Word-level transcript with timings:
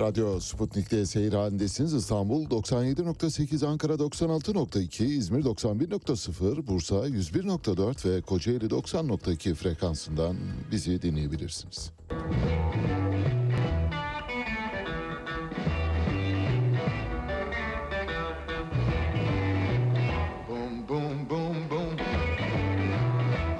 Radyo 0.00 0.40
Sputnik'te 0.40 1.06
seyir 1.06 1.32
halindesiniz. 1.32 1.94
İstanbul 1.94 2.46
97.8, 2.46 3.66
Ankara 3.66 3.92
96.2, 3.92 5.04
İzmir 5.04 5.44
91.0, 5.44 6.66
Bursa 6.66 6.94
101.4 6.94 8.08
ve 8.08 8.22
Kocaeli 8.22 8.64
90.2 8.64 9.54
frekansından 9.54 10.36
bizi 10.70 11.02
dinleyebilirsiniz. 11.02 11.92
Boom, 20.48 20.88
boom, 20.88 21.30
boom, 21.30 21.56
boom. 21.70 21.96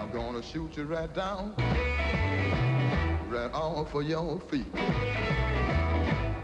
I'm 0.00 0.12
gonna 0.12 0.42
shoot 0.42 0.78
you 0.78 0.88
right 0.88 1.16
down, 1.16 1.52
right 3.32 3.54
off 3.54 3.94
of 3.94 4.08
your 4.08 4.40
feet. 4.50 4.66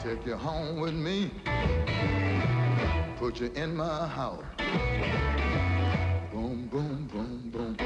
Take 0.06 0.24
you 0.24 0.36
home 0.36 0.78
with 0.78 0.94
me, 0.94 1.32
put 3.16 3.40
you 3.40 3.50
in 3.56 3.74
my 3.74 4.06
house. 4.06 4.44
Boom, 6.30 6.68
boom, 6.68 7.08
boom, 7.12 7.50
boom. 7.50 7.76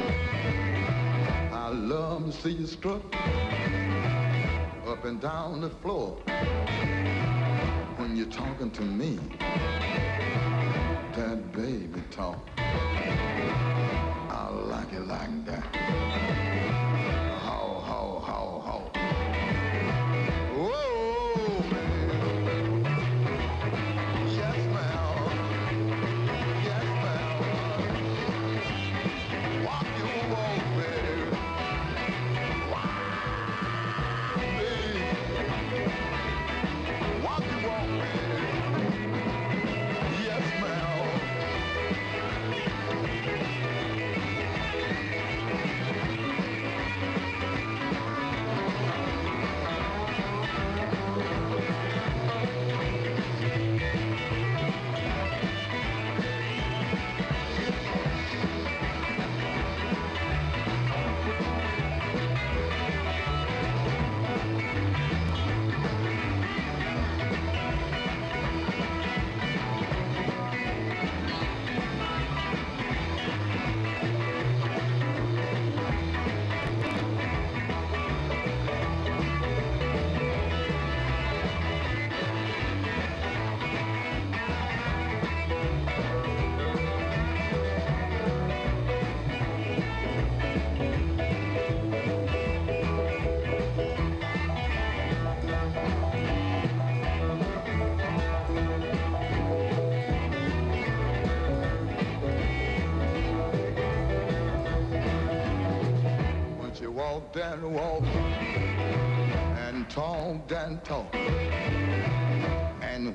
I 1.50 1.70
love 1.70 2.26
to 2.26 2.32
see 2.32 2.50
you 2.50 2.66
strut 2.66 3.00
up 4.86 5.02
and 5.06 5.18
down 5.18 5.62
the 5.62 5.70
floor 5.70 6.18
when 7.96 8.14
you're 8.14 8.26
talking 8.26 8.70
to 8.70 8.82
me. 8.82 9.18
That 11.14 11.52
baby 11.52 12.02
talk. 12.10 12.46
I 12.58 14.48
like 14.50 14.92
it 14.92 15.06
like 15.06 15.46
that. 15.46 16.29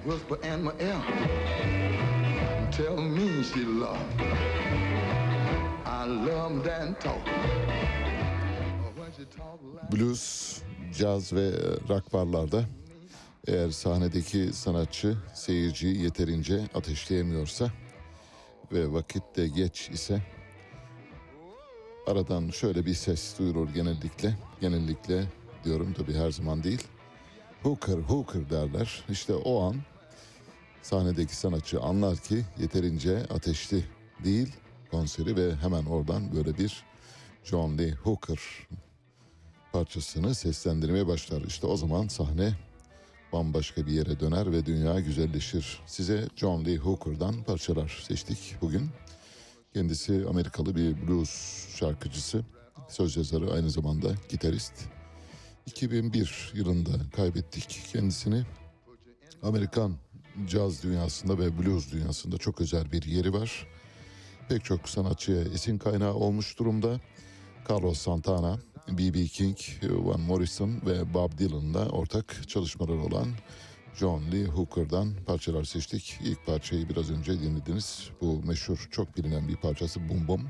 Whisper 0.06 0.38
in 0.44 0.64
my 0.64 0.72
ear, 0.80 1.02
tell 2.72 2.98
me 2.98 3.44
she 3.44 3.66
loved. 3.66 4.22
I 5.86 6.06
and 6.06 6.96
she 9.18 9.26
talked 9.26 9.64
like 9.64 9.92
Blues, 9.92 10.62
caz 10.98 11.34
ve 11.34 11.52
rock 11.90 12.14
barlarda 12.14 12.66
eğer 13.48 13.72
sahnedeki 13.72 14.54
sanatçı 14.54 15.18
seyirciyi 15.34 16.04
yeterince 16.04 16.62
ateşleyemiyorsa 16.74 17.72
ve 18.72 18.92
vakit 18.92 19.24
de 19.36 19.48
geç 19.48 19.90
ise 19.90 20.22
aradan 22.08 22.50
şöyle 22.50 22.86
bir 22.86 22.94
ses 22.94 23.40
duyulur 23.40 23.70
genellikle. 23.70 24.36
Genellikle 24.62 25.24
diyorum 25.64 25.94
tabii 25.94 26.14
her 26.14 26.32
zaman 26.32 26.64
değil. 26.64 26.84
Hooker, 27.64 27.98
hooker 27.98 28.50
derler. 28.50 29.04
İşte 29.10 29.34
o 29.34 29.64
an 29.64 29.76
sahnedeki 30.86 31.36
sanatçı 31.36 31.82
anlar 31.82 32.18
ki 32.18 32.46
yeterince 32.60 33.18
ateşli 33.18 33.86
değil 34.24 34.54
konseri 34.92 35.36
ve 35.36 35.56
hemen 35.56 35.86
oradan 35.86 36.36
böyle 36.36 36.58
bir 36.58 36.84
John 37.44 37.78
Lee 37.78 37.92
Hooker 37.92 38.40
parçasını 39.74 40.36
seslendirmeye 40.36 41.08
başlar. 41.08 41.42
İşte 41.42 41.68
o 41.68 41.78
zaman 41.78 42.08
sahne 42.08 42.54
bambaşka 43.34 43.86
bir 43.86 43.92
yere 43.92 44.20
döner 44.20 44.52
ve 44.52 44.66
dünya 44.66 45.00
güzelleşir. 45.00 45.80
Size 45.86 46.28
John 46.36 46.66
Lee 46.66 46.78
Hooker'dan 46.78 47.44
parçalar 47.44 48.04
seçtik 48.08 48.56
bugün. 48.62 48.90
Kendisi 49.74 50.26
Amerikalı 50.30 50.76
bir 50.76 51.08
blues 51.08 51.68
şarkıcısı, 51.76 52.42
söz 52.90 53.18
yazarı 53.18 53.54
aynı 53.54 53.70
zamanda 53.70 54.16
gitarist. 54.30 54.74
2001 55.66 56.52
yılında 56.56 56.92
kaybettik 57.16 57.82
kendisini. 57.94 58.44
Amerikan 59.44 60.05
caz 60.48 60.84
dünyasında 60.84 61.40
ve 61.40 61.60
blues 61.60 61.92
dünyasında 61.92 62.38
çok 62.38 62.62
özel 62.62 62.92
bir 62.92 63.04
yeri 63.04 63.34
var. 63.34 63.68
Pek 64.50 64.64
çok 64.64 64.90
sanatçıya 64.90 65.42
esin 65.42 65.78
kaynağı 65.78 66.14
olmuş 66.14 66.60
durumda. 66.60 67.00
Carlos 67.70 68.00
Santana, 68.00 68.60
B.B. 68.88 69.28
King, 69.28 69.58
Van 69.84 70.20
Morrison 70.20 70.82
ve 70.86 71.14
Bob 71.14 71.38
Dylan'la 71.38 71.90
ortak 71.90 72.48
çalışmaları 72.48 73.02
olan 73.02 73.28
John 73.96 74.24
Lee 74.32 74.46
Hooker'dan 74.46 75.14
parçalar 75.26 75.64
seçtik. 75.64 76.20
İlk 76.24 76.46
parçayı 76.46 76.90
biraz 76.90 77.12
önce 77.12 77.42
dinlediniz. 77.42 78.10
Bu 78.22 78.44
meşhur, 78.44 78.88
çok 78.92 79.18
bilinen 79.18 79.48
bir 79.48 79.56
parçası 79.56 80.10
Bum 80.10 80.28
Bum. 80.28 80.42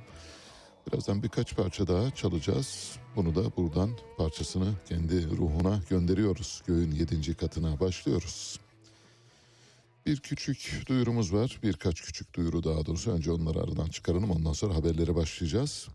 Birazdan 0.88 1.24
birkaç 1.24 1.56
parça 1.56 1.88
daha 1.88 2.12
çalacağız. 2.12 3.00
Bunu 3.16 3.36
da 3.36 3.58
buradan 3.58 3.90
parçasını 4.18 4.74
kendi 4.90 5.30
ruhuna 5.38 5.80
gönderiyoruz. 5.90 6.62
Göğün 6.68 6.92
yedinci 6.92 7.36
katına 7.36 7.80
başlıyoruz. 7.80 8.60
Bir 10.06 10.20
küçük 10.20 10.84
duyurumuz 10.88 11.34
var. 11.34 11.60
Birkaç 11.64 12.02
küçük 12.02 12.34
duyuru 12.34 12.64
daha 12.64 12.86
doğrusu. 12.86 13.12
Önce 13.12 13.32
onları 13.32 13.60
aradan 13.60 13.88
çıkaralım. 13.88 14.32
Ondan 14.32 14.54
sonra 14.54 14.76
haberlere 14.76 15.16
başlayacağız. 15.16 15.88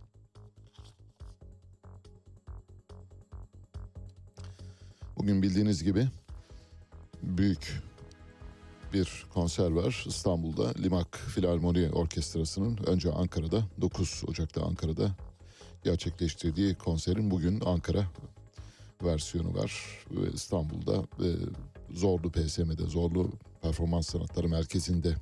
Bugün 5.16 5.42
bildiğiniz 5.42 5.84
gibi 5.84 6.08
büyük 7.22 7.82
bir 8.92 9.26
konser 9.34 9.70
var 9.70 10.04
İstanbul'da 10.06 10.72
Limak 10.78 11.16
Filarmoni 11.16 11.90
Orkestrası'nın 11.90 12.76
önce 12.86 13.12
Ankara'da 13.12 13.64
9 13.80 14.22
Ocak'ta 14.26 14.62
Ankara'da 14.62 15.16
gerçekleştirdiği 15.84 16.74
konserin 16.74 17.30
bugün 17.30 17.60
Ankara 17.60 18.06
versiyonu 19.02 19.54
var 19.54 19.98
İstanbul'da 20.34 21.04
Zorlu 21.90 22.30
PSM'de 22.30 22.82
Zorlu 22.86 23.30
Performans 23.62 24.08
Sanatları 24.08 24.48
Merkezi'nde 24.48 25.14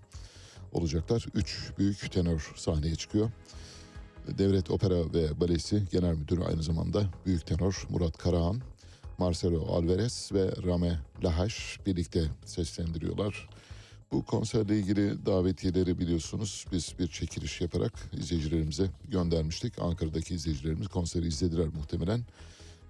olacaklar. 0.73 1.27
Üç 1.35 1.73
büyük 1.79 2.13
tenor 2.13 2.53
sahneye 2.57 2.95
çıkıyor. 2.95 3.31
Devlet 4.39 4.71
Opera 4.71 5.15
ve 5.15 5.41
Balesi 5.41 5.83
Genel 5.93 6.15
Müdürü 6.15 6.43
aynı 6.43 6.63
zamanda 6.63 7.05
Büyük 7.27 7.47
Tenor 7.47 7.87
Murat 7.91 8.19
Karahan, 8.19 8.61
Marcelo 9.19 9.67
Alvarez 9.67 10.31
ve 10.33 10.53
Rame 10.67 10.99
Lahaş 11.25 11.81
birlikte 11.87 12.25
seslendiriyorlar. 12.45 13.49
Bu 14.13 14.25
konserle 14.25 14.79
ilgili 14.79 15.27
davetiyeleri 15.27 15.99
biliyorsunuz 15.99 16.65
biz 16.73 16.95
bir 16.99 17.09
çekiliş 17.09 17.61
yaparak 17.61 17.93
izleyicilerimize 18.13 18.91
göndermiştik. 19.09 19.79
Ankara'daki 19.79 20.35
izleyicilerimiz 20.35 20.89
konseri 20.89 21.27
izlediler 21.27 21.67
muhtemelen. 21.67 22.21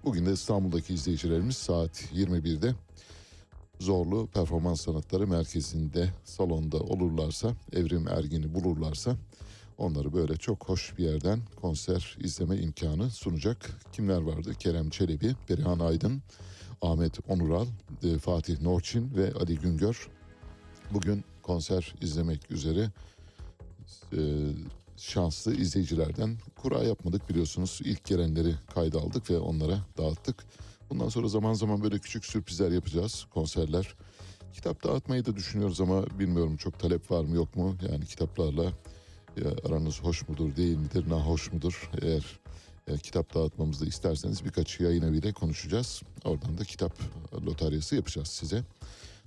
Bugün 0.03 0.25
de 0.25 0.33
İstanbul'daki 0.33 0.93
izleyicilerimiz 0.93 1.57
saat 1.57 2.03
21'de 2.13 2.75
Zorlu 3.79 4.27
Performans 4.27 4.81
Sanatları 4.81 5.27
Merkezi'nde 5.27 6.09
salonda 6.23 6.77
olurlarsa, 6.77 7.53
Evrim 7.73 8.07
Ergin'i 8.07 8.53
bulurlarsa 8.53 9.15
onları 9.77 10.13
böyle 10.13 10.35
çok 10.35 10.69
hoş 10.69 10.97
bir 10.97 11.03
yerden 11.03 11.39
konser 11.61 12.17
izleme 12.19 12.57
imkanı 12.57 13.09
sunacak. 13.09 13.69
Kimler 13.91 14.21
vardı? 14.21 14.53
Kerem 14.59 14.89
Çelebi, 14.89 15.35
Perihan 15.47 15.79
Aydın, 15.79 16.21
Ahmet 16.81 17.29
Onural, 17.29 17.67
e, 18.03 18.17
Fatih 18.17 18.61
Norçin 18.61 19.15
ve 19.15 19.33
Ali 19.33 19.59
Güngör. 19.59 20.09
Bugün 20.91 21.23
konser 21.41 21.95
izlemek 22.01 22.51
üzere 22.51 22.91
e, 24.13 24.19
şanslı 24.97 25.55
izleyicilerden 25.55 26.37
kura 26.55 26.83
yapmadık 26.83 27.29
biliyorsunuz. 27.29 27.79
İlk 27.83 28.05
gelenleri 28.05 28.53
kayda 28.73 28.99
aldık 28.99 29.29
ve 29.29 29.39
onlara 29.39 29.79
dağıttık. 29.97 30.45
Bundan 30.89 31.09
sonra 31.09 31.27
zaman 31.27 31.53
zaman 31.53 31.83
böyle 31.83 31.99
küçük 31.99 32.25
sürprizler 32.25 32.71
yapacağız, 32.71 33.25
konserler. 33.33 33.95
Kitap 34.53 34.83
dağıtmayı 34.83 35.25
da 35.25 35.35
düşünüyoruz 35.35 35.81
ama 35.81 36.19
bilmiyorum 36.19 36.57
çok 36.57 36.79
talep 36.79 37.11
var 37.11 37.23
mı 37.23 37.35
yok 37.35 37.55
mu? 37.55 37.75
Yani 37.91 38.05
kitaplarla 38.05 38.63
ya 39.37 39.51
aranız 39.65 40.01
hoş 40.01 40.29
mudur 40.29 40.55
değil 40.55 40.77
midir, 40.77 41.09
nahoş 41.09 41.53
mudur? 41.53 41.89
Eğer 42.01 42.39
e, 42.87 42.97
kitap 42.97 43.35
dağıtmamızı 43.35 43.85
da 43.85 43.89
isterseniz 43.89 44.45
birkaç 44.45 44.79
yayın 44.79 45.01
eviyle 45.01 45.33
konuşacağız. 45.33 46.01
Oradan 46.25 46.57
da 46.57 46.63
kitap 46.63 46.93
lotaryası 47.45 47.95
yapacağız 47.95 48.27
size. 48.27 48.63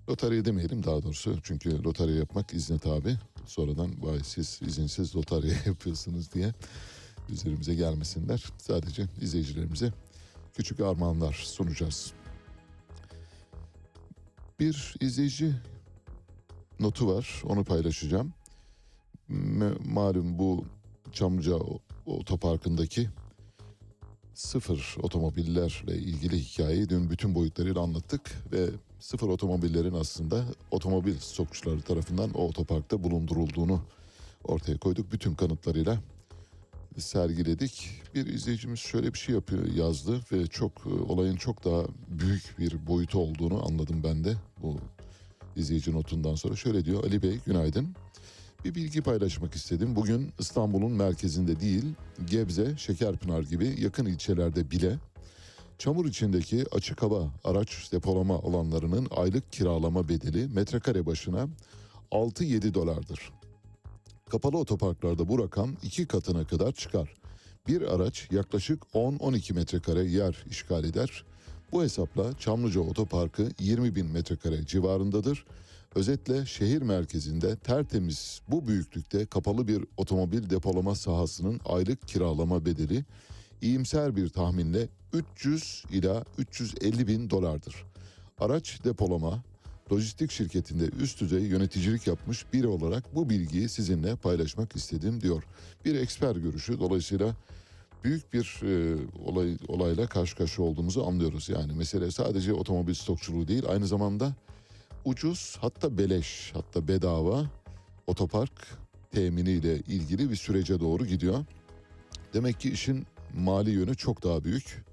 Lotarya 0.09 0.45
demeyelim 0.45 0.85
daha 0.85 1.03
doğrusu 1.03 1.39
çünkü 1.43 1.85
lotarya 1.85 2.17
yapmak 2.17 2.55
izne 2.55 2.79
tabi. 2.79 3.17
Sonradan 3.47 4.03
vay 4.03 4.21
siz 4.25 4.61
izinsiz 4.67 5.17
lotarya 5.17 5.55
yapıyorsunuz 5.67 6.33
diye 6.33 6.53
üzerimize 7.29 7.75
gelmesinler. 7.75 8.45
Sadece 8.59 9.07
izleyicilerimize 9.21 9.93
küçük 10.55 10.81
armağanlar 10.81 11.33
sunacağız. 11.33 12.13
Bir 14.61 14.95
izleyici 15.01 15.55
notu 16.81 17.09
var 17.15 17.43
onu 17.45 17.65
paylaşacağım. 17.65 18.33
Malum 19.85 20.39
bu 20.39 20.65
Çamlıca 21.13 21.57
otoparkındaki 22.07 23.09
sıfır 24.35 24.97
otomobillerle 25.03 25.97
ilgili 25.97 26.39
hikayeyi 26.39 26.89
dün 26.89 27.11
bütün 27.11 27.35
boyutlarıyla 27.35 27.81
anlattık 27.81 28.31
ve 28.53 28.69
sıfır 29.01 29.29
otomobillerin 29.29 29.95
aslında 29.95 30.45
otomobil 30.71 31.19
stokçuları 31.19 31.83
tarafından 31.83 32.31
o 32.35 32.49
otoparkta 32.49 33.05
bulundurulduğunu 33.05 33.83
ortaya 34.45 34.79
koyduk. 34.79 35.13
Bütün 35.13 35.35
kanıtlarıyla 35.35 35.99
sergiledik. 37.01 38.03
Bir 38.15 38.27
izleyicimiz 38.27 38.79
şöyle 38.81 39.15
bir 39.15 39.19
şey 39.19 39.35
yapıyor 39.35 39.67
yazdı 39.67 40.21
ve 40.33 40.47
çok 40.47 40.73
e, 40.87 40.89
olayın 40.89 41.37
çok 41.37 41.65
daha 41.65 41.83
büyük 42.09 42.59
bir 42.59 42.87
boyutu 42.87 43.19
olduğunu 43.19 43.67
anladım 43.67 44.01
ben 44.05 44.25
de 44.25 44.35
bu 44.63 44.79
izleyici 45.57 45.93
notundan 45.93 46.35
sonra. 46.35 46.57
Şöyle 46.57 46.85
diyor 46.85 47.05
Ali 47.05 47.23
Bey 47.23 47.39
günaydın. 47.47 47.95
Bir 48.65 48.75
bilgi 48.75 49.03
paylaşmak 49.03 49.55
istedim. 49.55 49.97
Bugün 49.97 50.33
İstanbul'un 50.39 50.93
merkezinde 50.93 51.61
değil, 51.61 51.85
Gebze, 52.31 52.75
Şekerpınar 52.77 53.43
gibi 53.43 53.75
yakın 53.81 54.07
ilçelerde 54.07 54.71
bile 54.71 54.99
çamur 55.79 56.07
içindeki 56.07 56.65
açık 56.73 57.03
hava 57.03 57.31
araç 57.45 57.93
depolama 57.93 58.35
alanlarının 58.35 59.09
aylık 59.11 59.53
kiralama 59.53 60.09
bedeli 60.09 60.49
metrekare 60.49 61.07
başına 61.07 61.49
6-7 62.11 62.75
dolardır. 62.75 63.33
Kapalı 64.33 64.59
otoparklarda 64.59 65.29
bu 65.29 65.39
rakam 65.39 65.71
iki 65.83 66.07
katına 66.07 66.47
kadar 66.47 66.73
çıkar. 66.73 67.15
Bir 67.69 67.83
araç 67.83 68.29
yaklaşık 68.31 68.83
10-12 68.95 69.53
metrekare 69.53 70.05
yer 70.05 70.45
işgal 70.51 70.85
eder. 70.85 71.25
Bu 71.73 71.83
hesapla 71.83 72.39
Çamlıca 72.39 72.81
Otoparkı 72.81 73.49
20 73.61 73.95
bin 73.95 74.07
metrekare 74.07 74.67
civarındadır. 74.67 75.45
Özetle 75.95 76.47
şehir 76.47 76.83
merkezinde 76.83 77.57
tertemiz 77.57 78.41
bu 78.49 78.69
büyüklükte 78.69 79.27
kapalı 79.27 79.69
bir 79.69 79.85
otomobil 79.97 80.51
depolama 80.51 80.95
sahasının 80.95 81.61
aylık 81.65 82.09
kiralama 82.09 82.65
bedeli 82.65 83.05
iyimser 83.63 84.17
bir 84.17 84.29
tahminle 84.29 84.89
300 85.13 85.85
ila 85.91 86.25
350 86.39 87.07
bin 87.07 87.31
dolardır. 87.31 87.85
Araç 88.39 88.85
depolama, 88.85 89.43
lojistik 89.93 90.31
şirketinde 90.31 90.85
üst 90.85 91.21
düzey 91.21 91.43
yöneticilik 91.43 92.07
yapmış 92.07 92.53
biri 92.53 92.67
olarak 92.67 93.15
bu 93.15 93.31
bilgiyi 93.31 93.69
sizinle 93.69 94.17
paylaşmak 94.17 94.77
istedim 94.77 95.21
diyor. 95.21 95.45
Bir 95.85 95.95
eksper 95.95 96.37
görüşü 96.37 96.81
dolayısıyla 96.81 97.37
büyük 98.05 98.33
bir 98.33 98.61
e, 98.63 98.97
olay 99.25 99.57
olayla 99.69 100.07
karşı 100.07 100.37
karşıya 100.37 100.69
olduğumuzu 100.69 101.05
anlıyoruz. 101.05 101.49
Yani 101.49 101.73
mesele 101.73 102.11
sadece 102.11 102.53
otomobil 102.53 102.95
stokçuluğu 102.95 103.49
değil 103.49 103.65
aynı 103.69 103.87
zamanda 103.87 104.35
ucuz 105.05 105.57
hatta 105.61 105.99
beleş 105.99 106.51
hatta 106.55 106.89
bedava 106.89 107.47
otopark 108.07 108.79
teminiyle 109.11 109.77
ilgili 109.79 110.31
bir 110.31 110.37
sürece 110.37 110.81
doğru 110.81 111.07
gidiyor. 111.07 111.45
Demek 112.35 112.61
ki 112.61 112.71
işin 112.71 113.07
mali 113.35 113.71
yönü 113.71 113.95
çok 113.95 114.25
daha 114.25 114.45
büyük. 114.45 114.85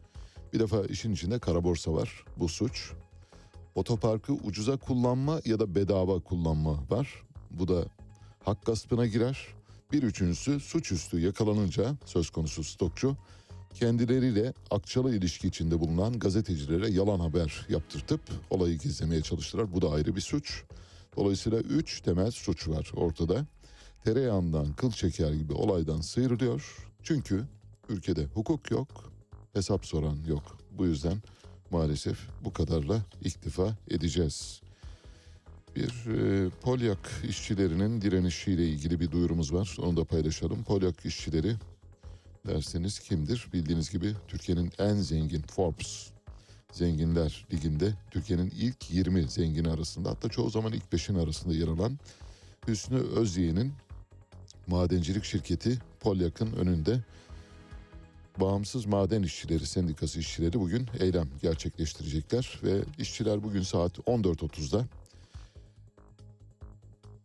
Bir 0.53 0.59
defa 0.59 0.85
işin 0.85 1.13
içinde 1.13 1.39
kara 1.39 1.63
borsa 1.63 1.93
var. 1.93 2.25
Bu 2.37 2.49
suç. 2.49 2.93
Otoparkı 3.79 4.33
ucuza 4.33 4.77
kullanma 4.77 5.41
ya 5.45 5.59
da 5.59 5.75
bedava 5.75 6.19
kullanma 6.19 6.79
var. 6.89 7.23
Bu 7.51 7.67
da 7.67 7.85
hak 8.43 8.65
gaspına 8.65 9.05
girer. 9.05 9.47
Bir 9.91 10.03
üçüncüsü 10.03 10.59
suçüstü 10.59 11.19
yakalanınca 11.19 11.95
söz 12.05 12.29
konusu 12.29 12.63
stokçu 12.63 13.17
kendileriyle 13.73 14.53
akçalı 14.71 15.15
ilişki 15.15 15.47
içinde 15.47 15.79
bulunan 15.79 16.19
gazetecilere 16.19 16.89
yalan 16.89 17.19
haber 17.19 17.65
yaptırtıp 17.69 18.21
olayı 18.49 18.77
gizlemeye 18.77 19.21
çalıştılar. 19.21 19.73
Bu 19.73 19.81
da 19.81 19.89
ayrı 19.89 20.15
bir 20.15 20.21
suç. 20.21 20.63
Dolayısıyla 21.17 21.59
üç 21.59 22.01
temel 22.01 22.31
suç 22.31 22.67
var 22.67 22.91
ortada. 22.95 23.45
Tereyağından 24.03 24.73
kıl 24.73 24.91
çeker 24.91 25.33
gibi 25.33 25.53
olaydan 25.53 26.01
sıyrılıyor. 26.01 26.77
Çünkü 27.03 27.45
ülkede 27.89 28.25
hukuk 28.25 28.71
yok, 28.71 29.11
hesap 29.53 29.85
soran 29.85 30.17
yok. 30.27 30.57
Bu 30.71 30.85
yüzden 30.85 31.17
maalesef 31.71 32.17
bu 32.43 32.53
kadarla 32.53 33.01
iktifa 33.21 33.77
edeceğiz. 33.89 34.61
Bir 35.75 35.89
e, 35.89 36.49
Polyak 36.61 37.11
işçilerinin 37.29 38.01
direnişiyle 38.01 38.67
ilgili 38.67 38.99
bir 38.99 39.11
duyurumuz 39.11 39.53
var. 39.53 39.77
Onu 39.79 39.97
da 39.97 40.03
paylaşalım. 40.03 40.63
Polyak 40.63 41.05
işçileri 41.05 41.55
derseniz 42.47 42.99
kimdir? 42.99 43.47
Bildiğiniz 43.53 43.91
gibi 43.91 44.13
Türkiye'nin 44.27 44.71
en 44.79 44.95
zengin 44.95 45.41
Forbes 45.41 46.09
Zenginler 46.71 47.45
Ligi'nde 47.53 47.93
Türkiye'nin 48.11 48.53
ilk 48.59 48.91
20 48.91 49.23
zengini 49.23 49.69
arasında 49.69 50.09
hatta 50.09 50.29
çoğu 50.29 50.49
zaman 50.49 50.73
ilk 50.73 50.83
5'in 50.83 51.15
arasında 51.15 51.53
yer 51.53 51.67
alan 51.67 51.99
Hüsnü 52.67 52.97
Özyeğin'in 52.97 53.73
madencilik 54.67 55.23
şirketi 55.23 55.79
Polyak'ın 55.99 56.53
önünde 56.53 56.99
Bağımsız 58.39 58.85
Maden 58.85 59.23
İşçileri 59.23 59.65
Sendikası 59.65 60.19
işçileri 60.19 60.59
bugün 60.59 60.87
eylem 60.99 61.27
gerçekleştirecekler 61.41 62.59
ve 62.63 62.81
işçiler 62.97 63.43
bugün 63.43 63.61
saat 63.61 63.97
14.30'da 63.97 64.85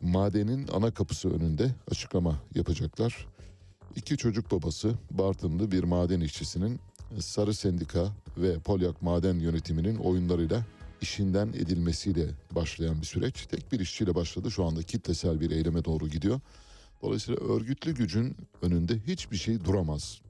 madenin 0.01 0.69
ana 0.69 0.91
kapısı 0.91 1.31
önünde 1.35 1.71
açıklama 1.91 2.41
yapacaklar. 2.55 3.27
İki 3.97 4.17
çocuk 4.17 4.51
babası 4.51 4.95
Bartınlı 5.11 5.73
bir 5.73 5.85
maden 5.85 6.21
işçisinin 6.21 6.81
Sarı 7.19 7.55
Sendika 7.55 8.09
ve 8.37 8.59
Polyak 8.59 9.03
Maden 9.03 9.39
Yönetimi'nin 9.39 9.97
oyunlarıyla 9.97 10.65
işinden 11.01 11.49
edilmesiyle 11.49 12.27
başlayan 12.51 13.01
bir 13.01 13.07
süreç. 13.07 13.47
Tek 13.47 13.73
bir 13.73 13.81
işçiyle 13.81 14.15
başladı 14.15 14.51
şu 14.51 14.65
anda 14.65 14.83
kitlesel 14.83 15.41
bir 15.41 15.51
eyleme 15.51 15.85
doğru 15.85 16.09
gidiyor. 16.09 16.41
Dolayısıyla 17.03 17.41
örgütlü 17.41 17.95
gücün 17.95 18.37
önünde 18.63 18.99
hiçbir 19.07 19.37
şey 19.37 19.65
duramaz. 19.65 20.24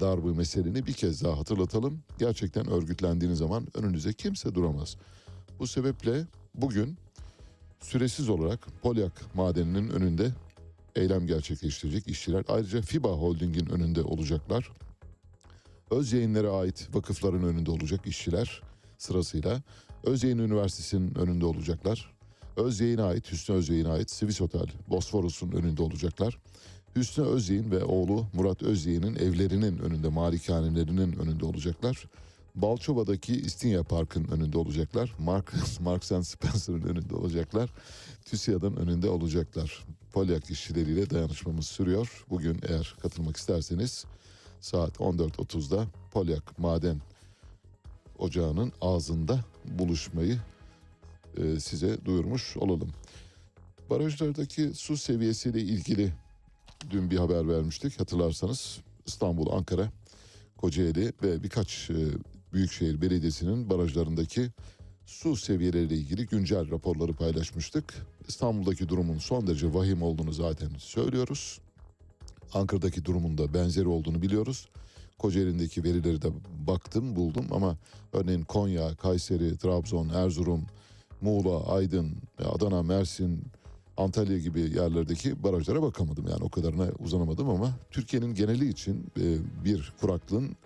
Darbı 0.00 0.34
meseleni 0.34 0.86
bir 0.86 0.92
kez 0.92 1.24
daha 1.24 1.38
hatırlatalım. 1.38 2.02
Gerçekten 2.18 2.70
örgütlendiğiniz 2.70 3.38
zaman 3.38 3.66
önünüze 3.74 4.12
kimse 4.12 4.54
duramaz. 4.54 4.96
Bu 5.58 5.66
sebeple 5.66 6.26
bugün 6.54 6.96
süresiz 7.80 8.28
olarak 8.28 8.66
Polyak 8.82 9.34
madeninin 9.34 9.88
önünde 9.88 10.32
eylem 10.96 11.26
gerçekleştirecek 11.26 12.08
işçiler. 12.08 12.44
Ayrıca 12.48 12.82
FIBA 12.82 13.12
Holding'in 13.12 13.66
önünde 13.66 14.02
olacaklar. 14.02 14.70
Öz 15.90 16.12
yayınlara 16.12 16.50
ait 16.50 16.88
vakıfların 16.94 17.42
önünde 17.42 17.70
olacak 17.70 18.06
işçiler 18.06 18.62
sırasıyla. 18.98 19.62
Özyayın 20.04 20.38
Üniversitesi'nin 20.38 21.14
önünde 21.14 21.46
olacaklar. 21.46 22.14
Özyayın'a 22.56 23.04
ait, 23.04 23.32
Hüsnü 23.32 23.54
Özyayın'a 23.54 23.92
ait 23.92 24.10
Swiss 24.10 24.40
Otel, 24.40 24.66
Bosforus'un 24.88 25.52
önünde 25.52 25.82
olacaklar. 25.82 26.38
Hüsnü 26.96 27.24
Özyeğin 27.24 27.70
ve 27.70 27.84
oğlu 27.84 28.26
Murat 28.32 28.62
Özyeğin'in 28.62 29.14
evlerinin 29.14 29.78
önünde, 29.78 30.08
malikanelerinin 30.08 31.12
önünde 31.12 31.44
olacaklar. 31.44 32.08
Balçova'daki 32.54 33.34
İstinye 33.34 33.82
Park'ın 33.82 34.24
önünde 34.24 34.58
olacaklar. 34.58 35.12
Mark, 35.18 35.52
Marks 35.80 36.12
and 36.12 36.22
Spencer'ın 36.22 36.82
önünde 36.82 37.14
olacaklar. 37.14 37.70
TÜSİAD'ın 38.24 38.76
önünde 38.76 39.08
olacaklar. 39.08 39.84
Polyak 40.12 40.50
işçileriyle 40.50 41.10
dayanışmamız 41.10 41.66
sürüyor. 41.66 42.24
Bugün 42.30 42.60
eğer 42.68 42.94
katılmak 43.02 43.36
isterseniz 43.36 44.04
saat 44.60 44.96
14.30'da 44.96 45.86
Polyak 46.12 46.58
Maden 46.58 47.00
Ocağı'nın 48.18 48.72
ağzında 48.80 49.44
buluşmayı 49.64 50.38
e, 51.36 51.60
size 51.60 52.04
duyurmuş 52.04 52.56
olalım. 52.56 52.90
Barajlardaki 53.90 54.74
su 54.74 54.96
seviyesiyle 54.96 55.60
ilgili 55.60 56.12
dün 56.90 57.10
bir 57.10 57.16
haber 57.16 57.48
vermiştik 57.48 58.00
hatırlarsanız. 58.00 58.78
İstanbul, 59.06 59.52
Ankara, 59.52 59.90
Kocaeli 60.56 61.12
ve 61.22 61.42
birkaç 61.42 61.90
e, 61.90 61.96
büyükşehir 62.52 63.00
belediyesinin 63.02 63.70
barajlarındaki 63.70 64.50
su 65.06 65.36
seviyeleriyle 65.36 65.94
ilgili 65.94 66.26
güncel 66.26 66.70
raporları 66.70 67.12
paylaşmıştık. 67.12 68.06
İstanbul'daki 68.28 68.88
durumun 68.88 69.18
son 69.18 69.46
derece 69.46 69.74
vahim 69.74 70.02
olduğunu 70.02 70.32
zaten 70.32 70.70
söylüyoruz. 70.78 71.60
Ankara'daki 72.54 73.04
durumun 73.04 73.38
da 73.38 73.54
benzeri 73.54 73.88
olduğunu 73.88 74.22
biliyoruz. 74.22 74.68
Kocaeli'ndeki 75.18 75.84
verileri 75.84 76.22
de 76.22 76.28
baktım 76.66 77.16
buldum 77.16 77.46
ama 77.50 77.76
örneğin 78.12 78.42
Konya, 78.42 78.94
Kayseri, 78.96 79.58
Trabzon, 79.58 80.08
Erzurum, 80.08 80.66
Muğla, 81.20 81.66
Aydın, 81.66 82.16
Adana, 82.38 82.82
Mersin, 82.82 83.44
Antalya 83.96 84.38
gibi 84.38 84.60
yerlerdeki 84.60 85.42
barajlara 85.42 85.82
bakamadım. 85.82 86.26
Yani 86.28 86.44
o 86.44 86.48
kadarına 86.48 86.88
uzanamadım 86.98 87.48
ama 87.48 87.70
Türkiye'nin 87.90 88.34
geneli 88.34 88.68
için 88.68 89.06
e, 89.20 89.36
bir 89.64 89.92
kuraklığın 90.00 90.56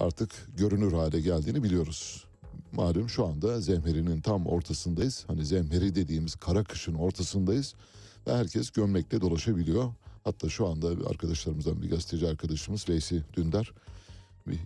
artık 0.00 0.30
görünür 0.56 0.92
hale 0.92 1.20
geldiğini 1.20 1.62
biliyoruz. 1.62 2.24
Malum 2.72 3.08
şu 3.08 3.26
anda 3.26 3.60
zemherinin 3.60 4.20
tam 4.20 4.46
ortasındayız. 4.46 5.24
Hani 5.26 5.44
zemheri 5.44 5.94
dediğimiz 5.94 6.34
kara 6.36 6.64
kışın 6.64 6.94
ortasındayız 6.94 7.74
ve 8.26 8.32
herkes 8.36 8.70
gömlekle 8.70 9.20
dolaşabiliyor. 9.20 9.92
Hatta 10.24 10.48
şu 10.48 10.66
anda 10.66 11.08
arkadaşlarımızdan 11.10 11.82
bir 11.82 11.90
gazeteci 11.90 12.28
arkadaşımız 12.28 12.88
Veysi 12.88 13.22
Dündar 13.36 13.72
bir- 14.46 14.58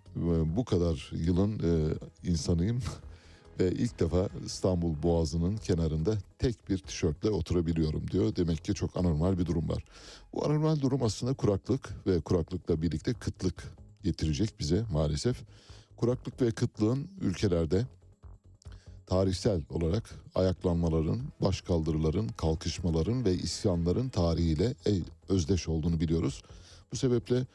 bu 0.56 0.64
kadar 0.64 1.10
yılın 1.14 1.58
e, 1.58 1.94
insanıyım 2.30 2.80
ve 3.60 3.72
ilk 3.72 4.00
defa 4.00 4.28
İstanbul 4.46 5.02
Boğazı'nın 5.02 5.56
kenarında 5.56 6.18
tek 6.38 6.68
bir 6.68 6.78
tişörtle 6.78 7.30
oturabiliyorum 7.30 8.10
diyor. 8.10 8.36
Demek 8.36 8.64
ki 8.64 8.74
çok 8.74 8.96
anormal 8.96 9.38
bir 9.38 9.46
durum 9.46 9.68
var. 9.68 9.84
Bu 10.34 10.44
anormal 10.44 10.80
durum 10.80 11.02
aslında 11.02 11.34
kuraklık 11.34 12.06
ve 12.06 12.20
kuraklıkla 12.20 12.82
birlikte 12.82 13.12
kıtlık 13.12 13.64
getirecek 14.02 14.60
bize 14.60 14.84
maalesef. 14.92 15.40
Kuraklık 15.96 16.42
ve 16.42 16.50
kıtlığın 16.50 17.08
ülkelerde 17.20 17.86
tarihsel 19.06 19.62
olarak 19.70 20.10
ayaklanmaların, 20.34 21.20
başkaldırıların, 21.40 22.28
kalkışmaların 22.28 23.24
ve 23.24 23.34
isyanların 23.34 24.08
tarihiyle 24.08 24.74
özdeş 25.28 25.68
olduğunu 25.68 26.00
biliyoruz. 26.00 26.42
Bu 26.92 26.96
sebeple 26.96 27.46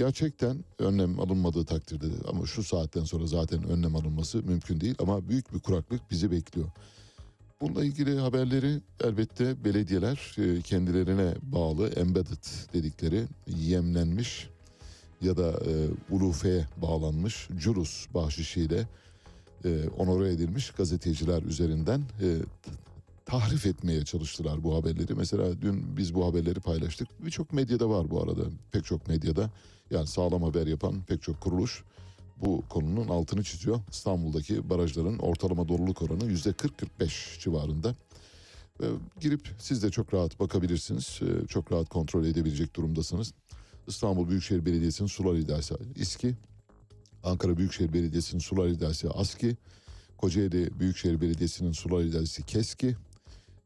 gerçekten 0.00 0.64
önlem 0.78 1.20
alınmadığı 1.20 1.64
takdirde 1.64 2.06
de 2.06 2.16
ama 2.28 2.46
şu 2.46 2.62
saatten 2.62 3.04
sonra 3.04 3.26
zaten 3.26 3.62
önlem 3.64 3.96
alınması 3.96 4.42
mümkün 4.42 4.80
değil 4.80 4.94
ama 4.98 5.28
büyük 5.28 5.54
bir 5.54 5.58
kuraklık 5.58 6.10
bizi 6.10 6.30
bekliyor. 6.30 6.66
Bununla 7.60 7.84
ilgili 7.84 8.18
haberleri 8.18 8.80
elbette 9.04 9.64
belediyeler 9.64 10.36
e, 10.38 10.62
kendilerine 10.62 11.34
bağlı 11.42 11.88
embedded 11.88 12.72
dedikleri 12.72 13.24
yemlenmiş 13.46 14.48
ya 15.20 15.36
da 15.36 15.50
e, 15.50 15.72
ulufeye 16.10 16.66
bağlanmış 16.76 17.48
curus 17.56 18.06
bahşişiyle 18.14 18.88
e, 19.64 19.88
onore 19.98 20.32
edilmiş 20.32 20.70
gazeteciler 20.70 21.42
üzerinden 21.42 22.00
e, 22.00 22.28
tahrif 23.26 23.66
etmeye 23.66 24.04
çalıştılar 24.04 24.64
bu 24.64 24.74
haberleri. 24.74 25.14
Mesela 25.14 25.62
dün 25.62 25.96
biz 25.96 26.14
bu 26.14 26.26
haberleri 26.26 26.60
paylaştık. 26.60 27.08
Birçok 27.24 27.52
medyada 27.52 27.90
var 27.90 28.10
bu 28.10 28.22
arada. 28.22 28.42
Pek 28.72 28.84
çok 28.84 29.08
medyada 29.08 29.50
yani 29.90 30.06
sağlam 30.06 30.42
haber 30.42 30.66
yapan 30.66 31.02
pek 31.02 31.22
çok 31.22 31.40
kuruluş 31.40 31.84
bu 32.36 32.62
konunun 32.68 33.08
altını 33.08 33.42
çiziyor. 33.44 33.80
İstanbul'daki 33.90 34.70
barajların 34.70 35.18
ortalama 35.18 35.68
doluluk 35.68 36.02
oranı 36.02 36.24
yüzde 36.24 36.50
40-45 36.50 37.40
civarında. 37.40 37.94
Ve 38.80 38.86
girip 39.20 39.48
siz 39.58 39.82
de 39.82 39.90
çok 39.90 40.14
rahat 40.14 40.40
bakabilirsiniz. 40.40 41.20
E, 41.22 41.46
Çok 41.46 41.72
rahat 41.72 41.88
kontrol 41.88 42.24
edebilecek 42.24 42.76
durumdasınız. 42.76 43.34
İstanbul 43.86 44.28
Büyükşehir 44.28 44.66
Belediyesi'nin 44.66 45.08
sular 45.08 45.34
idaresi 45.34 45.74
İSKİ, 45.96 46.34
Ankara 47.24 47.56
Büyükşehir 47.56 47.92
Belediyesi'nin 47.92 48.40
sular 48.40 48.68
idaresi 48.68 49.08
ASKİ, 49.08 49.56
Kocaeli 50.18 50.80
Büyükşehir 50.80 51.20
Belediyesi'nin 51.20 51.72
sular 51.72 52.02
idaresi 52.02 52.42
KESKİ, 52.42 52.96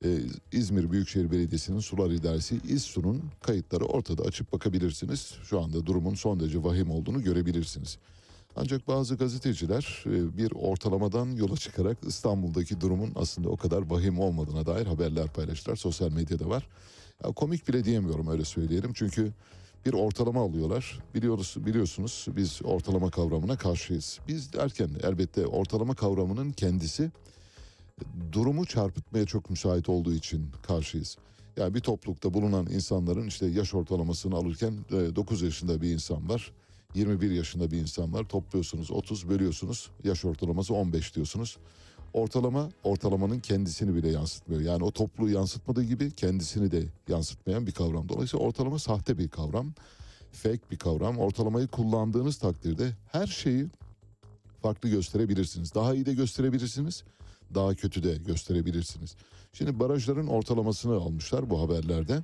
e, 0.05 0.21
İzmir 0.53 0.91
Büyükşehir 0.91 1.31
Belediyesi'nin 1.31 1.81
sular 1.81 2.11
idaresi 2.11 2.61
İSSU'nun 2.69 3.23
kayıtları 3.43 3.85
ortada 3.85 4.23
açıp 4.23 4.53
bakabilirsiniz. 4.53 5.35
Şu 5.43 5.61
anda 5.61 5.87
durumun 5.87 6.15
son 6.15 6.41
derece 6.41 6.65
vahim 6.65 6.91
olduğunu 6.91 7.23
görebilirsiniz. 7.23 7.99
Ancak 8.57 8.89
bazı 8.89 9.17
gazeteciler 9.17 10.05
e, 10.07 10.39
bir 10.39 10.53
ortalamadan 10.53 11.37
yola 11.37 11.57
çıkarak 11.57 11.99
İstanbul'daki 12.07 12.81
durumun 12.81 13.13
aslında 13.17 13.49
o 13.49 13.57
kadar 13.57 13.91
vahim 13.91 14.19
olmadığına 14.19 14.67
dair 14.67 14.87
haberler 14.87 15.33
paylaştılar. 15.33 15.77
Sosyal 15.77 16.11
medyada 16.11 16.49
var. 16.49 16.69
Ya 17.25 17.33
komik 17.33 17.69
bile 17.69 17.85
diyemiyorum 17.85 18.29
öyle 18.29 18.45
söyleyelim. 18.45 18.93
Çünkü 18.93 19.33
bir 19.87 19.93
ortalama 19.93 20.41
alıyorlar. 20.41 20.99
Biliyoruz 21.15 21.57
biliyorsunuz 21.59 22.27
biz 22.37 22.61
ortalama 22.65 23.11
kavramına 23.11 23.57
karşıyız. 23.57 24.21
Biz 24.29 24.53
derken 24.53 24.91
elbette 25.03 25.47
ortalama 25.47 25.95
kavramının 25.95 26.51
kendisi 26.51 27.11
durumu 28.33 28.67
çarpıtmaya 28.67 29.27
çok 29.27 29.51
müsait 29.51 29.89
olduğu 29.89 30.15
için 30.15 30.51
karşıyız. 30.67 31.17
Yani 31.57 31.75
bir 31.75 31.81
toplulukta 31.81 32.35
bulunan 32.35 32.67
insanların 32.67 33.27
işte 33.27 33.47
yaş 33.47 33.75
ortalamasını 33.75 34.35
alırken 34.35 34.75
9 34.91 35.43
yaşında 35.43 35.83
bir 35.83 35.91
insan 35.91 36.29
var. 36.29 36.53
21 36.95 37.31
yaşında 37.31 37.71
bir 37.71 37.79
insan 37.79 38.13
var. 38.13 38.25
Topluyorsunuz 38.25 38.91
30 38.91 39.29
bölüyorsunuz. 39.29 39.91
Yaş 40.05 40.25
ortalaması 40.25 40.75
15 40.75 41.15
diyorsunuz. 41.15 41.57
Ortalama 42.13 42.71
ortalamanın 42.85 43.41
kendisini 43.41 43.95
bile 43.95 44.11
yansıtmıyor. 44.11 44.61
Yani 44.61 44.85
o 44.85 44.91
topluluğu 44.91 45.31
yansıtmadığı 45.31 45.85
gibi 45.85 46.11
kendisini 46.11 46.71
de 46.71 46.85
yansıtmayan 47.09 47.67
bir 47.67 47.73
kavram. 47.73 48.09
Dolayısıyla 48.09 48.47
ortalama 48.47 48.79
sahte 48.79 49.19
bir 49.19 49.29
kavram. 49.29 49.73
Fake 50.33 50.71
bir 50.71 50.79
kavram. 50.79 51.19
Ortalamayı 51.19 51.67
kullandığınız 51.67 52.39
takdirde 52.39 52.93
her 53.13 53.27
şeyi 53.27 53.67
farklı 54.63 54.89
gösterebilirsiniz. 54.89 55.75
Daha 55.75 55.95
iyi 55.95 56.07
de 56.07 56.15
gösterebilirsiniz. 56.15 57.05
Daha 57.55 57.75
kötü 57.75 58.03
de 58.03 58.17
gösterebilirsiniz. 58.27 59.17
Şimdi 59.53 59.81
barajların 59.81 60.27
ortalamasını 60.27 60.95
almışlar 60.95 61.51
bu 61.51 61.61
haberlerde. 61.61 62.23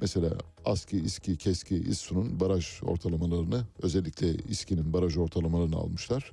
Mesela 0.00 0.30
ASKİ, 0.64 0.98
İSKİ, 0.98 1.36
KESKİ, 1.36 1.76
İSSU'nun 1.76 2.40
baraj 2.40 2.66
ortalamalarını 2.82 3.64
özellikle 3.82 4.34
İSKİ'nin 4.34 4.92
baraj 4.92 5.16
ortalamalarını 5.16 5.76
almışlar. 5.76 6.32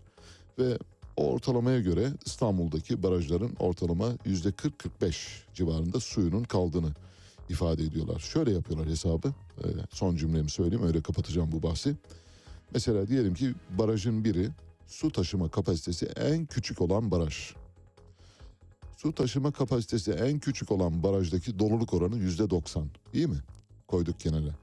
Ve 0.60 0.78
o 1.18 1.32
ortalamaya 1.32 1.80
göre 1.80 2.12
İstanbul'daki 2.26 3.04
barajların 3.04 3.56
ortalama 3.60 4.10
yüzde 4.26 4.50
40-45 4.50 5.16
civarında 5.54 6.00
suyunun 6.00 6.44
kaldığını 6.44 6.94
ifade 7.50 7.84
ediyorlar. 7.84 8.20
Şöyle 8.20 8.52
yapıyorlar 8.52 8.88
hesabı. 8.88 9.28
Ee, 9.64 9.68
son 9.92 10.16
cümlemi 10.16 10.50
söyleyeyim 10.50 10.88
öyle 10.88 11.02
kapatacağım 11.02 11.52
bu 11.52 11.64
bahsi. 11.64 11.96
Mesela 12.74 13.08
diyelim 13.08 13.34
ki 13.34 13.54
barajın 13.78 14.24
biri 14.24 14.50
su 14.88 15.12
taşıma 15.12 15.50
kapasitesi 15.50 16.06
en 16.06 16.46
küçük 16.46 16.82
olan 16.82 17.12
baraj. 17.12 17.54
Su 19.04 19.12
taşıma 19.12 19.52
kapasitesi 19.52 20.12
en 20.12 20.40
küçük 20.40 20.72
olan 20.72 21.04
barajdaki 21.04 21.60
doluluk 21.60 21.94
oranı 21.94 22.18
yüzde 22.18 22.50
90. 22.50 22.88
İyi 23.14 23.28
mi? 23.28 23.38
Koyduk 23.88 24.20
kenara. 24.20 24.56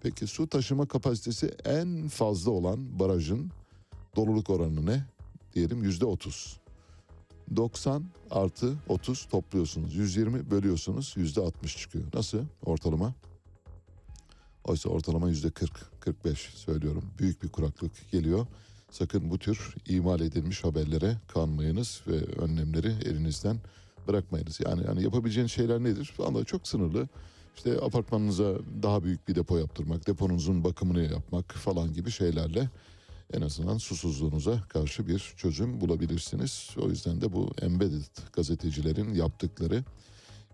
Peki 0.00 0.26
su 0.26 0.46
taşıma 0.46 0.86
kapasitesi 0.86 1.54
en 1.64 2.08
fazla 2.08 2.50
olan 2.50 2.98
barajın 2.98 3.50
doluluk 4.16 4.50
oranı 4.50 4.86
ne? 4.86 5.04
Diyelim 5.54 5.82
yüzde 5.82 6.04
30. 6.04 6.60
90 7.56 8.04
artı 8.30 8.74
30 8.88 9.24
topluyorsunuz. 9.24 9.94
120 9.94 10.50
bölüyorsunuz. 10.50 11.14
Yüzde 11.16 11.40
60 11.40 11.76
çıkıyor. 11.76 12.04
Nasıl 12.14 12.38
ortalama? 12.64 13.14
Oysa 14.64 14.88
ortalama 14.88 15.28
yüzde 15.28 15.50
40, 15.50 16.00
45 16.00 16.38
söylüyorum. 16.38 17.04
Büyük 17.18 17.42
bir 17.42 17.48
kuraklık 17.48 18.10
geliyor. 18.10 18.46
Sakın 18.90 19.30
bu 19.30 19.38
tür 19.38 19.74
imal 19.86 20.20
edilmiş 20.20 20.64
haberlere 20.64 21.16
kanmayınız 21.28 22.02
ve 22.06 22.16
önlemleri 22.16 22.88
elinizden 22.88 23.56
bırakmayınız. 24.08 24.60
Yani, 24.66 24.84
yani 24.86 25.02
yapabileceğiniz 25.02 25.52
şeyler 25.52 25.80
nedir? 25.80 26.12
Vallahi 26.18 26.44
çok 26.44 26.68
sınırlı. 26.68 27.08
İşte 27.56 27.80
apartmanınıza 27.80 28.54
daha 28.82 29.04
büyük 29.04 29.28
bir 29.28 29.34
depo 29.34 29.58
yaptırmak, 29.58 30.06
deponuzun 30.06 30.64
bakımını 30.64 31.02
yapmak 31.02 31.52
falan 31.54 31.92
gibi 31.92 32.10
şeylerle 32.10 32.70
en 33.32 33.40
azından 33.40 33.78
susuzluğunuza 33.78 34.62
karşı 34.68 35.06
bir 35.06 35.34
çözüm 35.36 35.80
bulabilirsiniz. 35.80 36.70
O 36.82 36.88
yüzden 36.88 37.20
de 37.20 37.32
bu 37.32 37.50
embedded 37.62 38.32
gazetecilerin 38.32 39.14
yaptıkları 39.14 39.84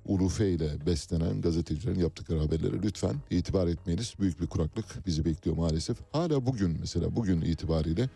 ulufe 0.06 0.50
ile 0.50 0.87
beslenen 0.87 1.40
gazetecilerin 1.40 2.00
yaptıkları 2.00 2.40
haberlere 2.40 2.82
lütfen 2.82 3.16
itibar 3.30 3.66
etmeyiniz. 3.66 4.14
Büyük 4.21 4.40
bir 4.40 4.47
kuraklık 4.47 5.06
bizi 5.06 5.25
bekliyor 5.25 5.56
maalesef. 5.56 5.97
Hala 6.12 6.47
bugün 6.47 6.76
mesela 6.80 7.16
bugün 7.16 7.40
itibariyle 7.40 8.09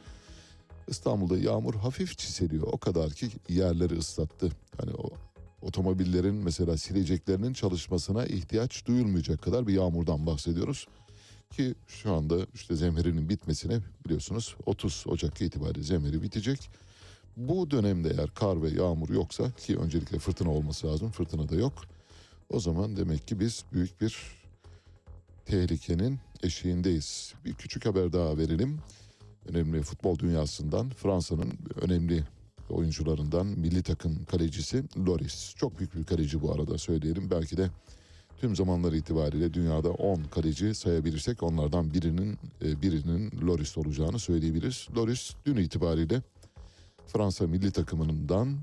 İstanbul'da 0.89 1.39
yağmur 1.39 1.75
hafif 1.75 2.19
çiseliyor. 2.19 2.67
O 2.73 2.79
kadar 2.79 3.11
ki 3.11 3.29
yerleri 3.49 3.99
ıslattı. 3.99 4.51
Hani 4.79 4.91
o 4.91 5.11
otomobillerin 5.67 6.35
mesela 6.35 6.77
sileceklerinin 6.77 7.53
çalışmasına 7.53 8.27
ihtiyaç 8.27 8.87
duyulmayacak 8.87 9.43
kadar 9.43 9.67
bir 9.67 9.75
yağmurdan 9.75 10.27
bahsediyoruz. 10.27 10.87
Ki 11.51 11.75
şu 11.87 12.13
anda 12.13 12.47
işte 12.55 12.77
zemherinin 12.77 13.29
bitmesine 13.29 13.81
biliyorsunuz 14.05 14.57
30 14.67 15.05
Ocak 15.07 15.43
itibariyle 15.43 15.83
zemheri 15.83 16.23
bitecek. 16.23 16.71
Bu 17.37 17.71
dönemde 17.71 18.11
eğer 18.11 18.31
kar 18.35 18.63
ve 18.63 18.69
yağmur 18.69 19.09
yoksa 19.09 19.51
ki 19.51 19.77
öncelikle 19.77 20.19
fırtına 20.19 20.51
olması 20.51 20.87
lazım 20.87 21.11
fırtına 21.11 21.49
da 21.49 21.55
yok. 21.55 21.73
O 22.51 22.61
zaman 22.61 22.97
demek 22.97 23.29
ki 23.29 23.41
biz 23.41 23.65
büyük 23.73 24.01
bir 24.01 24.17
tehlikenin 25.47 26.19
eşiğindeyiz. 26.43 27.35
Bir 27.45 27.55
küçük 27.55 27.87
haber 27.87 28.13
daha 28.13 28.39
verelim. 28.39 28.79
Önemli 29.49 29.83
futbol 29.83 30.19
dünyasından 30.19 30.91
Fransa'nın 30.91 31.53
önemli 31.81 32.25
oyuncularından 32.71 33.47
milli 33.47 33.83
takım 33.83 34.25
kalecisi 34.25 34.85
Loris. 35.07 35.55
Çok 35.57 35.79
büyük 35.79 35.97
bir 35.97 36.05
kaleci 36.05 36.43
bu 36.43 36.53
arada 36.53 36.79
söyleyelim. 36.79 37.31
Belki 37.31 37.57
de 37.57 37.71
tüm 38.41 38.57
zamanlar 38.57 38.93
itibariyle 38.93 39.55
dünyada 39.55 39.91
10 39.91 40.23
kaleci 40.23 40.75
sayabilirsek 40.75 41.43
onlardan 41.43 41.95
birinin 41.95 42.39
e, 42.63 42.83
birinin 42.83 43.33
Loris 43.47 43.79
olacağını 43.79 44.19
söyleyebiliriz. 44.19 44.89
Loris 44.97 45.31
dün 45.47 45.57
itibariyle 45.57 46.23
Fransa 47.07 47.47
milli 47.47 47.71
takımından 47.71 48.59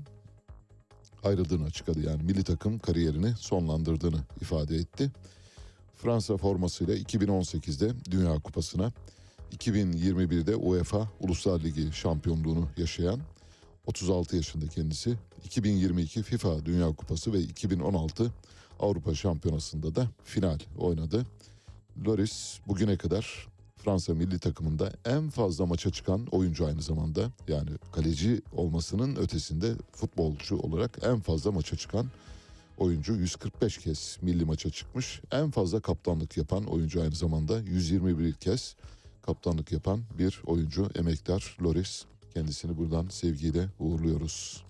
ayrıldığını 1.24 1.64
açıkladı. 1.64 2.00
Yani 2.06 2.22
milli 2.22 2.44
takım 2.44 2.78
kariyerini 2.78 3.32
sonlandırdığını 3.38 4.20
ifade 4.40 4.76
etti. 4.76 5.10
Fransa 5.96 6.36
formasıyla 6.36 6.96
2018'de 6.96 7.92
Dünya 8.10 8.38
Kupası'na, 8.38 8.92
2021'de 9.52 10.56
UEFA 10.56 11.08
Uluslar 11.20 11.60
Ligi 11.60 11.92
şampiyonluğunu 11.92 12.68
yaşayan 12.76 13.20
36 13.86 14.36
yaşında 14.36 14.66
kendisi. 14.66 15.16
2022 15.44 16.22
FIFA 16.22 16.64
Dünya 16.64 16.92
Kupası 16.92 17.32
ve 17.32 17.40
2016 17.40 18.32
Avrupa 18.80 19.14
Şampiyonası'nda 19.14 19.94
da 19.94 20.08
final 20.24 20.58
oynadı. 20.78 21.26
Loris 22.06 22.58
bugüne 22.66 22.96
kadar 22.96 23.48
Fransa 23.76 24.14
milli 24.14 24.38
takımında 24.38 24.92
en 25.04 25.30
fazla 25.30 25.66
maça 25.66 25.90
çıkan 25.90 26.26
oyuncu 26.26 26.66
aynı 26.66 26.82
zamanda. 26.82 27.30
Yani 27.48 27.70
kaleci 27.92 28.42
olmasının 28.52 29.16
ötesinde 29.16 29.72
futbolcu 29.92 30.58
olarak 30.58 30.98
en 31.02 31.20
fazla 31.20 31.52
maça 31.52 31.76
çıkan 31.76 32.06
oyuncu 32.78 33.14
145 33.14 33.78
kez 33.78 34.18
milli 34.22 34.44
maça 34.44 34.70
çıkmış. 34.70 35.20
En 35.32 35.50
fazla 35.50 35.80
kaptanlık 35.80 36.36
yapan 36.36 36.64
oyuncu 36.64 37.02
aynı 37.02 37.14
zamanda 37.14 37.60
121 37.60 38.32
kez 38.32 38.76
kaptanlık 39.22 39.72
yapan 39.72 40.00
bir 40.18 40.42
oyuncu 40.46 40.90
emektar 40.94 41.56
Loris. 41.62 42.04
Kendisini 42.34 42.78
buradan 42.78 43.08
sevgiyle 43.08 43.68
uğurluyoruz. 43.78 44.64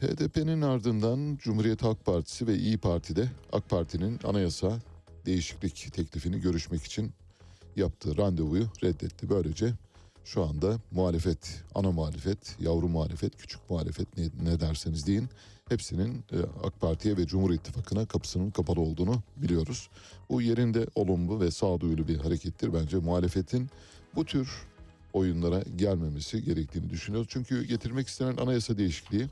HDP'nin 0.00 0.62
ardından 0.62 1.38
Cumhuriyet 1.42 1.82
Halk 1.82 2.04
Partisi 2.04 2.46
ve 2.46 2.54
İyi 2.54 2.78
Parti'de 2.78 3.28
AK 3.52 3.68
Parti'nin 3.68 4.20
anayasa 4.24 4.78
değişiklik 5.26 5.92
teklifini 5.92 6.40
görüşmek 6.40 6.84
için 6.84 7.12
yaptığı 7.76 8.16
randevuyu 8.16 8.66
reddetti. 8.82 9.30
Böylece 9.30 9.72
şu 10.24 10.42
anda 10.44 10.78
muhalefet, 10.90 11.64
ana 11.74 11.90
muhalefet, 11.90 12.56
yavru 12.60 12.88
muhalefet, 12.88 13.36
küçük 13.36 13.70
muhalefet 13.70 14.18
ne, 14.18 14.24
ne 14.42 14.60
derseniz 14.60 15.06
deyin 15.06 15.28
hepsinin 15.68 16.24
e, 16.32 16.38
AK 16.64 16.80
Parti'ye 16.80 17.16
ve 17.16 17.26
Cumhur 17.26 17.50
İttifakı'na 17.50 18.06
kapısının 18.06 18.50
kapalı 18.50 18.80
olduğunu 18.80 19.22
biliyoruz. 19.36 19.88
Bu 20.30 20.42
yerinde 20.42 20.86
olumlu 20.94 21.40
ve 21.40 21.50
sağduyulu 21.50 22.08
bir 22.08 22.18
harekettir. 22.18 22.74
Bence 22.74 22.96
muhalefetin 22.96 23.70
bu 24.14 24.24
tür 24.24 24.71
oyunlara 25.12 25.62
gelmemesi 25.76 26.44
gerektiğini 26.44 26.90
düşünüyoruz. 26.90 27.28
Çünkü 27.30 27.64
getirmek 27.64 28.08
istenen 28.08 28.36
anayasa 28.36 28.78
değişikliği 28.78 29.26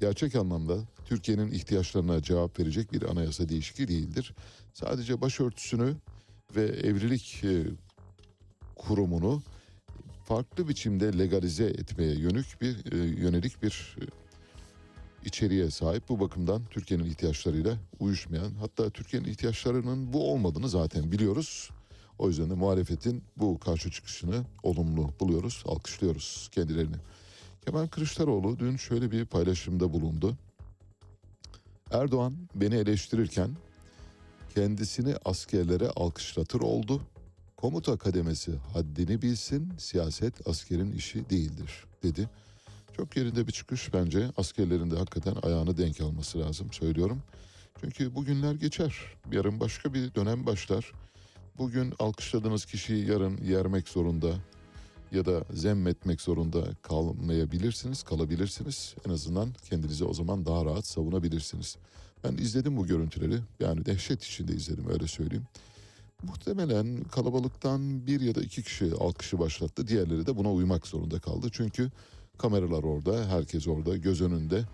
gerçek 0.00 0.34
anlamda 0.34 0.78
Türkiye'nin 1.06 1.52
ihtiyaçlarına 1.52 2.22
cevap 2.22 2.60
verecek 2.60 2.92
bir 2.92 3.02
anayasa 3.02 3.48
değişikliği 3.48 3.88
değildir. 3.88 4.34
Sadece 4.74 5.20
başörtüsünü 5.20 5.96
ve 6.56 6.62
evlilik 6.62 7.44
e, 7.44 7.62
kurumunu 8.76 9.42
farklı 10.24 10.68
biçimde 10.68 11.18
legalize 11.18 11.64
etmeye 11.64 12.14
yönük 12.14 12.46
bir 12.60 12.92
e, 12.92 12.96
yönelik 12.96 13.62
bir 13.62 13.96
e, 14.00 14.04
içeriğe 15.24 15.70
sahip. 15.70 16.08
Bu 16.08 16.20
bakımdan 16.20 16.62
Türkiye'nin 16.70 17.04
ihtiyaçlarıyla 17.04 17.76
uyuşmayan 18.00 18.54
hatta 18.60 18.90
Türkiye'nin 18.90 19.28
ihtiyaçlarının 19.28 20.12
bu 20.12 20.32
olmadığını 20.32 20.68
zaten 20.68 21.12
biliyoruz. 21.12 21.70
O 22.18 22.28
yüzden 22.28 22.50
de 22.50 22.54
muhalefetin 22.54 23.22
bu 23.36 23.58
karşı 23.58 23.90
çıkışını 23.90 24.44
olumlu 24.62 25.10
buluyoruz, 25.20 25.62
alkışlıyoruz 25.66 26.48
kendilerini. 26.52 26.96
Kemal 27.64 27.86
Kılıçdaroğlu 27.86 28.58
dün 28.58 28.76
şöyle 28.76 29.10
bir 29.10 29.24
paylaşımda 29.24 29.92
bulundu. 29.92 30.36
Erdoğan 31.90 32.34
beni 32.54 32.74
eleştirirken 32.74 33.50
kendisini 34.54 35.14
askerlere 35.24 35.88
alkışlatır 35.88 36.60
oldu. 36.60 37.00
Komuta 37.56 37.96
kademesi 37.96 38.52
haddini 38.72 39.22
bilsin, 39.22 39.72
siyaset 39.78 40.48
askerin 40.48 40.92
işi 40.92 41.30
değildir 41.30 41.84
dedi. 42.02 42.28
Çok 42.96 43.16
yerinde 43.16 43.46
bir 43.46 43.52
çıkış 43.52 43.94
bence 43.94 44.30
askerlerin 44.36 44.90
de 44.90 44.96
hakikaten 44.96 45.34
ayağını 45.42 45.78
denk 45.78 46.00
alması 46.00 46.38
lazım 46.40 46.72
söylüyorum. 46.72 47.22
Çünkü 47.80 48.14
bugünler 48.14 48.54
geçer. 48.54 48.94
Yarın 49.32 49.60
başka 49.60 49.94
bir 49.94 50.14
dönem 50.14 50.46
başlar. 50.46 50.92
Bugün 51.58 51.94
alkışladığınız 51.98 52.64
kişiyi 52.64 53.10
yarın 53.10 53.38
yermek 53.44 53.88
zorunda 53.88 54.34
ya 55.12 55.26
da 55.26 55.44
zemmetmek 55.50 56.20
zorunda 56.20 56.64
kalmayabilirsiniz, 56.82 58.02
kalabilirsiniz. 58.02 58.94
En 59.06 59.10
azından 59.10 59.48
kendinizi 59.70 60.04
o 60.04 60.14
zaman 60.14 60.46
daha 60.46 60.64
rahat 60.64 60.86
savunabilirsiniz. 60.86 61.76
Ben 62.24 62.32
izledim 62.32 62.76
bu 62.76 62.86
görüntüleri. 62.86 63.40
Yani 63.60 63.86
dehşet 63.86 64.24
içinde 64.24 64.52
izledim 64.52 64.88
öyle 64.90 65.06
söyleyeyim. 65.06 65.44
Muhtemelen 66.22 67.04
kalabalıktan 67.04 68.06
bir 68.06 68.20
ya 68.20 68.34
da 68.34 68.40
iki 68.40 68.62
kişi 68.62 68.92
alkışı 68.92 69.38
başlattı. 69.38 69.88
Diğerleri 69.88 70.26
de 70.26 70.36
buna 70.36 70.52
uymak 70.52 70.86
zorunda 70.86 71.20
kaldı. 71.20 71.48
Çünkü 71.52 71.90
kameralar 72.38 72.82
orada, 72.82 73.28
herkes 73.28 73.68
orada, 73.68 73.96
göz 73.96 74.20
önünde. 74.20 74.64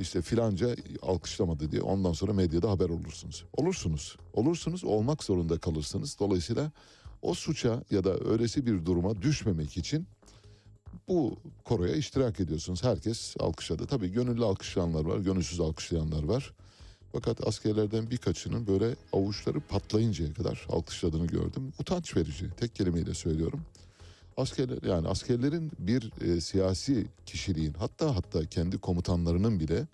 İşte 0.00 0.22
filanca 0.22 0.76
alkışlamadı 1.02 1.72
diye 1.72 1.82
ondan 1.82 2.12
sonra 2.12 2.32
medyada 2.32 2.70
haber 2.70 2.88
olursunuz. 2.88 3.44
Olursunuz. 3.56 4.16
Olursunuz, 4.32 4.84
olmak 4.84 5.24
zorunda 5.24 5.58
kalırsınız. 5.58 6.16
Dolayısıyla 6.20 6.72
o 7.22 7.34
suça 7.34 7.82
ya 7.90 8.04
da 8.04 8.18
öylesi 8.18 8.66
bir 8.66 8.86
duruma 8.86 9.22
düşmemek 9.22 9.76
için 9.76 10.06
bu 11.08 11.36
koroya 11.64 11.94
iştirak 11.94 12.40
ediyorsunuz. 12.40 12.84
Herkes 12.84 13.34
alkışladı. 13.38 13.86
Tabii 13.86 14.12
gönüllü 14.12 14.44
alkışlayanlar 14.44 15.04
var, 15.04 15.18
gönülsüz 15.18 15.60
alkışlayanlar 15.60 16.22
var. 16.22 16.52
Fakat 17.12 17.46
askerlerden 17.46 18.10
birkaçının 18.10 18.66
böyle 18.66 18.96
avuçları 19.12 19.60
patlayıncaya 19.60 20.34
kadar 20.34 20.66
alkışladığını 20.68 21.26
gördüm. 21.26 21.72
Utanç 21.80 22.16
verici. 22.16 22.50
Tek 22.56 22.74
kelimeyle 22.74 23.14
söylüyorum. 23.14 23.60
Askerler 24.36 24.82
yani 24.82 25.08
askerlerin 25.08 25.72
bir 25.78 26.12
e, 26.20 26.40
siyasi 26.40 27.06
kişiliğin 27.26 27.72
hatta 27.72 28.16
hatta 28.16 28.46
kendi 28.46 28.78
komutanlarının 28.78 29.60
bile 29.60 29.86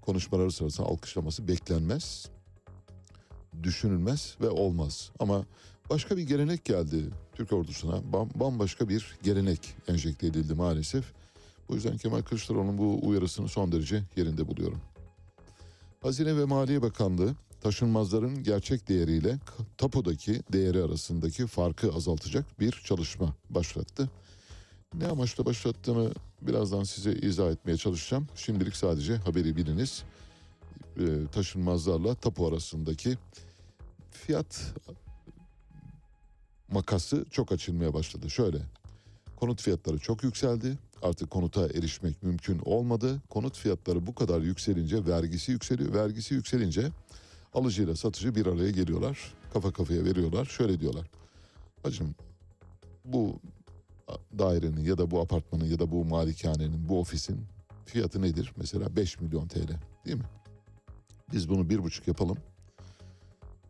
konuşmaları 0.00 0.52
sırasında 0.52 0.86
alkışlaması 0.86 1.48
beklenmez, 1.48 2.28
düşünülmez 3.62 4.36
ve 4.40 4.48
olmaz. 4.48 5.10
Ama 5.18 5.46
başka 5.90 6.16
bir 6.16 6.22
gelenek 6.22 6.64
geldi 6.64 7.04
Türk 7.34 7.52
ordusuna. 7.52 7.96
Bam- 8.12 8.30
Bambaşka 8.34 8.88
bir 8.88 9.16
gelenek 9.22 9.74
enjekte 9.88 10.26
edildi 10.26 10.54
maalesef. 10.54 11.04
Bu 11.68 11.74
yüzden 11.74 11.96
Kemal 11.96 12.22
Kılıçdaroğlu'nun 12.22 12.78
bu 12.78 12.98
uyarısını 13.02 13.48
son 13.48 13.72
derece 13.72 14.02
yerinde 14.16 14.48
buluyorum. 14.48 14.80
Hazine 16.02 16.36
ve 16.36 16.44
Maliye 16.44 16.82
Bakanlığı 16.82 17.34
taşınmazların 17.60 18.42
gerçek 18.42 18.88
değeriyle 18.88 19.38
tapudaki 19.78 20.42
değeri 20.52 20.82
arasındaki 20.82 21.46
farkı 21.46 21.92
azaltacak 21.92 22.60
bir 22.60 22.72
çalışma 22.84 23.34
başlattı. 23.50 24.10
Ne 24.94 25.06
amaçla 25.06 25.44
başlattığını 25.44 26.12
birazdan 26.42 26.84
size 26.84 27.12
izah 27.12 27.50
etmeye 27.50 27.76
çalışacağım. 27.76 28.26
Şimdilik 28.36 28.76
sadece 28.76 29.16
haberi 29.16 29.56
biliniz. 29.56 30.02
Ee, 30.96 31.02
taşınmazlarla 31.32 32.14
tapu 32.14 32.46
arasındaki 32.46 33.18
fiyat 34.10 34.74
makası 36.72 37.24
çok 37.30 37.52
açılmaya 37.52 37.94
başladı. 37.94 38.30
Şöyle 38.30 38.58
konut 39.36 39.62
fiyatları 39.62 39.98
çok 39.98 40.24
yükseldi. 40.24 40.78
Artık 41.02 41.30
konuta 41.30 41.66
erişmek 41.66 42.22
mümkün 42.22 42.60
olmadı. 42.64 43.22
Konut 43.30 43.58
fiyatları 43.58 44.06
bu 44.06 44.14
kadar 44.14 44.40
yükselince 44.40 45.06
vergisi 45.06 45.52
yükseliyor. 45.52 45.94
Vergisi 45.94 46.34
yükselince 46.34 46.90
alıcıyla 47.54 47.96
satıcı 47.96 48.34
bir 48.34 48.46
araya 48.46 48.70
geliyorlar. 48.70 49.34
Kafa 49.52 49.72
kafaya 49.72 50.04
veriyorlar. 50.04 50.44
Şöyle 50.44 50.80
diyorlar. 50.80 51.10
Hacım 51.82 52.14
bu 53.04 53.36
dairenin 54.38 54.84
ya 54.84 54.98
da 54.98 55.10
bu 55.10 55.20
apartmanın 55.20 55.64
ya 55.64 55.78
da 55.78 55.90
bu 55.90 56.04
malikanenin, 56.04 56.88
bu 56.88 57.00
ofisin 57.00 57.40
fiyatı 57.86 58.22
nedir? 58.22 58.52
Mesela 58.56 58.96
5 58.96 59.20
milyon 59.20 59.48
TL 59.48 59.68
değil 60.06 60.16
mi? 60.16 60.24
Biz 61.32 61.48
bunu 61.48 61.70
bir 61.70 61.82
buçuk 61.82 62.08
yapalım. 62.08 62.38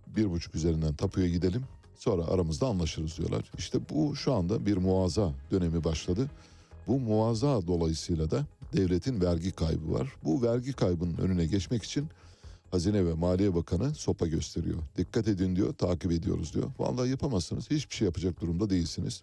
Bir 0.07 0.31
buçuk 0.31 0.55
üzerinden 0.55 0.95
tapuya 0.95 1.29
gidelim. 1.29 1.65
Sonra 1.97 2.25
aramızda 2.25 2.67
anlaşırız 2.67 3.19
diyorlar. 3.19 3.51
İşte 3.59 3.79
bu 3.91 4.17
şu 4.17 4.35
anda 4.35 4.67
bir 4.67 4.77
muaza 4.77 5.33
dönemi 5.51 5.85
başladı. 5.85 6.31
Bu 6.87 7.01
muaza 7.01 7.67
dolayısıyla 7.67 8.31
da 8.31 8.47
devletin 8.73 9.21
vergi 9.21 9.53
kaybı 9.53 9.93
var. 9.93 10.13
Bu 10.25 10.43
vergi 10.43 10.73
kaybının 10.73 11.17
önüne 11.17 11.47
geçmek 11.47 11.83
için 11.83 12.09
Hazine 12.71 13.07
ve 13.07 13.15
Maliye 13.15 13.55
Bakanı 13.55 13.95
sopa 13.95 14.27
gösteriyor. 14.27 14.79
Dikkat 14.97 15.29
edin 15.29 15.57
diyor, 15.57 15.75
takip 15.75 16.13
ediyoruz 16.13 16.55
diyor. 16.55 16.71
Vallahi 16.79 17.11
yapamazsınız. 17.11 17.71
Hiçbir 17.71 17.95
şey 17.95 18.07
yapacak 18.07 18.41
durumda 18.41 18.71
değilsiniz. 18.71 19.23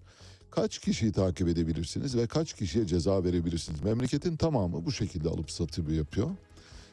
Kaç 0.52 0.80
kişiyi 0.80 1.12
takip 1.12 1.48
edebilirsiniz 1.48 2.18
ve 2.18 2.28
kaç 2.28 2.54
kişiye 2.54 2.86
ceza 2.86 3.24
verebilirsiniz? 3.24 3.84
Memleketin 3.84 4.36
tamamı 4.36 4.86
bu 4.86 4.92
şekilde 4.92 5.30
alıp 5.30 5.52
satımı 5.52 5.94
yapıyor. 5.94 6.30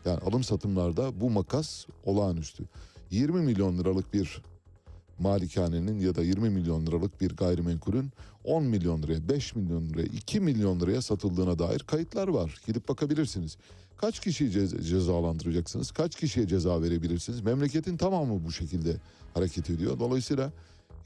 Yani 0.05 0.19
alım 0.19 0.45
satımlarda 0.45 1.21
bu 1.21 1.31
makas 1.31 1.87
olağanüstü. 2.05 2.65
20 3.11 3.41
milyon 3.41 3.79
liralık 3.79 4.15
bir 4.15 4.43
malikanenin 5.19 5.99
ya 6.01 6.15
da 6.15 6.23
20 6.23 6.51
milyon 6.51 6.87
liralık 6.87 7.21
bir 7.21 7.37
gayrimenkulün 7.37 8.11
10 8.45 8.65
milyon 8.65 9.03
liraya, 9.03 9.29
5 9.29 9.55
milyon 9.57 9.89
liraya, 9.89 10.07
2 10.07 10.41
milyon 10.41 10.81
liraya 10.81 11.03
satıldığına 11.03 11.59
dair 11.59 11.79
kayıtlar 11.79 12.29
var. 12.29 12.61
Gidip 12.67 12.89
bakabilirsiniz. 12.89 13.57
Kaç 13.97 14.21
kişiyi 14.21 14.51
ce- 14.51 14.83
cezalandıracaksınız? 14.83 15.91
Kaç 15.91 16.17
kişiye 16.17 16.47
ceza 16.47 16.83
verebilirsiniz? 16.83 17.41
Memleketin 17.41 17.97
tamamı 17.97 18.45
bu 18.45 18.53
şekilde 18.53 18.97
hareket 19.35 19.71
ediyor. 19.71 19.99
Dolayısıyla 19.99 20.53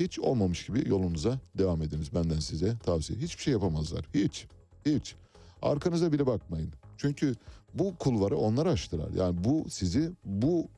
hiç 0.01 0.19
olmamış 0.19 0.67
gibi 0.67 0.89
yolunuza 0.89 1.41
devam 1.59 1.83
ediniz. 1.83 2.15
Benden 2.15 2.39
size 2.39 2.77
tavsiye. 2.85 3.19
Hiçbir 3.19 3.43
şey 3.43 3.53
yapamazlar. 3.53 4.05
Hiç. 4.15 4.47
Hiç. 4.87 5.15
Arkanıza 5.63 6.13
bile 6.13 6.27
bakmayın. 6.27 6.73
Çünkü 6.97 7.35
bu 7.75 7.97
kulvarı 7.99 8.37
onlar 8.37 8.67
açtılar. 8.67 9.11
Yani 9.17 9.45
bu 9.45 9.67
sizi 9.71 10.11
bu 10.25 10.69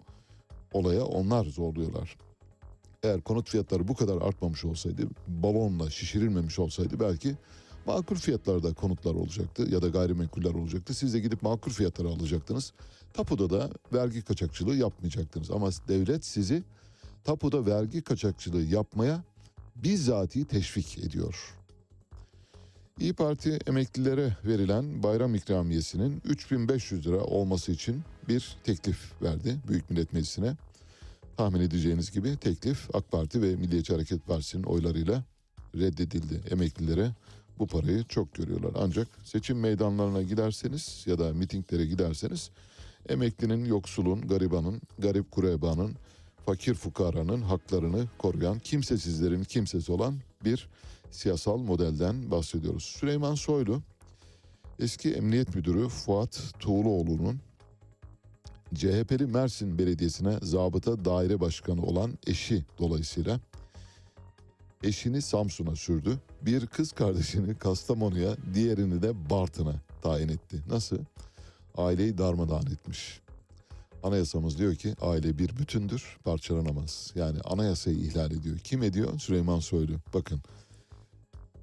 olaya 0.72 1.04
onlar 1.04 1.44
zorluyorlar. 1.44 2.16
Eğer 3.02 3.20
konut 3.20 3.48
fiyatları 3.48 3.88
bu 3.88 3.94
kadar 3.94 4.22
artmamış 4.22 4.64
olsaydı, 4.64 5.02
balonla 5.28 5.90
şişirilmemiş 5.90 6.58
olsaydı 6.58 7.00
belki 7.00 7.36
makul 7.86 8.16
fiyatlarda 8.16 8.74
konutlar 8.74 9.14
olacaktı 9.14 9.66
ya 9.70 9.82
da 9.82 9.88
gayrimenkuller 9.88 10.54
olacaktı. 10.54 10.94
Siz 10.94 11.14
de 11.14 11.20
gidip 11.20 11.42
makul 11.42 11.70
fiyatları 11.70 12.08
alacaktınız. 12.08 12.72
Tapuda 13.14 13.50
da 13.50 13.70
vergi 13.92 14.22
kaçakçılığı 14.22 14.74
yapmayacaktınız. 14.74 15.50
Ama 15.50 15.70
devlet 15.88 16.24
sizi 16.24 16.62
tapuda 17.24 17.66
vergi 17.66 18.02
kaçakçılığı 18.02 18.62
yapmaya 18.62 19.24
bizzati 19.76 20.44
teşvik 20.44 20.98
ediyor. 20.98 21.54
İyi 23.00 23.12
Parti 23.12 23.58
emeklilere 23.66 24.36
verilen 24.44 25.02
bayram 25.02 25.34
ikramiyesinin 25.34 26.22
3500 26.24 27.06
lira 27.06 27.24
olması 27.24 27.72
için 27.72 28.02
bir 28.28 28.56
teklif 28.64 29.22
verdi 29.22 29.56
Büyük 29.68 29.90
Millet 29.90 30.12
Meclisi'ne. 30.12 30.56
Tahmin 31.36 31.60
edeceğiniz 31.60 32.10
gibi 32.10 32.36
teklif 32.36 32.94
AK 32.94 33.10
Parti 33.10 33.42
ve 33.42 33.56
Milliyetçi 33.56 33.92
Hareket 33.92 34.26
Partisi'nin 34.26 34.62
oylarıyla 34.62 35.24
reddedildi. 35.76 36.40
Emeklilere 36.50 37.10
bu 37.58 37.66
parayı 37.66 38.04
çok 38.04 38.34
görüyorlar. 38.34 38.72
Ancak 38.78 39.08
seçim 39.24 39.60
meydanlarına 39.60 40.22
giderseniz 40.22 41.04
ya 41.06 41.18
da 41.18 41.32
mitinglere 41.34 41.86
giderseniz 41.86 42.50
emeklinin, 43.08 43.64
yoksulun, 43.64 44.20
garibanın, 44.20 44.82
garip 44.98 45.30
kurebanın, 45.30 45.96
fakir 46.46 46.74
fukaranın 46.74 47.42
haklarını 47.42 48.06
koruyan, 48.18 48.58
kimsesizlerin 48.58 49.44
kimsesi 49.44 49.92
olan 49.92 50.14
bir 50.44 50.68
siyasal 51.10 51.56
modelden 51.56 52.30
bahsediyoruz. 52.30 52.84
Süleyman 52.84 53.34
Soylu, 53.34 53.82
eski 54.78 55.12
emniyet 55.12 55.54
müdürü 55.54 55.88
Fuat 55.88 56.54
Tuğluoğlu'nun 56.58 57.40
CHP'li 58.74 59.26
Mersin 59.26 59.78
Belediyesi'ne 59.78 60.38
zabıta 60.42 61.04
daire 61.04 61.40
başkanı 61.40 61.82
olan 61.82 62.18
eşi 62.26 62.64
dolayısıyla 62.78 63.40
eşini 64.84 65.22
Samsun'a 65.22 65.76
sürdü. 65.76 66.18
Bir 66.42 66.66
kız 66.66 66.92
kardeşini 66.92 67.58
Kastamonu'ya, 67.58 68.36
diğerini 68.54 69.02
de 69.02 69.30
Bartın'a 69.30 69.74
tayin 70.02 70.28
etti. 70.28 70.62
Nasıl? 70.68 70.98
Aileyi 71.76 72.18
darmadağın 72.18 72.66
etmiş. 72.66 73.20
Anayasamız 74.02 74.58
diyor 74.58 74.74
ki 74.74 74.94
aile 75.00 75.38
bir 75.38 75.56
bütündür, 75.56 76.18
parçalanamaz. 76.24 77.12
Yani 77.14 77.40
anayasayı 77.40 77.96
ihlal 77.96 78.32
ediyor. 78.32 78.58
Kim 78.58 78.82
ediyor? 78.82 79.18
Süleyman 79.18 79.60
Soylu. 79.60 79.92
Bakın 80.14 80.40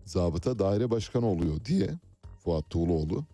zabıta 0.06 0.60
daire 0.60 0.92
başkanı 0.92 1.26
oluyor 1.26 1.66
diye 1.66 1.90
Fuat 2.44 2.70
Tuğluoğlu 2.70 3.26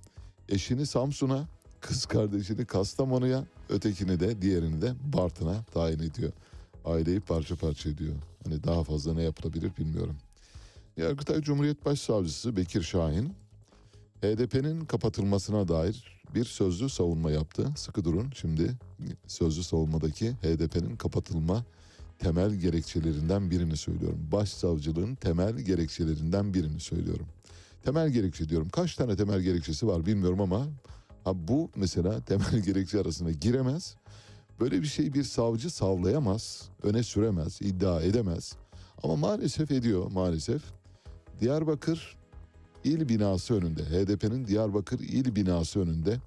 eşini 0.49 0.85
Samsun'a, 0.85 1.47
kız 1.83 2.05
kardeşini 2.05 2.65
Kastamonu'ya, 2.65 3.45
ötekini 3.69 4.19
de 4.19 4.41
diğerini 4.41 4.81
de 4.81 4.93
Bartın'a 5.13 5.63
tayin 5.63 5.99
ediyor. 5.99 6.31
Aileyi 6.85 7.19
parça 7.19 7.55
parça 7.55 7.89
ediyor. 7.89 8.13
Hani 8.43 8.63
daha 8.63 8.83
fazla 8.83 9.13
ne 9.13 9.23
yapılabilir 9.23 9.71
bilmiyorum. 9.77 10.15
Yargıtay 10.97 11.41
Cumhuriyet 11.41 11.85
Başsavcısı 11.85 12.55
Bekir 12.55 12.81
Şahin 12.81 13.33
HDP'nin 14.21 14.85
kapatılmasına 14.85 15.67
dair 15.67 16.21
bir 16.35 16.45
sözlü 16.45 16.89
savunma 16.89 17.31
yaptı. 17.31 17.67
Sıkı 17.75 18.03
durun 18.03 18.31
şimdi 18.35 18.73
sözlü 19.27 19.63
savunmadaki 19.63 20.31
HDP'nin 20.31 20.95
kapatılma 20.95 21.63
temel 22.19 22.53
gerekçelerinden 22.53 23.51
birini 23.51 23.77
söylüyorum. 23.77 24.19
Başsavcılığın 24.31 25.15
temel 25.15 25.53
gerekçelerinden 25.53 26.53
birini 26.53 26.79
söylüyorum. 26.79 27.25
Temel 27.85 28.09
gerekçe 28.09 28.49
diyorum. 28.49 28.69
Kaç 28.69 28.95
tane 28.95 29.15
temel 29.15 29.41
gerekçesi 29.41 29.87
var 29.87 30.05
bilmiyorum 30.05 30.41
ama 30.41 30.67
ha 31.23 31.47
bu 31.47 31.69
mesela 31.75 32.21
temel 32.21 32.59
gerekçe 32.65 32.99
arasına 32.99 33.31
giremez. 33.31 33.95
Böyle 34.59 34.81
bir 34.81 34.87
şeyi 34.87 35.13
bir 35.13 35.23
savcı 35.23 35.69
savlayamaz, 35.69 36.69
öne 36.83 37.03
süremez, 37.03 37.61
iddia 37.61 38.01
edemez. 38.01 38.55
Ama 39.03 39.15
maalesef 39.15 39.71
ediyor 39.71 40.11
maalesef. 40.11 40.61
Diyarbakır 41.39 42.17
il 42.83 43.09
binası 43.09 43.53
önünde, 43.53 43.83
HDP'nin 43.83 44.47
Diyarbakır 44.47 44.99
il 44.99 45.35
binası 45.35 45.79
önünde 45.79 46.19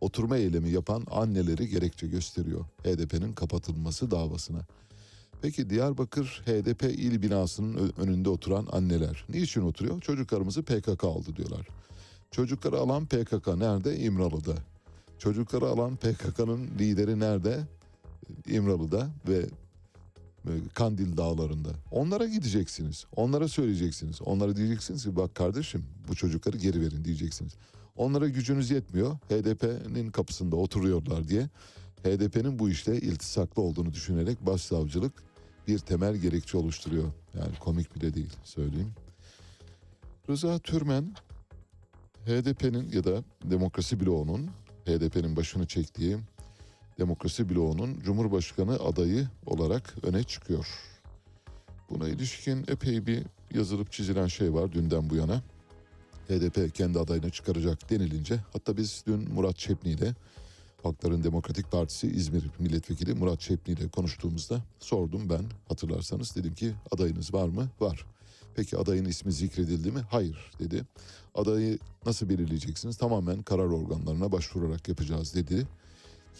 oturma 0.00 0.36
eylemi 0.36 0.70
yapan 0.70 1.06
anneleri 1.10 1.68
gerekçe 1.68 2.06
gösteriyor 2.06 2.64
HDP'nin 2.82 3.32
kapatılması 3.32 4.10
davasına. 4.10 4.60
Peki 5.42 5.70
Diyarbakır 5.70 6.42
HDP 6.46 6.82
il 6.82 7.22
binasının 7.22 7.92
önünde 7.98 8.28
oturan 8.28 8.68
anneler 8.72 9.24
niçin 9.28 9.62
oturuyor? 9.62 10.00
Çocuklarımızı 10.00 10.62
PKK 10.62 11.04
aldı 11.04 11.36
diyorlar. 11.36 11.68
Çocukları 12.30 12.76
alan 12.76 13.06
PKK 13.06 13.46
nerede? 13.46 13.98
İmralı'da. 13.98 14.54
Çocukları 15.18 15.66
alan 15.66 15.96
PKK'nın 15.96 16.68
lideri 16.78 17.20
nerede? 17.20 17.60
İmralı'da 18.46 19.10
ve 19.28 19.46
e, 20.46 20.52
Kandil 20.74 21.16
Dağları'nda. 21.16 21.68
Onlara 21.90 22.26
gideceksiniz. 22.26 23.06
Onlara 23.16 23.48
söyleyeceksiniz. 23.48 24.22
Onlara 24.22 24.56
diyeceksiniz 24.56 25.04
ki 25.04 25.16
bak 25.16 25.34
kardeşim 25.34 25.84
bu 26.08 26.14
çocukları 26.14 26.56
geri 26.56 26.80
verin 26.80 27.04
diyeceksiniz. 27.04 27.52
Onlara 27.96 28.28
gücünüz 28.28 28.70
yetmiyor. 28.70 29.16
HDP'nin 29.28 30.10
kapısında 30.10 30.56
oturuyorlar 30.56 31.28
diye. 31.28 31.48
HDP'nin 32.02 32.58
bu 32.58 32.70
işte 32.70 33.00
iltisaklı 33.00 33.62
olduğunu 33.62 33.92
düşünerek 33.92 34.46
başsavcılık 34.46 35.12
bir 35.68 35.78
temel 35.78 36.16
gerekçe 36.16 36.58
oluşturuyor. 36.58 37.12
Yani 37.34 37.58
komik 37.60 37.96
bile 37.96 38.14
değil 38.14 38.32
söyleyeyim. 38.44 38.92
Rıza 40.28 40.58
Türmen 40.58 41.14
HDP'nin 42.26 42.92
ya 42.92 43.04
da 43.04 43.24
Demokrasi 43.44 44.00
Bloğu'nun 44.00 44.50
HDP'nin 44.86 45.36
başını 45.36 45.66
çektiği 45.66 46.16
Demokrasi 46.98 47.50
Bloğu'nun 47.50 48.00
Cumhurbaşkanı 48.00 48.78
adayı 48.78 49.28
olarak 49.46 49.94
öne 50.02 50.22
çıkıyor. 50.22 50.66
Buna 51.90 52.08
ilişkin 52.08 52.64
epey 52.68 53.06
bir 53.06 53.22
yazılıp 53.54 53.92
çizilen 53.92 54.26
şey 54.26 54.54
var 54.54 54.72
dünden 54.72 55.10
bu 55.10 55.16
yana. 55.16 55.42
HDP 56.28 56.74
kendi 56.74 56.98
adayını 56.98 57.30
çıkaracak 57.30 57.90
denilince 57.90 58.40
hatta 58.52 58.76
biz 58.76 59.04
dün 59.06 59.32
Murat 59.32 59.56
Çepni 59.56 59.90
ile 59.90 60.14
Halkların 60.82 61.24
Demokratik 61.24 61.72
Partisi 61.72 62.06
İzmir 62.06 62.44
Milletvekili 62.58 63.14
Murat 63.14 63.40
Çepni 63.40 63.74
ile 63.74 63.88
konuştuğumuzda 63.88 64.64
sordum 64.78 65.28
ben 65.30 65.44
hatırlarsanız 65.68 66.36
dedim 66.36 66.54
ki 66.54 66.72
adayınız 66.92 67.34
var 67.34 67.48
mı? 67.48 67.68
Var. 67.80 68.06
Peki 68.56 68.76
adayın 68.76 69.04
ismi 69.04 69.32
zikredildi 69.32 69.92
mi? 69.92 70.00
Hayır 70.10 70.50
dedi. 70.60 70.84
Adayı 71.34 71.78
nasıl 72.06 72.28
belirleyeceksiniz? 72.28 72.96
Tamamen 72.96 73.42
karar 73.42 73.66
organlarına 73.66 74.32
başvurarak 74.32 74.88
yapacağız 74.88 75.34
dedi. 75.34 75.66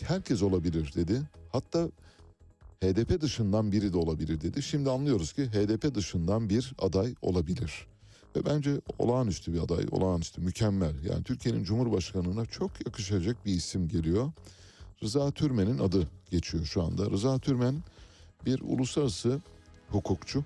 Herkes 0.03 0.43
olabilir 0.43 0.93
dedi. 0.95 1.23
Hatta 1.53 1.89
HDP 2.83 3.21
dışından 3.21 3.73
biri 3.73 3.93
de 3.93 3.99
olabilir 3.99 4.41
dedi. 4.41 4.63
Şimdi 4.63 4.91
anlıyoruz 4.91 5.33
ki 5.33 5.47
HDP 5.47 5.95
dışından 5.95 6.49
bir 6.49 6.73
aday 6.79 7.15
olabilir. 7.23 7.87
Ve 8.37 8.47
bence 8.47 8.81
olağanüstü 8.99 9.55
bir 9.55 9.61
aday, 9.61 9.87
olağanüstü, 9.91 10.41
mükemmel. 10.41 11.05
Yani 11.05 11.25
Türkiye'nin 11.25 11.65
Cumhurbaşkanı'na 11.65 12.47
çok 12.47 12.87
yakışacak 12.87 13.47
bir 13.47 13.55
isim 13.55 13.89
geliyor. 13.89 14.33
Rıza 15.03 15.31
Türmen'in 15.31 15.79
adı 15.79 16.09
geçiyor 16.31 16.65
şu 16.65 16.83
anda. 16.83 17.11
Rıza 17.11 17.39
Türmen 17.39 17.83
bir 18.47 18.61
uluslararası 18.61 19.41
hukukçu. 19.91 20.45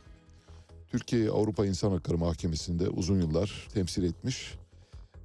Türkiye'yi 0.90 1.30
Avrupa 1.30 1.66
İnsan 1.66 1.90
Hakları 1.90 2.18
Mahkemesi'nde 2.18 2.88
uzun 2.88 3.20
yıllar 3.20 3.68
temsil 3.74 4.02
etmiş. 4.02 4.54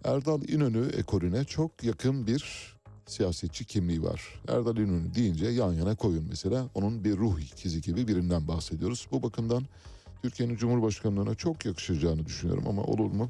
Erdal 0.03 0.49
İnönü 0.49 0.87
ekolüne 0.87 1.45
çok 1.45 1.83
yakın 1.83 2.27
bir 2.27 2.73
siyasetçi 3.05 3.65
kimliği 3.65 4.03
var. 4.03 4.41
Erdal 4.47 4.77
İnönü 4.77 5.15
deyince 5.15 5.45
yan 5.47 5.73
yana 5.73 5.95
koyun 5.95 6.25
mesela. 6.29 6.69
Onun 6.73 7.03
bir 7.03 7.17
ruh 7.17 7.39
ikizi 7.39 7.81
gibi 7.81 8.07
birinden 8.07 8.47
bahsediyoruz. 8.47 9.07
Bu 9.11 9.23
bakımdan 9.23 9.63
Türkiye'nin 10.21 10.55
Cumhurbaşkanlığına 10.55 11.35
çok 11.35 11.65
yakışacağını 11.65 12.25
düşünüyorum 12.25 12.67
ama 12.67 12.83
olur 12.83 13.11
mu? 13.11 13.29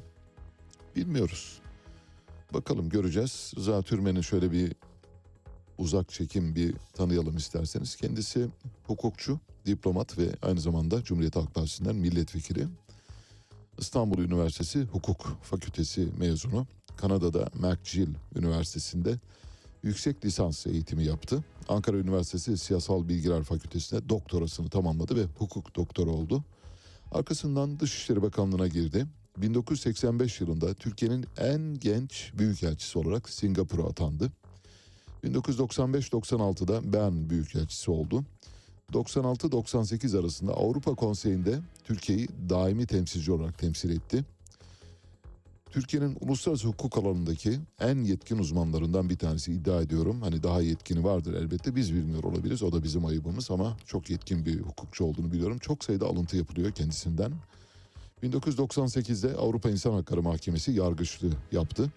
Bilmiyoruz. 0.96 1.58
Bakalım 2.54 2.88
göreceğiz. 2.88 3.52
Rıza 3.56 3.82
Türmen'i 3.82 4.24
şöyle 4.24 4.52
bir 4.52 4.72
uzak 5.78 6.08
çekim 6.10 6.54
bir 6.54 6.74
tanıyalım 6.92 7.36
isterseniz. 7.36 7.96
Kendisi 7.96 8.48
hukukçu, 8.86 9.40
diplomat 9.66 10.18
ve 10.18 10.28
aynı 10.42 10.60
zamanda 10.60 11.04
Cumhuriyet 11.04 11.36
Halk 11.36 11.54
Partisi'nden 11.54 11.96
milletvekili. 11.96 12.66
İstanbul 13.78 14.18
Üniversitesi 14.18 14.82
Hukuk 14.82 15.38
Fakültesi 15.42 16.08
mezunu. 16.18 16.66
Kanada'da 16.96 17.48
McGill 17.54 18.08
Üniversitesi'nde 18.36 19.18
yüksek 19.82 20.24
lisans 20.24 20.66
eğitimi 20.66 21.04
yaptı. 21.04 21.44
Ankara 21.68 21.96
Üniversitesi 21.96 22.58
Siyasal 22.58 23.08
Bilgiler 23.08 23.42
Fakültesi'nde 23.42 24.08
doktorasını 24.08 24.68
tamamladı 24.68 25.16
ve 25.16 25.24
hukuk 25.38 25.76
doktoru 25.76 26.10
oldu. 26.10 26.44
Arkasından 27.12 27.80
Dışişleri 27.80 28.22
Bakanlığı'na 28.22 28.68
girdi. 28.68 29.06
1985 29.36 30.40
yılında 30.40 30.74
Türkiye'nin 30.74 31.26
en 31.38 31.74
genç 31.80 32.32
büyükelçisi 32.38 32.98
olarak 32.98 33.28
Singapur'a 33.28 33.84
atandı. 33.84 34.32
1995-96'da 35.26 36.92
Bern 36.92 37.30
Büyükelçisi 37.30 37.90
oldu. 37.90 38.24
96-98 38.92 40.20
arasında 40.20 40.52
Avrupa 40.52 40.94
Konseyi'nde 40.94 41.58
Türkiye'yi 41.84 42.28
daimi 42.48 42.86
temsilci 42.86 43.32
olarak 43.32 43.58
temsil 43.58 43.90
etti. 43.90 44.24
Türkiye'nin 45.70 46.16
uluslararası 46.20 46.68
hukuk 46.68 46.98
alanındaki 46.98 47.58
en 47.80 48.04
yetkin 48.04 48.38
uzmanlarından 48.38 49.10
bir 49.10 49.18
tanesi 49.18 49.52
iddia 49.52 49.82
ediyorum. 49.82 50.22
Hani 50.22 50.42
daha 50.42 50.60
yetkini 50.60 51.04
vardır 51.04 51.34
elbette 51.34 51.76
biz 51.76 51.94
bilmiyor 51.94 52.24
olabiliriz. 52.24 52.62
O 52.62 52.72
da 52.72 52.82
bizim 52.82 53.04
ayıbımız 53.04 53.50
ama 53.50 53.76
çok 53.86 54.10
yetkin 54.10 54.46
bir 54.46 54.60
hukukçu 54.60 55.04
olduğunu 55.04 55.32
biliyorum. 55.32 55.58
Çok 55.58 55.84
sayıda 55.84 56.06
alıntı 56.06 56.36
yapılıyor 56.36 56.72
kendisinden. 56.72 57.32
1998'de 58.22 59.36
Avrupa 59.36 59.70
İnsan 59.70 59.92
Hakları 59.92 60.22
Mahkemesi 60.22 60.72
yargıçlığı 60.72 61.32
yaptı. 61.52 61.92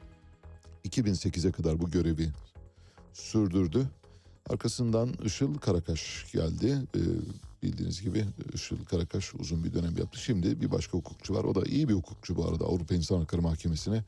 2008'e 0.85 1.51
kadar 1.51 1.79
bu 1.79 1.89
görevi 1.89 2.29
sürdürdü. 3.19 3.88
Arkasından 4.49 5.13
Işıl 5.23 5.58
Karakaş 5.58 6.25
geldi. 6.34 6.77
Ee, 6.95 6.99
bildiğiniz 7.63 8.01
gibi 8.01 8.25
Işıl 8.53 8.86
Karakaş 8.86 9.36
uzun 9.36 9.63
bir 9.63 9.73
dönem 9.73 9.97
yaptı. 9.97 10.19
Şimdi 10.19 10.62
bir 10.62 10.71
başka 10.71 10.97
hukukçu 10.97 11.34
var. 11.34 11.43
O 11.43 11.55
da 11.55 11.62
iyi 11.65 11.89
bir 11.89 11.93
hukukçu 11.93 12.36
bu 12.36 12.47
arada. 12.47 12.65
Avrupa 12.65 12.95
İnsan 12.95 13.19
Hakları 13.19 13.41
Mahkemesi'ne 13.41 14.03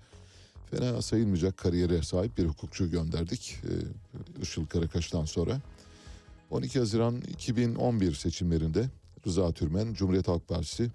fena 0.72 1.02
sayılmayacak 1.02 1.58
kariyere 1.58 2.04
sahip 2.04 2.38
bir 2.38 2.46
hukukçu 2.46 2.92
gönderdik. 2.92 3.58
Ee, 3.64 4.42
Işıl 4.42 4.66
Karakaş'tan 4.66 5.26
sonra. 5.26 5.62
12 6.52 6.80
Haziran 6.80 7.22
2011 7.22 8.14
seçimlerinde 8.14 8.90
Rıza 9.28 9.52
Türmen 9.52 9.94
Cumhuriyet 9.94 10.28
Halk 10.28 10.48
Partisi 10.48 10.92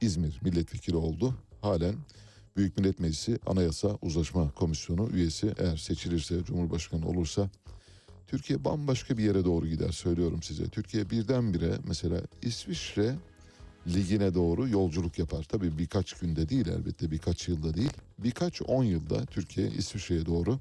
İzmir 0.00 0.38
milletvekili 0.42 0.96
oldu. 0.96 1.34
Halen 1.60 1.94
Büyük 2.56 2.78
Millet 2.78 3.00
Meclisi 3.00 3.38
Anayasa 3.46 3.98
Uzlaşma 4.02 4.50
Komisyonu 4.50 5.08
üyesi 5.12 5.54
eğer 5.58 5.76
seçilirse 5.76 6.44
Cumhurbaşkanı 6.44 7.08
olursa 7.08 7.50
Türkiye 8.26 8.64
bambaşka 8.64 9.18
bir 9.18 9.24
yere 9.24 9.44
doğru 9.44 9.66
gider 9.68 9.92
söylüyorum 9.92 10.42
size. 10.42 10.68
Türkiye 10.68 11.10
birdenbire 11.10 11.78
mesela 11.88 12.20
İsviçre 12.42 13.14
ligine 13.86 14.34
doğru 14.34 14.68
yolculuk 14.68 15.18
yapar. 15.18 15.46
Tabii 15.48 15.78
birkaç 15.78 16.12
günde 16.12 16.48
değil 16.48 16.68
elbette 16.68 17.10
birkaç 17.10 17.48
yılda 17.48 17.74
değil. 17.74 17.92
Birkaç 18.18 18.62
on 18.62 18.84
yılda 18.84 19.26
Türkiye 19.26 19.70
İsviçre'ye 19.70 20.26
doğru 20.26 20.58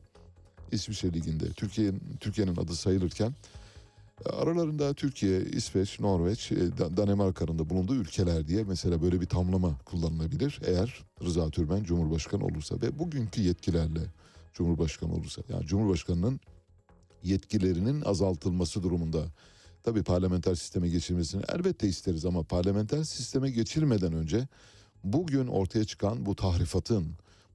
İsviçre 0.72 1.14
liginde 1.14 1.50
Türkiye'nin 1.50 2.02
Türkiye'nin 2.20 2.56
adı 2.56 2.76
sayılırken 2.76 3.34
aralarında 4.26 4.94
Türkiye, 4.94 5.42
İsveç, 5.42 6.00
Norveç, 6.00 6.52
e, 6.52 6.78
Da- 6.78 6.98
Danimarka'nın 6.98 7.60
da 7.60 7.70
bulunduğu 7.70 7.96
ülkeler 7.96 8.48
diye 8.48 8.64
mesela 8.64 9.02
böyle 9.02 9.22
bir 9.22 9.26
tamlama 9.26 9.78
kullanılabilir. 9.86 10.60
Eğer 10.66 11.04
Rıza 11.24 11.50
Türmen 11.50 11.84
Cumhurbaşkanı 11.84 12.46
olursa 12.46 12.76
ve 12.82 13.00
bugünkü 13.00 13.42
yetkilerle 13.42 14.02
Cumhurbaşkanı 14.54 15.14
olursa. 15.14 15.42
Yani 15.50 15.66
Cumhurbaşkanının 15.66 16.40
yetkilerinin 17.24 18.02
azaltılması 18.02 18.84
durumunda. 18.84 19.26
Tabii 19.84 20.04
parlamenter 20.04 20.56
sisteme 20.56 20.90
geçirmesini 20.90 21.42
elbette 21.56 21.88
isteriz 21.88 22.26
ama 22.26 22.44
parlamenter 22.44 23.04
sisteme 23.04 23.50
geçirmeden 23.52 24.14
önce 24.14 24.48
bugün 25.04 25.48
ortaya 25.48 25.86
çıkan 25.86 26.26
bu 26.26 26.36
tahrifatın, 26.36 27.06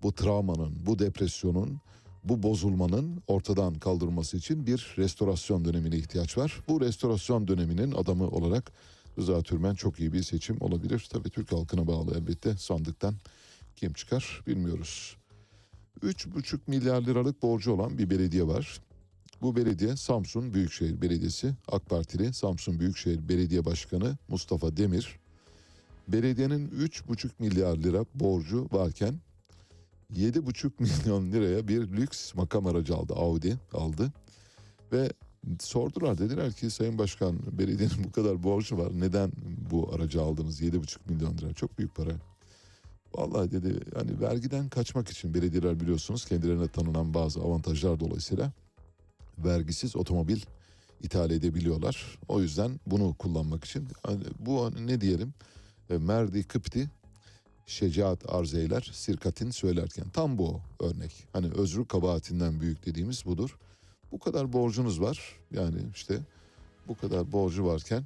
bu 0.03 0.13
travmanın, 0.15 0.87
bu 0.87 0.99
depresyonun, 0.99 1.81
bu 2.29 2.43
bozulmanın 2.43 3.23
ortadan 3.27 3.75
kaldırılması 3.75 4.37
için 4.37 4.67
bir 4.67 4.95
restorasyon 4.99 5.65
dönemine 5.65 5.97
ihtiyaç 5.97 6.39
var. 6.39 6.61
Bu 6.69 6.81
restorasyon 6.81 7.49
döneminin 7.49 7.93
adamı 7.93 8.29
olarak 8.29 8.73
Rıza 9.19 9.43
Türmen 9.43 9.75
çok 9.75 10.01
iyi 10.01 10.13
bir 10.13 10.23
seçim 10.23 10.57
olabilir. 10.61 11.09
Tabii 11.13 11.31
Türk 11.31 11.53
halkına 11.53 11.87
bağlı 11.87 12.19
elbette 12.19 12.57
sandıktan 12.57 13.15
kim 13.77 13.93
çıkar 13.93 14.43
bilmiyoruz. 14.47 15.17
3,5 16.03 16.59
milyar 16.67 17.03
liralık 17.03 17.43
borcu 17.43 17.73
olan 17.73 17.99
bir 17.99 18.11
belediye 18.11 18.47
var. 18.47 18.81
Bu 19.43 19.57
belediye 19.57 19.97
Samsun 19.97 20.55
Büyükşehir 20.55 21.03
Belediyesi 21.03 21.55
AK 21.69 21.87
Partili 21.87 22.35
Samsun 22.35 22.81
Büyükşehir 22.81 23.29
Belediye 23.29 23.65
Başkanı 23.65 24.17
Mustafa 24.29 24.77
Demir. 24.77 25.19
Belediyenin 26.09 26.69
3,5 26.69 27.29
milyar 27.39 27.77
lira 27.77 28.05
borcu 28.15 28.69
varken 28.73 29.15
7,5 30.15 30.71
milyon 30.79 31.33
liraya 31.33 31.69
bir 31.69 31.89
lüks 31.89 32.35
makam 32.35 32.67
aracı 32.67 32.95
aldı 32.95 33.15
Audi 33.15 33.59
aldı 33.73 34.13
ve 34.93 35.13
sordular 35.61 36.19
dediler 36.19 36.53
ki 36.53 36.71
Sayın 36.71 36.99
Başkan 36.99 37.39
belediyenin 37.59 38.05
bu 38.05 38.13
kadar 38.13 38.43
borcu 38.43 38.79
var 38.79 39.01
neden 39.01 39.33
bu 39.71 39.95
aracı 39.95 40.23
aldınız 40.23 40.63
7,5 40.63 40.99
milyon 41.09 41.39
lira 41.39 41.53
çok 41.53 41.79
büyük 41.79 41.95
para. 41.95 42.11
Vallahi 43.15 43.51
dedi 43.51 43.81
hani 43.95 44.21
vergiden 44.21 44.69
kaçmak 44.69 45.09
için 45.09 45.35
belediyeler 45.35 45.81
biliyorsunuz 45.81 46.25
kendilerine 46.25 46.69
tanınan 46.69 47.15
bazı 47.15 47.41
avantajlar 47.41 48.01
dolayısıyla 48.01 48.53
vergisiz 49.39 49.97
otomobil 49.97 50.41
ithal 51.03 51.31
edebiliyorlar. 51.31 52.19
O 52.29 52.41
yüzden 52.41 52.81
bunu 52.87 53.15
kullanmak 53.15 53.65
için 53.65 53.89
hani 54.03 54.25
bu 54.39 54.71
ne 54.87 55.01
diyelim 55.01 55.35
e, 55.91 55.99
merdi 55.99 56.45
kıpti 56.45 56.91
şecaat 57.69 58.35
arz 58.35 58.55
eyler 58.55 58.91
sirkatin 58.93 59.51
söylerken 59.51 60.09
tam 60.09 60.39
bu 60.39 60.61
örnek. 60.81 61.27
Hani 61.33 61.51
özrü 61.51 61.85
kabahatinden 61.87 62.61
büyük 62.61 62.87
dediğimiz 62.87 63.25
budur. 63.25 63.59
Bu 64.13 64.19
kadar 64.19 64.53
borcunuz 64.53 65.01
var 65.01 65.37
yani 65.51 65.79
işte 65.95 66.21
bu 66.89 66.97
kadar 66.97 67.33
borcu 67.33 67.67
varken 67.67 68.05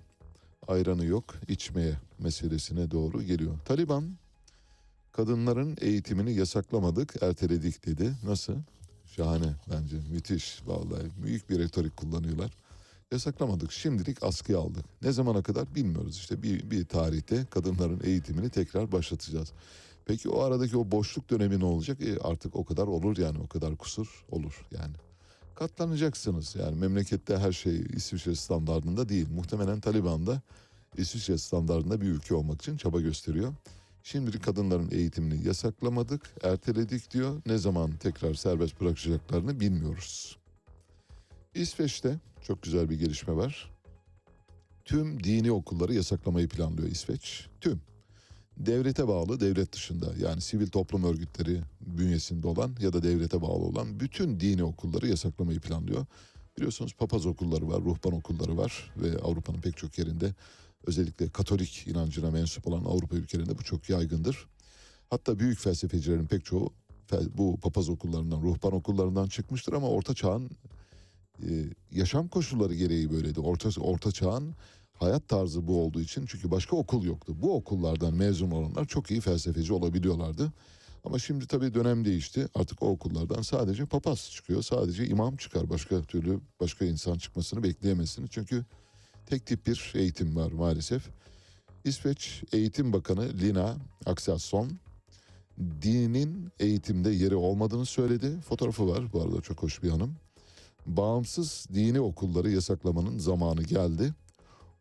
ayranı 0.69 1.05
yok 1.05 1.35
içmeye 1.49 1.97
meselesine 2.19 2.91
doğru 2.91 3.23
geliyor. 3.23 3.59
Taliban 3.65 4.05
kadınların 5.13 5.77
eğitimini 5.81 6.33
yasaklamadık 6.33 7.23
erteledik 7.23 7.87
dedi. 7.87 8.15
Nasıl? 8.25 8.55
Şahane 9.07 9.55
bence 9.71 9.97
müthiş 10.13 10.63
vallahi 10.67 11.07
büyük 11.23 11.51
bir 11.51 11.59
retorik 11.59 11.97
kullanıyorlar. 11.97 12.51
Yasaklamadık 13.13 13.73
şimdilik 13.73 14.23
askıya 14.23 14.59
aldık. 14.59 14.85
Ne 15.03 15.13
zamana 15.13 15.43
kadar 15.43 15.75
bilmiyoruz 15.75 16.17
işte 16.17 16.43
bir, 16.43 16.71
bir 16.71 16.85
tarihte 16.85 17.45
kadınların 17.51 18.01
eğitimini 18.05 18.51
tekrar 18.51 18.93
başlatacağız. 18.93 19.53
Peki 20.05 20.29
o 20.29 20.43
aradaki 20.43 20.77
o 20.77 20.91
boşluk 20.91 21.31
dönemi 21.31 21.61
ne 21.61 21.65
olacak? 21.65 22.01
E 22.01 22.19
artık 22.19 22.57
o 22.57 22.65
kadar 22.65 22.87
olur 22.87 23.17
yani 23.17 23.39
o 23.39 23.47
kadar 23.47 23.77
kusur 23.77 24.25
olur 24.31 24.67
yani. 24.71 24.95
Katlanacaksınız 25.55 26.57
yani 26.57 26.77
memlekette 26.77 27.37
her 27.37 27.53
şey 27.53 27.81
İsviçre 27.93 28.35
standartında 28.35 29.09
değil. 29.09 29.29
Muhtemelen 29.35 29.81
Taliban 29.81 30.27
da 30.27 30.43
İsviçre 30.97 31.39
standartında 31.39 32.01
bir 32.01 32.07
ülke 32.07 32.35
olmak 32.35 32.63
için 32.63 32.77
çaba 32.77 33.01
gösteriyor. 33.01 33.53
Şimdilik 34.03 34.45
kadınların 34.45 34.91
eğitimini 34.91 35.47
yasaklamadık, 35.47 36.31
erteledik 36.43 37.11
diyor. 37.11 37.43
Ne 37.47 37.59
zaman 37.59 37.91
tekrar 37.93 38.35
serbest 38.35 38.81
bırakacaklarını 38.81 39.61
bilmiyoruz. 39.61 40.39
İsveç'te 41.55 42.19
çok 42.43 42.63
güzel 42.63 42.91
bir 42.91 42.99
gelişme 42.99 43.37
var. 43.37 43.71
Tüm 44.85 45.25
dini 45.25 45.53
okulları 45.53 45.95
yasaklamayı 45.95 46.49
planlıyor 46.49 46.89
İsveç. 46.89 47.47
Tüm. 47.61 47.81
Devlete 48.57 49.09
bağlı, 49.09 49.41
devlet 49.41 49.73
dışında 49.73 50.13
yani 50.19 50.41
sivil 50.41 50.69
toplum 50.69 51.05
örgütleri 51.05 51.61
bünyesinde 51.81 52.47
olan 52.47 52.77
ya 52.81 52.93
da 52.93 53.03
devlete 53.03 53.43
bağlı 53.43 53.65
olan 53.65 54.01
bütün 54.01 54.41
dini 54.41 54.65
okulları 54.65 55.09
yasaklamayı 55.09 55.61
planlıyor. 55.61 56.07
Biliyorsunuz 56.57 56.95
papaz 56.95 57.27
okulları 57.27 57.69
var, 57.69 57.81
ruhban 57.81 58.13
okulları 58.13 58.57
var 58.57 58.93
ve 58.97 59.19
Avrupa'nın 59.19 59.61
pek 59.61 59.77
çok 59.77 59.99
yerinde 59.99 60.35
özellikle 60.87 61.29
Katolik 61.29 61.87
inancına 61.87 62.31
mensup 62.31 62.67
olan 62.67 62.85
Avrupa 62.85 63.17
ülkelerinde 63.17 63.59
bu 63.59 63.63
çok 63.63 63.91
yaygındır. 63.91 64.47
Hatta 65.11 65.39
büyük 65.39 65.59
felsefecilerin 65.59 66.27
pek 66.27 66.45
çoğu 66.45 66.73
bu 67.35 67.61
papaz 67.61 67.89
okullarından, 67.89 68.43
ruhban 68.43 68.73
okullarından 68.73 69.29
çıkmıştır 69.29 69.73
ama 69.73 69.89
orta 69.89 70.15
çağın 70.15 70.51
e, 71.41 71.51
yaşam 71.91 72.29
koşulları 72.29 72.75
gereği 72.75 73.11
böyleydi. 73.11 73.41
Orta, 73.41 73.81
orta 73.81 74.13
çağın 74.13 74.55
hayat 74.95 75.29
tarzı 75.29 75.67
bu 75.67 75.83
olduğu 75.83 76.01
için 76.01 76.27
çünkü 76.27 76.51
başka 76.51 76.77
okul 76.77 77.05
yoktu. 77.05 77.35
Bu 77.43 77.57
okullardan 77.57 78.15
mezun 78.15 78.51
olanlar 78.51 78.85
çok 78.85 79.11
iyi 79.11 79.21
felsefeci 79.21 79.73
olabiliyorlardı. 79.73 80.53
Ama 81.05 81.19
şimdi 81.19 81.47
tabii 81.47 81.75
dönem 81.75 82.05
değişti. 82.05 82.49
Artık 82.55 82.83
o 82.83 82.91
okullardan 82.91 83.43
sadece 83.43 83.87
papaz 83.87 84.31
çıkıyor. 84.31 84.63
Sadece 84.63 85.07
imam 85.07 85.37
çıkar. 85.37 85.71
Başka 85.71 86.03
türlü 86.03 86.41
başka 86.61 86.85
insan 86.85 87.19
çıkmasını 87.19 87.63
bekleyemezsiniz. 87.63 88.31
Çünkü 88.33 88.65
tek 89.27 89.47
tip 89.47 89.67
bir 89.67 89.93
eğitim 89.95 90.37
var 90.37 90.53
maalesef. 90.53 91.09
İsveç 91.85 92.43
Eğitim 92.53 92.93
Bakanı 92.93 93.29
Lina 93.41 93.77
Axelsson 94.07 94.71
dinin 95.83 96.49
eğitimde 96.61 97.11
yeri 97.11 97.35
olmadığını 97.35 97.87
söyledi. 97.87 98.41
Fotoğrafı 98.41 98.89
var 98.89 99.13
bu 99.13 99.23
arada 99.23 99.41
çok 99.41 99.63
hoş 99.63 99.83
bir 99.83 99.91
hanım. 99.91 100.17
Bağımsız 100.87 101.67
dini 101.75 102.01
okulları 102.01 102.51
yasaklamanın 102.51 103.19
zamanı 103.19 103.63
geldi. 103.63 104.15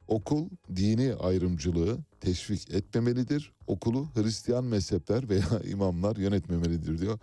Okul 0.07 0.49
dini 0.75 1.13
ayrımcılığı 1.13 1.97
teşvik 2.19 2.73
etmemelidir. 2.73 3.51
Okulu 3.67 4.07
Hristiyan 4.15 4.63
mezhepler 4.63 5.29
veya 5.29 5.61
imamlar 5.69 6.15
yönetmemelidir 6.15 7.01
diyor. 7.01 7.19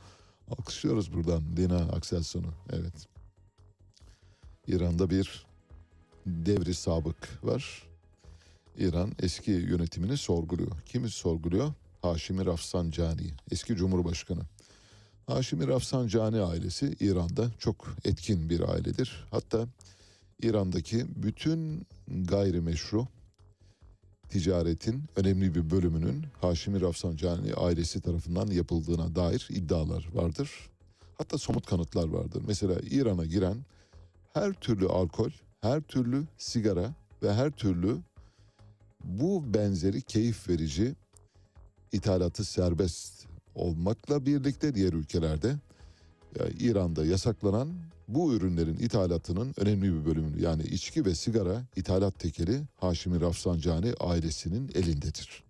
Alkışlıyoruz 0.51 1.13
buradan 1.13 1.43
Lina 1.57 1.79
Akselson'u. 1.79 2.55
Evet. 2.71 3.09
İran'da 4.67 5.11
bir 5.11 5.47
devri 6.27 6.75
sabık 6.75 7.45
var. 7.45 7.89
İran 8.79 9.13
eski 9.23 9.51
yönetimini 9.51 10.17
sorguluyor. 10.17 10.81
Kimi 10.87 11.11
sorguluyor? 11.11 11.73
Haşimi 12.03 12.47
Rafsanjani, 12.47 13.31
eski 13.51 13.77
Cumhurbaşkanı. 13.77 14.43
Haşimi 15.29 15.69
Rafsanjani 15.69 16.41
ailesi 16.41 16.97
İran'da 17.01 17.51
çok 17.59 17.97
etkin 18.05 18.51
bir 18.51 18.61
ailedir. 18.61 19.27
Hatta 19.31 19.67
İran'daki 20.43 21.07
bütün 21.23 21.87
gayrimeşru 22.09 23.07
ticaretin 24.29 25.05
önemli 25.17 25.55
bir 25.55 25.71
bölümünün 25.71 26.27
Haşimi 26.41 26.81
Rafsanjani 26.81 27.55
ailesi 27.55 28.01
tarafından 28.01 28.47
yapıldığına 28.47 29.15
dair 29.15 29.49
iddialar 29.51 30.09
vardır. 30.15 30.51
Hatta 31.19 31.39
somut 31.39 31.67
kanıtlar 31.67 32.09
vardır. 32.09 32.43
Mesela 32.47 32.81
İran'a 32.91 33.25
giren 33.25 33.57
her 34.35 34.53
türlü 34.53 34.87
alkol, 34.87 35.31
her 35.61 35.81
türlü 35.81 36.25
sigara 36.39 36.95
ve 37.23 37.35
her 37.35 37.51
türlü 37.51 37.99
bu 39.05 39.55
benzeri 39.55 40.03
keyif 40.03 40.49
verici 40.49 40.95
ithalatı 41.93 42.45
serbest 42.45 43.28
olmakla 43.59 44.27
birlikte 44.27 44.75
diğer 44.75 44.93
ülkelerde 44.93 45.57
ya 46.39 46.47
İran'da 46.59 47.05
yasaklanan 47.05 47.69
bu 48.09 48.35
ürünlerin 48.35 48.77
ithalatının 48.77 49.55
önemli 49.57 49.95
bir 49.95 50.05
bölümünü 50.05 50.43
yani 50.43 50.63
içki 50.63 51.05
ve 51.05 51.15
sigara 51.15 51.63
ithalat 51.77 52.19
tekeli 52.19 52.63
Haşimi 52.77 53.21
Rafsanjani 53.21 53.95
ailesinin 54.01 54.71
elindedir. 54.75 55.45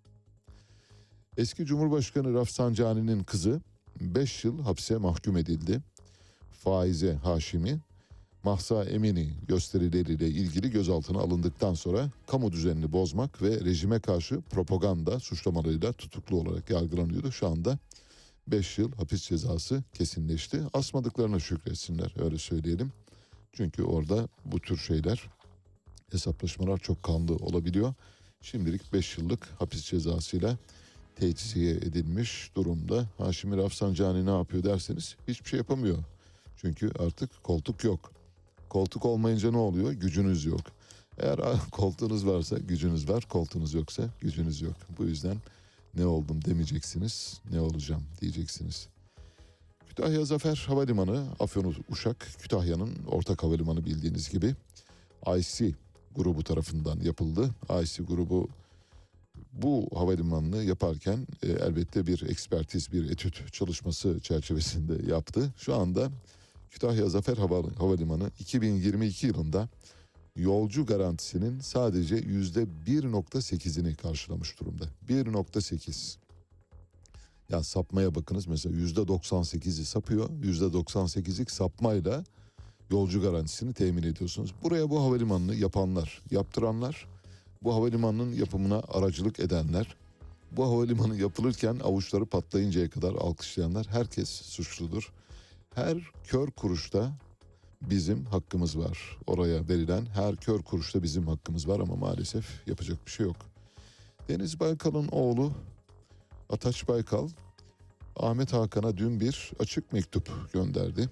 Eski 1.37 1.65
Cumhurbaşkanı 1.65 2.33
Rafsanjani'nin 2.33 3.23
kızı 3.23 3.61
5 4.01 4.45
yıl 4.45 4.61
hapse 4.61 4.97
mahkum 4.97 5.37
edildi. 5.37 5.81
Faize 6.51 7.13
Haşimi 7.13 7.79
Mahsa 8.43 8.83
Emini 8.83 9.33
gösterileriyle 9.47 10.27
ilgili 10.27 10.71
gözaltına 10.71 11.19
alındıktan 11.19 11.73
sonra 11.73 12.09
kamu 12.27 12.51
düzenini 12.51 12.91
bozmak 12.91 13.41
ve 13.41 13.59
rejime 13.65 13.99
karşı 13.99 14.41
propaganda 14.41 15.19
suçlamalarıyla 15.19 15.93
tutuklu 15.93 16.37
olarak 16.37 16.69
yargılanıyordu. 16.69 17.31
Şu 17.31 17.47
anda 17.47 17.79
5 18.47 18.77
yıl 18.77 18.91
hapis 18.91 19.27
cezası 19.27 19.83
kesinleşti. 19.93 20.61
Asmadıklarına 20.73 21.39
şükretsinler 21.39 22.13
öyle 22.23 22.37
söyleyelim. 22.37 22.91
Çünkü 23.53 23.83
orada 23.83 24.27
bu 24.45 24.59
tür 24.59 24.77
şeyler 24.77 25.29
hesaplaşmalar 26.11 26.77
çok 26.77 27.03
kanlı 27.03 27.35
olabiliyor. 27.35 27.93
Şimdilik 28.41 28.93
5 28.93 29.17
yıllık 29.17 29.47
hapis 29.59 29.83
cezasıyla 29.83 30.57
tecziye 31.15 31.71
edilmiş 31.71 32.51
durumda. 32.55 33.05
Haşimi 33.17 33.57
Rafsanjani 33.57 34.25
ne 34.25 34.31
yapıyor 34.31 34.63
derseniz 34.63 35.15
hiçbir 35.27 35.49
şey 35.49 35.57
yapamıyor. 35.57 35.97
Çünkü 36.57 36.91
artık 36.99 37.43
koltuk 37.43 37.83
yok. 37.83 38.18
Koltuk 38.69 39.05
olmayınca 39.05 39.51
ne 39.51 39.57
oluyor? 39.57 39.91
Gücünüz 39.91 40.45
yok. 40.45 40.61
Eğer 41.17 41.39
koltuğunuz 41.71 42.27
varsa 42.27 42.57
gücünüz 42.57 43.09
var, 43.09 43.25
koltuğunuz 43.29 43.73
yoksa 43.73 44.03
gücünüz 44.21 44.61
yok. 44.61 44.75
Bu 44.97 45.03
yüzden 45.03 45.37
ne 45.95 46.05
oldum 46.05 46.45
demeyeceksiniz, 46.45 47.41
ne 47.51 47.59
olacağım 47.59 48.03
diyeceksiniz. 48.21 48.87
Kütahya 49.87 50.25
Zafer 50.25 50.65
Havalimanı, 50.67 51.25
Afyon 51.39 51.75
Uşak, 51.89 52.27
Kütahya'nın 52.39 52.95
ortak 53.07 53.43
havalimanı 53.43 53.85
bildiğiniz 53.85 54.29
gibi 54.29 54.55
IC 55.37 55.71
grubu 56.15 56.43
tarafından 56.43 56.99
yapıldı. 56.99 57.49
IC 57.83 58.03
grubu 58.03 58.49
bu 59.53 59.89
havalimanını 59.95 60.63
yaparken 60.63 61.27
e, 61.43 61.47
elbette 61.51 62.07
bir 62.07 62.29
ekspertiz, 62.29 62.91
bir 62.93 63.11
etüt 63.11 63.53
çalışması 63.53 64.19
çerçevesinde 64.19 65.11
yaptı. 65.11 65.53
Şu 65.57 65.75
anda 65.75 66.09
Kütahya 66.71 67.09
Zafer 67.09 67.37
Hava- 67.37 67.77
Havalimanı 67.79 68.31
2022 68.39 69.27
yılında 69.27 69.69
yolcu 70.35 70.85
garantisinin 70.85 71.59
sadece 71.59 72.15
yüzde 72.15 72.65
1.8'ini 72.87 73.95
karşılamış 73.95 74.59
durumda. 74.59 74.83
1.8. 75.09 76.17
Ya 77.49 77.63
sapmaya 77.63 78.15
bakınız 78.15 78.47
mesela 78.47 78.75
yüzde 78.75 78.99
98'i 79.01 79.85
sapıyor. 79.85 80.29
Yüzde 80.43 80.65
98'lik 80.65 81.51
sapmayla 81.51 82.23
yolcu 82.91 83.21
garantisini 83.21 83.73
temin 83.73 84.03
ediyorsunuz. 84.03 84.53
Buraya 84.63 84.89
bu 84.89 84.99
havalimanını 85.01 85.55
yapanlar, 85.55 86.21
yaptıranlar, 86.31 87.07
bu 87.63 87.73
havalimanının 87.73 88.33
yapımına 88.33 88.79
aracılık 88.87 89.39
edenler, 89.39 89.95
bu 90.51 90.63
havalimanı 90.65 91.15
yapılırken 91.15 91.79
avuçları 91.83 92.25
patlayıncaya 92.25 92.89
kadar 92.89 93.13
alkışlayanlar 93.13 93.87
herkes 93.87 94.29
suçludur. 94.29 95.11
Her 95.75 96.11
kör 96.23 96.51
kuruşta 96.51 97.11
bizim 97.81 98.25
hakkımız 98.25 98.79
var. 98.79 99.17
Oraya 99.27 99.67
verilen 99.67 100.05
her 100.05 100.35
kör 100.35 100.61
kuruşta 100.61 101.03
bizim 101.03 101.27
hakkımız 101.27 101.67
var 101.67 101.79
ama 101.79 101.95
maalesef 101.95 102.67
yapacak 102.67 103.05
bir 103.05 103.11
şey 103.11 103.25
yok. 103.25 103.37
Deniz 104.29 104.59
Baykal'ın 104.59 105.07
oğlu 105.07 105.51
Ataç 106.49 106.87
Baykal 106.87 107.29
Ahmet 108.15 108.53
Hakan'a 108.53 108.97
dün 108.97 109.19
bir 109.19 109.51
açık 109.59 109.93
mektup 109.93 110.53
gönderdi. 110.53 111.09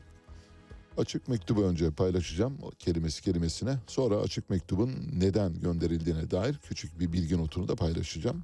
Açık 0.98 1.28
mektubu 1.28 1.63
önce 1.63 1.91
paylaşacağım 1.91 2.58
kelimesi 2.80 3.22
kelimesine. 3.22 3.78
Sonra 3.88 4.15
açık 4.15 4.50
mektubun 4.50 4.91
neden 5.13 5.60
gönderildiğine 5.60 6.32
dair 6.32 6.58
küçük 6.58 7.00
bir 7.00 7.13
bilgi 7.13 7.38
notunu 7.38 7.67
da 7.67 7.76
paylaşacağım. 7.76 8.43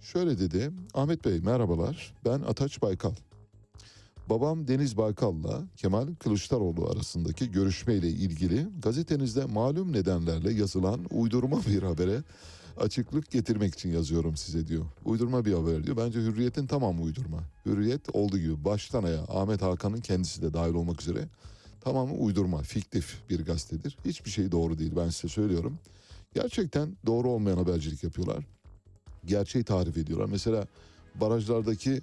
Şöyle 0.00 0.38
dedi. 0.38 0.70
Ahmet 0.94 1.24
Bey 1.24 1.40
merhabalar. 1.40 2.14
Ben 2.24 2.40
Ataç 2.40 2.82
Baykal. 2.82 3.14
Babam 4.30 4.68
Deniz 4.68 4.96
Baykal'la 4.96 5.62
Kemal 5.76 6.08
Kılıçdaroğlu 6.18 6.88
arasındaki 6.88 7.50
görüşmeyle 7.50 8.08
ilgili 8.08 8.66
gazetenizde 8.82 9.44
malum 9.44 9.92
nedenlerle 9.92 10.52
yazılan 10.52 11.00
uydurma 11.10 11.60
bir 11.66 11.82
habere 11.82 12.22
açıklık 12.76 13.30
getirmek 13.30 13.74
için 13.74 13.92
yazıyorum 13.92 14.36
size 14.36 14.66
diyor. 14.66 14.84
Uydurma 15.04 15.44
bir 15.44 15.52
haber 15.52 15.84
diyor. 15.84 15.96
Bence 15.96 16.20
Hürriyet'in 16.20 16.66
tamamı 16.66 17.02
uydurma. 17.02 17.38
Hürriyet 17.66 18.16
olduğu 18.16 18.38
gibi 18.38 18.64
baştan 18.64 19.04
aya 19.04 19.22
Ahmet 19.22 19.62
Hakan'ın 19.62 20.00
kendisi 20.00 20.42
de 20.42 20.54
dahil 20.54 20.74
olmak 20.74 21.02
üzere 21.02 21.28
tamamı 21.80 22.14
uydurma, 22.14 22.62
fiktif 22.62 23.30
bir 23.30 23.44
gazetedir. 23.44 23.98
Hiçbir 24.04 24.30
şey 24.30 24.52
doğru 24.52 24.78
değil 24.78 24.92
ben 24.96 25.08
size 25.08 25.28
söylüyorum. 25.28 25.78
Gerçekten 26.34 26.96
doğru 27.06 27.28
olmayan 27.30 27.56
habercilik 27.56 28.04
yapıyorlar. 28.04 28.44
Gerçeği 29.24 29.64
tarif 29.64 29.96
ediyorlar. 29.96 30.26
Mesela 30.26 30.66
barajlardaki 31.14 32.00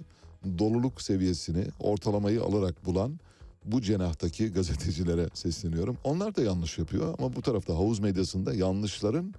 doluluk 0.58 1.02
seviyesini 1.02 1.66
ortalamayı 1.80 2.42
alarak 2.42 2.86
bulan 2.86 3.20
bu 3.64 3.82
cenahtaki 3.82 4.52
gazetecilere 4.52 5.28
sesleniyorum. 5.34 5.96
Onlar 6.04 6.36
da 6.36 6.42
yanlış 6.42 6.78
yapıyor 6.78 7.14
ama 7.18 7.36
bu 7.36 7.42
tarafta 7.42 7.74
havuz 7.74 7.98
medyasında 7.98 8.54
yanlışların 8.54 9.34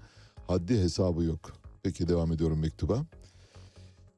haddi 0.48 0.80
hesabı 0.80 1.24
yok. 1.24 1.54
Peki 1.84 2.08
devam 2.08 2.32
ediyorum 2.32 2.60
mektuba. 2.60 3.06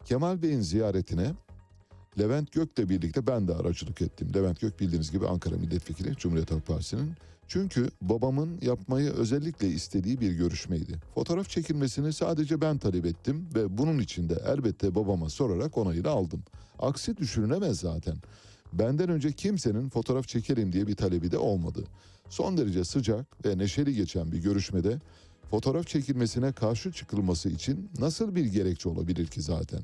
Kemal 0.05 0.41
Bey'in 0.41 0.61
ziyaretine 0.61 1.31
Levent 2.19 2.51
Gök'le 2.51 2.89
birlikte 2.89 3.27
ben 3.27 3.47
de 3.47 3.55
aracılık 3.55 4.01
ettim. 4.01 4.33
Levent 4.35 4.61
Gök 4.61 4.79
bildiğiniz 4.79 5.11
gibi 5.11 5.27
Ankara 5.27 5.55
Milletvekili 5.55 6.15
Cumhuriyet 6.15 6.51
Halk 6.51 6.67
Partisi'nin. 6.67 7.13
Çünkü 7.47 7.89
babamın 8.01 8.59
yapmayı 8.61 9.09
özellikle 9.09 9.67
istediği 9.67 10.21
bir 10.21 10.31
görüşmeydi. 10.31 10.99
Fotoğraf 11.15 11.49
çekilmesini 11.49 12.13
sadece 12.13 12.61
ben 12.61 12.77
talep 12.77 13.05
ettim 13.05 13.49
ve 13.55 13.77
bunun 13.77 13.99
için 13.99 14.29
de 14.29 14.43
elbette 14.47 14.95
babama 14.95 15.29
sorarak 15.29 15.77
onayını 15.77 16.09
aldım. 16.09 16.43
Aksi 16.79 17.17
düşünülemez 17.17 17.79
zaten. 17.79 18.15
Benden 18.73 19.09
önce 19.09 19.31
kimsenin 19.31 19.89
fotoğraf 19.89 20.27
çekelim 20.27 20.73
diye 20.73 20.87
bir 20.87 20.95
talebi 20.95 21.31
de 21.31 21.37
olmadı. 21.37 21.83
Son 22.29 22.57
derece 22.57 22.83
sıcak 22.83 23.45
ve 23.45 23.57
neşeli 23.57 23.95
geçen 23.95 24.31
bir 24.31 24.37
görüşmede 24.37 24.99
fotoğraf 25.51 25.87
çekilmesine 25.87 26.51
karşı 26.51 26.91
çıkılması 26.91 27.49
için 27.49 27.89
nasıl 27.99 28.35
bir 28.35 28.45
gerekçe 28.45 28.89
olabilir 28.89 29.27
ki 29.27 29.41
zaten? 29.41 29.81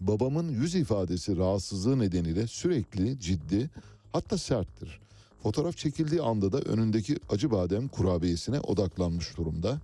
Babamın 0.00 0.48
yüz 0.48 0.74
ifadesi 0.74 1.36
rahatsızlığı 1.36 1.98
nedeniyle 1.98 2.46
sürekli 2.46 3.20
ciddi 3.20 3.70
hatta 4.12 4.38
serttir. 4.38 5.00
Fotoğraf 5.42 5.76
çekildiği 5.76 6.22
anda 6.22 6.52
da 6.52 6.58
önündeki 6.58 7.16
acı 7.28 7.50
badem 7.50 7.88
kurabiyesine 7.88 8.60
odaklanmış 8.60 9.36
durumda. 9.36 9.80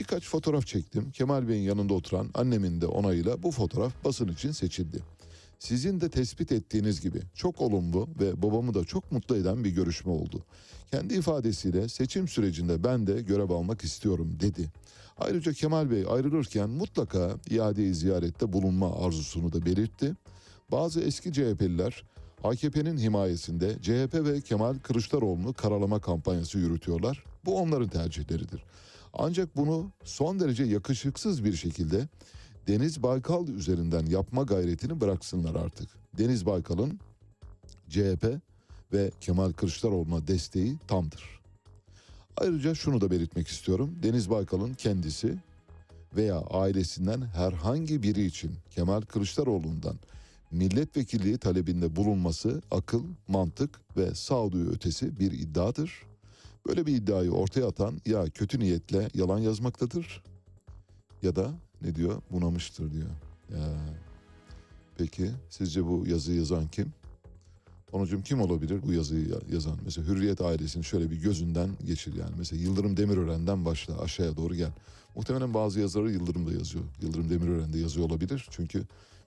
Birkaç 0.00 0.28
fotoğraf 0.28 0.66
çektim. 0.66 1.10
Kemal 1.10 1.48
Bey'in 1.48 1.62
yanında 1.62 1.94
oturan 1.94 2.30
annemin 2.34 2.80
de 2.80 2.86
onayıyla 2.86 3.42
bu 3.42 3.50
fotoğraf 3.50 3.92
basın 4.04 4.28
için 4.28 4.52
seçildi. 4.52 4.98
Sizin 5.58 6.00
de 6.00 6.08
tespit 6.08 6.52
ettiğiniz 6.52 7.00
gibi 7.00 7.20
çok 7.34 7.60
olumlu 7.60 8.08
ve 8.20 8.42
babamı 8.42 8.74
da 8.74 8.84
çok 8.84 9.12
mutlu 9.12 9.36
eden 9.36 9.64
bir 9.64 9.70
görüşme 9.70 10.12
oldu. 10.12 10.44
Kendi 10.90 11.14
ifadesiyle 11.14 11.88
seçim 11.88 12.28
sürecinde 12.28 12.84
ben 12.84 13.06
de 13.06 13.22
görev 13.22 13.50
almak 13.50 13.84
istiyorum 13.84 14.36
dedi. 14.40 14.68
Ayrıca 15.18 15.52
Kemal 15.52 15.90
Bey 15.90 16.04
ayrılırken 16.10 16.70
mutlaka 16.70 17.36
iade 17.50 17.94
ziyarette 17.94 18.52
bulunma 18.52 19.04
arzusunu 19.06 19.52
da 19.52 19.66
belirtti. 19.66 20.14
Bazı 20.70 21.00
eski 21.00 21.32
CHP'liler 21.32 22.04
AKP'nin 22.44 22.98
himayesinde 22.98 23.76
CHP 23.82 24.14
ve 24.14 24.40
Kemal 24.40 24.78
Kılıçdaroğlu'nu 24.78 25.52
karalama 25.52 26.00
kampanyası 26.00 26.58
yürütüyorlar. 26.58 27.24
Bu 27.44 27.58
onların 27.58 27.88
tercihleridir. 27.88 28.64
Ancak 29.12 29.56
bunu 29.56 29.90
son 30.04 30.40
derece 30.40 30.64
yakışıksız 30.64 31.44
bir 31.44 31.52
şekilde 31.52 32.08
Deniz 32.68 33.02
Baykal 33.02 33.48
üzerinden 33.48 34.06
yapma 34.06 34.42
gayretini 34.42 35.00
bıraksınlar 35.00 35.54
artık. 35.54 35.88
Deniz 36.18 36.46
Baykal'ın 36.46 37.00
CHP 37.88 38.24
ve 38.92 39.10
Kemal 39.20 39.52
Kılıçdaroğlu'na 39.52 40.26
desteği 40.26 40.78
tamdır. 40.88 41.40
Ayrıca 42.36 42.74
şunu 42.74 43.00
da 43.00 43.10
belirtmek 43.10 43.48
istiyorum. 43.48 43.98
Deniz 44.02 44.30
Baykal'ın 44.30 44.74
kendisi 44.74 45.38
veya 46.16 46.40
ailesinden 46.40 47.20
herhangi 47.22 48.02
biri 48.02 48.24
için 48.24 48.52
Kemal 48.70 49.00
Kılıçdaroğlu'ndan 49.00 49.96
milletvekilliği 50.52 51.38
talebinde 51.38 51.96
bulunması 51.96 52.62
akıl, 52.70 53.02
mantık 53.28 53.80
ve 53.96 54.14
sağduyu 54.14 54.70
ötesi 54.70 55.18
bir 55.20 55.32
iddiadır. 55.32 56.02
Böyle 56.66 56.86
bir 56.86 56.96
iddiayı 56.96 57.30
ortaya 57.30 57.66
atan 57.66 58.00
ya 58.06 58.24
kötü 58.24 58.60
niyetle 58.60 59.08
yalan 59.14 59.38
yazmaktadır 59.38 60.22
ya 61.22 61.36
da 61.36 61.50
ne 61.82 61.94
diyor 61.94 62.22
bunamıştır 62.30 62.92
diyor. 62.92 63.08
Ya. 63.50 63.68
Peki 64.98 65.30
sizce 65.50 65.86
bu 65.86 66.06
yazıyı 66.06 66.38
yazan 66.38 66.68
kim? 66.68 66.92
Onucum 67.92 68.22
kim 68.22 68.40
olabilir 68.40 68.80
bu 68.86 68.92
yazıyı 68.92 69.28
ya- 69.28 69.54
yazan? 69.54 69.78
Mesela 69.84 70.08
Hürriyet 70.08 70.40
ailesini 70.40 70.84
şöyle 70.84 71.10
bir 71.10 71.16
gözünden 71.16 71.70
geçir 71.86 72.14
yani. 72.14 72.32
Mesela 72.38 72.62
Yıldırım 72.62 72.96
Demirören'den 72.96 73.64
başla 73.64 74.00
aşağıya 74.00 74.36
doğru 74.36 74.54
gel. 74.54 74.70
Muhtemelen 75.16 75.54
bazı 75.54 75.80
yazarı 75.80 76.12
Yıldırım 76.12 76.46
da 76.46 76.52
yazıyor. 76.52 76.84
Yıldırım 77.02 77.30
Demirören 77.30 77.72
de 77.72 77.78
yazıyor 77.78 78.06
olabilir. 78.06 78.46
Çünkü 78.50 78.82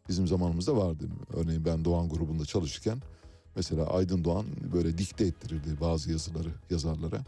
bizim 0.10 0.28
zamanımızda 0.28 0.78
vardı. 0.78 1.06
Örneğin 1.34 1.66
ben 1.66 1.86
Doğan 1.86 2.10
grubunda 2.10 2.46
çalışırken 2.46 3.02
mesela 3.56 3.88
Aydın 3.88 4.24
Doğan 4.24 4.46
böyle 4.74 4.98
dikte 4.98 5.26
ettirirdi 5.26 5.82
bazı 5.82 6.12
yazıları 6.12 6.50
yazarlara. 6.70 7.22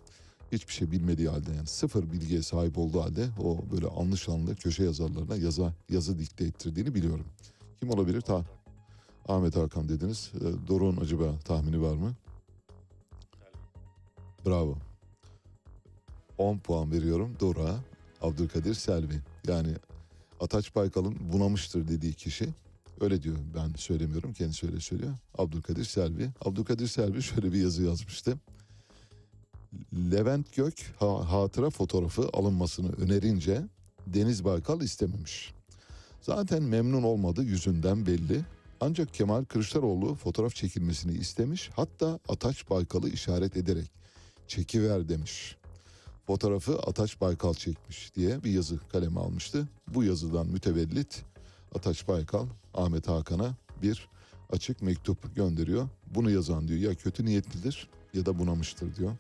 Hiçbir 0.52 0.74
şey 0.74 0.92
bilmediği 0.92 1.30
halde 1.30 1.52
yani 1.52 1.68
sıfır 1.68 2.12
bilgiye 2.12 2.42
sahip 2.42 2.78
olduğu 2.78 3.02
halde 3.02 3.28
o 3.44 3.58
böyle 3.72 3.88
anlı 3.88 4.18
şanlı 4.18 4.56
köşe 4.56 4.84
yazarlarına 4.84 5.36
yazı, 5.36 5.74
yazı 5.90 6.20
dikte 6.20 6.46
ettirdiğini 6.46 6.96
biliyorum. 6.96 7.26
Kim 7.80 7.90
olabilir? 7.90 8.22
Ta 8.22 8.46
Ahmet 9.28 9.56
Hakan 9.56 9.90
dediniz. 9.90 10.32
Ee, 10.36 10.68
Doruk'un 10.68 11.02
acaba 11.02 11.40
tahmini 11.46 11.82
var 11.82 11.96
mı? 11.96 12.14
Bravo. 14.46 14.78
10 16.38 16.58
puan 16.58 16.92
veriyorum 16.92 17.36
Doruk'a. 17.40 17.80
Abdülkadir 18.22 18.74
Selvi. 18.74 19.22
Yani 19.48 19.74
Ataç 20.40 20.76
Baykal'ın 20.76 21.16
bunamıştır 21.34 21.88
dediği 21.88 22.14
kişi. 22.14 22.50
Öyle 23.02 23.24
diyor 23.24 23.38
ben 23.56 23.74
söylemiyorum 23.78 24.34
kendisi 24.34 24.68
öyle 24.68 24.80
söylüyor. 24.80 25.14
Abdülkadir 25.38 25.86
Selvi. 25.86 26.30
Abdülkadir 26.46 26.88
Selvi 26.88 27.24
şöyle 27.24 27.54
bir 27.54 27.62
yazı 27.62 27.84
yazmıştı. 27.84 28.38
Levent 29.94 30.56
Gök 30.56 30.94
ha- 31.00 31.32
hatıra 31.32 31.70
fotoğrafı 31.70 32.30
alınmasını 32.34 32.92
önerince 32.92 33.62
Deniz 34.08 34.44
Baykal 34.46 34.82
istememiş. 34.82 35.54
Zaten 36.22 36.64
memnun 36.64 37.04
olmadı 37.04 37.44
yüzünden 37.44 38.06
belli. 38.06 38.42
Ancak 38.82 39.14
Kemal 39.14 39.46
Kılıçdaroğlu 39.46 40.16
fotoğraf 40.16 40.56
çekilmesini 40.56 41.18
istemiş. 41.18 41.70
Hatta 41.76 42.20
Ataç 42.30 42.70
Baykal'ı 42.70 43.10
işaret 43.10 43.58
ederek 43.58 43.92
çekiver 44.48 45.10
demiş. 45.10 45.58
Fotoğrafı 46.28 46.80
Ataç 46.80 47.22
Baykal 47.22 47.54
çekmiş 47.54 48.16
diye 48.16 48.44
bir 48.44 48.52
yazı 48.52 48.80
kaleme 48.92 49.20
almıştı. 49.20 49.68
Bu 49.88 50.04
yazıdan 50.04 50.48
mütevellit 50.48 51.24
Ataç 51.78 52.08
Baykal 52.08 52.48
Ahmet 52.74 53.08
Hakan'a 53.08 53.56
bir 53.82 54.08
açık 54.50 54.82
mektup 54.82 55.36
gönderiyor. 55.36 55.90
Bunu 56.16 56.32
yazan 56.32 56.68
diyor 56.68 56.80
ya 56.80 56.96
kötü 56.96 57.26
niyetlidir 57.26 57.90
ya 58.14 58.26
da 58.26 58.40
bunamıştır 58.40 58.96
diyor. 58.96 59.12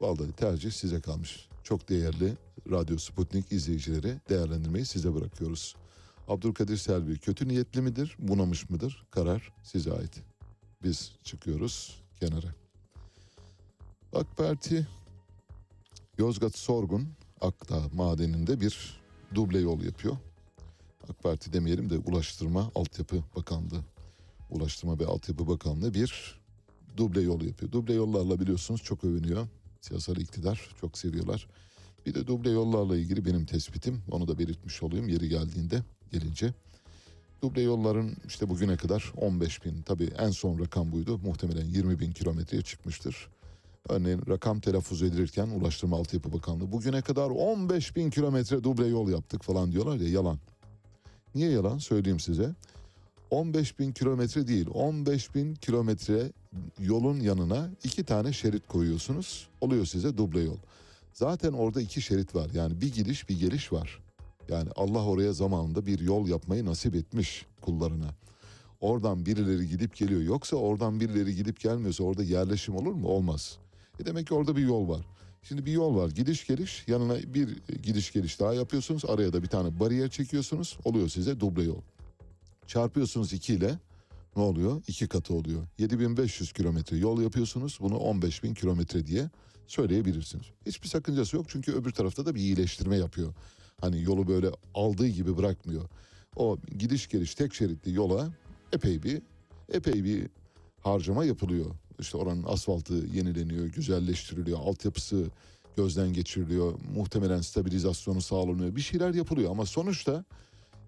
Vallahi 0.00 0.32
tercih 0.32 0.70
size 0.72 1.00
kalmış. 1.00 1.48
Çok 1.64 1.88
değerli 1.88 2.36
Radyo 2.70 2.98
Sputnik 2.98 3.52
izleyicileri 3.52 4.20
değerlendirmeyi 4.28 4.84
size 4.84 5.14
bırakıyoruz. 5.14 5.76
Abdülkadir 6.28 6.76
Selvi 6.76 7.18
kötü 7.18 7.48
niyetli 7.48 7.80
midir, 7.80 8.16
bunamış 8.18 8.70
mıdır? 8.70 9.06
Karar 9.10 9.52
size 9.62 9.92
ait. 9.92 10.22
Biz 10.82 11.12
çıkıyoruz 11.24 12.02
kenara. 12.20 12.54
AK 14.12 14.36
Parti 14.36 14.86
Yozgat 16.18 16.56
Sorgun 16.56 17.08
Akdağ 17.40 17.82
madeninde 17.94 18.60
bir 18.60 19.00
duble 19.34 19.58
yol 19.58 19.80
yapıyor. 19.80 20.16
AK 21.10 21.22
Parti 21.22 21.52
demeyelim 21.52 21.90
de 21.90 21.98
Ulaştırma 21.98 22.70
Altyapı 22.74 23.24
Bakanlığı. 23.36 23.84
Ulaştırma 24.50 24.98
ve 24.98 25.06
Altyapı 25.06 25.48
Bakanlığı 25.48 25.94
bir 25.94 26.40
duble 26.96 27.20
yol 27.20 27.40
yapıyor. 27.40 27.72
Duble 27.72 27.94
yollarla 27.94 28.40
biliyorsunuz 28.40 28.82
çok 28.82 29.04
övünüyor. 29.04 29.46
Siyasal 29.80 30.16
iktidar 30.16 30.70
çok 30.80 30.98
seviyorlar. 30.98 31.48
Bir 32.06 32.14
de 32.14 32.26
duble 32.26 32.50
yollarla 32.50 32.96
ilgili 32.96 33.24
benim 33.24 33.46
tespitim. 33.46 34.02
Onu 34.10 34.28
da 34.28 34.38
belirtmiş 34.38 34.82
olayım 34.82 35.08
yeri 35.08 35.28
geldiğinde 35.28 35.82
gelince. 36.12 36.54
Duble 37.42 37.62
yolların 37.62 38.16
işte 38.26 38.48
bugüne 38.48 38.76
kadar 38.76 39.12
15 39.16 39.64
bin 39.64 39.82
tabii 39.82 40.10
en 40.18 40.30
son 40.30 40.58
rakam 40.58 40.92
buydu. 40.92 41.18
Muhtemelen 41.18 41.66
20 41.66 42.00
bin 42.00 42.12
kilometreye 42.12 42.62
çıkmıştır. 42.62 43.28
Örneğin 43.88 44.22
rakam 44.28 44.60
telaffuz 44.60 45.02
edilirken 45.02 45.48
Ulaştırma 45.48 45.96
Altyapı 45.96 46.32
Bakanlığı 46.32 46.72
bugüne 46.72 47.02
kadar 47.02 47.30
15 47.30 47.96
bin 47.96 48.10
kilometre 48.10 48.64
duble 48.64 48.86
yol 48.86 49.08
yaptık 49.08 49.42
falan 49.42 49.72
diyorlar 49.72 49.96
ya 49.96 50.08
yalan. 50.08 50.38
Niye 51.34 51.50
yalan 51.50 51.78
söyleyeyim 51.78 52.20
size. 52.20 52.54
15 53.30 53.78
bin 53.78 53.92
kilometre 53.92 54.46
değil 54.48 54.66
15 54.74 55.34
bin 55.34 55.54
kilometre 55.54 56.32
yolun 56.78 57.20
yanına 57.20 57.70
iki 57.84 58.04
tane 58.04 58.32
şerit 58.32 58.68
koyuyorsunuz. 58.68 59.48
Oluyor 59.60 59.86
size 59.86 60.18
duble 60.18 60.40
yol. 60.40 60.56
Zaten 61.12 61.52
orada 61.52 61.80
iki 61.80 62.02
şerit 62.02 62.34
var 62.34 62.50
yani 62.54 62.80
bir 62.80 62.92
gidiş 62.92 63.28
bir 63.28 63.38
geliş 63.38 63.72
var. 63.72 64.00
Yani 64.48 64.70
Allah 64.76 65.04
oraya 65.04 65.32
zamanında 65.32 65.86
bir 65.86 65.98
yol 65.98 66.28
yapmayı 66.28 66.64
nasip 66.64 66.94
etmiş 66.94 67.46
kullarına. 67.60 68.14
Oradan 68.80 69.26
birileri 69.26 69.68
gidip 69.68 69.96
geliyor. 69.96 70.20
Yoksa 70.20 70.56
oradan 70.56 71.00
birileri 71.00 71.36
gidip 71.36 71.60
gelmiyorsa 71.60 72.04
orada 72.04 72.22
yerleşim 72.22 72.76
olur 72.76 72.92
mu? 72.92 73.08
Olmaz. 73.08 73.58
E 74.00 74.06
demek 74.06 74.26
ki 74.26 74.34
orada 74.34 74.56
bir 74.56 74.62
yol 74.62 74.88
var. 74.88 75.06
Şimdi 75.48 75.66
bir 75.66 75.72
yol 75.72 75.96
var. 75.96 76.10
Gidiş 76.10 76.46
geliş 76.46 76.84
yanına 76.88 77.34
bir 77.34 77.48
gidiş 77.82 78.12
geliş 78.12 78.40
daha 78.40 78.54
yapıyorsunuz. 78.54 79.04
Araya 79.04 79.32
da 79.32 79.42
bir 79.42 79.48
tane 79.48 79.80
bariyer 79.80 80.10
çekiyorsunuz. 80.10 80.78
Oluyor 80.84 81.08
size 81.08 81.40
duble 81.40 81.62
yol. 81.62 81.80
Çarpıyorsunuz 82.66 83.32
2 83.32 83.54
ile 83.54 83.78
ne 84.36 84.42
oluyor? 84.42 84.82
2 84.88 85.08
katı 85.08 85.34
oluyor. 85.34 85.62
7500 85.78 86.52
kilometre 86.52 86.96
yol 86.96 87.22
yapıyorsunuz. 87.22 87.78
Bunu 87.80 87.98
15000 87.98 88.54
kilometre 88.54 89.06
diye 89.06 89.30
söyleyebilirsiniz. 89.66 90.46
Hiçbir 90.66 90.88
sakıncası 90.88 91.36
yok 91.36 91.46
çünkü 91.48 91.72
öbür 91.72 91.90
tarafta 91.90 92.26
da 92.26 92.34
bir 92.34 92.40
iyileştirme 92.40 92.96
yapıyor. 92.96 93.34
Hani 93.80 94.02
yolu 94.02 94.28
böyle 94.28 94.50
aldığı 94.74 95.08
gibi 95.08 95.36
bırakmıyor. 95.36 95.88
O 96.36 96.58
gidiş 96.78 97.08
geliş 97.08 97.34
tek 97.34 97.54
şeritli 97.54 97.94
yola 97.94 98.30
epey 98.72 99.02
bir 99.02 99.22
epey 99.72 100.04
bir 100.04 100.26
harcama 100.80 101.24
yapılıyor. 101.24 101.66
İşte 102.00 102.16
oranın 102.16 102.44
asfaltı 102.46 102.94
yenileniyor, 102.94 103.66
güzelleştiriliyor, 103.66 104.58
altyapısı 104.58 105.24
gözden 105.76 106.12
geçiriliyor, 106.12 106.74
muhtemelen 106.94 107.40
stabilizasyonu 107.40 108.20
sağlanıyor. 108.20 108.76
Bir 108.76 108.80
şeyler 108.80 109.14
yapılıyor 109.14 109.50
ama 109.50 109.66
sonuçta 109.66 110.24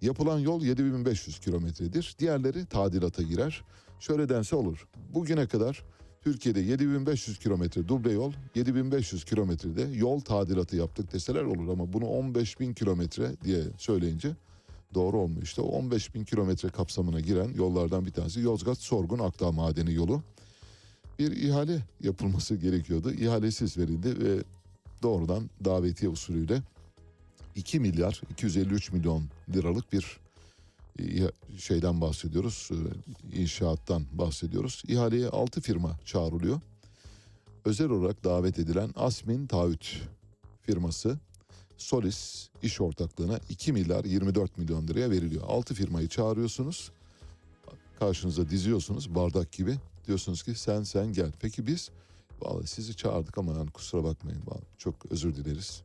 yapılan 0.03 0.39
yol 0.39 0.63
7500 0.63 1.39
kilometredir. 1.39 2.17
Diğerleri 2.19 2.67
tadilata 2.67 3.23
girer. 3.23 3.65
Şöyle 4.01 4.29
dense 4.29 4.57
olur. 4.57 4.89
Bugüne 5.15 5.47
kadar 5.47 5.85
Türkiye'de 6.21 6.61
7500 6.61 7.39
kilometre 7.39 7.89
duble 7.89 8.13
yol, 8.13 8.33
7500 8.55 9.25
kilometrede 9.25 9.83
yol 9.83 10.21
tadilatı 10.21 10.77
yaptık 10.77 11.13
deseler 11.13 11.43
olur 11.43 11.69
ama 11.69 11.93
bunu 11.93 12.07
15000 12.07 12.75
kilometre 12.75 13.37
diye 13.45 13.63
söyleyince 13.79 14.37
doğru 14.95 15.19
olmuyor. 15.19 15.43
İşte 15.43 15.63
o 15.63 15.69
15 15.69 16.15
bin 16.15 16.25
kilometre 16.25 16.69
kapsamına 16.69 17.21
giren 17.21 17.51
yollardan 17.55 18.07
bir 18.07 18.11
tanesi 18.11 18.41
Yozgat 18.41 18.79
Sorgun 18.79 19.19
Akdağ 19.19 19.53
Madeni 19.53 19.95
yolu. 19.95 20.23
Bir 21.19 21.37
ihale 21.37 21.83
yapılması 22.01 22.57
gerekiyordu. 22.57 23.13
İhalesiz 23.13 23.79
verildi 23.79 24.25
ve 24.25 24.43
doğrudan 25.03 25.51
davetiye 25.65 26.11
usulüyle 26.11 26.63
2 27.55 27.81
milyar 27.81 28.23
253 28.31 28.93
milyon 28.93 29.25
liralık 29.55 29.93
bir 29.93 30.21
e, 30.99 31.05
şeyden 31.59 32.01
bahsediyoruz. 32.01 32.71
e, 33.33 33.41
inşaattan 33.41 34.07
bahsediyoruz. 34.13 34.83
İhaleye 34.89 35.29
6 35.29 35.61
firma 35.61 35.99
çağrılıyor. 36.05 36.61
Özel 37.65 37.91
olarak 37.91 38.25
davet 38.25 38.59
edilen 38.59 38.91
Asmin 38.97 39.47
Taahhüt 39.47 40.03
firması 40.63 41.19
Solis 41.77 42.49
iş 42.63 42.81
ortaklığına 42.81 43.41
2 43.49 43.73
milyar 43.73 44.05
24 44.05 44.59
milyon 44.59 44.89
liraya 44.89 45.11
veriliyor. 45.11 45.45
6 45.49 45.75
firmayı 45.75 46.09
çağırıyorsunuz. 46.09 46.91
karşınıza 47.99 48.51
diziyorsunuz 48.51 49.15
bardak 49.15 49.53
gibi. 49.53 49.77
Diyorsunuz 50.09 50.43
ki 50.43 50.55
sen 50.55 50.83
sen 50.83 51.13
gel. 51.13 51.33
Peki 51.41 51.67
biz 51.67 51.91
vallahi 52.41 52.67
sizi 52.67 52.97
çağırdık 52.97 53.39
ama 53.39 53.53
yani 53.53 53.71
kusura 53.71 54.05
bakmayın. 54.05 54.43
Vallahi 54.47 54.65
çok 54.79 54.95
özür 55.13 55.35
dileriz. 55.35 55.83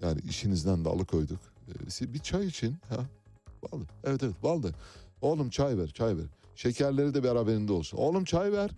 Yani 0.00 0.20
işinizden 0.20 0.84
de 0.84 0.88
alıkoyduk. 0.88 1.40
Ee, 2.02 2.14
bir 2.14 2.18
çay 2.18 2.46
için 2.46 2.76
ha. 2.88 3.06
Vallahi 3.62 3.86
evet 4.04 4.22
evet 4.22 4.34
vallahi. 4.42 4.72
Oğlum 5.20 5.50
çay 5.50 5.78
ver 5.78 5.88
çay 5.88 6.16
ver. 6.16 6.24
Şekerleri 6.56 7.14
de 7.14 7.24
beraberinde 7.24 7.72
olsun. 7.72 7.98
Oğlum 7.98 8.24
çay 8.24 8.52
ver. 8.52 8.70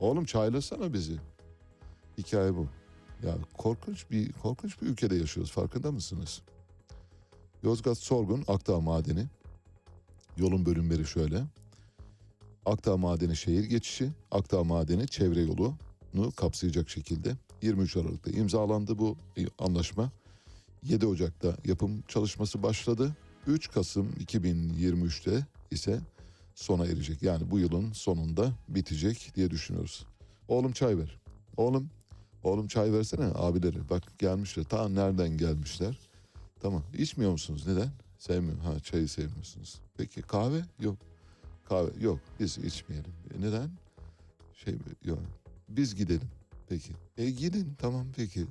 Oğlum 0.00 0.24
çaylasana 0.24 0.92
bizi. 0.92 1.16
Hikaye 2.18 2.54
bu. 2.54 2.68
Ya 3.26 3.34
korkunç 3.58 4.10
bir 4.10 4.32
korkunç 4.32 4.82
bir 4.82 4.86
ülkede 4.86 5.16
yaşıyoruz 5.16 5.52
farkında 5.52 5.92
mısınız? 5.92 6.42
Yozgat 7.62 7.98
Sorgun 7.98 8.44
Akdağ 8.48 8.80
Madeni. 8.80 9.26
Yolun 10.36 10.66
bölümleri 10.66 11.06
şöyle. 11.06 11.44
Akdağ 12.66 12.96
Madeni 12.96 13.36
şehir 13.36 13.64
geçişi, 13.64 14.10
Akdağ 14.30 14.64
Madeni 14.64 15.08
çevre 15.08 15.40
yolunu 15.40 16.32
kapsayacak 16.36 16.90
şekilde 16.90 17.36
23 17.62 17.96
Aralık'ta 17.96 18.30
imzalandı 18.30 18.98
bu 18.98 19.16
anlaşma. 19.58 20.12
7 20.82 21.06
Ocak'ta 21.06 21.56
yapım 21.64 22.02
çalışması 22.08 22.62
başladı. 22.62 23.16
3 23.46 23.70
Kasım 23.70 24.10
2023'te 24.12 25.46
ise 25.70 26.00
sona 26.54 26.86
erecek. 26.86 27.22
Yani 27.22 27.50
bu 27.50 27.58
yılın 27.58 27.92
sonunda 27.92 28.52
bitecek 28.68 29.32
diye 29.34 29.50
düşünüyoruz. 29.50 30.06
Oğlum 30.48 30.72
çay 30.72 30.98
ver. 30.98 31.20
Oğlum, 31.56 31.90
oğlum 32.42 32.68
çay 32.68 32.92
versene 32.92 33.24
abileri. 33.24 33.88
Bak 33.90 34.18
gelmişler. 34.18 34.64
Ta 34.64 34.88
nereden 34.88 35.38
gelmişler? 35.38 35.98
Tamam. 36.60 36.82
İçmiyor 36.98 37.32
musunuz? 37.32 37.66
Neden? 37.66 37.88
Sevmiyorum. 38.18 38.60
Ha 38.60 38.80
çayı 38.80 39.08
sevmiyorsunuz. 39.08 39.80
Peki 39.96 40.22
kahve? 40.22 40.60
Yok. 40.80 40.96
Kahve 41.68 41.90
yok. 42.00 42.18
Biz 42.40 42.58
içmeyelim. 42.58 43.12
E, 43.34 43.40
neden? 43.40 43.70
Şey 44.54 44.74
yok. 45.04 45.18
Biz 45.68 45.94
gidelim. 45.94 46.28
Peki. 46.68 46.92
E 47.18 47.30
gidin. 47.30 47.74
Tamam 47.78 48.06
peki. 48.16 48.46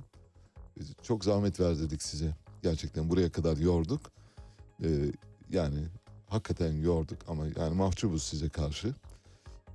Biz 0.78 0.92
çok 1.02 1.24
zahmet 1.24 1.60
verdirdik 1.60 2.02
size. 2.02 2.34
Gerçekten 2.62 3.10
buraya 3.10 3.32
kadar 3.32 3.56
yorduk. 3.56 4.00
Ee, 4.84 5.12
yani 5.50 5.78
hakikaten 6.26 6.72
yorduk 6.72 7.18
ama 7.28 7.46
yani 7.56 7.74
mahcubuz 7.74 8.22
size 8.22 8.48
karşı. 8.48 8.94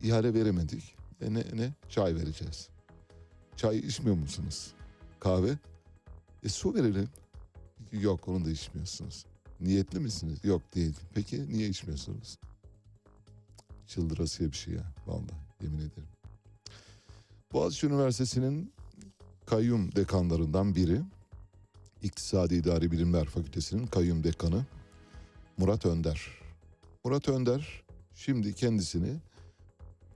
İhale 0.01 0.33
veremedik. 0.33 0.95
E 1.21 1.33
ne, 1.33 1.43
ne? 1.53 1.73
Çay 1.89 2.15
vereceğiz. 2.15 2.69
Çay 3.55 3.77
içmiyor 3.77 4.15
musunuz? 4.15 4.73
Kahve? 5.19 5.57
E 6.43 6.49
su 6.49 6.75
verelim. 6.75 7.09
Yok 7.91 8.27
onu 8.27 8.45
da 8.45 8.49
içmiyorsunuz. 8.49 9.25
Niyetli 9.61 9.99
misiniz? 9.99 10.39
Yok 10.43 10.75
değil. 10.75 10.95
Peki 11.13 11.49
niye 11.49 11.69
içmiyorsunuz? 11.69 12.37
Çıldırasıya 13.89 14.51
bir 14.51 14.57
şey 14.57 14.73
ya. 14.73 14.93
Vallahi 15.07 15.39
yemin 15.61 15.77
ederim. 15.77 16.09
Boğaziçi 17.53 17.87
Üniversitesi'nin 17.87 18.73
kayyum 19.45 19.95
dekanlarından 19.95 20.75
biri. 20.75 21.01
İktisadi 22.03 22.55
İdari 22.55 22.91
Bilimler 22.91 23.25
Fakültesi'nin 23.25 23.87
kayyum 23.87 24.23
dekanı 24.23 24.65
Murat 25.57 25.85
Önder. 25.85 26.27
Murat 27.05 27.29
Önder 27.29 27.83
şimdi 28.15 28.53
kendisini 28.53 29.19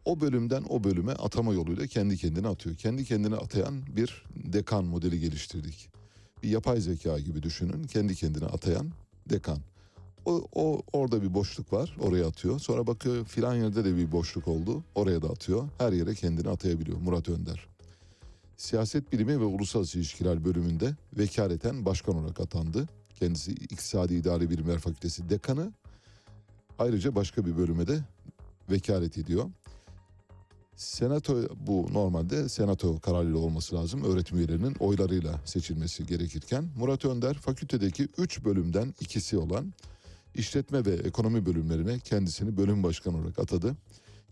o 0.06 0.22
bölümden 0.22 0.64
o 0.70 0.84
bölüme 0.84 1.12
atama 1.12 1.54
yoluyla 1.54 1.88
kendi 1.88 2.18
kendine 2.18 2.48
atıyor. 2.48 2.76
Kendi 2.76 3.06
kendine 3.06 3.36
atayan 3.36 3.84
bir 3.96 4.26
dekan 4.36 4.86
modeli 4.86 5.20
geliştirdik. 5.20 5.90
Bir 6.44 6.50
yapay 6.50 6.82
zeka 6.82 7.20
gibi 7.20 7.44
düşünün. 7.44 7.84
Kendi 7.84 8.16
kendine 8.16 8.46
atayan 8.46 8.92
dekan. 9.30 9.60
O, 10.26 10.48
o 10.54 10.82
orada 10.94 11.22
bir 11.22 11.34
boşluk 11.34 11.74
var. 11.74 11.98
Oraya 12.00 12.28
atıyor. 12.28 12.60
Sonra 12.60 12.88
bakıyor 12.88 13.26
filan 13.26 13.56
yerde 13.56 13.86
de 13.86 13.98
bir 13.98 14.12
boşluk 14.12 14.48
oldu. 14.48 14.84
Oraya 14.96 15.22
da 15.22 15.30
atıyor. 15.30 15.70
Her 15.78 15.94
yere 15.94 16.16
kendini 16.16 16.50
atayabiliyor 16.50 16.98
Murat 16.98 17.30
Önder. 17.30 17.68
Siyaset 18.58 19.12
Bilimi 19.12 19.40
ve 19.40 19.44
Uluslararası 19.46 19.98
İlişkiler 19.98 20.46
bölümünde 20.46 20.96
vekaleten 21.18 21.86
başkan 21.86 22.16
olarak 22.16 22.40
atandı. 22.40 22.88
Kendisi 23.20 23.52
İktisadi 23.52 24.14
İdari 24.14 24.50
Bilimler 24.50 24.80
Fakültesi 24.80 25.30
dekanı. 25.30 25.72
Ayrıca 26.80 27.16
başka 27.16 27.46
bir 27.46 27.58
bölüme 27.58 27.88
de 27.88 28.00
vekalet 28.72 29.18
ediyor. 29.18 29.50
Senato 30.76 31.36
bu 31.68 31.90
normalde 31.94 32.50
senato 32.50 33.00
kararıyla 33.00 33.38
olması 33.38 33.76
lazım. 33.76 34.04
Öğretim 34.04 34.38
üyelerinin 34.38 34.76
oylarıyla 34.80 35.42
seçilmesi 35.46 36.06
gerekirken 36.06 36.66
Murat 36.78 37.06
Önder 37.06 37.34
fakültedeki 37.34 38.08
3 38.18 38.46
bölümden 38.46 38.94
ikisi 39.00 39.38
olan 39.38 39.74
işletme 40.36 40.86
ve 40.86 40.94
ekonomi 40.94 41.46
bölümlerine 41.46 42.00
kendisini 42.00 42.58
bölüm 42.58 42.84
başkanı 42.84 43.18
olarak 43.18 43.40
atadı. 43.40 43.76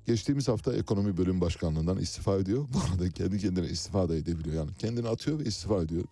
Geçtiğimiz 0.05 0.47
hafta 0.47 0.73
ekonomi 0.73 1.17
bölüm 1.17 1.41
başkanlığından 1.41 1.97
istifa 1.97 2.37
ediyor. 2.37 2.67
Bu 2.73 2.79
arada 2.79 3.09
kendi 3.09 3.39
kendine 3.39 3.67
istifa 3.67 4.09
da 4.09 4.15
edebiliyor. 4.15 4.55
Yani 4.55 4.71
kendini 4.79 5.07
atıyor 5.07 5.39
ve 5.39 5.43
istifa 5.43 5.83
ediyor. 5.83 6.03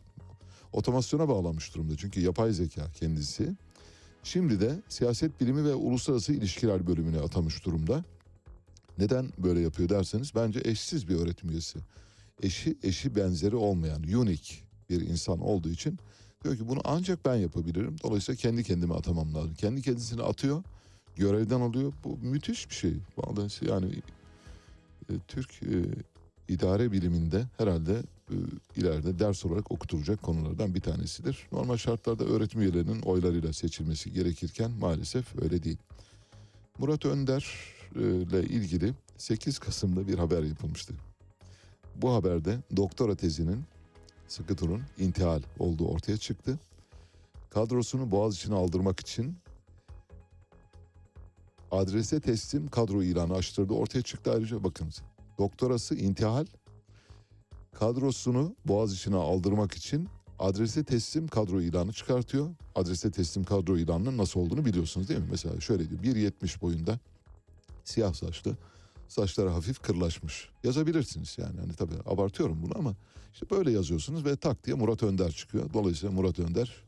Otomasyona 0.74 1.30
bağlanmış 1.30 1.76
durumda 1.76 1.98
çünkü 1.98 2.22
yapay 2.22 2.54
zeka 2.54 2.92
kendisi. 2.92 3.56
Şimdi 4.24 4.62
de 4.62 4.82
siyaset 4.90 5.42
bilimi 5.42 5.66
ve 5.66 5.74
uluslararası 5.74 6.34
ilişkiler 6.34 6.88
bölümüne 6.88 7.20
atamış 7.20 7.66
durumda. 7.66 8.04
Neden 8.98 9.30
böyle 9.38 9.60
yapıyor 9.60 9.90
derseniz 9.90 10.36
bence 10.36 10.62
eşsiz 10.66 11.08
bir 11.08 11.16
öğretim 11.16 11.50
üyesi. 11.50 11.80
Eşi 12.44 12.78
eşi 12.84 13.16
benzeri 13.16 13.56
olmayan 13.56 14.04
unique 14.04 14.58
bir 14.90 15.02
insan 15.02 15.40
olduğu 15.40 15.70
için 15.70 16.00
diyor 16.44 16.58
ki 16.58 16.68
bunu 16.68 16.80
ancak 16.84 17.26
ben 17.26 17.36
yapabilirim. 17.36 17.96
Dolayısıyla 18.04 18.38
kendi 18.38 18.64
kendime 18.64 18.94
atamam 18.94 19.36
lazım. 19.36 19.54
Kendi 19.58 19.82
kendisini 19.82 20.24
atıyor, 20.24 20.64
görevden 21.16 21.62
alıyor. 21.62 21.94
Bu 22.04 22.18
müthiş 22.18 22.70
bir 22.70 22.76
şey. 22.76 22.94
Vallahi 23.18 23.70
yani 23.70 23.96
e, 25.10 25.14
Türk 25.28 25.64
e, 25.64 25.86
idare 26.48 26.92
biliminde 26.92 27.46
herhalde 27.58 28.04
e, 28.32 28.36
ileride 28.76 29.20
ders 29.20 29.46
olarak 29.46 29.72
okutulacak 29.72 30.22
konulardan 30.22 30.76
bir 30.76 30.82
tanesidir. 30.82 31.48
Normal 31.52 31.78
şartlarda 31.78 32.24
öğretim 32.24 32.62
üyelerinin 32.62 33.02
oylarıyla 33.02 33.54
seçilmesi 33.54 34.14
gerekirken 34.14 34.72
maalesef 34.72 35.42
öyle 35.42 35.64
değil. 35.64 35.78
Murat 36.78 37.06
Önder 37.06 37.46
ile 37.96 38.44
ilgili 38.44 38.94
8 39.18 39.60
Kasım'da 39.60 40.08
bir 40.08 40.18
haber 40.18 40.44
yapılmıştı. 40.44 40.94
Bu 41.96 42.14
haberde 42.14 42.58
doktora 42.78 43.16
tezinin 43.16 43.64
sıkı 44.32 44.58
durun 44.58 44.82
intihal 44.98 45.42
olduğu 45.60 45.88
ortaya 45.88 46.18
çıktı. 46.18 46.60
Kadrosunu 47.50 48.12
boğaz 48.12 48.36
içine 48.36 48.56
aldırmak 48.56 49.00
için 49.00 49.38
adrese 51.72 52.20
teslim 52.20 52.68
kadro 52.68 53.04
ilanı 53.04 53.34
açtırdı. 53.34 53.74
Ortaya 53.74 54.02
çıktı 54.02 54.32
ayrıca 54.32 54.64
bakınız. 54.64 55.02
Doktorası 55.38 55.96
intihal 55.96 56.46
kadrosunu 57.74 58.56
boğaz 58.66 58.94
içine 58.94 59.16
aldırmak 59.16 59.74
için 59.74 60.10
adrese 60.40 60.84
teslim 60.84 61.28
kadro 61.28 61.62
ilanı 61.62 61.94
çıkartıyor. 61.94 62.50
Adrese 62.76 63.12
teslim 63.12 63.44
kadro 63.44 63.78
ilanının 63.78 64.18
nasıl 64.18 64.40
olduğunu 64.40 64.66
biliyorsunuz 64.66 65.10
değil 65.10 65.20
mi? 65.20 65.28
Mesela 65.32 65.62
şöyle 65.62 65.90
diyor 65.90 66.16
1.70 66.16 66.62
boyunda 66.62 67.00
siyah 67.84 68.14
saçlı 68.14 68.58
saçları 69.10 69.49
hafif 69.49 69.82
kırlaşmış. 69.82 70.49
Yazabilirsiniz 70.64 71.38
yani 71.38 71.60
hani 71.60 71.74
tabii 71.74 71.95
abartıyorum 72.05 72.64
bunu 72.64 72.78
ama 72.78 72.95
işte 73.34 73.49
böyle 73.49 73.72
yazıyorsunuz 73.72 74.26
ve 74.26 74.36
tak 74.36 74.66
diye 74.66 74.76
Murat 74.76 75.03
Önder 75.03 75.32
çıkıyor. 75.32 75.74
Dolayısıyla 75.74 76.16
Murat 76.16 76.39
Önder 76.39 76.84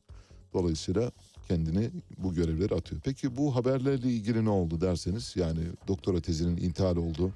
dolayısıyla 0.54 1.12
kendini 1.48 1.92
bu 2.18 2.34
görevleri 2.34 2.76
atıyor. 2.76 3.02
Peki 3.06 3.38
bu 3.38 3.56
haberlerle 3.56 4.08
ilgili 4.08 4.46
ne 4.46 4.50
oldu 4.50 4.82
derseniz 4.82 5.34
yani 5.36 5.60
doktora 5.88 6.22
tezinin 6.22 6.58
intihal 6.58 6.96
oldu 6.96 7.32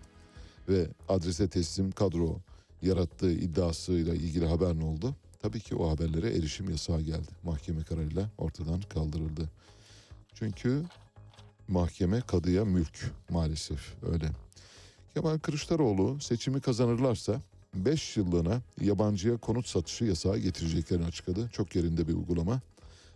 ve 0.69 0.87
adrese 1.09 1.47
teslim 1.47 1.91
kadro 1.91 2.39
yarattığı 2.81 3.31
iddiasıyla 3.31 4.15
ilgili 4.15 4.45
haber 4.45 4.79
ne 4.79 4.83
oldu? 4.83 5.15
Tabii 5.41 5.59
ki 5.59 5.75
o 5.75 5.89
haberlere 5.89 6.35
erişim 6.35 6.69
yasağı 6.69 7.01
geldi. 7.01 7.31
Mahkeme 7.43 7.83
kararıyla 7.83 8.29
ortadan 8.37 8.81
kaldırıldı. 8.81 9.49
Çünkü 10.33 10.83
mahkeme 11.67 12.21
kadıya 12.21 12.65
mülk 12.65 13.11
maalesef 13.29 13.93
öyle. 14.11 14.44
Kemal 15.15 15.37
Kılıçdaroğlu 15.37 16.19
seçimi 16.21 16.61
kazanırlarsa 16.61 17.41
5 17.75 18.17
yıllığına 18.17 18.61
yabancıya 18.81 19.37
konut 19.37 19.67
satışı 19.67 20.05
yasağı 20.05 20.37
getireceklerini 20.37 21.05
açıkladı. 21.05 21.49
Çok 21.53 21.75
yerinde 21.75 22.07
bir 22.07 22.13
uygulama. 22.13 22.61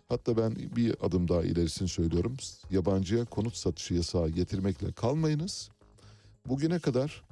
Hatta 0.08 0.36
ben 0.36 0.56
bir 0.76 0.94
adım 1.02 1.28
daha 1.28 1.42
ilerisini 1.42 1.88
söylüyorum. 1.88 2.36
Yabancıya 2.70 3.24
konut 3.24 3.56
satışı 3.56 3.94
yasağı 3.94 4.28
getirmekle 4.28 4.92
kalmayınız. 4.92 5.70
Bugüne 6.46 6.78
kadar 6.78 7.22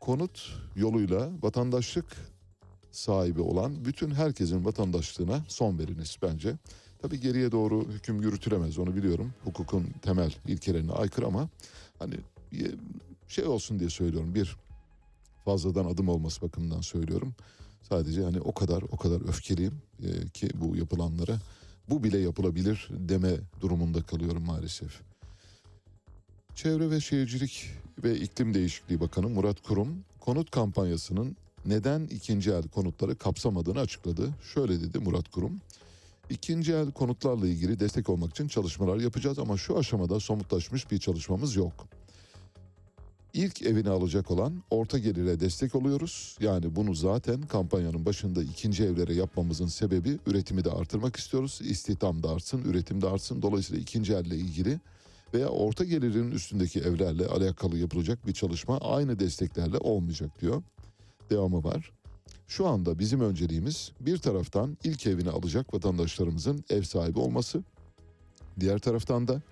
konut 0.00 0.52
yoluyla 0.76 1.30
vatandaşlık 1.42 2.16
sahibi 2.90 3.40
olan 3.40 3.84
bütün 3.84 4.10
herkesin 4.10 4.64
vatandaşlığına 4.64 5.44
son 5.48 5.78
veriniz 5.78 6.16
bence. 6.22 6.54
Tabii 7.02 7.20
geriye 7.20 7.52
doğru 7.52 7.88
hüküm 7.88 8.22
yürütülemez 8.22 8.78
onu 8.78 8.96
biliyorum. 8.96 9.32
Hukukun 9.44 9.86
temel 10.02 10.34
ilkelerine 10.46 10.92
aykırı 10.92 11.26
ama 11.26 11.48
hani 11.98 12.14
şey 13.32 13.44
olsun 13.44 13.78
diye 13.78 13.90
söylüyorum. 13.90 14.34
Bir 14.34 14.56
fazladan 15.44 15.84
adım 15.84 16.08
olması 16.08 16.42
bakımından 16.42 16.80
söylüyorum. 16.80 17.34
Sadece 17.88 18.22
hani 18.22 18.40
o 18.40 18.52
kadar 18.52 18.82
o 18.82 18.96
kadar 18.96 19.28
öfkeliyim 19.28 19.82
e, 20.02 20.28
ki 20.28 20.48
bu 20.54 20.76
yapılanlara 20.76 21.38
bu 21.90 22.04
bile 22.04 22.18
yapılabilir 22.18 22.88
deme 22.90 23.32
durumunda 23.60 24.02
kalıyorum 24.02 24.44
maalesef. 24.44 25.00
Çevre 26.54 26.90
ve 26.90 27.00
Şehircilik 27.00 27.70
ve 28.04 28.18
İklim 28.18 28.54
Değişikliği 28.54 29.00
Bakanı 29.00 29.28
Murat 29.28 29.62
Kurum 29.62 30.04
konut 30.20 30.50
kampanyasının 30.50 31.36
neden 31.66 32.06
ikinci 32.06 32.50
el 32.50 32.68
konutları 32.68 33.16
kapsamadığını 33.16 33.80
açıkladı. 33.80 34.30
Şöyle 34.54 34.80
dedi 34.80 34.98
Murat 34.98 35.28
Kurum. 35.28 35.60
İkinci 36.30 36.72
el 36.72 36.90
konutlarla 36.90 37.46
ilgili 37.46 37.80
destek 37.80 38.08
olmak 38.08 38.30
için 38.30 38.48
çalışmalar 38.48 38.96
yapacağız 38.96 39.38
ama 39.38 39.56
şu 39.56 39.78
aşamada 39.78 40.20
somutlaşmış 40.20 40.90
bir 40.90 40.98
çalışmamız 40.98 41.56
yok. 41.56 41.86
İlk 43.34 43.62
evini 43.62 43.88
alacak 43.90 44.30
olan 44.30 44.62
orta 44.70 44.98
gelire 44.98 45.40
destek 45.40 45.74
oluyoruz. 45.74 46.36
Yani 46.40 46.76
bunu 46.76 46.94
zaten 46.94 47.42
kampanyanın 47.42 48.06
başında 48.06 48.42
ikinci 48.42 48.84
evlere 48.84 49.14
yapmamızın 49.14 49.66
sebebi 49.66 50.18
üretimi 50.26 50.64
de 50.64 50.70
artırmak 50.70 51.16
istiyoruz. 51.16 51.60
İstihdam 51.62 52.22
da 52.22 52.30
artsın, 52.30 52.62
üretim 52.64 53.02
de 53.02 53.08
artsın. 53.08 53.42
Dolayısıyla 53.42 53.82
ikinci 53.82 54.12
elle 54.12 54.36
ilgili 54.36 54.80
veya 55.34 55.48
orta 55.48 55.84
gelirin 55.84 56.30
üstündeki 56.30 56.80
evlerle 56.80 57.26
alakalı 57.26 57.78
yapılacak 57.78 58.26
bir 58.26 58.32
çalışma 58.32 58.78
aynı 58.78 59.18
desteklerle 59.18 59.78
olmayacak 59.78 60.40
diyor. 60.40 60.62
Devamı 61.30 61.64
var. 61.64 61.92
Şu 62.48 62.66
anda 62.66 62.98
bizim 62.98 63.20
önceliğimiz 63.20 63.92
bir 64.00 64.18
taraftan 64.18 64.78
ilk 64.84 65.06
evini 65.06 65.30
alacak 65.30 65.74
vatandaşlarımızın 65.74 66.64
ev 66.70 66.82
sahibi 66.82 67.18
olması. 67.18 67.62
Diğer 68.60 68.78
taraftan 68.78 69.28
da 69.28 69.42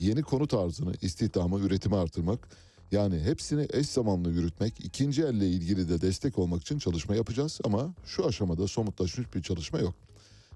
yeni 0.00 0.22
konut 0.22 0.54
arzını, 0.54 0.92
istihdamı, 1.02 1.60
üretimi 1.60 1.96
artırmak. 1.96 2.48
Yani 2.94 3.20
hepsini 3.20 3.66
eş 3.72 3.88
zamanlı 3.88 4.30
yürütmek, 4.30 4.80
ikinci 4.80 5.22
elle 5.22 5.48
ilgili 5.48 5.88
de 5.88 6.00
destek 6.00 6.38
olmak 6.38 6.62
için 6.62 6.78
çalışma 6.78 7.14
yapacağız 7.14 7.60
ama 7.64 7.94
şu 8.06 8.26
aşamada 8.26 8.68
somutlaşmış 8.68 9.34
bir 9.34 9.42
çalışma 9.42 9.78
yok. 9.78 9.94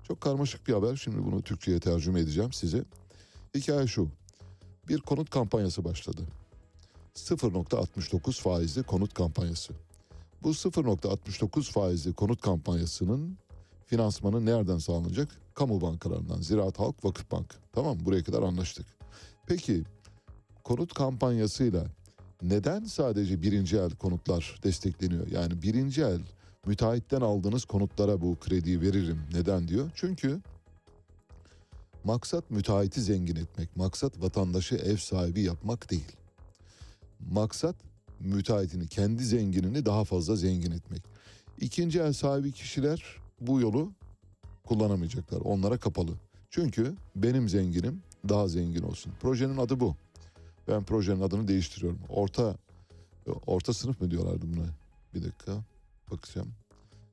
Çok 0.08 0.20
karmaşık 0.20 0.68
bir 0.68 0.72
haber. 0.72 0.96
Şimdi 0.96 1.24
bunu 1.24 1.42
Türkçe'ye 1.42 1.80
tercüme 1.80 2.20
edeceğim 2.20 2.52
size. 2.52 2.84
Hikaye 3.54 3.86
şu. 3.86 4.08
Bir 4.88 5.00
konut 5.00 5.30
kampanyası 5.30 5.84
başladı. 5.84 6.22
0.69 7.14 8.40
faizli 8.40 8.82
konut 8.82 9.14
kampanyası. 9.14 9.72
Bu 10.42 10.50
0.69 10.50 11.62
faizli 11.62 12.12
konut 12.12 12.40
kampanyasının 12.40 13.38
finansmanı 13.86 14.46
nereden 14.46 14.78
sağlanacak? 14.78 15.28
Kamu 15.54 15.80
bankalarından, 15.80 16.40
Ziraat 16.40 16.78
Halk 16.78 17.04
Vakıfbank. 17.04 17.54
Tamam 17.72 17.96
mı? 17.96 18.04
Buraya 18.04 18.24
kadar 18.24 18.42
anlaştık. 18.42 18.86
Peki 19.46 19.84
konut 20.64 20.94
kampanyasıyla 20.94 21.97
neden 22.42 22.84
sadece 22.84 23.42
birinci 23.42 23.76
el 23.76 23.90
konutlar 23.90 24.60
destekleniyor? 24.62 25.26
Yani 25.26 25.62
birinci 25.62 26.02
el 26.02 26.20
müteahhitten 26.66 27.20
aldığınız 27.20 27.64
konutlara 27.64 28.20
bu 28.20 28.36
krediyi 28.40 28.80
veririm. 28.80 29.20
Neden 29.32 29.68
diyor? 29.68 29.90
Çünkü 29.94 30.40
maksat 32.04 32.50
müteahhiti 32.50 33.00
zengin 33.00 33.36
etmek, 33.36 33.76
maksat 33.76 34.20
vatandaşı 34.20 34.74
ev 34.74 34.96
sahibi 34.96 35.42
yapmak 35.42 35.90
değil. 35.90 36.16
Maksat 37.30 37.76
müteahhitini, 38.20 38.88
kendi 38.88 39.24
zenginini 39.24 39.86
daha 39.86 40.04
fazla 40.04 40.36
zengin 40.36 40.70
etmek. 40.70 41.02
İkinci 41.60 42.00
el 42.00 42.12
sahibi 42.12 42.52
kişiler 42.52 43.02
bu 43.40 43.60
yolu 43.60 43.92
kullanamayacaklar. 44.64 45.40
Onlara 45.40 45.78
kapalı. 45.78 46.12
Çünkü 46.50 46.94
benim 47.16 47.48
zenginim 47.48 48.02
daha 48.28 48.48
zengin 48.48 48.82
olsun. 48.82 49.12
Projenin 49.20 49.56
adı 49.56 49.80
bu. 49.80 49.96
Ben 50.68 50.84
projenin 50.84 51.20
adını 51.20 51.48
değiştiriyorum. 51.48 51.98
Orta 52.08 52.56
orta 53.46 53.72
sınıf 53.72 54.00
mı 54.00 54.10
diyorlardı 54.10 54.46
buna? 54.56 54.66
Bir 55.14 55.22
dakika 55.22 55.64
bakacağım. 56.10 56.48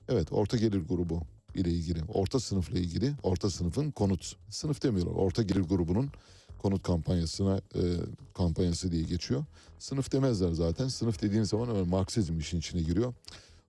Evet 0.10 0.28
orta 0.32 0.58
gelir 0.58 0.88
grubu 0.88 1.22
ile 1.56 1.70
ilgili. 1.70 2.04
Orta 2.04 2.40
sınıfla 2.40 2.80
ilgili 2.80 3.14
orta 3.24 3.50
sınıfın 3.50 3.92
konut. 3.92 4.36
Sınıf 4.50 4.84
demiyorlar. 4.84 5.14
Orta 5.14 5.44
gelir 5.44 5.62
grubunun 5.62 6.10
konut 6.62 6.84
kampanyasına 6.84 7.58
e, 7.76 7.82
kampanyası 8.34 8.92
diye 8.92 9.04
geçiyor. 9.04 9.46
Sınıf 9.80 10.12
demezler 10.12 10.52
zaten. 10.52 10.88
Sınıf 10.88 11.22
dediğiniz 11.22 11.50
zaman 11.50 11.68
hemen 11.68 11.88
Marksizm 11.88 12.40
işin 12.40 12.58
içine 12.58 12.82
giriyor. 12.82 13.14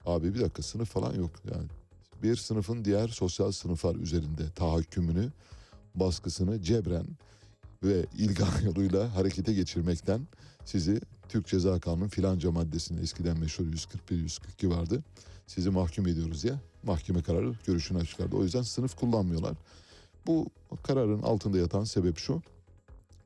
Abi 0.07 0.35
bir 0.35 0.41
dakika 0.41 0.63
sınıf 0.63 0.91
falan 0.91 1.15
yok 1.15 1.31
yani. 1.55 1.69
Bir 2.23 2.37
sınıfın 2.37 2.85
diğer 2.85 3.09
sosyal 3.09 3.53
sınıflar 3.53 3.95
üzerinde 3.95 4.51
tahakkümünü, 4.51 5.33
baskısını 5.95 6.63
cebren 6.63 7.07
ve 7.87 8.07
ilga 8.19 8.47
yoluyla 8.65 9.17
harekete 9.17 9.53
geçirmekten 9.53 10.21
sizi 10.65 11.01
Türk 11.29 11.47
Ceza 11.47 11.81
Kanunu 11.81 12.09
filanca 12.09 12.51
maddesinde 12.51 13.01
eskiden 13.03 13.39
meşhur 13.39 13.65
141-142 13.65 14.71
vardı. 14.71 15.03
Sizi 15.47 15.71
mahkum 15.71 16.07
ediyoruz 16.07 16.45
ya 16.45 16.61
mahkeme 16.83 17.23
kararı 17.23 17.53
görüşünü 17.67 17.99
açıklardı. 17.99 18.37
O 18.37 18.43
yüzden 18.43 18.63
sınıf 18.63 18.97
kullanmıyorlar. 18.97 19.55
Bu 20.27 20.47
kararın 20.83 21.23
altında 21.23 21.59
yatan 21.59 21.85
sebep 21.85 22.19
şu. 22.19 22.43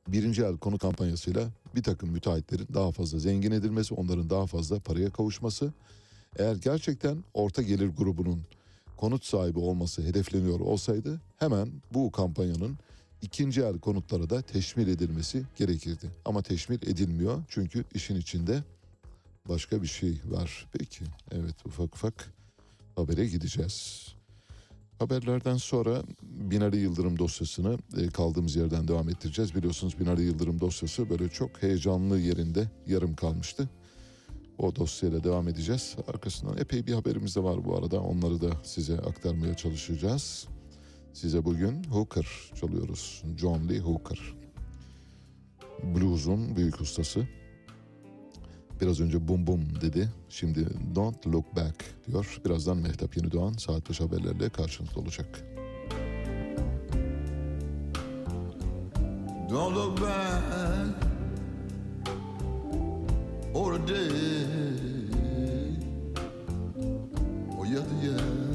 Birinci 0.07 0.41
el 0.41 0.57
konu 0.57 0.77
kampanyasıyla 0.77 1.49
bir 1.75 1.83
takım 1.83 2.09
müteahhitlerin 2.09 2.67
daha 2.73 2.91
fazla 2.91 3.19
zengin 3.19 3.51
edilmesi, 3.51 3.93
onların 3.93 4.29
daha 4.29 4.47
fazla 4.47 4.79
paraya 4.79 5.09
kavuşması. 5.09 5.73
Eğer 6.35 6.55
gerçekten 6.55 7.23
orta 7.33 7.61
gelir 7.61 7.87
grubunun 7.87 8.41
konut 8.97 9.25
sahibi 9.25 9.59
olması 9.59 10.01
hedefleniyor 10.01 10.59
olsaydı 10.59 11.21
hemen 11.37 11.69
bu 11.93 12.11
kampanyanın 12.11 12.77
ikinci 13.21 13.61
el 13.61 13.79
konutlara 13.79 14.29
da 14.29 14.41
teşmil 14.41 14.87
edilmesi 14.87 15.43
gerekirdi. 15.57 16.11
Ama 16.25 16.41
teşmil 16.41 16.79
edilmiyor 16.87 17.43
çünkü 17.49 17.85
işin 17.93 18.15
içinde 18.15 18.63
başka 19.49 19.81
bir 19.81 19.87
şey 19.87 20.21
var. 20.25 20.67
Peki 20.73 21.05
evet 21.31 21.65
ufak 21.65 21.95
ufak 21.95 22.33
habere 22.95 23.25
gideceğiz. 23.25 24.07
Haberlerden 24.99 25.57
sonra 25.57 26.03
Binali 26.21 26.77
Yıldırım 26.77 27.19
dosyasını 27.19 27.77
e, 27.97 28.07
kaldığımız 28.07 28.55
yerden 28.55 28.87
devam 28.87 29.09
ettireceğiz. 29.09 29.55
Biliyorsunuz 29.55 29.99
Binali 29.99 30.23
Yıldırım 30.23 30.59
dosyası 30.59 31.09
böyle 31.09 31.29
çok 31.29 31.63
heyecanlı 31.63 32.19
yerinde 32.19 32.69
yarım 32.87 33.15
kalmıştı. 33.15 33.69
O 34.57 34.75
dosyayla 34.75 35.23
devam 35.23 35.47
edeceğiz. 35.47 35.95
Arkasından 36.07 36.57
epey 36.57 36.87
bir 36.87 36.93
haberimiz 36.93 37.35
de 37.35 37.43
var 37.43 37.65
bu 37.65 37.77
arada. 37.77 38.01
Onları 38.01 38.41
da 38.41 38.49
size 38.63 38.97
aktarmaya 38.99 39.55
çalışacağız. 39.55 40.47
Size 41.13 41.45
bugün 41.45 41.83
Hooker 41.83 42.27
çalıyoruz. 42.55 43.23
John 43.37 43.69
Lee 43.69 43.79
Hooker. 43.79 44.19
Blues'un 45.83 46.55
büyük 46.55 46.81
ustası. 46.81 47.27
Biraz 48.81 49.01
önce 49.01 49.27
bum 49.27 49.47
bum 49.47 49.81
dedi. 49.81 50.09
Şimdi 50.29 50.67
don't 50.95 51.27
look 51.27 51.55
back 51.55 51.75
diyor. 52.07 52.39
Birazdan 52.45 52.77
Mehtap 52.77 53.17
Yeni 53.17 53.31
Doğan 53.31 53.53
saat 53.53 53.89
başı 53.89 54.03
haberlerle 54.03 54.49
karşınızda 54.49 54.99
olacak. 54.99 55.43
Don't 59.49 59.75
look 59.75 60.01
back 60.01 61.11
or 63.53 63.73
a 63.73 63.87
day 63.87 64.09
or 67.57 67.65
yesteryear. 67.65 68.50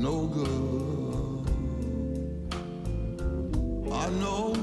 No 0.00 0.26
good. 0.28 1.44
I 3.92 4.08
know 4.22 4.54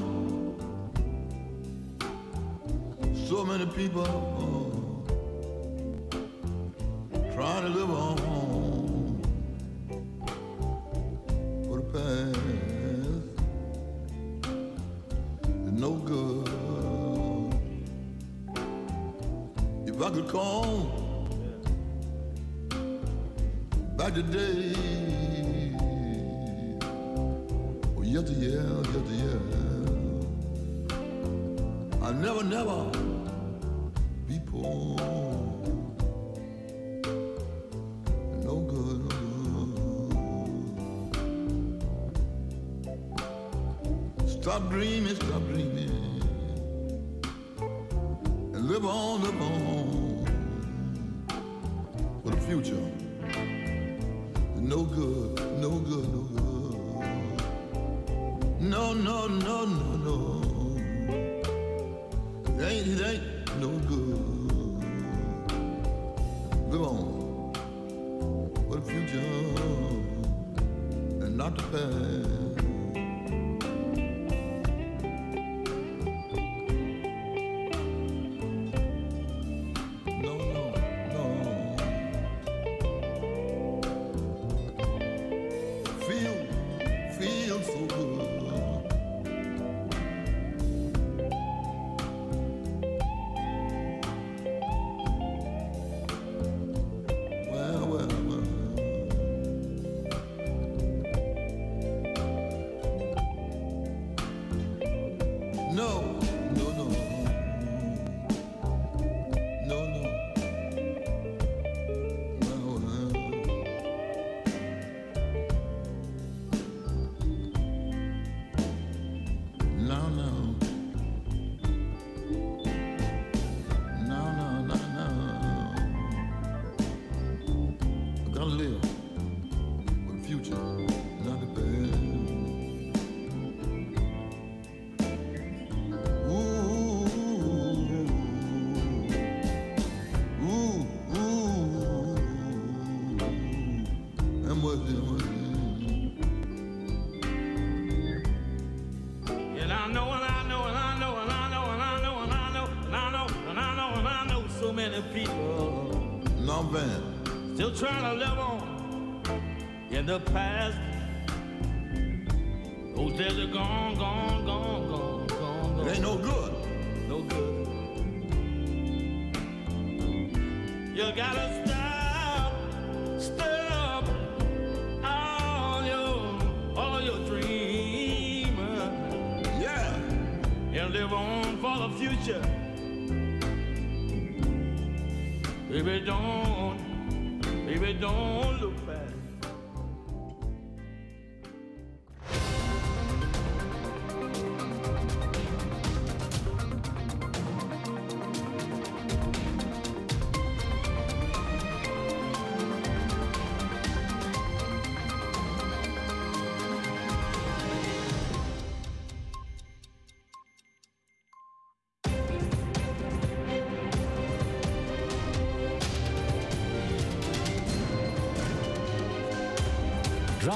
so 3.28 3.44
many 3.44 3.66
people 3.66 4.04
oh, 4.04 5.04
trying 7.34 7.62
to 7.62 7.68
live 7.68 7.88
on 7.88 8.16
for 11.66 11.76
the 11.76 11.84
past 11.92 12.38
is 15.66 15.72
no 15.72 15.92
good. 16.12 16.48
If 19.86 20.02
I 20.02 20.10
could 20.10 20.28
call 20.28 21.28
back 23.96 24.14
the 24.14 24.22
day, 24.24 25.17
oh 28.18 28.22
yesteryear, 28.22 28.66
yesteryear, 28.94 29.40
I 32.02 32.12
never, 32.12 32.42
never 32.42 32.90
be 34.26 34.40
poor. 34.46 34.96
No 38.44 38.60
good, 38.72 38.98
no 39.04 39.14
good. 44.16 44.28
Stop 44.28 44.70
dreaming, 44.70 45.14
stop 45.14 45.42
dreaming. 45.48 45.87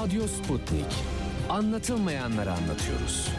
Radyo 0.03 0.27
Sputnik. 0.27 0.85
Anlatılmayanları 1.49 2.51
anlatıyoruz. 2.51 3.29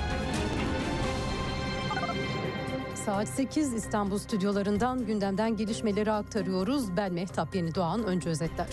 Saat 3.06 3.28
8 3.28 3.72
İstanbul 3.72 4.18
stüdyolarından 4.18 5.06
gündemden 5.06 5.56
gelişmeleri 5.56 6.12
aktarıyoruz. 6.12 6.96
Ben 6.96 7.12
Mehtap 7.12 7.54
Yeni 7.54 7.74
Doğan. 7.74 8.04
Önce 8.04 8.28
özetler. 8.28 8.66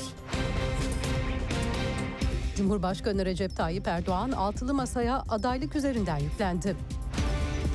Cumhurbaşkanı 2.58 3.26
Recep 3.26 3.56
Tayyip 3.56 3.88
Erdoğan 3.88 4.32
altılı 4.32 4.74
masaya 4.74 5.24
adaylık 5.30 5.76
üzerinden 5.76 6.18
yüklendi. 6.18 6.76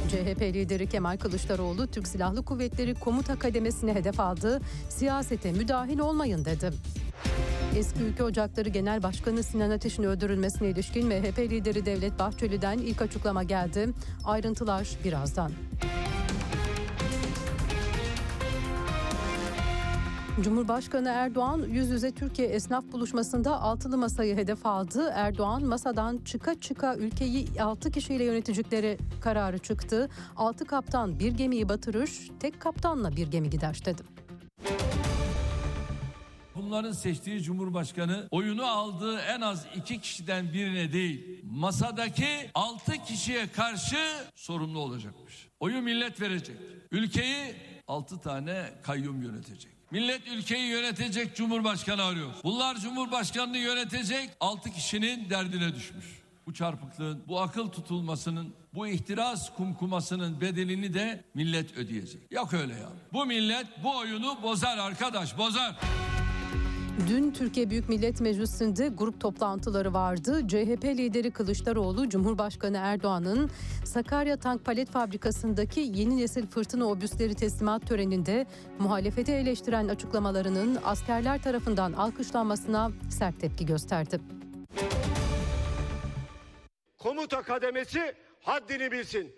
CHP 0.09 0.41
lideri 0.41 0.89
Kemal 0.89 1.17
Kılıçdaroğlu 1.17 1.87
Türk 1.87 2.09
Silahlı 2.09 2.45
Kuvvetleri 2.45 2.95
Komuta 2.95 3.39
Kademesi'ne 3.39 3.95
hedef 3.95 4.21
aldı. 4.21 4.61
Siyasete 4.89 5.53
müdahil 5.53 5.99
olmayın 5.99 6.45
dedi. 6.45 6.71
Eski 7.77 8.03
Ülke 8.03 8.23
Ocakları 8.23 8.69
Genel 8.69 9.03
Başkanı 9.03 9.43
Sinan 9.43 9.71
Ateş'in 9.71 10.03
öldürülmesine 10.03 10.69
ilişkin 10.69 11.07
MHP 11.07 11.39
lideri 11.39 11.87
Devlet 11.87 12.19
Bahçeli'den 12.19 12.79
ilk 12.79 13.03
açıklama 13.03 13.43
geldi. 13.43 13.89
Ayrıntılar 14.25 14.89
birazdan. 15.05 15.53
Cumhurbaşkanı 20.41 21.09
Erdoğan 21.09 21.63
yüz 21.71 21.91
yüze 21.91 22.11
Türkiye 22.11 22.49
esnaf 22.49 22.85
buluşmasında 22.93 23.61
altılı 23.61 23.99
masayı 23.99 24.37
hedef 24.37 24.67
aldı. 24.67 25.13
Erdoğan 25.15 25.65
masadan 25.65 26.19
çıka 26.25 26.61
çıka 26.61 26.97
ülkeyi 26.97 27.47
6 27.61 27.91
kişiyle 27.91 28.25
yönetecekleri 28.25 28.99
kararı 29.21 29.59
çıktı. 29.59 30.09
6 30.37 30.65
kaptan 30.65 31.19
bir 31.19 31.33
gemiyi 31.33 31.69
batırır, 31.69 32.11
tek 32.41 32.61
kaptanla 32.61 33.17
bir 33.17 33.27
gemi 33.31 33.51
gider 33.51 33.83
dedi. 33.85 34.16
Bunların 36.57 36.93
seçtiği 36.93 37.43
Cumhurbaşkanı 37.43 38.29
oyunu 38.31 38.67
aldığı 38.67 39.21
en 39.21 39.41
az 39.41 39.67
iki 39.77 40.01
kişiden 40.01 40.53
birine 40.53 40.93
değil, 40.93 41.41
masadaki 41.45 42.51
altı 42.55 42.93
kişiye 43.05 43.53
karşı 43.53 43.97
sorumlu 44.35 44.79
olacakmış. 44.79 45.49
Oyu 45.61 45.83
millet 45.83 46.21
verecek. 46.21 46.57
Ülkeyi 46.91 47.55
altı 47.89 48.19
tane 48.19 48.71
kayyum 48.83 49.23
yönetecek. 49.23 49.73
Millet 49.91 50.29
ülkeyi 50.29 50.69
yönetecek 50.69 51.37
Cumhurbaşkanı 51.37 52.03
arıyor. 52.03 52.31
Bunlar 52.45 52.77
Cumhurbaşkanını 52.77 53.59
yönetecek 53.59 54.31
altı 54.41 54.71
kişinin 54.71 55.31
derdine 55.31 55.75
düşmüş. 55.75 56.07
Bu 56.47 56.55
çarpıklığın, 56.55 57.23
bu 57.29 57.41
akıl 57.41 57.69
tutulmasının, 57.69 58.55
bu 58.75 58.87
ihtiras 58.87 59.55
kumkumasının 59.55 60.41
bedelini 60.41 60.95
de 60.95 61.25
millet 61.35 61.77
ödeyecek. 61.77 62.33
Yok 62.33 62.55
öyle 62.55 62.73
ya. 62.73 62.89
Bu 63.13 63.27
millet 63.27 63.67
bu 63.85 63.97
oyunu 63.97 64.43
bozar 64.43 64.79
arkadaş, 64.79 65.39
bozar. 65.39 65.77
Dün 67.09 67.31
Türkiye 67.31 67.71
Büyük 67.71 67.89
Millet 67.89 68.21
Meclisi'nde 68.21 68.89
grup 68.89 69.21
toplantıları 69.21 69.93
vardı. 69.95 70.49
CHP 70.49 70.85
lideri 70.85 71.31
Kılıçdaroğlu, 71.31 72.09
Cumhurbaşkanı 72.09 72.77
Erdoğan'ın 72.77 73.51
Sakarya 73.85 74.37
Tank 74.37 74.65
Palet 74.65 74.91
Fabrikası'ndaki 74.91 75.81
yeni 75.81 76.17
nesil 76.17 76.47
fırtına 76.47 76.85
obüsleri 76.87 77.35
teslimat 77.35 77.87
töreninde 77.87 78.47
muhalefeti 78.79 79.33
eleştiren 79.33 79.89
açıklamalarının 79.89 80.79
askerler 80.85 81.43
tarafından 81.43 81.93
alkışlanmasına 81.93 82.91
sert 83.11 83.41
tepki 83.41 83.67
gösterdi. 83.67 84.21
komuta 86.99 87.43
kademesi 87.43 88.15
haddini 88.43 88.93
bilsin. 88.93 89.33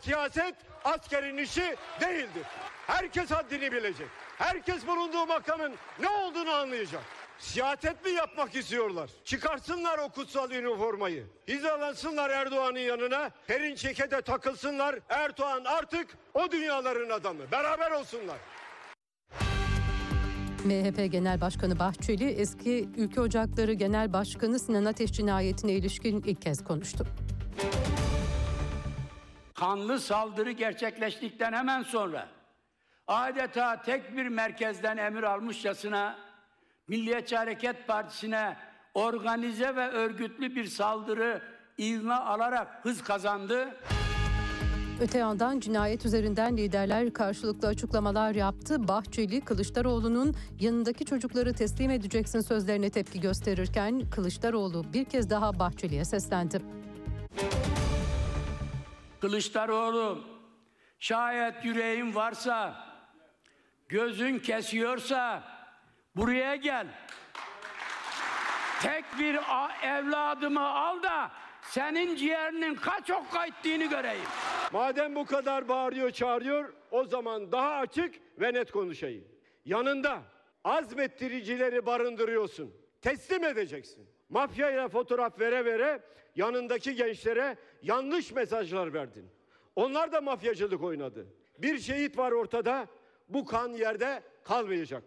Siyaset 0.00 0.54
askerin 0.84 1.36
işi 1.36 1.76
değildir. 2.00 2.46
Herkes 2.86 3.30
haddini 3.30 3.72
bilecek. 3.72 4.08
Herkes 4.40 4.86
bulunduğu 4.86 5.26
makamın 5.26 5.72
ne 6.00 6.08
olduğunu 6.08 6.50
anlayacak. 6.50 7.02
Siyaset 7.38 8.04
mi 8.04 8.10
yapmak 8.10 8.54
istiyorlar? 8.56 9.10
Çıkarsınlar 9.24 9.98
o 9.98 10.08
kutsal 10.08 10.50
üniformayı. 10.50 11.26
Hizalansınlar 11.48 12.30
Erdoğan'ın 12.30 12.78
yanına. 12.78 13.30
Perin 13.46 13.74
çekede 13.74 14.22
takılsınlar. 14.22 14.98
Erdoğan 15.08 15.64
artık 15.64 16.16
o 16.34 16.50
dünyaların 16.52 17.10
adamı. 17.10 17.50
Beraber 17.52 17.90
olsunlar. 17.90 18.36
MHP 20.64 21.12
Genel 21.12 21.40
Başkanı 21.40 21.78
Bahçeli, 21.78 22.30
eski 22.30 22.88
Ülke 22.96 23.20
Ocakları 23.20 23.72
Genel 23.72 24.12
Başkanı 24.12 24.58
Sinan 24.58 24.84
Ateş 24.84 25.12
cinayetine 25.12 25.72
ilişkin 25.72 26.22
ilk 26.22 26.42
kez 26.42 26.64
konuştu. 26.64 27.06
kanlı 29.54 30.00
saldırı 30.00 30.50
gerçekleştikten 30.50 31.52
hemen 31.52 31.82
sonra 31.82 32.28
adeta 33.10 33.82
tek 33.82 34.16
bir 34.16 34.26
merkezden 34.28 34.96
emir 34.96 35.22
almışçasına 35.22 36.16
Milliyetçi 36.88 37.36
Hareket 37.36 37.86
Partisi'ne 37.86 38.56
organize 38.94 39.76
ve 39.76 39.88
örgütlü 39.88 40.54
bir 40.54 40.64
saldırı 40.64 41.42
ivme 41.78 42.14
alarak 42.14 42.68
hız 42.82 43.02
kazandı. 43.02 43.76
Öte 45.00 45.18
yandan 45.18 45.60
cinayet 45.60 46.06
üzerinden 46.06 46.56
liderler 46.56 47.12
karşılıklı 47.12 47.68
açıklamalar 47.68 48.34
yaptı. 48.34 48.88
Bahçeli, 48.88 49.40
Kılıçdaroğlu'nun 49.40 50.34
yanındaki 50.60 51.04
çocukları 51.04 51.52
teslim 51.54 51.90
edeceksin 51.90 52.40
sözlerine 52.40 52.90
tepki 52.90 53.20
gösterirken 53.20 54.10
Kılıçdaroğlu 54.10 54.84
bir 54.92 55.04
kez 55.04 55.30
daha 55.30 55.58
Bahçeli'ye 55.58 56.04
seslendi. 56.04 56.62
Kılıçdaroğlu 59.20 60.24
şayet 60.98 61.64
yüreğin 61.64 62.14
varsa 62.14 62.89
gözün 63.90 64.38
kesiyorsa 64.38 65.42
buraya 66.16 66.56
gel. 66.56 66.86
Tek 68.82 69.04
bir 69.18 69.38
evladımı 69.82 70.68
al 70.68 71.02
da 71.02 71.30
senin 71.62 72.16
ciğerinin 72.16 72.74
kaç 72.74 73.10
okka 73.10 73.46
ettiğini 73.46 73.88
göreyim. 73.88 74.24
Madem 74.72 75.14
bu 75.14 75.26
kadar 75.26 75.68
bağırıyor 75.68 76.10
çağırıyor 76.10 76.72
o 76.90 77.04
zaman 77.04 77.52
daha 77.52 77.74
açık 77.74 78.14
ve 78.40 78.54
net 78.54 78.72
konuşayım. 78.72 79.24
Yanında 79.64 80.22
azmettiricileri 80.64 81.86
barındırıyorsun. 81.86 82.74
Teslim 83.02 83.44
edeceksin. 83.44 84.10
Mafyayla 84.28 84.88
fotoğraf 84.88 85.40
vere 85.40 85.64
vere 85.64 86.02
yanındaki 86.36 86.94
gençlere 86.94 87.56
yanlış 87.82 88.32
mesajlar 88.32 88.94
verdin. 88.94 89.30
Onlar 89.76 90.12
da 90.12 90.20
mafyacılık 90.20 90.82
oynadı. 90.82 91.26
Bir 91.58 91.78
şehit 91.78 92.18
var 92.18 92.32
ortada. 92.32 92.86
Bu 93.32 93.44
kan 93.44 93.68
yerde 93.68 94.22
kalmayacak. 94.44 95.02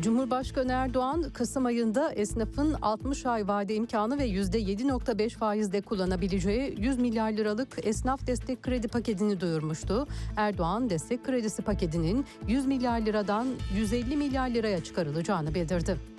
Cumhurbaşkanı 0.00 0.72
Erdoğan, 0.72 1.30
Kasım 1.34 1.66
ayında 1.66 2.12
esnafın 2.12 2.76
60 2.82 3.26
ay 3.26 3.48
vade 3.48 3.74
imkanı 3.74 4.18
ve 4.18 4.28
%7.5 4.28 5.30
faizle 5.30 5.80
kullanabileceği 5.80 6.74
100 6.78 6.98
milyar 6.98 7.32
liralık 7.32 7.86
esnaf 7.86 8.26
destek 8.26 8.62
kredi 8.62 8.88
paketini 8.88 9.40
duyurmuştu. 9.40 10.06
Erdoğan, 10.36 10.90
destek 10.90 11.24
kredisi 11.24 11.62
paketinin 11.62 12.26
100 12.48 12.66
milyar 12.66 13.00
liradan 13.00 13.46
150 13.76 14.16
milyar 14.16 14.48
liraya 14.48 14.84
çıkarılacağını 14.84 15.54
bildirdi. 15.54 16.17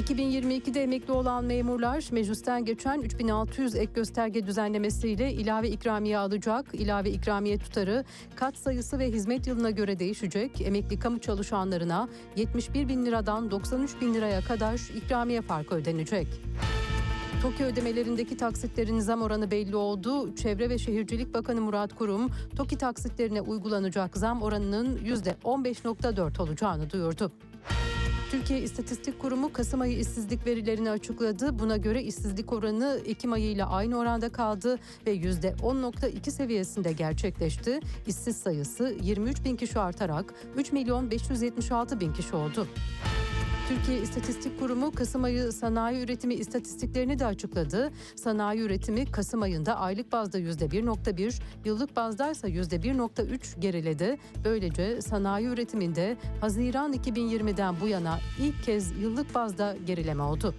2022'de 0.00 0.82
emekli 0.82 1.12
olan 1.12 1.44
memurlar 1.44 2.04
meclisten 2.12 2.64
geçen 2.64 3.00
3600 3.00 3.74
ek 3.74 3.92
gösterge 3.94 4.46
düzenlemesiyle 4.46 5.32
ilave 5.32 5.68
ikramiye 5.68 6.18
alacak. 6.18 6.66
İlave 6.72 7.10
ikramiye 7.10 7.58
tutarı 7.58 8.04
kat 8.36 8.56
sayısı 8.56 8.98
ve 8.98 9.08
hizmet 9.08 9.46
yılına 9.46 9.70
göre 9.70 9.98
değişecek. 9.98 10.60
Emekli 10.60 10.98
kamu 10.98 11.20
çalışanlarına 11.20 12.08
71 12.36 12.88
bin 12.88 13.06
liradan 13.06 13.50
93 13.50 14.00
bin 14.00 14.14
liraya 14.14 14.40
kadar 14.40 14.80
ikramiye 14.96 15.42
farkı 15.42 15.74
ödenecek. 15.74 16.26
TOKİ 17.42 17.64
ödemelerindeki 17.64 18.36
taksitlerin 18.36 19.00
zam 19.00 19.22
oranı 19.22 19.50
belli 19.50 19.76
oldu. 19.76 20.34
Çevre 20.34 20.70
ve 20.70 20.78
Şehircilik 20.78 21.34
Bakanı 21.34 21.60
Murat 21.60 21.94
Kurum, 21.94 22.30
TOKİ 22.56 22.78
taksitlerine 22.78 23.40
uygulanacak 23.40 24.16
zam 24.16 24.42
oranının 24.42 24.98
%15.4 24.98 26.42
olacağını 26.42 26.90
duyurdu. 26.90 27.32
Türkiye 28.30 28.60
İstatistik 28.60 29.18
Kurumu 29.18 29.52
Kasım 29.52 29.80
ayı 29.80 29.98
işsizlik 29.98 30.46
verilerini 30.46 30.90
açıkladı. 30.90 31.58
Buna 31.58 31.76
göre 31.76 32.02
işsizlik 32.02 32.52
oranı 32.52 33.00
Ekim 33.06 33.32
ayı 33.32 33.50
ile 33.50 33.64
aynı 33.64 33.98
oranda 33.98 34.28
kaldı 34.28 34.78
ve 35.06 35.16
%10.2 35.16 36.30
seviyesinde 36.30 36.92
gerçekleşti. 36.92 37.80
İşsiz 38.06 38.36
sayısı 38.36 38.96
23 39.02 39.44
bin 39.44 39.56
kişi 39.56 39.78
artarak 39.78 40.34
3 40.56 40.72
milyon 40.72 41.10
576 41.10 42.00
bin 42.00 42.12
kişi 42.12 42.36
oldu. 42.36 42.66
Türkiye 43.70 44.00
İstatistik 44.00 44.58
Kurumu 44.58 44.92
Kasım 44.92 45.24
ayı 45.24 45.52
sanayi 45.52 46.04
üretimi 46.04 46.34
istatistiklerini 46.34 47.18
de 47.18 47.26
açıkladı. 47.26 47.90
Sanayi 48.16 48.60
üretimi 48.60 49.10
Kasım 49.10 49.42
ayında 49.42 49.78
aylık 49.78 50.12
bazda 50.12 50.38
%1.1, 50.38 51.40
yıllık 51.64 51.96
bazdaysa 51.96 52.48
%1.3 52.48 53.60
geriledi. 53.60 54.18
Böylece 54.44 55.00
sanayi 55.02 55.46
üretiminde 55.46 56.16
Haziran 56.40 56.92
2020'den 56.92 57.74
bu 57.80 57.88
yana 57.88 58.18
ilk 58.40 58.62
kez 58.62 58.98
yıllık 59.00 59.34
bazda 59.34 59.76
gerileme 59.86 60.22
oldu. 60.22 60.54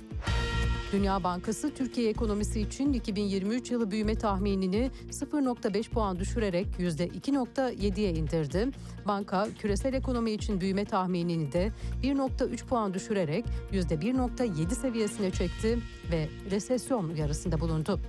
Dünya 0.91 1.23
Bankası 1.23 1.73
Türkiye 1.73 2.09
ekonomisi 2.09 2.61
için 2.61 2.93
2023 2.93 3.71
yılı 3.71 3.91
büyüme 3.91 4.15
tahminini 4.15 4.91
0.5 5.11 5.89
puan 5.89 6.19
düşürerek 6.19 6.67
%2.7'ye 6.79 8.11
indirdi. 8.11 8.69
Banka 9.07 9.47
küresel 9.59 9.93
ekonomi 9.93 10.31
için 10.31 10.61
büyüme 10.61 10.85
tahminini 10.85 11.51
de 11.51 11.71
1.3 12.03 12.65
puan 12.65 12.93
düşürerek 12.93 13.45
%1.7 13.71 14.75
seviyesine 14.75 15.31
çekti 15.31 15.79
ve 16.11 16.29
resesyon 16.51 17.09
uyarısında 17.09 17.59
bulundu. 17.59 17.99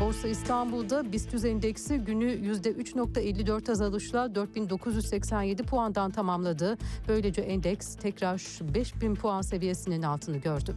Borsa 0.00 0.28
İstanbul'da 0.28 1.12
BIST 1.12 1.44
endeksi 1.44 1.98
günü 1.98 2.24
%3.54 2.24 3.72
azalışla 3.72 4.34
4987 4.34 5.62
puandan 5.62 6.10
tamamladı. 6.10 6.78
Böylece 7.08 7.42
endeks 7.42 7.96
tekrar 7.96 8.38
5000 8.74 9.14
puan 9.14 9.42
seviyesinin 9.42 10.02
altını 10.02 10.36
gördü. 10.36 10.76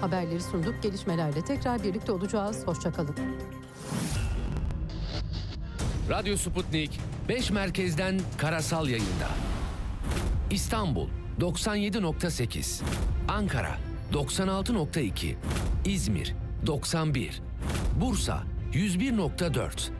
Haberleri 0.00 0.40
sunduk. 0.40 0.82
Gelişmelerle 0.82 1.44
tekrar 1.44 1.82
birlikte 1.84 2.12
olacağız. 2.12 2.66
Hoşçakalın. 2.66 3.14
Radyo 6.10 6.36
Sputnik 6.36 7.00
5 7.28 7.50
merkezden 7.50 8.20
karasal 8.38 8.88
yayında. 8.88 9.28
İstanbul 10.50 11.08
97.8, 11.40 12.82
Ankara 13.28 13.78
96.2, 14.12 15.34
İzmir 15.84 16.34
91, 16.66 17.42
Bursa 18.00 18.42
101.4, 18.72 19.90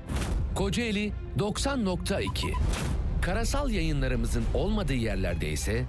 Kocaeli 0.55 1.12
90.2. 1.38 2.28
Karasal 3.22 3.70
yayınlarımızın 3.70 4.45
olmadığı 4.55 4.95
yerlerde 4.95 5.51
ise 5.51 5.84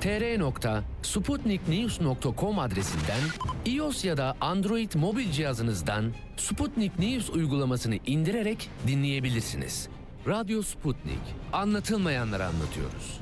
tr.sputniknews.com 0.00 2.58
adresinden 2.58 3.20
iOS 3.66 4.04
ya 4.04 4.16
da 4.16 4.36
Android 4.40 4.94
mobil 4.94 5.30
cihazınızdan 5.30 6.12
Sputnik 6.36 6.98
News 6.98 7.30
uygulamasını 7.30 7.98
indirerek 8.06 8.70
dinleyebilirsiniz. 8.86 9.88
Radyo 10.26 10.62
Sputnik. 10.62 11.20
Anlatılmayanları 11.52 12.46
anlatıyoruz. 12.46 13.21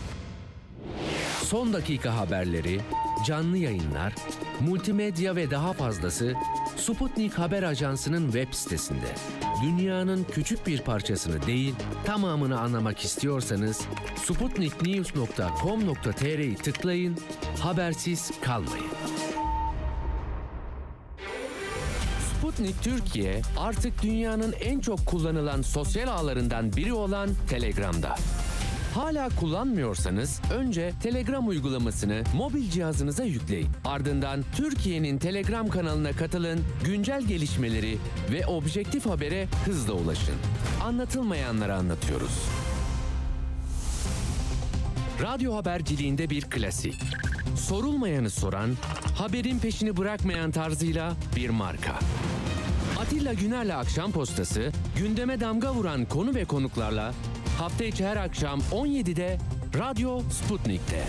Son 1.43 1.73
dakika 1.73 2.17
haberleri, 2.17 2.81
canlı 3.25 3.57
yayınlar, 3.57 4.13
multimedya 4.59 5.35
ve 5.35 5.51
daha 5.51 5.73
fazlası 5.73 6.33
Sputnik 6.77 7.33
Haber 7.33 7.63
Ajansı'nın 7.63 8.25
web 8.25 8.53
sitesinde. 8.53 9.15
Dünyanın 9.63 10.25
küçük 10.31 10.67
bir 10.67 10.81
parçasını 10.81 11.47
değil, 11.47 11.75
tamamını 12.05 12.59
anlamak 12.59 12.99
istiyorsanız 12.99 13.81
sputniknews.com.tr'yi 14.15 16.55
tıklayın, 16.55 17.17
habersiz 17.59 18.31
kalmayın. 18.41 18.85
Sputnik 22.37 22.83
Türkiye 22.83 23.41
artık 23.57 24.03
dünyanın 24.03 24.53
en 24.61 24.79
çok 24.79 25.05
kullanılan 25.05 25.61
sosyal 25.61 26.07
ağlarından 26.07 26.73
biri 26.73 26.93
olan 26.93 27.29
Telegram'da. 27.49 28.15
Hala 28.93 29.29
kullanmıyorsanız 29.29 30.41
önce 30.53 30.93
Telegram 31.03 31.47
uygulamasını 31.47 32.23
mobil 32.35 32.69
cihazınıza 32.69 33.23
yükleyin. 33.23 33.67
Ardından 33.85 34.43
Türkiye'nin 34.55 35.17
Telegram 35.17 35.69
kanalına 35.69 36.11
katılın, 36.11 36.59
güncel 36.85 37.21
gelişmeleri 37.23 37.97
ve 38.31 38.45
objektif 38.45 39.05
habere 39.05 39.47
hızla 39.65 39.93
ulaşın. 39.93 40.35
Anlatılmayanları 40.83 41.75
anlatıyoruz. 41.75 42.45
Radyo 45.21 45.55
haberciliğinde 45.55 46.29
bir 46.29 46.41
klasik. 46.41 46.95
Sorulmayanı 47.55 48.29
soran, 48.29 48.69
haberin 49.17 49.59
peşini 49.59 49.97
bırakmayan 49.97 50.51
tarzıyla 50.51 51.13
bir 51.35 51.49
marka. 51.49 51.99
Atilla 53.01 53.33
Güner'le 53.33 53.75
Akşam 53.75 54.11
Postası, 54.11 54.71
gündeme 54.97 55.39
damga 55.39 55.73
vuran 55.73 56.05
konu 56.05 56.35
ve 56.35 56.45
konuklarla 56.45 57.13
hafta 57.61 57.83
içi 57.83 58.05
her 58.05 58.17
akşam 58.17 58.59
17'de 58.71 59.37
Radyo 59.77 60.21
Sputnik'te. 60.29 61.03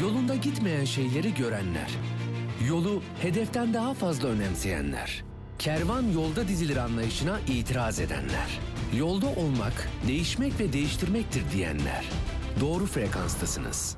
Yolunda 0.00 0.36
gitmeyen 0.36 0.84
şeyleri 0.84 1.34
görenler. 1.34 1.90
Yolu 2.68 3.02
hedeften 3.22 3.74
daha 3.74 3.94
fazla 3.94 4.28
önemseyenler. 4.28 5.24
Kervan 5.58 6.02
yolda 6.02 6.48
dizilir 6.48 6.76
anlayışına 6.76 7.38
itiraz 7.48 8.00
edenler. 8.00 8.60
Yolda 8.96 9.26
olmak, 9.26 9.88
değişmek 10.08 10.60
ve 10.60 10.72
değiştirmektir 10.72 11.42
diyenler. 11.52 12.04
Doğru 12.60 12.86
frekanstasınız. 12.86 13.96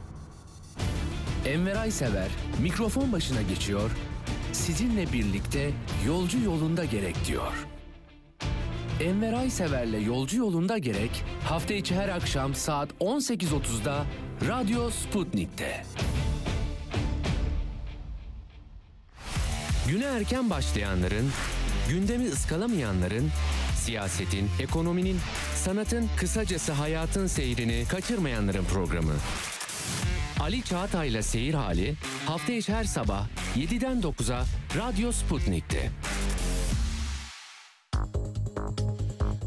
Enver 1.46 1.76
Aysever 1.76 2.28
mikrofon 2.62 3.12
başına 3.12 3.42
geçiyor, 3.42 3.90
sizinle 4.52 5.12
birlikte 5.12 5.70
yolcu 6.06 6.38
yolunda 6.38 6.84
gerek 6.84 7.16
diyor. 7.26 7.71
Enver 9.03 9.32
Aysever'le 9.32 10.07
Yolcu 10.07 10.36
Yolunda 10.36 10.78
Gerek 10.78 11.24
hafta 11.44 11.74
içi 11.74 11.94
her 11.94 12.09
akşam 12.09 12.55
saat 12.55 12.88
18.30'da 13.00 14.07
Radyo 14.48 14.90
Sputnik'te. 14.90 15.84
Güne 19.88 20.05
erken 20.05 20.50
başlayanların, 20.50 21.30
gündemi 21.88 22.28
ıskalamayanların, 22.28 23.30
siyasetin, 23.76 24.50
ekonominin, 24.61 25.18
sanatın, 25.55 26.09
kısacası 26.16 26.72
hayatın 26.72 27.26
seyrini 27.26 27.84
kaçırmayanların 27.88 28.64
programı. 28.64 29.14
Ali 30.40 30.62
Çağatay'la 30.62 31.22
Seyir 31.22 31.55
Hali 31.55 31.94
hafta 32.26 32.53
içi 32.53 32.74
her 32.74 32.84
sabah 32.84 33.26
7'den 33.57 34.00
9'a 34.00 34.44
Radyo 34.78 35.12
Sputnik'te. 35.12 35.90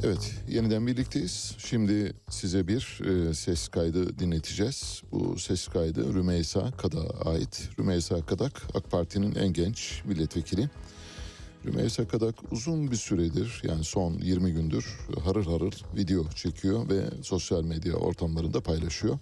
Evet, 0.06 0.34
yeniden 0.50 0.88
birlikteyiz. 0.88 1.56
Şimdi 1.58 2.14
size 2.30 2.68
bir 2.68 3.00
e, 3.06 3.34
ses 3.34 3.68
kaydı 3.68 4.20
dinleteceğiz. 4.20 5.02
Bu 5.12 5.40
ses 5.40 5.68
kaydı 5.68 6.14
Rümeysa 6.14 6.72
Kadak'a 6.78 7.30
ait. 7.32 7.70
Rümeysa 7.80 8.26
Kadak, 8.26 8.62
AK 8.74 8.92
Parti'nin 8.92 9.36
en 9.36 9.54
genç 9.54 10.02
milletvekili. 10.06 10.70
Rümeysa 11.66 12.08
Kadak 12.08 12.36
uzun 12.52 12.92
bir 12.92 12.96
süredir, 12.96 13.62
yani 13.64 13.84
son 13.84 14.14
20 14.14 14.54
gündür 14.54 15.00
harır 15.24 15.46
harır 15.46 15.84
video 15.96 16.30
çekiyor 16.30 16.90
ve 16.90 17.04
sosyal 17.24 17.64
medya 17.64 17.94
ortamlarında 17.94 18.62
paylaşıyor. 18.62 19.20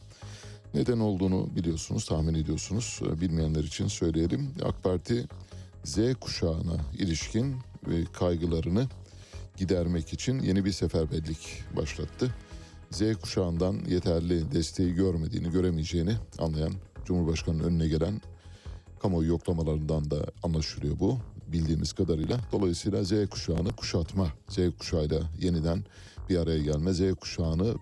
Neden 0.74 1.00
olduğunu 1.00 1.56
biliyorsunuz, 1.56 2.06
tahmin 2.06 2.34
ediyorsunuz. 2.34 3.00
E, 3.06 3.22
Bilmeyenler 3.22 3.64
için 3.64 3.88
söyleyelim. 3.88 4.50
AK 4.64 4.84
Parti 4.84 5.26
Z 5.84 5.98
kuşağına 6.22 6.78
ilişkin 7.00 7.56
ve 7.88 8.04
kaygılarını 8.14 8.88
gidermek 9.64 10.14
için 10.14 10.40
yeni 10.40 10.66
bir 10.66 10.72
seferberlik 10.72 11.64
başlattı. 11.76 12.36
Z 12.92 13.02
kuşağından 13.22 13.80
yeterli 13.90 14.52
desteği 14.52 14.94
görmediğini, 14.94 15.52
göremeyeceğini 15.52 16.14
anlayan 16.40 16.74
Cumhurbaşkanı'nın 17.06 17.64
önüne 17.64 17.88
gelen 17.88 18.22
kamuoyu 19.02 19.30
yoklamalarından 19.30 20.12
da 20.12 20.26
anlaşılıyor 20.44 21.00
bu 21.00 21.18
bildiğimiz 21.48 21.94
kadarıyla. 21.94 22.40
Dolayısıyla 22.52 23.04
Z 23.04 23.30
kuşağını 23.30 23.72
kuşatma, 23.72 24.28
Z 24.50 24.58
kuşağıyla 24.80 25.20
yeniden 25.42 25.84
bir 26.30 26.38
araya 26.38 26.60
gelme, 26.60 26.94
Z 26.94 27.02
kuşağını 27.22 27.68
e, 27.68 27.76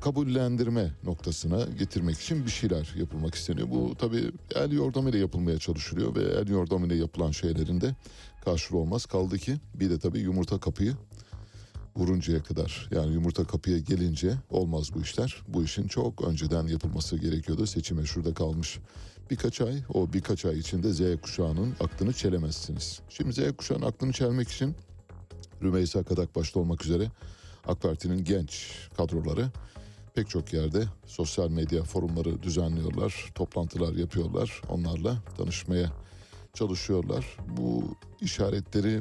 kabullendirme 0.00 0.90
noktasına 1.04 1.64
getirmek 1.78 2.18
için 2.20 2.46
bir 2.46 2.50
şeyler 2.50 2.94
yapılmak 2.98 3.34
isteniyor. 3.34 3.70
Bu 3.70 3.94
tabii 3.98 4.32
el 4.54 4.72
yordamıyla 4.72 5.18
yapılmaya 5.18 5.58
çalışılıyor 5.58 6.14
ve 6.14 6.22
el 6.22 6.48
yordamıyla 6.48 6.96
yapılan 6.96 7.30
şeylerin 7.30 7.80
de 7.80 7.94
karşılığı 8.44 8.78
olmaz. 8.78 9.06
Kaldı 9.06 9.38
ki 9.38 9.60
bir 9.74 9.90
de 9.90 9.98
tabii 9.98 10.18
yumurta 10.18 10.60
kapıyı 10.60 10.94
vuruncaya 11.96 12.42
kadar 12.42 12.88
yani 12.90 13.12
yumurta 13.12 13.44
kapıya 13.44 13.78
gelince 13.78 14.34
olmaz 14.50 14.94
bu 14.94 15.00
işler. 15.00 15.42
Bu 15.48 15.64
işin 15.64 15.88
çok 15.88 16.22
önceden 16.22 16.66
yapılması 16.66 17.16
gerekiyordu. 17.16 17.66
Seçime 17.66 18.06
şurada 18.06 18.34
kalmış 18.34 18.78
birkaç 19.30 19.60
ay. 19.60 19.82
O 19.94 20.12
birkaç 20.12 20.44
ay 20.44 20.58
içinde 20.58 20.92
Z 20.92 21.20
kuşağının 21.22 21.74
aklını 21.80 22.12
çelemezsiniz. 22.12 23.00
Şimdi 23.08 23.32
Z 23.32 23.56
kuşağının 23.56 23.86
aklını 23.86 24.12
çelmek 24.12 24.48
için 24.48 24.76
Rümeysa 25.62 26.02
Kadak 26.02 26.36
başta 26.36 26.60
olmak 26.60 26.84
üzere 26.84 27.10
AK 27.66 27.82
Parti'nin 27.82 28.24
genç 28.24 28.74
kadroları 28.96 29.50
pek 30.14 30.28
çok 30.28 30.52
yerde 30.52 30.84
sosyal 31.06 31.50
medya 31.50 31.82
forumları 31.82 32.42
düzenliyorlar, 32.42 33.32
toplantılar 33.34 33.94
yapıyorlar. 33.94 34.62
Onlarla 34.68 35.16
tanışmaya 35.36 35.92
çalışıyorlar. 36.54 37.36
Bu 37.56 37.96
işaretleri 38.20 39.00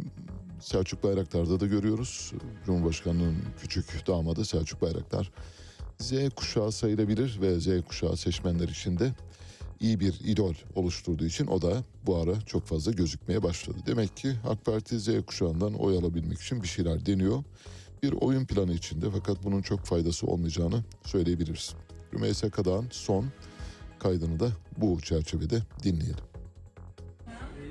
Selçuk 0.59 1.03
Bayraktar'da 1.03 1.59
da 1.59 1.67
görüyoruz. 1.67 2.33
Cumhurbaşkanının 2.65 3.35
küçük 3.61 4.07
damadı 4.07 4.45
Selçuk 4.45 4.81
Bayraktar 4.81 5.31
Z 5.99 6.13
kuşağı 6.35 6.71
sayılabilir 6.71 7.41
ve 7.41 7.59
Z 7.59 7.67
kuşağı 7.87 8.17
seçmenler 8.17 8.69
için 8.69 8.99
de 8.99 9.13
iyi 9.79 9.99
bir 9.99 10.19
idol 10.23 10.53
oluşturduğu 10.75 11.25
için 11.25 11.47
o 11.47 11.61
da 11.61 11.83
bu 12.05 12.15
ara 12.15 12.41
çok 12.41 12.65
fazla 12.65 12.91
gözükmeye 12.91 13.43
başladı. 13.43 13.77
Demek 13.85 14.17
ki 14.17 14.33
AK 14.47 14.65
Parti 14.65 14.99
Z 14.99 15.09
kuşağından 15.27 15.73
oy 15.73 15.97
alabilmek 15.97 16.41
için 16.41 16.63
bir 16.63 16.67
şeyler 16.67 17.05
deniyor. 17.05 17.43
Bir 18.03 18.13
oyun 18.13 18.45
planı 18.45 18.73
içinde 18.73 19.05
fakat 19.11 19.43
bunun 19.43 19.61
çok 19.61 19.79
faydası 19.79 20.27
olmayacağını 20.27 20.83
söyleyebiliriz. 21.05 21.73
Rümeysa 22.13 22.49
Kadak'ın 22.49 22.87
son 22.91 23.25
kaydını 23.99 24.39
da 24.39 24.51
bu 24.77 25.01
çerçevede 25.01 25.61
dinleyelim. 25.83 26.26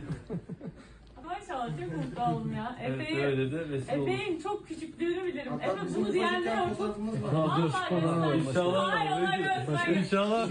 Maşallah 1.25 1.69
çok 1.81 1.97
mutlu 1.97 2.23
oldum 2.37 2.53
ya. 2.57 2.77
Efe'yi, 2.83 3.25
öyle 3.25 3.53
de 3.53 3.71
vesile 3.71 3.99
olur. 3.99 4.09
Efe'nin 4.09 4.41
çok 4.41 4.69
küçüklüğünü 4.69 5.25
bilirim. 5.25 5.53
Efe 5.63 5.95
bunu 5.97 6.13
diyenler 6.13 6.57
yok. 6.57 6.79
Ha, 6.79 7.57
dur, 7.57 7.73
Vallahi 7.73 7.89
kolana 7.89 8.37
göster. 8.37 8.51
İnşallah. 8.51 8.93
Hayır 8.93 9.11
Allah 9.11 9.37
göstereyim. 9.37 10.03
İnşallah. 10.03 10.49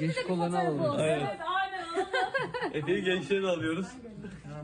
Geç 0.00 0.22
kolana 0.22 0.58
alalım. 0.58 1.00
Evet 1.00 1.26
aynen. 1.46 1.84
Efe'yi 2.82 3.04
gençleri 3.04 3.46
alıyoruz. 3.46 3.86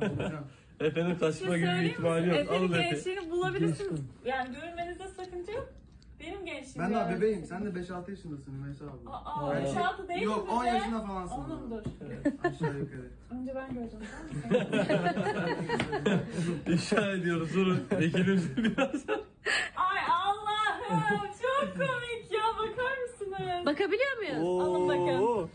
Efe'nin 0.80 1.14
kaçma 1.14 1.56
gibi 1.56 1.66
bir 1.66 1.82
ihtimali 1.82 2.28
yok. 2.28 2.36
Efe'nin 2.36 2.58
Alın 2.58 2.72
Efe. 2.72 2.82
gençliğini 2.90 3.30
bulabilirsiniz. 3.30 4.00
Yani 4.24 4.54
görünmenizde 4.54 5.08
sakınca 5.08 5.52
yok. 5.52 5.68
Gençliğim 6.74 6.90
Ben 6.94 7.00
daha 7.00 7.10
bebeğim. 7.16 7.44
Sen 7.44 7.64
de 7.64 7.68
5-6 7.68 8.10
yaşındasın 8.10 8.54
Meysa 8.54 8.84
abla. 8.84 9.10
Aa, 9.12 9.54
beş 9.56 9.76
altı 9.76 10.08
değil 10.08 10.22
Yok 10.22 10.46
mi 10.46 10.52
10 10.52 10.64
bize? 10.64 10.76
yaşında 10.76 11.02
falansın. 11.06 11.34
Oğlum 11.36 11.70
dur. 11.70 11.82
Aşağı 12.44 12.78
yukarı. 12.78 13.10
Önce 13.30 13.54
ben 13.54 13.74
göreceğim 13.74 14.04
tamam 14.42 14.66
mı? 16.14 16.20
İnşa 16.72 17.12
ediyoruz. 17.12 17.54
Durun. 17.54 17.80
Vekilimiz 17.92 18.56
biraz. 18.56 19.04
Ay 19.76 19.98
Allah'ım 20.10 21.26
çok 21.42 21.74
komik 21.76 22.32
ya 22.32 22.42
bakar 22.58 22.96
mısınız? 23.02 23.66
Bakabiliyor 23.66 24.16
muyuz? 24.16 24.62
Alın 24.62 24.88
bakın. 24.88 25.50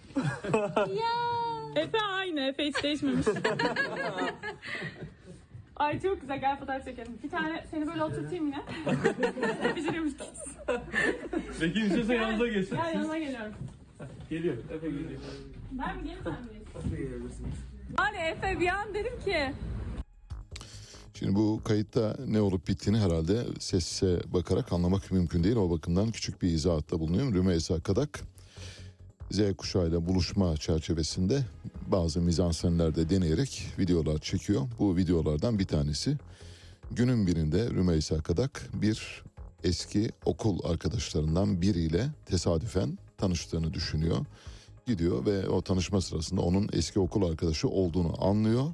Efe 1.75 1.97
aynı. 2.01 2.39
Efe 2.41 2.65
hiç 2.67 2.83
değişmemiş. 2.83 3.25
Ay 5.75 5.99
çok 5.99 6.21
güzel 6.21 6.39
gel 6.39 6.59
fotoğraf 6.59 6.85
çekelim. 6.85 7.13
Bir 7.23 7.29
tane 7.29 7.65
seni 7.71 7.87
böyle 7.87 8.03
oturtayım 8.03 8.45
yine. 8.45 8.63
Beceriyormuş 9.75 10.13
Vekil 11.61 11.81
istiyorsa 11.81 12.13
yanınıza 12.13 12.47
geçsin. 12.47 12.75
Gel 12.75 12.93
yanıma 12.93 13.17
geliyorum. 13.17 13.53
Geliyor. 14.29 14.57
Efe 14.75 14.87
geliyor. 14.87 15.21
Ben 15.71 15.97
mi 15.97 16.03
gelin 16.03 16.17
sen 16.23 16.33
mi 16.33 16.97
gelin? 16.97 17.41
Hani 17.97 18.17
Efe 18.17 18.59
bir 18.59 18.67
an 18.67 18.93
dedim 18.93 19.19
ki 19.25 19.51
Şimdi 21.13 21.35
bu 21.35 21.61
kayıtta 21.65 22.17
ne 22.27 22.41
olup 22.41 22.67
bittiğini 22.67 22.99
herhalde 22.99 23.43
sese 23.59 24.19
bakarak 24.33 24.73
anlamak 24.73 25.11
mümkün 25.11 25.43
değil. 25.43 25.55
O 25.55 25.69
bakımdan 25.69 26.11
küçük 26.11 26.41
bir 26.41 26.47
izahatta 26.49 26.99
bulunuyorum. 26.99 27.33
Rümeysa 27.33 27.79
Kadak 27.79 28.19
Z 29.31 29.39
kuşağıyla 29.57 30.05
buluşma 30.05 30.57
çerçevesinde 30.57 31.41
bazı 31.87 32.21
mizansenlerde 32.21 33.09
deneyerek 33.09 33.67
videolar 33.79 34.17
çekiyor. 34.17 34.61
Bu 34.79 34.97
videolardan 34.97 35.59
bir 35.59 35.67
tanesi 35.67 36.17
günün 36.91 37.27
birinde 37.27 37.69
Rümeysa 37.69 38.21
Kadak 38.21 38.69
bir 38.73 39.23
eski 39.63 40.09
okul 40.25 40.59
arkadaşlarından 40.63 41.61
biriyle 41.61 42.07
tesadüfen 42.25 42.97
tanıştığını 43.17 43.73
düşünüyor. 43.73 44.25
Gidiyor 44.85 45.25
ve 45.25 45.49
o 45.49 45.61
tanışma 45.61 46.01
sırasında 46.01 46.41
onun 46.41 46.69
eski 46.73 46.99
okul 46.99 47.29
arkadaşı 47.29 47.69
olduğunu 47.69 48.25
anlıyor 48.25 48.65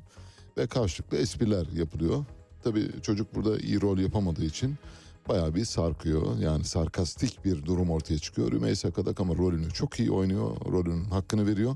ve 0.57 0.67
karşılıklı 0.67 1.17
espriler 1.17 1.67
yapılıyor. 1.73 2.25
Tabii 2.63 2.89
çocuk 3.01 3.35
burada 3.35 3.59
iyi 3.59 3.81
rol 3.81 3.97
yapamadığı 3.97 4.45
için 4.45 4.75
bayağı 5.29 5.55
bir 5.55 5.65
sarkıyor. 5.65 6.37
Yani 6.39 6.63
sarkastik 6.63 7.45
bir 7.45 7.65
durum 7.65 7.91
ortaya 7.91 8.17
çıkıyor. 8.17 8.51
Rümeysa 8.51 8.91
Kadak 8.91 9.19
ama 9.19 9.35
rolünü 9.35 9.71
çok 9.71 9.99
iyi 9.99 10.11
oynuyor. 10.11 10.55
Rolünün 10.71 11.05
hakkını 11.05 11.47
veriyor. 11.47 11.75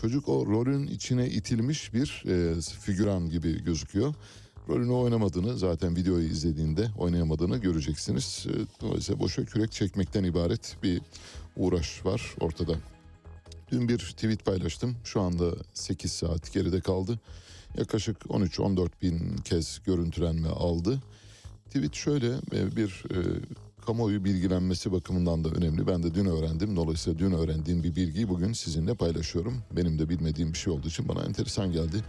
Çocuk 0.00 0.28
o 0.28 0.46
rolün 0.46 0.86
içine 0.86 1.28
itilmiş 1.28 1.94
bir 1.94 2.24
e, 2.26 2.60
figüran 2.60 3.30
gibi 3.30 3.64
gözüküyor. 3.64 4.14
Rolünü 4.68 4.92
oynamadığını 4.92 5.58
zaten 5.58 5.96
videoyu 5.96 6.28
izlediğinde 6.28 6.90
oynayamadığını 6.98 7.58
göreceksiniz. 7.58 8.46
E, 8.48 8.80
Dolayısıyla 8.80 9.20
boşa 9.20 9.44
kürek 9.44 9.72
çekmekten 9.72 10.24
ibaret 10.24 10.76
bir 10.82 11.00
uğraş 11.56 12.06
var 12.06 12.34
ortada. 12.40 12.74
Dün 13.72 13.88
bir 13.88 13.98
tweet 13.98 14.44
paylaştım. 14.44 14.96
Şu 15.04 15.20
anda 15.20 15.54
8 15.74 16.12
saat 16.12 16.52
geride 16.52 16.80
kaldı. 16.80 17.20
Yaklaşık 17.78 18.16
13-14 18.20 18.88
bin 19.02 19.36
kez 19.36 19.80
görüntülenme 19.86 20.48
aldı. 20.48 21.02
Tweet 21.66 21.94
şöyle 21.94 22.28
e, 22.52 22.76
bir 22.76 23.04
e, 23.10 23.18
kamuoyu 23.88 24.24
bilgilenmesi 24.24 24.92
bakımından 24.92 25.44
da 25.44 25.48
önemli. 25.48 25.86
Ben 25.86 26.02
de 26.02 26.14
dün 26.14 26.26
öğrendim. 26.26 26.76
Dolayısıyla 26.76 27.18
dün 27.18 27.32
öğrendiğim 27.32 27.82
bir 27.82 27.96
bilgiyi 27.96 28.28
bugün 28.28 28.52
sizinle 28.52 28.94
paylaşıyorum. 28.94 29.62
Benim 29.76 29.98
de 29.98 30.08
bilmediğim 30.08 30.52
bir 30.52 30.58
şey 30.58 30.72
olduğu 30.72 30.88
için 30.88 31.08
bana 31.08 31.22
enteresan 31.22 31.72
geldi. 31.72 32.04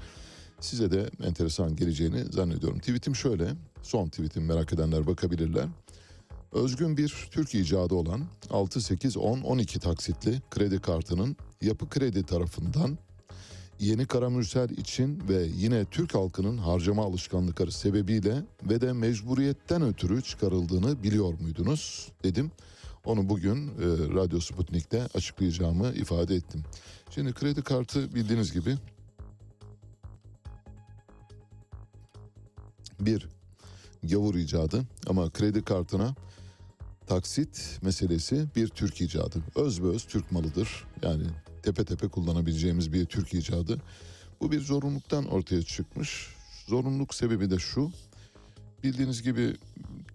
Size 0.60 0.92
de 0.92 1.10
enteresan 1.24 1.76
geleceğini 1.76 2.26
zannediyorum. 2.26 2.80
Tweetim 2.80 3.16
şöyle. 3.16 3.50
Son 3.84 4.10
tweetim 4.10 4.46
merak 4.46 4.74
edenler 4.74 5.08
bakabilirler. 5.08 5.66
Özgün 6.52 6.98
bir 6.98 7.30
Türk 7.32 7.56
icadı 7.56 7.96
olan 7.96 8.22
6, 8.50 8.82
8, 8.82 9.18
10, 9.18 9.42
12 9.42 9.80
taksitli 9.80 10.42
kredi 10.52 10.82
kartının 10.82 11.36
yapı 11.62 11.90
kredi 11.90 12.24
tarafından 12.24 12.98
Yeni 13.80 14.06
Karamürsel 14.06 14.70
için 14.70 15.22
ve 15.30 15.48
yine 15.56 15.86
Türk 15.86 16.16
halkının 16.16 16.58
harcama 16.58 17.06
alışkanlıkları 17.06 17.72
sebebiyle 17.72 18.44
ve 18.64 18.82
de 18.82 18.94
mecburiyetten 18.94 19.82
ötürü 19.82 20.22
çıkarıldığını 20.22 21.04
biliyor 21.04 21.40
muydunuz 21.40 22.12
dedim. 22.24 22.52
Onu 23.06 23.30
bugün 23.30 23.68
e, 23.68 23.72
Radyo 24.16 24.40
Sputnik'te 24.40 25.08
açıklayacağımı 25.14 25.94
ifade 25.94 26.36
ettim. 26.36 26.64
Şimdi 27.10 27.34
kredi 27.34 27.62
kartı 27.62 28.16
bildiğiniz 28.16 28.54
gibi 28.54 28.78
bir 33.00 33.28
gavur 34.04 34.36
icadı 34.36 34.84
ama 35.08 35.30
kredi 35.30 35.64
kartına 35.64 36.16
taksit 37.08 37.80
meselesi 37.82 38.46
bir 38.56 38.68
Türk 38.68 39.02
icadı. 39.02 39.40
Özbeöz 39.56 40.06
Türk 40.06 40.32
malıdır. 40.32 40.86
Yani 41.04 41.24
tepe 41.64 41.86
tepe 41.86 42.08
kullanabileceğimiz 42.08 42.94
bir 42.94 43.06
Türk 43.06 43.34
icadı. 43.34 43.82
Bu 44.42 44.52
bir 44.52 44.62
zorunluluktan 44.62 45.28
ortaya 45.28 45.62
çıkmış. 45.62 46.28
Zorunluluk 46.68 47.14
sebebi 47.14 47.50
de 47.52 47.60
şu. 47.60 47.92
Bildiğiniz 48.84 49.24
gibi 49.24 49.56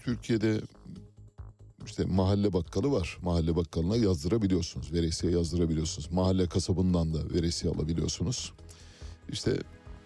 Türkiye'de 0.05 0.61
işte 1.87 2.05
mahalle 2.05 2.53
bakkalı 2.53 2.93
var. 2.93 3.19
Mahalle 3.23 3.57
bakkalına 3.57 3.97
yazdırabiliyorsunuz. 3.97 4.93
Veresiye 4.93 5.33
yazdırabiliyorsunuz. 5.33 6.13
Mahalle 6.13 6.47
kasabından 6.49 7.15
da 7.15 7.35
veresiye 7.35 7.73
alabiliyorsunuz. 7.73 8.53
İşte 9.29 9.59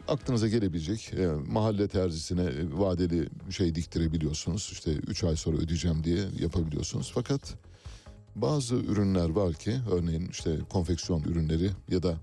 aklınıza 0.08 0.48
gelebilecek 0.48 1.12
e, 1.14 1.26
mahalle 1.26 1.88
terzisine 1.88 2.42
e, 2.42 2.78
vadeli 2.78 3.28
şey 3.50 3.74
diktirebiliyorsunuz. 3.74 4.68
İşte 4.72 4.92
3 4.92 5.24
ay 5.24 5.36
sonra 5.36 5.56
ödeyeceğim 5.56 6.04
diye 6.04 6.24
yapabiliyorsunuz. 6.40 7.10
Fakat 7.14 7.54
bazı 8.42 8.74
ürünler 8.74 9.28
var 9.28 9.54
ki 9.54 9.76
örneğin 9.90 10.28
işte 10.30 10.58
konfeksiyon 10.70 11.22
ürünleri 11.22 11.70
ya 11.88 12.02
da 12.02 12.16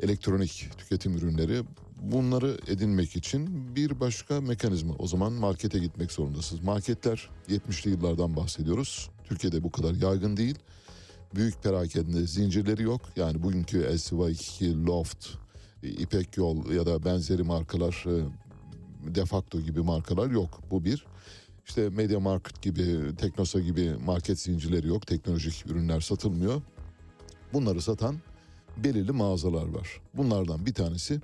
elektronik 0.00 0.68
tüketim 0.78 1.16
ürünleri 1.16 1.62
bunları 2.02 2.58
edinmek 2.66 3.16
için 3.16 3.74
bir 3.76 4.00
başka 4.00 4.40
mekanizma. 4.40 4.94
O 4.98 5.06
zaman 5.06 5.32
markete 5.32 5.78
gitmek 5.78 6.12
zorundasınız. 6.12 6.64
Marketler 6.64 7.30
70'li 7.48 7.90
yıllardan 7.90 8.36
bahsediyoruz. 8.36 9.10
Türkiye'de 9.24 9.62
bu 9.62 9.70
kadar 9.70 9.94
yaygın 9.94 10.36
değil. 10.36 10.58
Büyük 11.34 11.62
perakende 11.62 12.26
zincirleri 12.26 12.82
yok. 12.82 13.00
Yani 13.16 13.42
bugünkü 13.42 13.82
LCY2, 13.82 14.86
Loft, 14.86 15.28
İpek 15.82 16.36
Yol 16.36 16.70
ya 16.70 16.86
da 16.86 17.04
benzeri 17.04 17.42
markalar 17.42 18.04
e, 18.06 19.14
de 19.14 19.24
facto 19.24 19.60
gibi 19.60 19.80
markalar 19.80 20.30
yok. 20.30 20.60
Bu 20.70 20.84
bir. 20.84 21.06
İşte 21.68 21.88
Media 21.88 22.20
Market 22.20 22.62
gibi, 22.62 23.16
Teknosa 23.16 23.60
gibi 23.60 23.94
market 24.04 24.40
zincirleri 24.40 24.88
yok. 24.88 25.06
Teknolojik 25.06 25.66
ürünler 25.66 26.00
satılmıyor. 26.00 26.62
Bunları 27.52 27.82
satan 27.82 28.16
belirli 28.76 29.12
mağazalar 29.12 29.68
var. 29.68 30.00
Bunlardan 30.14 30.66
bir 30.66 30.74
tanesi 30.74 31.20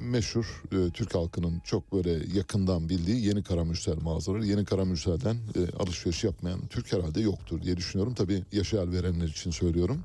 meşhur 0.00 0.62
e, 0.72 0.90
Türk 0.90 1.14
halkının 1.14 1.60
çok 1.64 1.92
böyle 1.92 2.38
yakından 2.38 2.88
bildiği 2.88 3.26
Yeni 3.26 3.42
Karamürsel 3.42 3.96
mağazaları. 4.02 4.46
Yeni 4.46 4.64
Karamürsel'den 4.64 5.34
e, 5.34 5.76
alışveriş 5.82 6.24
yapmayan 6.24 6.66
Türk 6.66 6.92
herhalde 6.92 7.20
yoktur 7.20 7.62
diye 7.62 7.76
düşünüyorum. 7.76 8.14
Tabii 8.14 8.44
yaşı 8.52 8.76
el 8.76 8.90
verenler 8.90 9.28
için 9.28 9.50
söylüyorum. 9.50 10.00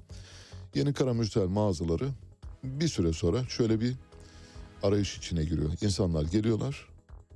Yeni 0.76 0.94
Karamürsel 0.94 1.48
mağazaları 1.48 2.10
bir 2.64 2.88
süre 2.88 3.14
sonra 3.14 3.44
şöyle 3.44 3.82
bir 3.82 3.96
arayış 4.84 5.18
içine 5.18 5.44
giriyor. 5.44 5.72
İnsanlar 5.82 6.24
geliyorlar, 6.24 6.88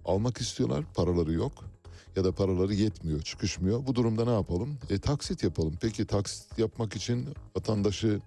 almak 0.05 0.41
istiyorlar, 0.41 0.85
paraları 0.95 1.33
yok 1.33 1.70
ya 2.15 2.23
da 2.23 2.31
paraları 2.31 2.73
yetmiyor, 2.73 3.21
çıkışmıyor. 3.21 3.87
Bu 3.87 3.95
durumda 3.95 4.25
ne 4.25 4.33
yapalım? 4.33 4.77
E, 4.89 4.99
taksit 4.99 5.43
yapalım. 5.43 5.77
Peki 5.81 6.05
taksit 6.05 6.59
yapmak 6.59 6.95
için 6.95 7.29
vatandaşı 7.55 8.21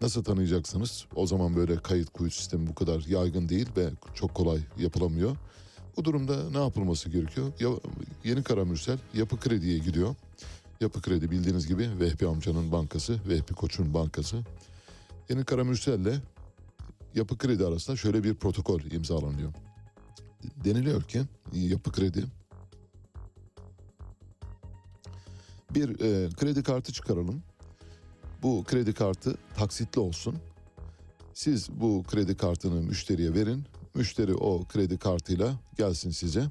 nasıl 0.00 0.24
tanıyacaksınız? 0.24 1.06
O 1.16 1.26
zaman 1.26 1.56
böyle 1.56 1.76
kayıt 1.76 2.10
kuyut 2.10 2.34
sistemi 2.34 2.66
bu 2.66 2.74
kadar 2.74 3.04
yaygın 3.08 3.48
değil 3.48 3.68
ve 3.76 3.90
çok 4.14 4.34
kolay 4.34 4.60
yapılamıyor. 4.78 5.36
Bu 5.96 6.04
durumda 6.04 6.50
ne 6.50 6.58
yapılması 6.58 7.10
gerekiyor? 7.10 7.52
Ya, 7.60 7.68
Yeni 8.24 8.42
Karamürsel 8.42 8.98
yapı 9.14 9.40
krediye 9.40 9.78
gidiyor. 9.78 10.14
Yapı 10.80 11.02
kredi 11.02 11.30
bildiğiniz 11.30 11.66
gibi 11.66 11.90
Vehbi 12.00 12.26
amcanın 12.26 12.72
bankası, 12.72 13.20
Vehbi 13.28 13.54
Koç'un 13.54 13.94
bankası. 13.94 14.36
Yeni 15.28 15.44
Karamürsel'le 15.44 16.20
Yapı 17.14 17.38
Kredi 17.38 17.66
arasında 17.66 17.96
şöyle 17.96 18.24
bir 18.24 18.34
protokol 18.34 18.80
imzalanıyor. 18.80 19.52
Deniliyor 20.64 21.02
ki 21.02 21.22
Yapı 21.52 21.92
Kredi 21.92 22.24
bir 25.74 25.88
e, 26.00 26.30
kredi 26.30 26.62
kartı 26.62 26.92
çıkaralım. 26.92 27.42
Bu 28.42 28.64
kredi 28.64 28.92
kartı 28.94 29.36
taksitli 29.56 30.00
olsun. 30.00 30.36
Siz 31.34 31.68
bu 31.70 32.02
kredi 32.02 32.36
kartını 32.36 32.82
müşteriye 32.82 33.34
verin. 33.34 33.64
Müşteri 33.94 34.34
o 34.34 34.64
kredi 34.64 34.98
kartıyla 34.98 35.54
gelsin 35.78 36.10
size. 36.10 36.44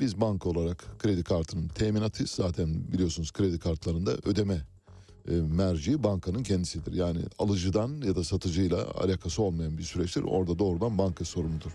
Biz 0.00 0.20
banka 0.20 0.48
olarak 0.48 0.84
kredi 0.98 1.22
kartının 1.22 1.68
teminatı 1.68 2.24
zaten 2.26 2.92
biliyorsunuz 2.92 3.32
kredi 3.32 3.58
kartlarında 3.58 4.12
ödeme 4.24 4.66
e, 5.28 5.32
merci 5.34 6.02
bankanın 6.02 6.42
kendisidir. 6.42 6.92
Yani 6.92 7.20
alıcıdan 7.38 8.02
ya 8.06 8.16
da 8.16 8.24
satıcıyla 8.24 8.90
alakası 8.94 9.42
olmayan 9.42 9.78
bir 9.78 9.82
süreçtir. 9.82 10.22
Orada 10.22 10.58
doğrudan 10.58 10.98
banka 10.98 11.24
sorumludur. 11.24 11.70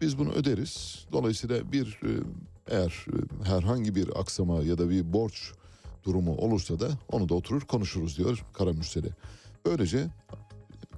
Biz 0.00 0.18
bunu 0.18 0.32
öderiz. 0.32 1.06
Dolayısıyla 1.12 1.72
bir 1.72 1.86
e, 1.86 2.10
eğer 2.68 3.06
e, 3.12 3.48
herhangi 3.48 3.94
bir 3.94 4.20
aksama 4.20 4.62
ya 4.62 4.78
da 4.78 4.90
bir 4.90 5.12
borç 5.12 5.52
durumu 6.06 6.36
olursa 6.36 6.80
da 6.80 6.88
onu 7.12 7.28
da 7.28 7.34
oturur 7.34 7.60
konuşuruz 7.60 8.18
diyor 8.18 8.44
Karamürsel'e. 8.52 9.08
Böylece 9.66 10.08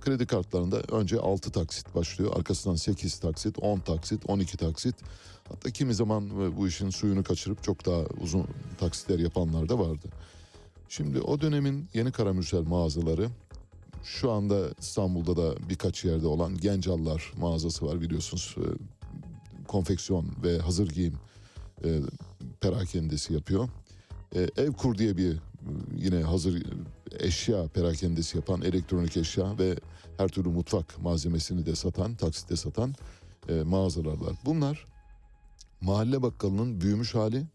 kredi 0.01 0.27
kartlarında 0.27 0.81
önce 0.81 1.21
6 1.21 1.51
taksit 1.51 1.95
başlıyor. 1.95 2.33
Arkasından 2.37 2.77
8 2.77 3.19
taksit, 3.19 3.59
10 3.59 3.79
taksit, 3.79 4.23
12 4.31 4.57
taksit. 4.57 4.95
Hatta 5.49 5.71
kimi 5.71 5.95
zaman 5.95 6.57
bu 6.57 6.69
işin 6.69 6.91
suyunu 6.91 7.25
kaçırıp 7.25 7.63
çok 7.63 7.87
daha 7.87 8.01
uzun 8.21 8.47
taksitler 8.79 9.19
yapanlar 9.19 9.69
da 9.69 9.79
vardı. 9.79 10.09
Şimdi 10.89 11.21
o 11.21 11.41
dönemin 11.41 11.89
yeni 11.95 12.13
karamürsel 12.13 12.63
mağazaları 12.63 13.29
şu 14.05 14.31
anda 14.33 14.71
İstanbul'da 14.81 15.37
da 15.37 15.69
birkaç 15.69 16.05
yerde 16.05 16.27
olan 16.27 16.57
Gencallar 16.57 17.33
mağazası 17.37 17.87
var 17.87 18.01
biliyorsunuz. 18.01 18.57
E, 18.59 18.67
konfeksiyon 19.69 20.27
ve 20.43 20.59
hazır 20.59 20.89
giyim 20.89 21.15
e, 21.85 22.01
perakendesi 22.61 23.35
yapıyor. 23.35 23.69
E, 24.35 24.49
Evkur 24.57 24.99
diye 24.99 25.17
bir 25.17 25.33
e, 25.33 25.39
yine 25.97 26.23
hazır 26.23 26.63
eşya 27.21 27.67
perakendesi 27.67 28.37
yapan 28.37 28.63
elektronik 28.63 29.17
eşya 29.17 29.59
ve 29.59 29.77
her 30.17 30.29
türlü 30.29 30.49
mutfak 30.49 31.03
malzemesini 31.03 31.67
de 31.67 31.75
satan, 31.75 32.15
taksitte 32.15 32.57
satan 32.57 32.95
e, 33.49 33.63
mağazalar 33.63 34.21
var. 34.21 34.37
Bunlar 34.45 34.87
mahalle 35.81 36.23
bakkalının 36.23 36.81
büyümüş 36.81 37.15
hali, 37.15 37.47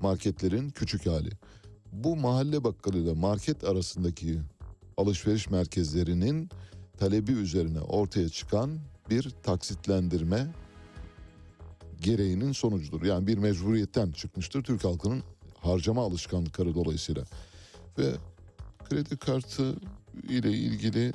marketlerin 0.00 0.70
küçük 0.70 1.06
hali. 1.06 1.30
Bu 1.92 2.16
mahalle 2.16 2.64
bakkalıyla 2.64 3.14
market 3.14 3.64
arasındaki 3.64 4.40
alışveriş 4.96 5.50
merkezlerinin 5.50 6.50
talebi 6.98 7.32
üzerine 7.32 7.80
ortaya 7.80 8.28
çıkan 8.28 8.78
bir 9.10 9.30
taksitlendirme 9.42 10.46
gereğinin 12.00 12.52
sonucudur. 12.52 13.02
Yani 13.02 13.26
bir 13.26 13.38
mecburiyetten 13.38 14.12
çıkmıştır 14.12 14.62
Türk 14.62 14.84
halkının 14.84 15.22
harcama 15.64 16.04
alışkanlıkları 16.04 16.74
dolayısıyla. 16.74 17.24
Ve 17.98 18.14
kredi 18.84 19.16
kartı 19.16 19.76
ile 20.28 20.50
ilgili 20.50 21.12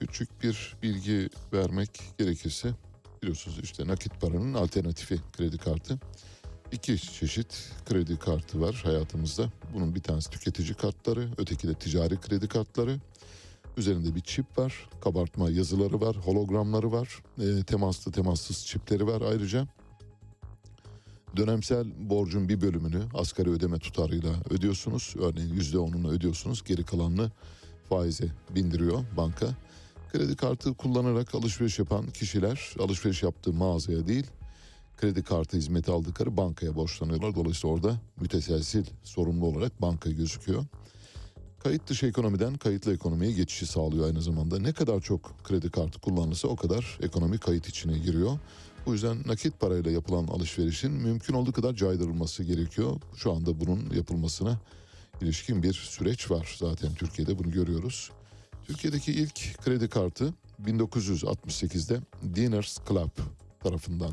küçük 0.00 0.42
bir 0.42 0.76
bilgi 0.82 1.28
vermek 1.52 2.00
gerekirse 2.18 2.74
biliyorsunuz 3.22 3.58
işte 3.62 3.86
nakit 3.86 4.20
paranın 4.20 4.54
alternatifi 4.54 5.20
kredi 5.32 5.58
kartı. 5.58 5.98
İki 6.72 6.98
çeşit 6.98 7.72
kredi 7.86 8.18
kartı 8.18 8.60
var 8.60 8.80
hayatımızda. 8.84 9.52
Bunun 9.74 9.94
bir 9.94 10.00
tanesi 10.00 10.30
tüketici 10.30 10.74
kartları, 10.74 11.28
öteki 11.38 11.68
de 11.68 11.74
ticari 11.74 12.20
kredi 12.20 12.48
kartları. 12.48 13.00
Üzerinde 13.76 14.14
bir 14.14 14.20
çip 14.20 14.58
var, 14.58 14.88
kabartma 15.00 15.50
yazıları 15.50 16.00
var, 16.00 16.16
hologramları 16.16 16.92
var, 16.92 17.22
e, 17.38 17.64
temaslı 17.64 18.12
temassız 18.12 18.66
çipleri 18.66 19.06
var 19.06 19.20
ayrıca. 19.20 19.66
Dönemsel 21.36 21.86
borcun 22.10 22.48
bir 22.48 22.60
bölümünü 22.60 23.02
asgari 23.14 23.50
ödeme 23.50 23.78
tutarıyla 23.78 24.32
ödüyorsunuz. 24.50 25.14
Örneğin 25.18 25.54
yüzde 25.54 25.78
onunu 25.78 26.10
ödüyorsunuz. 26.10 26.64
Geri 26.64 26.84
kalanını 26.84 27.30
faize 27.88 28.28
bindiriyor 28.50 29.04
banka. 29.16 29.46
Kredi 30.12 30.36
kartı 30.36 30.74
kullanarak 30.74 31.34
alışveriş 31.34 31.78
yapan 31.78 32.06
kişiler 32.10 32.74
alışveriş 32.78 33.22
yaptığı 33.22 33.52
mağazaya 33.52 34.06
değil 34.06 34.26
kredi 35.02 35.22
kartı 35.22 35.56
hizmeti 35.56 35.90
aldıkları 35.90 36.36
bankaya 36.36 36.74
borçlanıyorlar. 36.74 37.34
Dolayısıyla 37.34 37.74
orada 37.74 37.96
müteselsil 38.20 38.84
sorumlu 39.04 39.46
olarak 39.46 39.82
banka 39.82 40.10
gözüküyor. 40.10 40.64
Kayıt 41.62 41.88
dışı 41.88 42.06
ekonomiden 42.06 42.54
kayıtlı 42.54 42.94
ekonomiye 42.94 43.32
geçişi 43.32 43.66
sağlıyor 43.66 44.06
aynı 44.06 44.22
zamanda. 44.22 44.58
Ne 44.58 44.72
kadar 44.72 45.00
çok 45.00 45.44
kredi 45.44 45.70
kartı 45.70 46.00
kullanılırsa 46.00 46.48
o 46.48 46.56
kadar 46.56 46.98
ekonomi 47.02 47.38
kayıt 47.38 47.68
içine 47.68 47.98
giriyor. 47.98 48.38
Bu 48.86 48.92
yüzden 48.92 49.16
nakit 49.26 49.60
parayla 49.60 49.90
yapılan 49.90 50.26
alışverişin 50.26 50.92
mümkün 50.92 51.34
olduğu 51.34 51.52
kadar 51.52 51.74
caydırılması 51.74 52.44
gerekiyor. 52.44 53.00
Şu 53.16 53.32
anda 53.32 53.60
bunun 53.60 53.90
yapılmasına 53.94 54.60
ilişkin 55.20 55.62
bir 55.62 55.72
süreç 55.72 56.30
var. 56.30 56.56
Zaten 56.58 56.94
Türkiye'de 56.94 57.38
bunu 57.38 57.50
görüyoruz. 57.50 58.10
Türkiye'deki 58.66 59.12
ilk 59.12 59.58
kredi 59.64 59.88
kartı 59.88 60.34
1968'de 60.64 62.00
Diners 62.34 62.78
Club 62.88 63.10
tarafından 63.62 64.12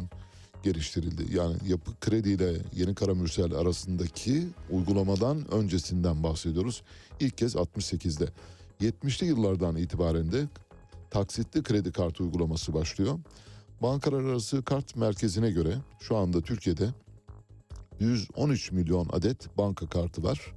geliştirildi. 0.64 1.36
Yani 1.36 1.56
yapı 1.68 1.92
kredi 2.00 2.30
ile 2.30 2.58
Yeni 2.76 2.96
Karamürsel 2.96 3.54
arasındaki 3.54 4.48
uygulamadan 4.70 5.54
öncesinden 5.54 6.24
bahsediyoruz. 6.24 6.84
İlk 7.20 7.38
kez 7.38 7.56
68'de. 7.56 8.30
70'li 8.82 9.26
yıllardan 9.28 9.76
itibaren 9.76 10.32
de 10.32 10.48
taksitli 11.10 11.64
kredi 11.64 11.92
kartı 11.92 12.24
uygulaması 12.24 12.74
başlıyor. 12.74 13.20
Bankalar 13.82 14.24
arası 14.24 14.64
kart 14.64 14.96
merkezine 14.96 15.52
göre 15.52 15.78
şu 16.00 16.18
anda 16.18 16.42
Türkiye'de 16.42 16.90
113 18.00 18.72
milyon 18.72 19.10
adet 19.12 19.58
banka 19.58 19.90
kartı 19.90 20.24
var. 20.24 20.54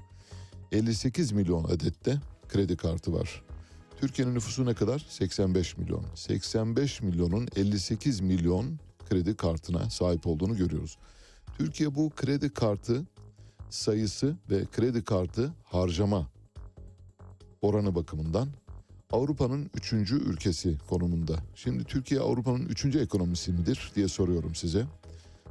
58 0.73 1.33
milyon 1.33 1.65
adet 1.65 2.07
de 2.07 2.17
kredi 2.49 2.77
kartı 2.77 3.13
var. 3.13 3.43
Türkiye'nin 4.01 4.35
nüfusu 4.35 4.67
ne 4.67 4.75
kadar? 4.75 5.07
85 5.09 5.77
milyon. 5.77 6.05
85 6.15 7.03
milyonun 7.03 7.49
58 7.57 8.21
milyon 8.21 8.79
kredi 9.11 9.37
kartına 9.37 9.91
sahip 9.91 10.27
olduğunu 10.27 10.57
görüyoruz. 10.57 10.99
Türkiye 11.59 11.95
bu 11.95 12.11
kredi 12.11 12.51
kartı 12.51 13.07
sayısı 13.71 14.37
ve 14.51 14.67
kredi 14.67 15.05
kartı 15.05 15.53
harcama 15.65 16.27
oranı 17.63 17.95
bakımından 17.95 18.49
Avrupa'nın 19.13 19.71
üçüncü 19.75 20.17
ülkesi 20.17 20.79
konumunda. 20.89 21.37
Şimdi 21.55 21.85
Türkiye 21.85 22.21
Avrupa'nın 22.21 22.67
üçüncü 22.67 22.99
ekonomisi 23.01 23.53
midir 23.53 23.93
diye 23.97 24.09
soruyorum 24.09 24.55
size. 24.55 24.85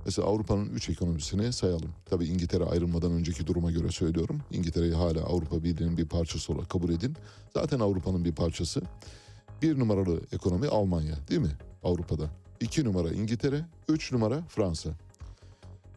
Mesela 0.06 0.28
Avrupa'nın 0.28 0.70
üç 0.70 0.90
ekonomisini 0.90 1.54
sayalım. 1.54 1.90
Tabii 2.06 2.26
İngiltere 2.26 2.64
ayrılmadan 2.64 3.12
önceki 3.12 3.48
duruma 3.48 3.72
göre 3.72 3.92
söylüyorum. 3.92 4.42
İngiltere'yi 4.52 4.94
hala 4.94 5.24
Avrupa 5.24 5.64
Birliği'nin 5.64 5.98
bir 5.98 6.06
parçası 6.06 6.54
olarak 6.54 6.70
kabul 6.70 6.90
edin. 6.90 7.16
Zaten 7.54 7.80
Avrupa'nın 7.80 8.26
bir 8.26 8.32
parçası. 8.32 8.82
Bir 9.62 9.80
numaralı 9.80 10.22
ekonomi 10.32 10.68
Almanya 10.68 11.16
değil 11.30 11.42
mi 11.42 11.58
Avrupa'da? 11.84 12.30
İki 12.60 12.84
numara 12.84 13.10
İngiltere, 13.10 13.66
üç 13.90 14.12
numara 14.12 14.42
Fransa. 14.42 14.90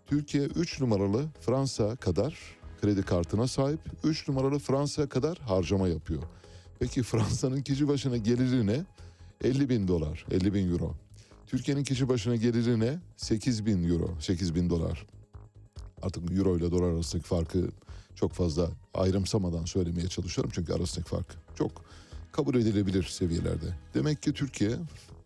Türkiye 0.07 0.45
üç 0.45 0.81
numaralı 0.81 1.25
Fransa 1.41 1.97
kadar 1.97 2.39
kredi 2.81 3.03
kartına 3.03 3.49
sahip, 3.49 3.81
üç 4.05 4.29
numaralı 4.29 4.59
Fransa 4.59 5.09
kadar 5.09 5.39
harcama 5.39 5.89
yapıyor. 5.89 6.23
Peki 6.79 7.03
Fransa'nın 7.03 7.63
kişi 7.63 7.89
başına 7.89 8.17
geliri 8.17 8.67
ne? 8.67 8.85
50 9.45 9.69
bin 9.69 9.89
dolar, 9.89 10.27
50 10.31 10.55
bin 10.55 10.73
euro. 10.73 10.95
Türkiye'nin 11.47 11.85
kişi 11.85 12.09
başına 12.09 12.37
geliri 12.37 12.81
ne? 12.81 12.99
8 13.17 13.67
bin 13.67 13.89
euro, 13.89 14.11
8 14.21 14.55
bin 14.55 14.71
dolar. 14.71 15.07
Artık 16.03 16.33
euro 16.33 16.57
ile 16.57 16.71
dolar 16.71 16.93
arasındaki 16.93 17.29
farkı 17.29 17.69
çok 18.15 18.33
fazla 18.33 18.71
ayrımsamadan 18.95 19.65
söylemeye 19.65 20.09
çalışıyorum. 20.09 20.53
Çünkü 20.55 20.73
arasındaki 20.73 21.11
fark 21.11 21.27
çok 21.55 21.85
kabul 22.33 22.55
edilebilir 22.55 23.03
seviyelerde. 23.03 23.67
Demek 23.95 24.23
ki 24.23 24.33
Türkiye 24.33 24.77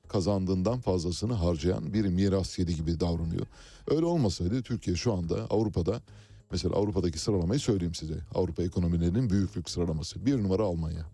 kazandığından 0.09 0.81
fazlasını 0.81 1.33
harcayan 1.33 1.95
bir 1.95 2.05
miras 2.05 2.59
yedi 2.59 2.77
gibi 2.77 3.01
davranıyor. 3.01 3.47
Öyle 3.91 4.05
olmasaydı 4.05 4.63
Türkiye 4.63 4.97
şu 4.97 5.13
anda 5.13 5.47
Avrupa'da 5.51 6.03
mesela 6.51 6.75
Avrupa'daki 6.75 7.19
sıralamayı 7.19 7.61
söyleyeyim 7.61 7.95
size. 7.95 8.19
Avrupa 8.35 8.63
ekonomilerinin 8.63 9.31
büyüklük 9.31 9.71
sıralaması. 9.71 10.27
Bir 10.27 10.43
numara 10.43 10.63
Almanya. 10.63 11.07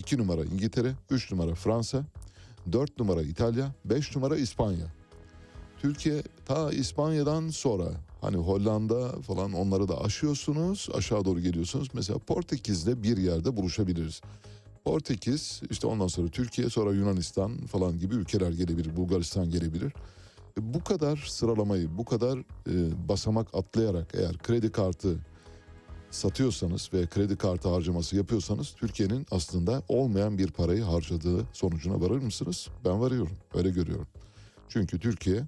İki 0.00 0.18
numara 0.18 0.44
İngiltere, 0.44 0.92
üç 1.10 1.32
numara 1.32 1.54
Fransa, 1.54 2.04
dört 2.72 2.98
numara 2.98 3.22
İtalya, 3.22 3.72
beş 3.84 4.16
numara 4.16 4.36
İspanya. 4.36 4.86
Türkiye 5.78 6.22
ta 6.46 6.72
İspanya'dan 6.72 7.48
sonra 7.48 7.84
hani 8.20 8.36
Hollanda 8.36 9.22
falan 9.22 9.52
onları 9.52 9.88
da 9.88 10.00
aşıyorsunuz 10.00 10.88
aşağı 10.94 11.24
doğru 11.24 11.40
geliyorsunuz. 11.40 11.88
Mesela 11.94 12.18
Portekiz'de 12.18 13.02
bir 13.02 13.16
yerde 13.16 13.56
buluşabiliriz. 13.56 14.20
Portekiz 14.84 15.60
işte 15.70 15.86
ondan 15.86 16.06
sonra 16.06 16.28
Türkiye 16.28 16.70
sonra 16.70 16.92
Yunanistan 16.92 17.66
falan 17.66 17.98
gibi 17.98 18.14
ülkeler 18.14 18.50
gelebilir. 18.52 18.96
Bulgaristan 18.96 19.50
gelebilir. 19.50 19.92
E, 20.58 20.74
Bu 20.74 20.84
kadar 20.84 21.16
sıralamayı 21.28 21.98
bu 21.98 22.04
kadar 22.04 22.38
e, 22.38 23.08
basamak 23.08 23.54
atlayarak 23.54 24.14
eğer 24.14 24.38
kredi 24.38 24.72
kartı 24.72 25.18
satıyorsanız 26.10 26.90
ve 26.92 27.06
kredi 27.06 27.36
kartı 27.36 27.68
harcaması 27.68 28.16
yapıyorsanız 28.16 28.74
Türkiye'nin 28.76 29.26
aslında 29.30 29.82
olmayan 29.88 30.38
bir 30.38 30.50
parayı 30.50 30.82
harcadığı 30.82 31.46
sonucuna 31.52 32.00
varır 32.00 32.22
mısınız? 32.22 32.68
Ben 32.84 33.00
varıyorum. 33.00 33.36
Öyle 33.54 33.70
görüyorum. 33.70 34.06
Çünkü 34.68 34.98
Türkiye 34.98 35.42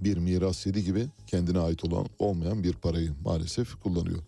bir 0.00 0.18
miras 0.18 0.66
yedi 0.66 0.84
gibi 0.84 1.06
kendine 1.26 1.58
ait 1.58 1.84
olan 1.84 2.06
olmayan 2.18 2.64
bir 2.64 2.72
parayı 2.72 3.12
maalesef 3.24 3.74
kullanıyor. 3.82 4.18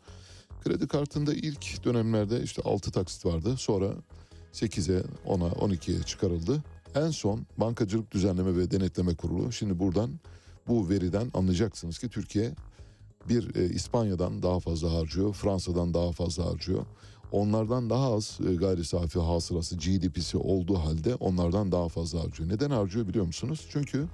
Kredi 0.65 0.89
kartında 0.89 1.35
ilk 1.35 1.85
dönemlerde 1.85 2.43
işte 2.43 2.63
6 2.63 2.91
taksit 2.91 3.27
vardı. 3.27 3.57
Sonra 3.59 3.93
8'e, 4.53 5.03
10'a, 5.27 5.49
12'ye 5.49 6.03
çıkarıldı. 6.03 6.63
En 6.95 7.11
son 7.11 7.47
Bankacılık 7.59 8.13
Düzenleme 8.13 8.57
ve 8.57 8.71
Denetleme 8.71 9.15
Kurulu 9.15 9.53
şimdi 9.53 9.79
buradan 9.79 10.11
bu 10.69 10.89
veriden 10.89 11.31
anlayacaksınız 11.35 11.99
ki 11.99 12.09
Türkiye 12.09 12.55
bir 13.29 13.55
e, 13.55 13.69
İspanya'dan 13.75 14.43
daha 14.43 14.61
fazla 14.61 14.93
harcıyor, 14.93 15.35
Fransa'dan 15.35 15.95
daha 15.95 16.13
fazla 16.13 16.47
harcıyor. 16.47 16.87
Onlardan 17.33 17.91
daha 17.91 18.15
az 18.15 18.39
e, 18.51 18.55
gayri 18.55 18.85
safi 18.85 19.19
hasılası 19.19 19.77
GDP'si 19.77 20.39
olduğu 20.39 20.75
halde 20.75 21.15
onlardan 21.15 21.73
daha 21.73 21.89
fazla 21.89 22.25
harcıyor. 22.25 22.49
Neden 22.49 22.71
harcıyor 22.71 23.09
biliyor 23.09 23.27
musunuz? 23.27 23.67
Çünkü 23.71 24.07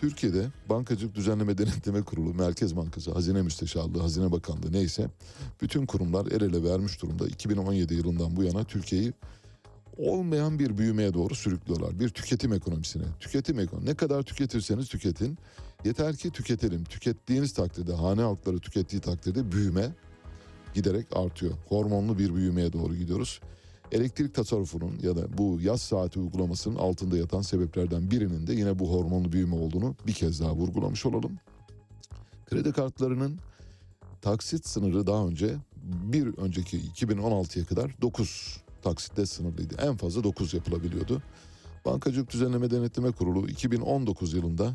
Türkiye'de 0.00 0.46
Bankacılık 0.68 1.14
Düzenleme 1.14 1.58
Denetleme 1.58 2.02
Kurulu, 2.02 2.34
Merkez 2.34 2.76
Bankası, 2.76 3.12
Hazine 3.12 3.42
Müsteşarlığı, 3.42 4.00
Hazine 4.00 4.32
Bakanlığı 4.32 4.72
neyse 4.72 5.10
bütün 5.62 5.86
kurumlar 5.86 6.26
el 6.26 6.40
ele 6.40 6.64
vermiş 6.64 7.02
durumda. 7.02 7.26
2017 7.26 7.94
yılından 7.94 8.36
bu 8.36 8.42
yana 8.42 8.64
Türkiye'yi 8.64 9.12
olmayan 9.98 10.58
bir 10.58 10.78
büyümeye 10.78 11.14
doğru 11.14 11.34
sürüklüyorlar. 11.34 12.00
Bir 12.00 12.08
tüketim 12.08 12.52
ekonomisine. 12.52 13.04
Tüketim 13.20 13.60
ekonomi. 13.60 13.86
Ne 13.86 13.94
kadar 13.94 14.22
tüketirseniz 14.22 14.88
tüketin. 14.88 15.38
Yeter 15.84 16.16
ki 16.16 16.30
tüketelim. 16.30 16.84
Tükettiğiniz 16.84 17.52
takdirde, 17.52 17.92
hane 17.92 18.22
halkları 18.22 18.58
tükettiği 18.58 19.02
takdirde 19.02 19.52
büyüme 19.52 19.94
giderek 20.74 21.06
artıyor. 21.16 21.52
Hormonlu 21.68 22.18
bir 22.18 22.34
büyümeye 22.34 22.72
doğru 22.72 22.96
gidiyoruz. 22.96 23.40
Elektrik 23.92 24.34
tasarrufunun 24.34 24.98
ya 25.02 25.16
da 25.16 25.38
bu 25.38 25.58
yaz 25.60 25.80
saati 25.80 26.18
uygulamasının 26.18 26.76
altında 26.76 27.16
yatan 27.16 27.42
sebeplerden 27.42 28.10
birinin 28.10 28.46
de 28.46 28.52
yine 28.52 28.78
bu 28.78 28.92
hormonlu 28.92 29.32
büyüme 29.32 29.54
olduğunu 29.54 29.96
bir 30.06 30.12
kez 30.12 30.40
daha 30.40 30.54
vurgulamış 30.54 31.06
olalım. 31.06 31.38
Kredi 32.46 32.72
kartlarının 32.72 33.38
taksit 34.22 34.66
sınırı 34.66 35.06
daha 35.06 35.26
önce 35.26 35.56
bir 36.12 36.38
önceki 36.38 36.80
2016'ya 36.80 37.64
kadar 37.64 38.02
9 38.02 38.60
taksitte 38.82 39.26
sınırlıydı. 39.26 39.74
En 39.82 39.96
fazla 39.96 40.24
9 40.24 40.54
yapılabiliyordu. 40.54 41.22
Bankacılık 41.84 42.32
Düzenleme 42.32 42.70
Denetleme 42.70 43.12
Kurulu 43.12 43.48
2019 43.48 44.34
yılında 44.34 44.74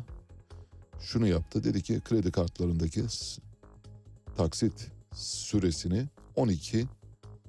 şunu 1.00 1.26
yaptı. 1.26 1.64
Dedi 1.64 1.82
ki 1.82 2.00
kredi 2.04 2.30
kartlarındaki 2.30 3.04
taksit 4.36 4.88
süresini 5.14 6.06
12 6.36 6.86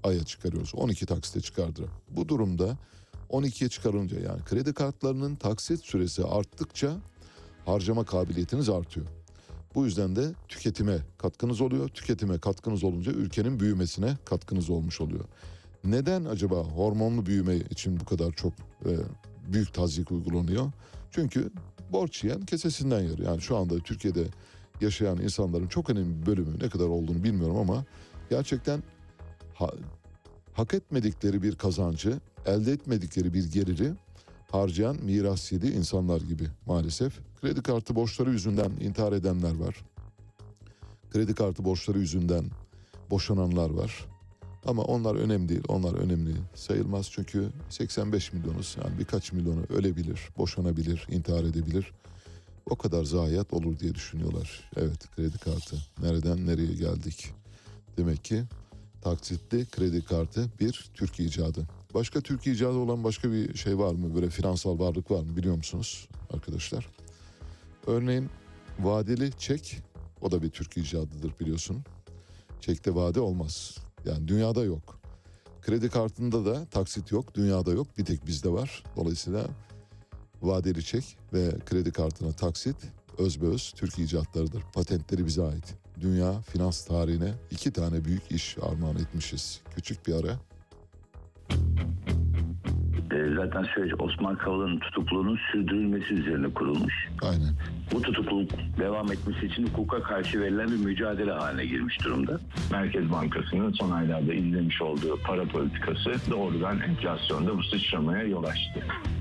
aya 0.04 0.24
çıkarıyoruz. 0.24 0.76
12 0.76 1.06
taksite 1.06 1.42
çıkardı. 1.42 1.90
Bu 2.10 2.30
durumda 2.30 2.78
12'ye 3.30 3.70
çıkarınca 3.70 4.20
yani 4.20 4.44
kredi 4.44 4.74
kartlarının 4.74 5.36
taksit 5.36 5.86
süresi 5.86 6.24
arttıkça 6.24 6.98
harcama 7.66 8.06
kabiliyetiniz 8.06 8.70
artıyor. 8.70 9.08
Bu 9.76 9.86
yüzden 9.86 10.16
de 10.16 10.34
tüketime 10.48 10.98
katkınız 11.18 11.62
oluyor. 11.62 11.90
Tüketime 11.90 12.40
katkınız 12.40 12.84
olunca 12.84 13.12
ülkenin 13.12 13.60
büyümesine 13.60 14.18
katkınız 14.26 14.70
olmuş 14.70 15.02
oluyor. 15.02 15.26
Neden 15.84 16.26
acaba 16.26 16.56
hormonlu 16.56 17.26
büyüme 17.26 17.56
için 17.58 18.00
bu 18.00 18.06
kadar 18.06 18.32
çok 18.32 18.54
e, 18.86 18.92
büyük 19.54 19.74
tazyik 19.74 20.12
uygulanıyor? 20.12 20.72
Çünkü 21.12 21.52
borç 21.92 22.24
yiyen 22.24 22.42
kesesinden 22.42 23.00
yer. 23.00 23.18
Yani 23.18 23.42
şu 23.42 23.58
anda 23.58 23.80
Türkiye'de 23.80 24.24
yaşayan 24.82 25.18
insanların 25.18 25.68
çok 25.68 25.90
önemli 25.90 26.22
bir 26.22 26.26
bölümü 26.26 26.60
ne 26.60 26.70
kadar 26.70 26.86
olduğunu 26.86 27.24
bilmiyorum 27.24 27.58
ama 27.58 27.86
gerçekten 28.30 28.84
ha- 29.54 29.74
hak 30.54 30.74
etmedikleri 30.74 31.44
bir 31.44 31.56
kazancı, 31.56 32.20
elde 32.46 32.72
etmedikleri 32.72 33.34
bir 33.34 33.52
geliri 33.52 33.94
harcayan 34.52 34.96
miras 35.04 35.52
yedi 35.52 35.68
insanlar 35.68 36.22
gibi 36.22 36.48
maalesef. 36.66 37.20
Kredi 37.42 37.62
kartı 37.62 37.96
borçları 37.96 38.32
yüzünden 38.32 38.72
intihar 38.82 39.14
edenler 39.14 39.56
var. 39.56 39.76
Kredi 41.12 41.36
kartı 41.36 41.66
borçları 41.66 42.00
yüzünden 42.00 42.46
boşananlar 43.10 43.70
var. 43.70 44.06
Ama 44.68 44.84
onlar 44.84 45.16
önemli 45.16 45.50
değil. 45.50 45.64
Onlar 45.68 45.94
önemli 45.94 46.36
sayılmaz 46.56 47.10
çünkü 47.12 47.50
85 47.70 48.34
milyonuz. 48.34 48.78
Yani 48.84 49.00
birkaç 49.00 49.32
milyonu 49.32 49.64
ölebilir, 49.70 50.30
boşanabilir, 50.38 51.08
intihar 51.12 51.44
edebilir. 51.44 51.92
O 52.70 52.76
kadar 52.76 53.04
zayiat 53.04 53.54
olur 53.54 53.80
diye 53.80 53.96
düşünüyorlar. 53.96 54.70
Evet 54.76 55.16
kredi 55.16 55.38
kartı. 55.38 55.78
Nereden 56.02 56.48
nereye 56.48 56.74
geldik? 56.74 57.34
Demek 57.98 58.26
ki 58.26 58.44
taksitli 59.02 59.66
kredi 59.66 60.06
kartı 60.06 60.50
bir 60.60 60.90
Türk 60.94 61.20
icadı. 61.20 61.68
Başka 61.94 62.22
Türk 62.22 62.48
icadı 62.48 62.78
olan 62.78 63.04
başka 63.04 63.32
bir 63.32 63.58
şey 63.58 63.78
var 63.78 63.94
mı? 63.94 64.16
Böyle 64.16 64.30
finansal 64.30 64.80
varlık 64.80 65.12
var 65.12 65.24
mı 65.24 65.38
biliyor 65.38 65.56
musunuz 65.56 66.08
arkadaşlar? 66.34 66.88
Örneğin 67.88 68.30
vadeli 68.80 69.32
çek 69.40 69.78
o 70.22 70.32
da 70.32 70.42
bir 70.42 70.50
Türk 70.50 70.78
icadıdır 70.78 71.34
biliyorsun. 71.40 71.84
Çekte 72.62 72.96
vade 72.96 73.20
olmaz. 73.20 73.87
Yani 74.08 74.28
dünyada 74.28 74.64
yok. 74.64 75.00
Kredi 75.62 75.90
kartında 75.90 76.46
da 76.46 76.66
taksit 76.66 77.12
yok, 77.12 77.36
dünyada 77.36 77.72
yok. 77.72 77.88
Bir 77.98 78.06
tek 78.06 78.28
bizde 78.28 78.50
var. 78.50 78.84
Dolayısıyla 78.96 79.48
vadeli 80.42 80.84
çek 80.84 81.18
ve 81.34 81.60
kredi 81.66 81.92
kartına 81.92 82.32
taksit 82.32 82.76
özbeöz 83.18 83.74
Türk 83.76 84.00
icatlarıdır. 84.00 84.64
Patentleri 84.74 85.26
bize 85.26 85.44
ait. 85.44 85.76
Dünya 86.02 86.42
finans 86.42 86.86
tarihine 86.86 87.34
iki 87.52 87.72
tane 87.72 88.06
büyük 88.06 88.32
iş 88.32 88.58
armağan 88.62 88.96
etmişiz. 88.96 89.62
Küçük 89.76 90.08
bir 90.08 90.14
ara. 90.14 90.40
E, 91.50 92.17
zaten 93.36 93.64
süreç 93.64 93.94
Osman 94.00 94.36
Kavala'nın 94.36 94.80
tutukluluğunun 94.80 95.40
sürdürülmesi 95.52 96.14
üzerine 96.14 96.54
kurulmuş. 96.54 97.08
Aynen. 97.22 97.54
Bu 97.94 98.02
tutukluluk 98.02 98.52
devam 98.80 99.12
etmesi 99.12 99.46
için 99.46 99.68
hukuka 99.68 100.02
karşı 100.02 100.42
verilen 100.42 100.68
bir 100.68 100.86
mücadele 100.86 101.32
haline 101.32 101.66
girmiş 101.66 102.04
durumda. 102.04 102.40
Merkez 102.72 103.12
Bankası'nın 103.12 103.72
son 103.72 103.92
aylarda 103.92 104.34
izlemiş 104.34 104.82
olduğu 104.82 105.20
para 105.24 105.44
politikası 105.44 106.32
doğrudan 106.32 106.80
enflasyonda 106.80 107.58
bu 107.58 107.64
sıçramaya 107.64 108.24
yol 108.24 108.44
açtı. 108.44 108.80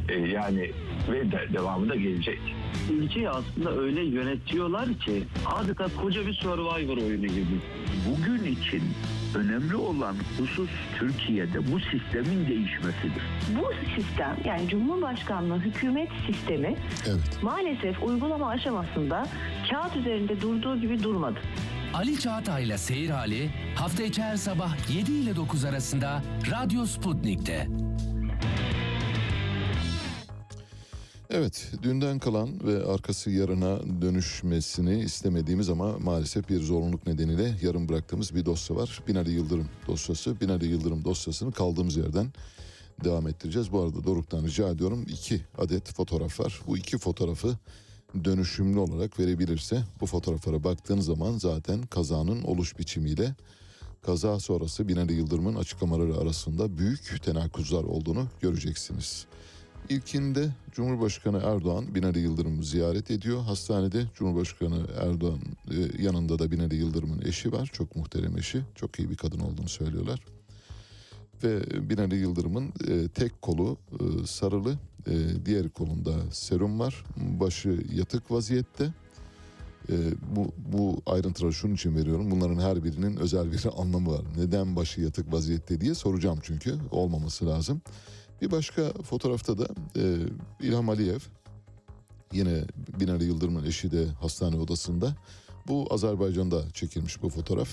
E, 0.09 0.15
yani 0.15 0.71
ve 1.13 1.33
de, 1.33 1.47
devamı 1.53 1.89
da 1.89 1.95
gelecek. 1.97 2.41
Ülkeyi 2.91 3.31
aslında 3.31 3.77
öyle 3.77 4.05
yönetiyorlar 4.05 4.95
ki 4.95 5.25
adeta 5.47 5.87
koca 6.03 6.27
bir 6.27 6.35
survivor 6.35 6.97
oyunu 6.97 7.27
gibi. 7.27 7.61
Bugün 8.11 8.45
için 8.45 8.83
önemli 9.35 9.77
olan 9.77 10.17
husus 10.39 10.71
Türkiye'de 10.99 11.73
bu 11.73 11.81
sistemin 11.81 12.47
değişmesidir. 12.49 13.23
Bu 13.57 13.73
sistem 13.97 14.37
yani 14.45 14.69
Cumhurbaşkanlığı 14.69 15.59
hükümet 15.59 16.09
sistemi 16.27 16.77
maalesef 17.43 18.03
uygulama 18.03 18.49
aşamasında 18.49 19.27
kağıt 19.71 19.97
üzerinde 19.97 20.41
durduğu 20.41 20.81
gibi 20.81 21.03
durmadı. 21.03 21.39
Ali 21.95 22.21
Çağatay'la 22.21 22.79
Seyir 22.79 23.11
Hali 23.11 23.51
hafta 23.75 24.03
içi 24.03 24.23
her 24.23 24.37
sabah 24.37 24.91
7 24.97 25.13
ile 25.13 25.37
9 25.37 25.65
arasında 25.65 26.23
Radyo 26.51 26.85
Sputnik'te. 26.87 27.69
Evet, 31.31 31.73
dünden 31.83 32.19
kalan 32.19 32.67
ve 32.67 32.85
arkası 32.85 33.31
yarına 33.31 33.81
dönüşmesini 34.03 35.01
istemediğimiz 35.01 35.69
ama 35.69 35.99
maalesef 35.99 36.49
bir 36.49 36.61
zorunluluk 36.61 37.07
nedeniyle 37.07 37.55
yarım 37.63 37.89
bıraktığımız 37.89 38.35
bir 38.35 38.45
dosya 38.45 38.77
var. 38.77 39.03
Binali 39.09 39.31
Yıldırım 39.31 39.69
dosyası. 39.87 40.41
Binali 40.41 40.67
Yıldırım 40.67 41.05
dosyasını 41.05 41.53
kaldığımız 41.53 41.97
yerden 41.97 42.33
devam 43.05 43.29
ettireceğiz. 43.29 43.73
Bu 43.73 43.81
arada 43.81 44.05
Doruk'tan 44.05 44.45
rica 44.45 44.69
ediyorum 44.69 45.05
iki 45.09 45.41
adet 45.59 45.93
fotoğraf 45.95 46.41
var. 46.41 46.61
Bu 46.67 46.79
iki 46.79 46.99
fotoğrafı 46.99 47.57
dönüşümlü 48.25 48.79
olarak 48.79 49.21
verebilirse 49.21 49.85
bu 50.01 50.07
fotoğraflara 50.07 50.65
baktığın 50.65 51.01
zaman 51.01 51.39
zaten 51.39 51.83
kazanın 51.83 52.43
oluş 52.43 52.79
biçimiyle 52.79 53.35
kaza 54.03 54.41
sonrası 54.41 54.89
Binali 54.89 55.13
Yıldırım'ın 55.13 55.55
açıklamaları 55.55 56.17
arasında 56.17 56.79
büyük 56.79 57.23
tenakuzlar 57.25 57.85
olduğunu 57.85 58.27
göreceksiniz. 58.41 59.27
İlkinde 59.89 60.49
Cumhurbaşkanı 60.73 61.37
Erdoğan 61.45 61.95
Binali 61.95 62.19
Yıldırım'ı 62.19 62.65
ziyaret 62.65 63.11
ediyor. 63.11 63.43
Hastanede 63.43 64.05
Cumhurbaşkanı 64.15 64.87
Erdoğan 65.01 65.41
e, 65.71 66.03
yanında 66.03 66.39
da 66.39 66.51
Binali 66.51 66.77
Yıldırım'ın 66.77 67.23
eşi 67.23 67.53
var. 67.53 67.71
Çok 67.73 67.97
muhterem 67.97 68.39
eşi. 68.39 68.63
Çok 68.75 68.99
iyi 68.99 69.11
bir 69.11 69.17
kadın 69.17 69.41
olduğunu 69.41 69.69
söylüyorlar. 69.69 70.21
Ve 71.45 71.61
Binali 71.91 72.17
Yıldırım'ın 72.17 72.73
e, 72.89 73.09
tek 73.09 73.43
kolu 73.43 73.77
e, 73.93 74.27
sarılı, 74.27 74.79
diğer 75.45 75.69
kolunda 75.69 76.13
serum 76.31 76.81
var. 76.81 77.05
Başı 77.17 77.81
yatık 77.95 78.31
vaziyette. 78.31 78.93
E, 79.89 79.95
bu, 80.37 80.53
bu 80.73 81.03
ayrıntıları 81.07 81.53
şunun 81.53 81.75
için 81.75 81.97
veriyorum. 81.97 82.31
Bunların 82.31 82.59
her 82.59 82.85
birinin 82.85 83.17
özel 83.17 83.53
bir 83.53 83.65
anlamı 83.79 84.13
var. 84.13 84.23
Neden 84.39 84.77
başı 84.77 85.01
yatık 85.01 85.33
vaziyette 85.33 85.81
diye 85.81 85.95
soracağım 85.95 86.39
çünkü. 86.43 86.75
Olmaması 86.91 87.47
lazım. 87.47 87.81
Bir 88.43 88.51
başka 88.51 88.93
fotoğrafta 88.93 89.59
da 89.59 89.67
e, 89.97 90.17
İlham 90.61 90.89
Aliyev 90.89 91.21
yine 92.33 92.65
Binali 93.01 93.25
Yıldırım'ın 93.25 93.65
eşi 93.65 93.93
de 93.93 94.07
hastane 94.07 94.57
odasında. 94.57 95.17
Bu 95.69 95.87
Azerbaycan'da 95.91 96.71
çekilmiş 96.73 97.23
bu 97.23 97.29
fotoğraf. 97.29 97.69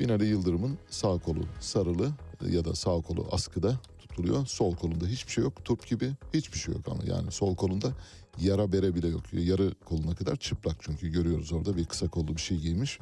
Binali 0.00 0.26
Yıldırım'ın 0.26 0.78
sağ 0.90 1.18
kolu 1.18 1.40
sarılı 1.60 2.10
ya 2.50 2.64
da 2.64 2.74
sağ 2.74 3.00
kolu 3.00 3.26
askıda 3.30 3.76
tutuluyor. 3.98 4.46
Sol 4.46 4.76
kolunda 4.76 5.06
hiçbir 5.06 5.32
şey 5.32 5.44
yok. 5.44 5.64
Turp 5.64 5.86
gibi 5.86 6.12
hiçbir 6.34 6.58
şey 6.58 6.74
yok 6.74 6.88
ama 6.88 7.02
yani 7.06 7.32
sol 7.32 7.56
kolunda 7.56 7.92
yara 8.40 8.72
bere 8.72 8.94
bile 8.94 9.08
yok. 9.08 9.22
Yarı 9.32 9.74
koluna 9.84 10.14
kadar 10.14 10.36
çıplak 10.36 10.76
çünkü 10.80 11.08
görüyoruz 11.08 11.52
orada 11.52 11.76
bir 11.76 11.84
kısa 11.84 12.08
kollu 12.08 12.36
bir 12.36 12.40
şey 12.40 12.58
giymiş. 12.58 12.98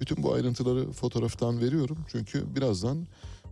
Bütün 0.00 0.22
bu 0.22 0.34
ayrıntıları 0.34 0.92
fotoğraftan 0.92 1.60
veriyorum. 1.60 1.98
Çünkü 2.08 2.54
birazdan 2.56 3.06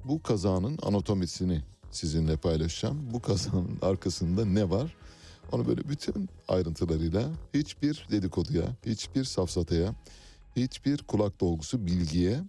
bu 0.05 0.23
kazanın 0.23 0.79
anatomisini 0.83 1.63
sizinle 1.91 2.37
paylaşacağım. 2.37 3.11
Bu 3.13 3.23
kazanın 3.23 3.79
arkasında 3.83 4.45
ne 4.45 4.71
var? 4.71 4.97
Onu 5.53 5.69
böyle 5.69 5.89
bütün 5.89 6.29
ayrıntılarıyla 6.49 7.29
hiçbir 7.55 8.07
dedikoduya, 8.11 8.65
hiçbir 8.87 9.25
safsataya, 9.25 9.95
hiçbir 10.57 10.99
kulak 10.99 11.41
dolgusu 11.41 11.87
bilgiye 11.87 12.41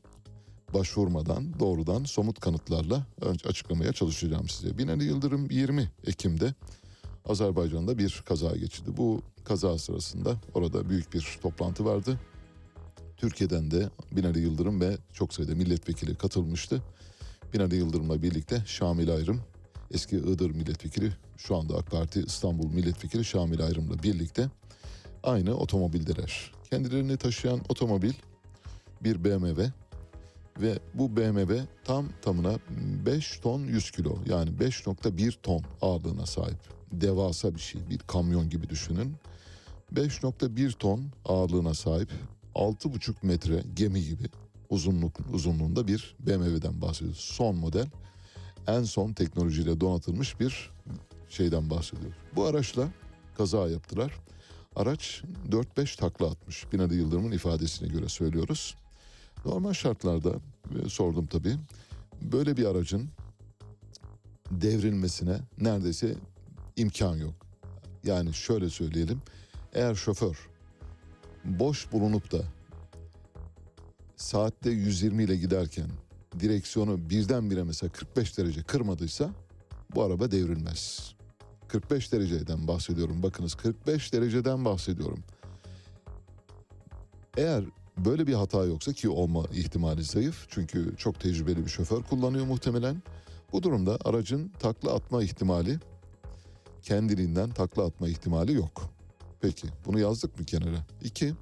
başvurmadan 0.73 1.59
doğrudan 1.59 2.03
somut 2.03 2.39
kanıtlarla 2.39 3.05
önce 3.21 3.49
açıklamaya 3.49 3.93
çalışacağım 3.93 4.49
size. 4.49 4.77
Binali 4.77 5.03
Yıldırım 5.03 5.49
20 5.49 5.91
Ekim'de 6.07 6.53
Azerbaycan'da 7.25 7.97
bir 7.97 8.23
kaza 8.25 8.55
geçirdi. 8.55 8.97
Bu 8.97 9.21
kaza 9.43 9.77
sırasında 9.77 10.35
orada 10.53 10.89
büyük 10.89 11.13
bir 11.13 11.39
toplantı 11.41 11.85
vardı. 11.85 12.19
Türkiye'den 13.17 13.71
de 13.71 13.89
Binali 14.11 14.39
Yıldırım 14.39 14.81
ve 14.81 14.97
çok 15.13 15.33
sayıda 15.33 15.55
milletvekili 15.55 16.15
katılmıştı. 16.15 16.81
Binali 17.53 17.75
Yıldırım'la 17.75 18.21
birlikte 18.21 18.63
Şamil 18.65 19.13
Ayrım, 19.13 19.41
eski 19.91 20.15
Iğdır 20.15 20.51
milletvekili, 20.51 21.11
şu 21.37 21.55
anda 21.55 21.77
AK 21.77 21.91
Parti 21.91 22.19
İstanbul 22.19 22.73
milletvekili 22.73 23.25
Şamil 23.25 23.65
Ayrım'la 23.65 24.03
birlikte 24.03 24.49
aynı 25.23 25.53
otomobildeler. 25.53 26.51
Kendilerini 26.69 27.17
taşıyan 27.17 27.61
otomobil 27.69 28.13
bir 29.01 29.23
BMW 29.23 29.71
ve 30.61 30.79
bu 30.93 31.17
BMW 31.17 31.61
tam 31.83 32.05
tamına 32.21 32.59
5 33.05 33.39
ton 33.39 33.63
100 33.63 33.91
kilo 33.91 34.17
yani 34.25 34.49
5.1 34.49 35.33
ton 35.43 35.63
ağırlığına 35.81 36.25
sahip. 36.25 36.59
Devasa 36.91 37.55
bir 37.55 37.59
şey 37.59 37.81
bir 37.89 37.97
kamyon 37.97 38.49
gibi 38.49 38.69
düşünün. 38.69 39.15
5.1 39.93 40.73
ton 40.73 41.05
ağırlığına 41.25 41.73
sahip 41.73 42.09
6,5 42.55 43.13
metre 43.21 43.63
gemi 43.73 44.03
gibi 44.03 44.23
uzunluk 44.69 45.17
uzunluğunda 45.33 45.87
bir 45.87 46.15
BMW'den 46.19 46.81
bahsediyoruz. 46.81 47.19
Son 47.19 47.55
model 47.55 47.87
en 48.67 48.83
son 48.83 49.13
teknolojiyle 49.13 49.79
donatılmış 49.79 50.39
bir 50.39 50.71
şeyden 51.29 51.69
bahsediyoruz. 51.69 52.17
Bu 52.35 52.45
araçla 52.45 52.89
kaza 53.37 53.69
yaptılar. 53.69 54.13
Araç 54.75 55.23
4-5 55.49 55.97
takla 55.99 56.27
atmış. 56.27 56.73
Binali 56.73 56.95
Yıldırım'ın 56.95 57.31
ifadesine 57.31 57.87
göre 57.87 58.09
söylüyoruz. 58.09 58.75
Normal 59.45 59.73
şartlarda 59.73 60.33
e, 60.85 60.89
sordum 60.89 61.25
tabii. 61.25 61.55
Böyle 62.21 62.57
bir 62.57 62.65
aracın 62.65 63.09
devrilmesine 64.51 65.39
neredeyse 65.57 66.15
imkan 66.75 67.15
yok. 67.15 67.33
Yani 68.03 68.33
şöyle 68.33 68.69
söyleyelim. 68.69 69.21
Eğer 69.73 69.95
şoför 69.95 70.49
boş 71.45 71.91
bulunup 71.91 72.31
da 72.31 72.41
saatte 74.19 74.69
120 74.69 75.23
ile 75.23 75.35
giderken 75.35 75.89
direksiyonu 76.39 77.09
birdenbire 77.09 77.63
mesela 77.63 77.91
45 77.91 78.37
derece 78.37 78.63
kırmadıysa 78.63 79.29
bu 79.95 80.03
araba 80.03 80.31
devrilmez. 80.31 81.13
45 81.67 82.13
dereceden 82.13 82.67
bahsediyorum. 82.67 83.23
Bakınız 83.23 83.55
45 83.55 84.13
dereceden 84.13 84.65
bahsediyorum. 84.65 85.19
Eğer 87.37 87.63
böyle 87.97 88.27
bir 88.27 88.33
hata 88.33 88.65
yoksa 88.65 88.93
ki 88.93 89.09
olma 89.09 89.43
ihtimali 89.53 90.03
zayıf. 90.03 90.45
Çünkü 90.49 90.93
çok 90.97 91.19
tecrübeli 91.19 91.65
bir 91.65 91.69
şoför 91.69 92.03
kullanıyor 92.03 92.45
muhtemelen. 92.45 93.03
Bu 93.51 93.63
durumda 93.63 93.97
aracın 94.05 94.51
takla 94.59 94.93
atma 94.95 95.23
ihtimali 95.23 95.79
kendiliğinden 96.81 97.49
takla 97.49 97.85
atma 97.85 98.07
ihtimali 98.07 98.53
yok. 98.53 98.89
Peki 99.41 99.67
bunu 99.85 99.99
yazdık 99.99 100.39
mı 100.39 100.45
kenara? 100.45 100.85
İki, 101.03 101.33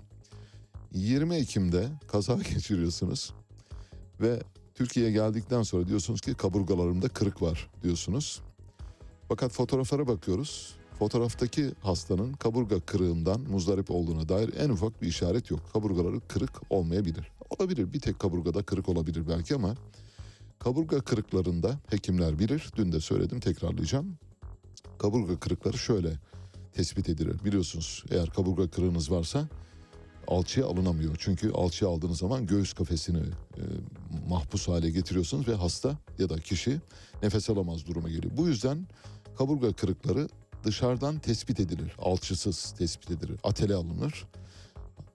20 0.94 1.36
Ekim'de 1.36 1.90
kaza 2.08 2.36
geçiriyorsunuz 2.54 3.34
ve 4.22 4.40
Türkiye'ye 4.76 5.12
geldikten 5.12 5.64
sonra 5.64 5.88
diyorsunuz 5.88 6.22
ki 6.22 6.34
kaburgalarımda 6.34 7.08
kırık 7.08 7.42
var 7.42 7.70
diyorsunuz. 7.84 8.42
Fakat 9.28 9.52
fotoğraflara 9.52 10.08
bakıyoruz. 10.08 10.76
Fotoğraftaki 11.00 11.72
hastanın 11.82 12.34
kaburga 12.34 12.80
kırığından 12.80 13.42
muzdarip 13.42 13.92
olduğuna 13.92 14.30
dair 14.30 14.54
en 14.58 14.70
ufak 14.70 15.02
bir 15.02 15.08
işaret 15.08 15.52
yok. 15.52 15.60
Kaburgaları 15.74 16.20
kırık 16.28 16.62
olmayabilir. 16.70 17.32
Olabilir 17.50 17.94
bir 17.94 18.00
tek 18.00 18.20
kaburgada 18.20 18.64
kırık 18.64 18.90
olabilir 18.90 19.24
belki 19.30 19.56
ama 19.56 19.76
kaburga 20.60 21.02
kırıklarında 21.02 21.80
hekimler 21.90 22.40
bilir. 22.40 22.72
Dün 22.76 22.92
de 22.92 23.00
söyledim 23.00 23.40
tekrarlayacağım. 23.40 24.18
Kaburga 25.00 25.40
kırıkları 25.40 25.78
şöyle 25.78 26.14
tespit 26.74 27.10
edilir. 27.10 27.46
Biliyorsunuz 27.46 28.04
eğer 28.12 28.30
kaburga 28.30 28.70
kırığınız 28.70 29.12
varsa 29.12 29.48
alçıya 30.28 30.66
alınamıyor. 30.66 31.16
Çünkü 31.20 31.52
alçıya 31.52 31.92
aldığınız 31.92 32.18
zaman 32.18 32.46
göğüs 32.46 32.74
kafesini 32.74 33.18
e, 33.58 33.64
mahpus 34.30 34.68
hale 34.68 34.90
getiriyorsunuz 34.92 35.48
ve 35.48 35.56
hasta 35.56 35.98
ya 36.20 36.30
da 36.30 36.38
kişi 36.38 36.82
nefes 37.24 37.50
alamaz 37.50 37.88
duruma 37.88 38.10
geliyor. 38.10 38.34
Bu 38.38 38.48
yüzden 38.48 38.88
kaburga 39.38 39.74
kırıkları 39.74 40.28
dışarıdan 40.64 41.20
tespit 41.20 41.60
edilir. 41.60 41.96
Alçısız 42.00 42.74
tespit 42.78 43.12
edilir. 43.12 43.40
Atele 43.44 43.76
alınır. 43.76 44.26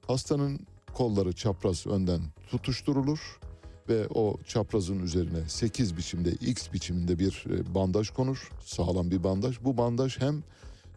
Hastanın 0.06 0.60
kolları 0.94 1.32
çapraz 1.32 1.86
önden 1.86 2.20
tutuşturulur 2.50 3.40
ve 3.88 4.08
o 4.08 4.36
çaprazın 4.46 4.98
üzerine 4.98 5.48
8 5.48 5.96
biçimde 5.96 6.30
X 6.30 6.72
biçiminde 6.72 7.18
bir 7.18 7.44
e, 7.50 7.74
bandaj 7.74 8.10
konur. 8.10 8.50
Sağlam 8.64 9.10
bir 9.10 9.24
bandaj. 9.24 9.56
Bu 9.64 9.76
bandaj 9.76 10.20
hem 10.20 10.42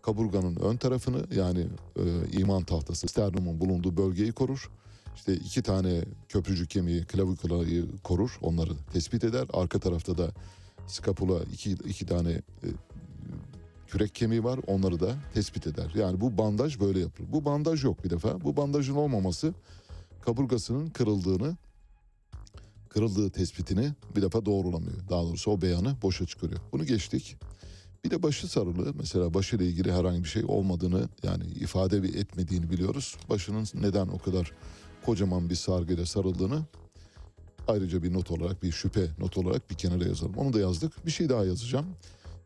kaburganın 0.06 0.56
ön 0.56 0.78
tarafını 0.78 1.26
yani 1.36 1.68
e, 1.96 2.04
iman 2.40 2.64
tahtası 2.64 3.08
sternumun 3.08 3.60
bulunduğu 3.60 3.98
bölgeyi 3.98 4.32
korur. 4.32 4.70
İşte 5.16 5.34
iki 5.34 5.62
tane 5.62 6.06
köprücük 6.30 6.70
kemiği 6.70 7.06
klavikulayı 7.06 7.86
korur. 8.04 8.38
Onları 8.42 8.72
tespit 8.94 9.24
eder. 9.24 9.48
Arka 9.54 9.80
tarafta 9.80 10.18
da 10.18 10.32
skapula 10.88 11.44
iki, 11.54 11.72
iki 11.72 12.06
tane 12.06 12.32
e, 12.32 12.68
kürek 13.88 14.16
kemiği 14.16 14.44
var. 14.44 14.60
Onları 14.68 15.00
da 15.00 15.16
tespit 15.34 15.68
eder. 15.68 15.92
Yani 15.96 16.22
bu 16.22 16.38
bandaj 16.38 16.80
böyle 16.80 17.00
yapılır. 17.00 17.32
Bu 17.32 17.46
bandaj 17.46 17.84
yok 17.84 18.04
bir 18.04 18.10
defa. 18.10 18.42
Bu 18.44 18.58
bandajın 18.58 18.96
olmaması 18.96 19.54
kaburgasının 20.22 20.88
kırıldığını 20.88 21.58
kırıldığı 22.90 23.30
tespitini 23.30 23.92
bir 24.16 24.22
defa 24.22 24.46
doğrulamıyor. 24.46 25.10
Daha 25.10 25.24
doğrusu 25.24 25.52
o 25.52 25.62
beyanı 25.62 25.96
boşa 26.02 26.26
çıkarıyor. 26.26 26.60
Bunu 26.72 26.86
geçtik. 26.86 27.38
Bir 28.06 28.10
de 28.12 28.24
başı 28.24 28.48
sarılı 28.48 28.94
mesela 29.00 29.34
başıyla 29.34 29.66
ilgili 29.66 29.92
herhangi 29.94 30.24
bir 30.24 30.30
şey 30.30 30.44
olmadığını 30.48 31.10
yani 31.24 31.44
ifade 31.46 31.98
etmediğini 31.98 32.70
biliyoruz. 32.70 33.18
Başının 33.30 33.68
neden 33.74 34.08
o 34.08 34.18
kadar 34.18 34.52
kocaman 35.06 35.50
bir 35.50 35.56
sargıyla 35.56 36.06
sarıldığını 36.06 36.62
ayrıca 37.68 38.04
bir 38.04 38.14
not 38.14 38.32
olarak 38.32 38.64
bir 38.64 38.72
şüphe 38.72 39.08
not 39.20 39.38
olarak 39.38 39.70
bir 39.70 39.76
kenara 39.76 40.04
yazalım. 40.04 40.36
Onu 40.38 40.54
da 40.54 40.60
yazdık. 40.60 41.06
Bir 41.06 41.12
şey 41.12 41.30
daha 41.30 41.46
yazacağım. 41.46 41.86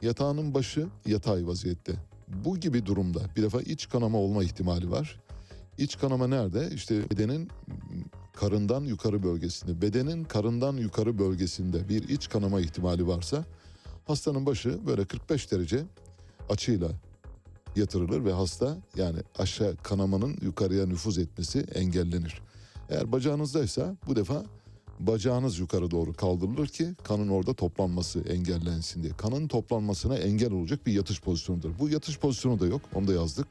Yatağının 0.02 0.54
başı 0.54 0.88
yatay 1.06 1.48
vaziyette. 1.48 1.94
Bu 2.28 2.58
gibi 2.58 2.86
durumda 2.86 3.20
bir 3.36 3.44
defa 3.44 3.62
iç 3.62 3.90
kanama 3.90 4.18
olma 4.18 4.44
ihtimali 4.44 4.92
var. 4.92 5.20
İç 5.78 5.98
kanama 5.98 6.28
nerede? 6.28 6.70
İşte 6.74 7.10
bedenin 7.10 7.50
karından 8.34 8.84
yukarı 8.84 9.24
bölgesinde, 9.24 9.82
bedenin 9.82 10.24
karından 10.24 10.78
yukarı 10.78 11.20
bölgesinde 11.20 11.90
bir 11.90 12.10
iç 12.10 12.30
kanama 12.30 12.62
ihtimali 12.62 13.08
varsa 13.08 13.46
hastanın 14.06 14.46
başı 14.46 14.88
böyle 14.88 15.06
45 15.06 15.52
derece 15.52 15.84
açıyla 16.50 16.92
yatırılır 17.76 18.26
ve 18.26 18.34
hasta 18.34 18.78
yani 18.96 19.20
aşağı 19.38 19.78
kanamanın 19.84 20.38
yukarıya 20.42 20.86
nüfuz 20.86 21.18
etmesi 21.18 21.60
engellenir. 21.60 22.42
Eğer 22.90 23.12
bacağınızdaysa 23.12 23.96
bu 24.08 24.16
defa 24.16 24.44
bacağınız 25.00 25.60
yukarı 25.60 25.92
doğru 25.92 26.14
kaldırılır 26.14 26.68
ki 26.68 26.94
kanın 27.04 27.30
orada 27.30 27.54
toplanması 27.54 28.20
engellensin 28.20 29.04
diye. 29.04 29.14
Kanın 29.18 29.48
toplanmasına 29.48 30.18
engel 30.18 30.52
olacak 30.52 30.86
bir 30.86 30.94
yatış 30.94 31.22
pozisyonudur. 31.22 31.80
Bu 31.80 31.90
yatış 31.90 32.20
pozisyonu 32.20 32.60
da 32.60 32.68
yok. 32.68 32.82
Onu 32.96 33.08
da 33.08 33.14
yazdık 33.14 33.48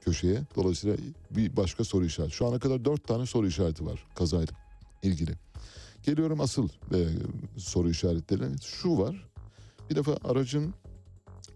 köşeye. 0.00 0.40
Dolayısıyla 0.56 0.96
bir 1.30 1.56
başka 1.56 1.84
soru 1.84 2.04
işareti. 2.04 2.34
Şu 2.34 2.46
ana 2.46 2.58
kadar 2.58 2.84
dört 2.84 3.08
tane 3.08 3.26
soru 3.26 3.46
işareti 3.46 3.86
var 3.86 4.06
kazayla 4.14 4.54
ilgili. 5.02 5.32
Geliyorum 6.02 6.40
asıl 6.40 6.68
e, 6.68 6.98
soru 7.56 7.90
işaretlerine. 7.90 8.56
Şu 8.62 8.98
var. 8.98 9.28
Bir 9.90 9.96
defa 9.96 10.16
aracın 10.24 10.74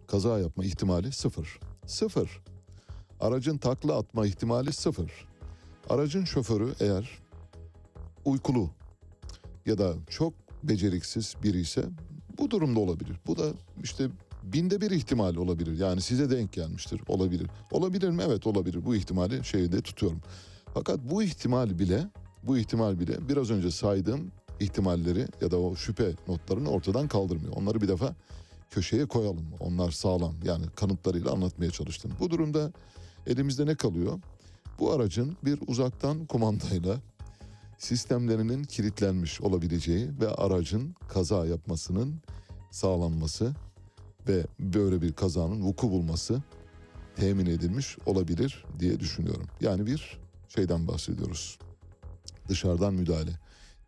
kaza 0.06 0.38
yapma 0.38 0.64
ihtimali 0.64 1.12
sıfır. 1.12 1.60
Sıfır. 1.86 2.40
Aracın 3.20 3.58
takla 3.58 3.98
atma 3.98 4.26
ihtimali 4.26 4.72
sıfır. 4.72 5.10
Aracın 5.90 6.24
şoförü 6.24 6.74
eğer 6.80 7.18
uykulu 8.24 8.70
ya 9.66 9.78
da 9.78 9.94
çok 10.10 10.34
beceriksiz 10.62 11.34
biri 11.42 11.60
ise 11.60 11.84
bu 12.38 12.50
durumda 12.50 12.80
olabilir. 12.80 13.16
Bu 13.26 13.38
da 13.38 13.44
işte 13.82 14.08
binde 14.42 14.80
bir 14.80 14.90
ihtimal 14.90 15.36
olabilir. 15.36 15.78
Yani 15.78 16.00
size 16.00 16.30
denk 16.30 16.52
gelmiştir 16.52 17.00
olabilir. 17.08 17.46
Olabilir 17.70 18.10
mi? 18.10 18.22
Evet 18.26 18.46
olabilir. 18.46 18.84
Bu 18.84 18.94
ihtimali 18.94 19.44
şeyde 19.44 19.82
tutuyorum. 19.82 20.20
Fakat 20.74 21.00
bu 21.10 21.22
ihtimal 21.22 21.78
bile 21.78 22.08
bu 22.42 22.58
ihtimal 22.58 23.00
bile 23.00 23.28
biraz 23.28 23.50
önce 23.50 23.70
saydığım 23.70 24.32
ihtimalleri 24.62 25.26
ya 25.40 25.50
da 25.50 25.60
o 25.60 25.76
şüphe 25.76 26.12
notlarını 26.28 26.70
ortadan 26.70 27.08
kaldırmıyor. 27.08 27.52
Onları 27.56 27.80
bir 27.80 27.88
defa 27.88 28.14
köşeye 28.70 29.06
koyalım. 29.06 29.46
Onlar 29.60 29.90
sağlam 29.90 30.34
yani 30.44 30.64
kanıtlarıyla 30.76 31.32
anlatmaya 31.32 31.70
çalıştım. 31.70 32.12
Bu 32.20 32.30
durumda 32.30 32.72
elimizde 33.26 33.66
ne 33.66 33.74
kalıyor? 33.74 34.20
Bu 34.78 34.92
aracın 34.92 35.36
bir 35.44 35.58
uzaktan 35.66 36.26
kumandayla 36.26 37.00
sistemlerinin 37.78 38.64
kilitlenmiş 38.64 39.40
olabileceği 39.40 40.10
ve 40.20 40.28
aracın 40.28 40.94
kaza 41.08 41.46
yapmasının 41.46 42.22
sağlanması 42.70 43.54
ve 44.28 44.46
böyle 44.60 45.02
bir 45.02 45.12
kazanın 45.12 45.62
vuku 45.62 45.90
bulması 45.90 46.42
temin 47.16 47.46
edilmiş 47.46 47.98
olabilir 48.06 48.64
diye 48.78 49.00
düşünüyorum. 49.00 49.46
Yani 49.60 49.86
bir 49.86 50.18
şeyden 50.48 50.88
bahsediyoruz. 50.88 51.58
Dışarıdan 52.48 52.94
müdahale. 52.94 53.38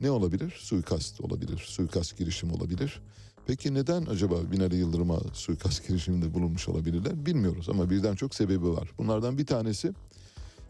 Ne 0.05 0.11
olabilir? 0.11 0.55
Suikast 0.59 1.21
olabilir. 1.21 1.59
Suikast 1.67 2.19
girişimi 2.19 2.53
olabilir. 2.53 3.01
Peki 3.47 3.75
neden 3.75 4.07
acaba 4.07 4.53
Binali 4.53 4.77
Yıldırım'a 4.77 5.19
suikast 5.33 5.89
girişiminde 5.89 6.35
bulunmuş 6.35 6.69
olabilirler? 6.69 7.27
Bilmiyoruz 7.27 7.69
ama 7.69 7.91
birden 7.91 8.15
çok 8.15 8.35
sebebi 8.35 8.69
var. 8.69 8.91
Bunlardan 8.99 9.39
bir 9.39 9.47
tanesi 9.47 9.93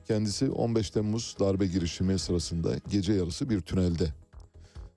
kendisi 0.06 0.50
15 0.50 0.90
Temmuz 0.90 1.36
darbe 1.40 1.66
girişimi 1.66 2.18
sırasında 2.18 2.76
gece 2.88 3.12
yarısı 3.12 3.50
bir 3.50 3.60
tünelde 3.60 4.08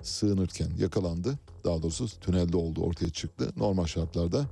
sığınırken 0.01 0.69
yakalandı. 0.79 1.39
Daha 1.63 1.81
doğrusu 1.81 2.19
tünelde 2.19 2.57
olduğu 2.57 2.81
ortaya 2.81 3.09
çıktı. 3.09 3.53
Normal 3.57 3.85
şartlarda 3.85 4.45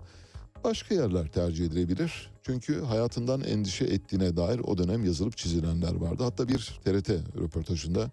başka 0.64 0.96
yerler 0.96 1.32
tercih 1.32 1.66
edilebilir. 1.66 2.32
Çünkü 2.44 2.82
hayatından 2.82 3.42
endişe 3.42 3.86
ettiğine 3.86 4.38
dair 4.38 4.60
o 4.60 4.78
dönem 4.78 5.06
yazılıp 5.06 5.38
çizilenler 5.38 5.96
vardı. 5.96 6.24
Hatta 6.24 6.48
bir 6.48 6.80
TRT 6.86 7.10
röportajında 7.38 8.12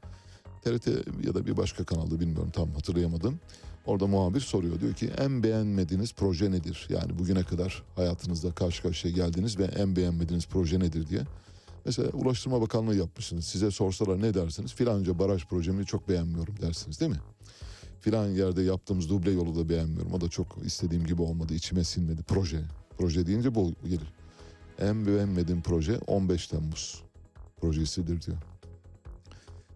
TRT 0.64 0.86
ya 1.26 1.34
da 1.34 1.46
bir 1.46 1.56
başka 1.56 1.84
kanalda 1.84 2.20
bilmiyorum 2.20 2.50
tam 2.52 2.72
hatırlayamadım. 2.72 3.40
Orada 3.86 4.06
muhabir 4.06 4.40
soruyor 4.40 4.80
diyor 4.80 4.94
ki 4.94 5.10
en 5.18 5.42
beğenmediğiniz 5.42 6.12
proje 6.12 6.50
nedir? 6.50 6.86
Yani 6.88 7.18
bugüne 7.18 7.42
kadar 7.42 7.82
hayatınızda 7.96 8.52
karşı 8.52 8.82
karşıya 8.82 9.14
geldiniz 9.14 9.58
ve 9.58 9.64
en 9.64 9.96
beğenmediğiniz 9.96 10.46
proje 10.46 10.80
nedir 10.80 11.08
diye. 11.08 11.20
Mesela 11.84 12.08
Ulaştırma 12.10 12.60
Bakanlığı 12.60 12.96
yapmışsınız. 12.96 13.44
Size 13.44 13.70
sorsalar 13.70 14.22
ne 14.22 14.34
dersiniz? 14.34 14.74
Filanca 14.74 15.18
baraj 15.18 15.44
projemi 15.44 15.86
çok 15.86 16.08
beğenmiyorum 16.08 16.54
dersiniz 16.60 17.00
değil 17.00 17.10
mi? 17.10 17.20
Filan 18.00 18.26
yerde 18.26 18.62
yaptığımız 18.62 19.08
duble 19.08 19.30
yolu 19.30 19.56
da 19.56 19.68
beğenmiyorum. 19.68 20.12
O 20.12 20.20
da 20.20 20.28
çok 20.28 20.58
istediğim 20.64 21.06
gibi 21.06 21.22
olmadı. 21.22 21.54
içime 21.54 21.84
sinmedi. 21.84 22.22
Proje. 22.22 22.60
Proje 22.98 23.26
deyince 23.26 23.54
bu 23.54 23.72
gelir. 23.84 24.12
En 24.78 25.06
beğenmediğim 25.06 25.62
proje 25.62 25.98
15 25.98 26.46
Temmuz 26.46 27.02
projesidir 27.60 28.22
diyor. 28.22 28.51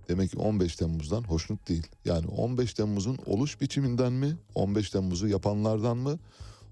Demek 0.08 0.30
ki 0.30 0.38
15 0.38 0.76
Temmuz'dan 0.76 1.22
hoşnut 1.22 1.68
değil. 1.68 1.86
Yani 2.04 2.26
15 2.26 2.74
Temmuz'un 2.74 3.18
oluş 3.26 3.60
biçiminden 3.60 4.12
mi? 4.12 4.36
15 4.54 4.90
Temmuz'u 4.90 5.28
yapanlardan 5.28 5.96
mı? 5.96 6.18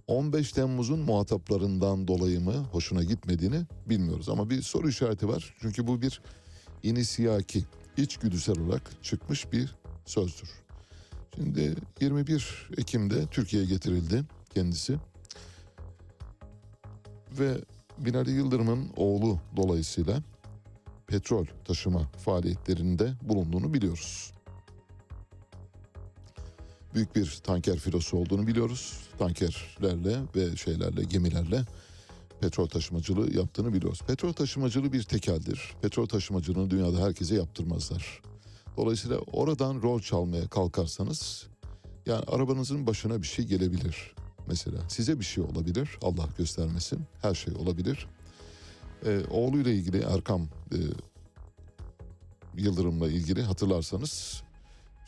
15 0.07 0.53
Temmuz'un 0.53 0.99
muhataplarından 0.99 2.09
dolayı 2.09 2.41
mı 2.41 2.55
hoşuna 2.73 3.03
gitmediğini 3.03 3.63
bilmiyoruz. 3.87 4.29
Ama 4.29 4.51
bir 4.51 4.63
soru 4.63 4.89
işareti 4.89 5.29
var. 5.29 5.55
Çünkü 5.61 5.87
bu 5.87 6.03
bir 6.03 6.21
inisiyaki, 6.83 7.65
içgüdüsel 7.97 8.59
olarak 8.59 9.03
çıkmış 9.03 9.53
bir 9.53 9.75
sözdür. 10.07 10.51
Şimdi 11.35 11.75
21 12.01 12.69
Ekim'de 12.77 13.27
Türkiye'ye 13.27 13.69
getirildi 13.69 14.25
kendisi. 14.55 14.97
Ve 17.39 17.59
Binali 17.99 18.31
Yıldırım'ın 18.31 18.91
oğlu 18.97 19.39
dolayısıyla 19.57 20.23
petrol 21.07 21.47
taşıma 21.65 22.09
faaliyetlerinde 22.25 23.13
bulunduğunu 23.23 23.75
biliyoruz. 23.75 24.33
Büyük 26.95 27.17
bir 27.17 27.41
tanker 27.45 27.77
filosu 27.77 28.17
olduğunu 28.17 28.47
biliyoruz. 28.47 28.99
Tankerlerle 29.19 30.17
ve 30.37 30.57
şeylerle, 30.57 31.05
gemilerle 31.05 31.65
petrol 32.41 32.67
taşımacılığı 32.67 33.37
yaptığını 33.37 33.73
biliyoruz. 33.73 34.01
Petrol 34.07 34.33
taşımacılığı 34.33 34.93
bir 34.93 35.03
tekeldir. 35.03 35.75
Petrol 35.83 36.07
taşımacılığını 36.07 36.71
dünyada 36.71 37.07
herkese 37.07 37.35
yaptırmazlar. 37.35 38.23
Dolayısıyla 38.77 39.19
oradan 39.19 39.83
rol 39.83 40.01
çalmaya 40.01 40.49
kalkarsanız 40.49 41.47
yani 42.07 42.25
arabanızın 42.27 42.87
başına 42.87 43.23
bir 43.23 43.27
şey 43.27 43.45
gelebilir. 43.45 44.15
Mesela 44.47 44.89
size 44.89 45.21
bir 45.21 45.25
şey 45.25 45.45
olabilir. 45.45 45.99
Allah 46.03 46.29
göstermesin. 46.39 47.01
Her 47.23 47.35
şey 47.35 47.55
olabilir. 47.55 48.07
Ee, 49.07 49.21
oğluyla 49.31 49.71
ilgili 49.71 50.03
Erkam 50.03 50.49
e, 50.73 50.79
Yıldırım'la 52.57 53.09
ilgili 53.09 53.43
hatırlarsanız 53.43 54.43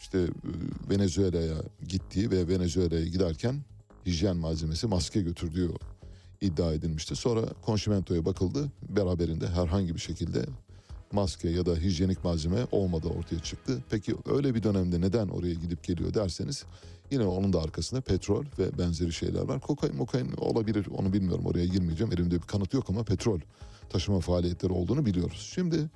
işte 0.01 0.19
e, 0.19 0.29
Venezuela'ya 0.91 1.57
gittiği 1.89 2.31
ve 2.31 2.49
Venezuela'ya 2.49 3.07
giderken 3.07 3.61
hijyen 4.07 4.37
malzemesi 4.37 4.87
maske 4.87 5.21
götürdüğü 5.21 5.71
iddia 6.41 6.73
edilmişti. 6.73 7.17
Sonra 7.17 7.41
konşimentoya 7.63 8.25
bakıldı. 8.25 8.73
Beraberinde 8.89 9.49
herhangi 9.49 9.95
bir 9.95 10.01
şekilde 10.01 10.47
maske 11.13 11.49
ya 11.49 11.67
da 11.67 11.77
hijyenik 11.77 12.25
malzeme 12.25 12.67
olmadığı 12.73 13.09
ortaya 13.09 13.39
çıktı. 13.39 13.85
Peki 13.91 14.15
öyle 14.27 14.55
bir 14.55 14.63
dönemde 14.63 15.01
neden 15.01 15.29
oraya 15.29 15.55
gidip 15.55 15.85
geliyor 15.85 16.15
derseniz 16.15 16.65
yine 17.11 17.25
onun 17.25 17.53
da 17.53 17.63
arkasında 17.63 18.01
petrol 18.01 18.45
ve 18.59 18.79
benzeri 18.79 19.13
şeyler 19.13 19.43
var. 19.43 19.61
Kokain 19.61 19.97
mokain 19.97 20.33
olabilir 20.37 20.87
onu 20.99 21.13
bilmiyorum 21.13 21.47
oraya 21.47 21.67
girmeyeceğim. 21.67 22.13
Elimde 22.13 22.35
bir 22.35 22.47
kanıt 22.47 22.75
yok 22.75 22.91
ama 22.91 23.05
petrol 23.05 23.41
taşıma 23.91 24.21
faaliyetleri 24.21 24.73
olduğunu 24.73 25.07
biliyoruz. 25.07 25.51
Şimdi 25.55 25.91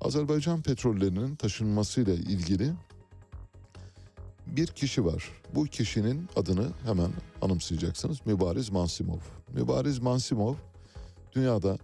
Azerbaycan 0.00 0.62
petrollerinin 0.62 1.36
taşınmasıyla 1.36 2.14
ilgili 2.14 2.72
bir 4.46 4.66
kişi 4.66 5.04
var. 5.04 5.28
Bu 5.54 5.64
kişinin 5.64 6.28
adını 6.36 6.68
hemen 6.84 7.10
anımsayacaksınız. 7.42 8.26
Mübariz 8.26 8.70
Mansimov. 8.70 9.18
Mübariz 9.54 9.98
Mansimov 9.98 10.54
dünyada 11.32 11.78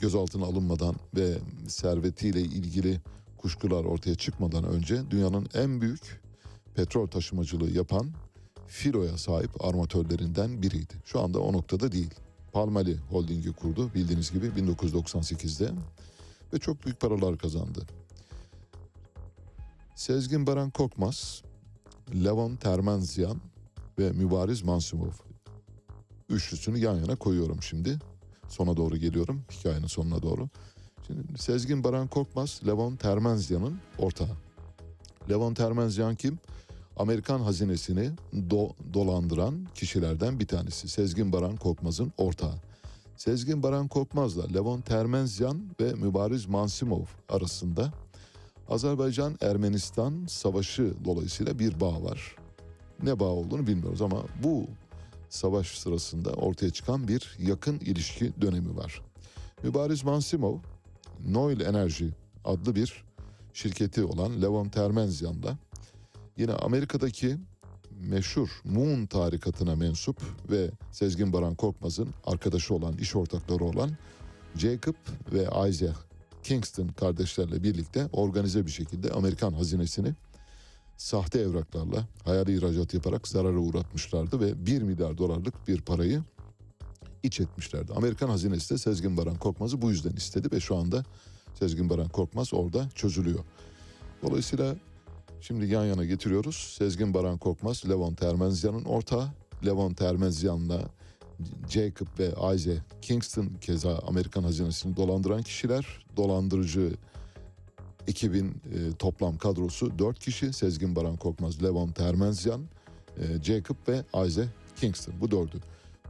gözaltına 0.00 0.44
alınmadan 0.44 0.94
ve 1.16 1.38
servetiyle 1.68 2.40
ilgili 2.40 3.00
kuşkular 3.38 3.84
ortaya 3.84 4.14
çıkmadan 4.14 4.64
önce 4.64 5.10
dünyanın 5.10 5.48
en 5.54 5.80
büyük 5.80 6.20
petrol 6.74 7.06
taşımacılığı 7.06 7.70
yapan 7.70 8.10
filoya 8.66 9.18
sahip 9.18 9.64
armatörlerinden 9.64 10.62
biriydi. 10.62 10.94
Şu 11.04 11.20
anda 11.20 11.40
o 11.40 11.52
noktada 11.52 11.92
değil. 11.92 12.14
Palmali 12.56 12.96
Holding'i 13.10 13.52
kurdu 13.52 13.90
bildiğiniz 13.94 14.32
gibi 14.32 14.46
1998'de 14.46 15.70
ve 16.52 16.58
çok 16.58 16.84
büyük 16.84 17.00
paralar 17.00 17.38
kazandı. 17.38 17.86
Sezgin 19.94 20.46
Baran 20.46 20.70
Korkmaz, 20.70 21.42
Levon 22.24 22.56
Termenzyan 22.56 23.40
ve 23.98 24.12
Mübariz 24.12 24.62
Mansumov. 24.62 25.12
Üçlüsünü 26.28 26.78
yan 26.78 26.94
yana 26.94 27.16
koyuyorum 27.16 27.62
şimdi. 27.62 27.98
Sona 28.48 28.76
doğru 28.76 28.96
geliyorum, 28.96 29.42
hikayenin 29.50 29.86
sonuna 29.86 30.22
doğru. 30.22 30.48
Şimdi 31.06 31.38
Sezgin 31.38 31.84
Baran 31.84 32.08
Korkmaz, 32.08 32.60
Levon 32.66 32.96
Termenzyan'ın 32.96 33.78
ortağı. 33.98 34.36
Levon 35.30 35.54
Termenzyan 35.54 36.14
kim? 36.14 36.38
Amerikan 36.96 37.40
hazinesini 37.40 38.10
do- 38.34 38.72
dolandıran 38.94 39.66
kişilerden 39.74 40.40
bir 40.40 40.46
tanesi. 40.46 40.88
Sezgin 40.88 41.32
Baran 41.32 41.56
Korkmaz'ın 41.56 42.12
ortağı. 42.18 42.54
Sezgin 43.16 43.62
Baran 43.62 43.88
Korkmaz'la 43.88 44.46
Levon 44.46 44.80
Termenzyan 44.80 45.62
ve 45.80 45.92
Mübariz 45.92 46.46
Mansimov 46.46 47.04
arasında 47.28 47.92
Azerbaycan-Ermenistan 48.68 50.26
savaşı 50.26 50.94
dolayısıyla 51.04 51.58
bir 51.58 51.80
bağ 51.80 52.02
var. 52.02 52.36
Ne 53.02 53.20
bağ 53.20 53.24
olduğunu 53.24 53.66
bilmiyoruz 53.66 54.02
ama 54.02 54.22
bu 54.42 54.66
savaş 55.28 55.78
sırasında 55.78 56.30
ortaya 56.30 56.70
çıkan 56.70 57.08
bir 57.08 57.36
yakın 57.38 57.78
ilişki 57.78 58.32
dönemi 58.40 58.76
var. 58.76 59.02
Mübariz 59.62 60.04
Mansimov, 60.04 60.58
Noil 61.28 61.60
Enerji 61.60 62.10
adlı 62.44 62.74
bir 62.74 63.04
şirketi 63.52 64.04
olan 64.04 64.42
Levon 64.42 64.68
Termenzyan'la 64.68 65.58
yine 66.36 66.52
Amerika'daki 66.52 67.36
meşhur 68.00 68.48
Moon 68.64 69.06
tarikatına 69.06 69.76
mensup 69.76 70.22
ve 70.50 70.70
Sezgin 70.92 71.32
Baran 71.32 71.54
Korkmaz'ın 71.54 72.08
arkadaşı 72.24 72.74
olan, 72.74 72.96
iş 72.96 73.16
ortakları 73.16 73.64
olan 73.64 73.90
Jacob 74.56 74.94
ve 75.32 75.68
Isaac 75.68 75.96
Kingston 76.42 76.88
kardeşlerle 76.88 77.62
birlikte 77.62 78.08
organize 78.12 78.66
bir 78.66 78.70
şekilde 78.70 79.10
Amerikan 79.10 79.52
hazinesini 79.52 80.14
sahte 80.96 81.38
evraklarla 81.38 82.08
hayali 82.24 82.56
ihracat 82.56 82.94
yaparak 82.94 83.28
zarara 83.28 83.58
uğratmışlardı 83.58 84.40
ve 84.40 84.66
1 84.66 84.82
milyar 84.82 85.18
dolarlık 85.18 85.68
bir 85.68 85.80
parayı 85.80 86.22
iç 87.22 87.40
etmişlerdi. 87.40 87.92
Amerikan 87.92 88.28
hazinesi 88.28 88.74
de 88.74 88.78
Sezgin 88.78 89.16
Baran 89.16 89.36
Korkmaz'ı 89.36 89.82
bu 89.82 89.90
yüzden 89.90 90.12
istedi 90.12 90.48
ve 90.52 90.60
şu 90.60 90.76
anda 90.76 91.04
Sezgin 91.54 91.90
Baran 91.90 92.08
Korkmaz 92.08 92.54
orada 92.54 92.88
çözülüyor. 92.94 93.44
Dolayısıyla 94.22 94.76
şimdi 95.40 95.66
yan 95.66 95.84
yana 95.84 96.04
getiriyoruz. 96.04 96.74
Sezgin 96.78 97.14
Baran 97.14 97.38
Korkmaz, 97.38 97.88
Levon 97.88 98.14
Termenzyan'ın 98.14 98.84
ortağı. 98.84 99.28
Levon 99.66 99.92
Termenzyan'la 99.92 100.82
Jacob 101.68 102.06
ve 102.18 102.54
Isaac 102.54 102.80
Kingston 103.02 103.48
keza 103.60 103.98
Amerikan 103.98 104.42
hazinesini 104.42 104.96
dolandıran 104.96 105.42
kişiler. 105.42 106.06
Dolandırıcı 106.16 106.92
ekibin 108.06 108.50
e, 108.50 108.96
toplam 108.98 109.38
kadrosu 109.38 109.98
4 109.98 110.18
kişi. 110.18 110.52
Sezgin 110.52 110.96
Baran 110.96 111.16
Korkmaz, 111.16 111.62
Levon 111.62 111.88
Termenzyan, 111.88 112.60
e, 113.18 113.42
Jacob 113.42 113.76
ve 113.88 114.26
Isaac 114.26 114.48
Kingston. 114.76 115.14
Bu 115.20 115.30
dördü. 115.30 115.60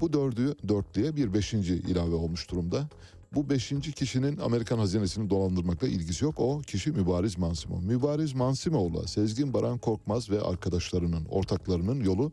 Bu 0.00 0.12
dördü 0.12 0.54
dörtlüye 0.68 1.16
bir 1.16 1.34
beşinci 1.34 1.74
ilave 1.74 2.14
olmuş 2.14 2.50
durumda. 2.50 2.88
Bu 3.34 3.50
beşinci 3.50 3.92
kişinin 3.92 4.38
Amerikan 4.38 4.78
hazinesini 4.78 5.30
dolandırmakla 5.30 5.88
ilgisi 5.88 6.24
yok. 6.24 6.34
O 6.38 6.60
kişi 6.60 6.90
Mübariz 6.90 7.38
Mansimov. 7.38 7.80
Mübariz 7.80 8.34
Mansimov'la 8.34 9.06
Sezgin 9.06 9.54
Baran 9.54 9.78
Korkmaz 9.78 10.30
ve 10.30 10.40
arkadaşlarının, 10.40 11.24
ortaklarının 11.24 12.04
yolu 12.04 12.32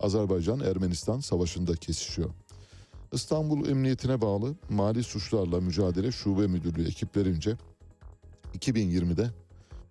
Azerbaycan-Ermenistan 0.00 1.20
savaşında 1.20 1.76
kesişiyor. 1.76 2.30
İstanbul 3.12 3.68
Emniyetine 3.68 4.20
bağlı 4.20 4.54
Mali 4.70 5.02
Suçlarla 5.02 5.60
Mücadele 5.60 6.12
Şube 6.12 6.46
Müdürlüğü 6.46 6.88
ekiplerince 6.88 7.56
2020'de 8.58 9.30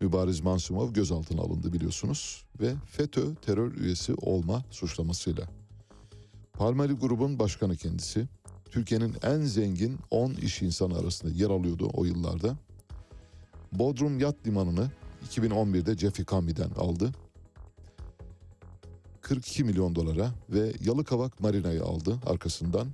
Mübariz 0.02 0.42
Mansumov 0.42 0.94
gözaltına 0.94 1.42
alındı 1.42 1.74
biliyorsunuz 1.74 2.46
ve 2.62 2.74
FETÖ 2.86 3.36
terör 3.36 3.74
üyesi 3.74 4.14
olma 4.14 4.64
suçlamasıyla. 4.72 5.63
Palmali 6.58 6.94
grubun 6.94 7.40
başkanı 7.40 7.76
kendisi. 7.76 8.28
Türkiye'nin 8.66 9.16
en 9.24 9.42
zengin 9.42 10.00
10 10.12 10.34
iş 10.34 10.62
insanı 10.62 10.98
arasında 10.98 11.32
yer 11.32 11.50
alıyordu 11.50 11.90
o 11.94 12.06
yıllarda. 12.06 12.58
Bodrum 13.72 14.20
Yat 14.20 14.36
Limanı'nı 14.48 14.92
2011'de 15.30 15.98
Jeffrey 15.98 16.26
Kambi'den 16.26 16.70
aldı. 16.70 17.12
42 19.22 19.64
milyon 19.64 19.96
dolara 19.96 20.32
ve 20.50 20.74
Yalıkavak 20.86 21.40
Marina'yı 21.40 21.84
aldı 21.84 22.20
arkasından. 22.26 22.88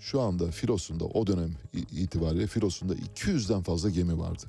Şu 0.00 0.20
anda 0.20 0.50
filosunda 0.50 1.04
o 1.04 1.26
dönem 1.26 1.50
itibariyle 1.72 2.46
filosunda 2.46 2.94
200'den 2.94 3.62
fazla 3.62 3.90
gemi 3.90 4.18
vardı. 4.18 4.42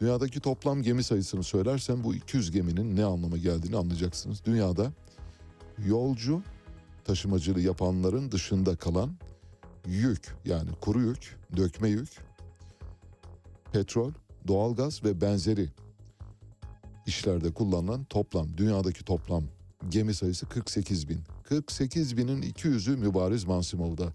Dünyadaki 0.00 0.40
toplam 0.40 0.82
gemi 0.82 1.04
sayısını 1.04 1.42
söylersem 1.42 2.04
bu 2.04 2.14
200 2.14 2.50
geminin 2.50 2.96
ne 2.96 3.04
anlama 3.04 3.36
geldiğini 3.36 3.76
anlayacaksınız. 3.76 4.44
Dünyada 4.44 4.92
yolcu 5.86 6.42
taşımacılığı 7.10 7.60
yapanların 7.60 8.32
dışında 8.32 8.76
kalan 8.76 9.10
yük 9.86 10.34
yani 10.44 10.70
kuru 10.80 11.00
yük, 11.00 11.36
dökme 11.56 11.88
yük, 11.88 12.08
petrol, 13.72 14.12
doğalgaz 14.48 15.04
ve 15.04 15.20
benzeri 15.20 15.68
işlerde 17.06 17.54
kullanılan 17.54 18.04
toplam 18.04 18.48
dünyadaki 18.56 19.04
toplam 19.04 19.44
gemi 19.88 20.14
sayısı 20.14 20.46
48 20.46 21.08
bin. 21.08 21.20
48 21.44 22.16
binin 22.16 22.42
200'ü 22.42 22.96
Mübariz 22.96 23.44
Mansimov'da. 23.44 24.12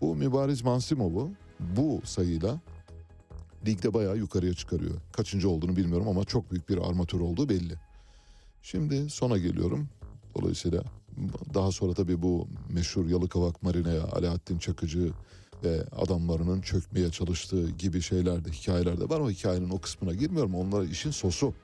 Bu 0.00 0.16
Mübariz 0.16 0.62
Mansimov'u 0.62 1.30
bu 1.60 2.00
sayıyla 2.04 2.60
ligde 3.66 3.94
bayağı 3.94 4.16
yukarıya 4.16 4.54
çıkarıyor. 4.54 4.94
Kaçıncı 5.12 5.48
olduğunu 5.48 5.76
bilmiyorum 5.76 6.08
ama 6.08 6.24
çok 6.24 6.50
büyük 6.50 6.68
bir 6.68 6.78
armatör 6.78 7.20
olduğu 7.20 7.48
belli. 7.48 7.74
Şimdi 8.62 9.10
sona 9.10 9.38
geliyorum. 9.38 9.88
Dolayısıyla 10.34 10.82
daha 11.54 11.72
sonra 11.72 11.94
tabii 11.94 12.22
bu 12.22 12.48
meşhur 12.68 13.06
Yalıkavak 13.06 13.62
Marina'ya 13.62 14.04
Alaaddin 14.04 14.58
Çakıcı 14.58 15.12
ve 15.64 15.84
adamlarının 15.96 16.60
çökmeye 16.60 17.10
çalıştığı 17.10 17.70
gibi 17.70 18.02
şeyler 18.02 18.44
de 18.44 18.50
hikayelerde 18.50 19.08
var 19.08 19.20
ama 19.20 19.30
hikayenin 19.30 19.70
o 19.70 19.78
kısmına 19.78 20.14
girmiyorum. 20.14 20.54
Onlar 20.54 20.82
işin 20.82 21.10
sosu. 21.10 21.54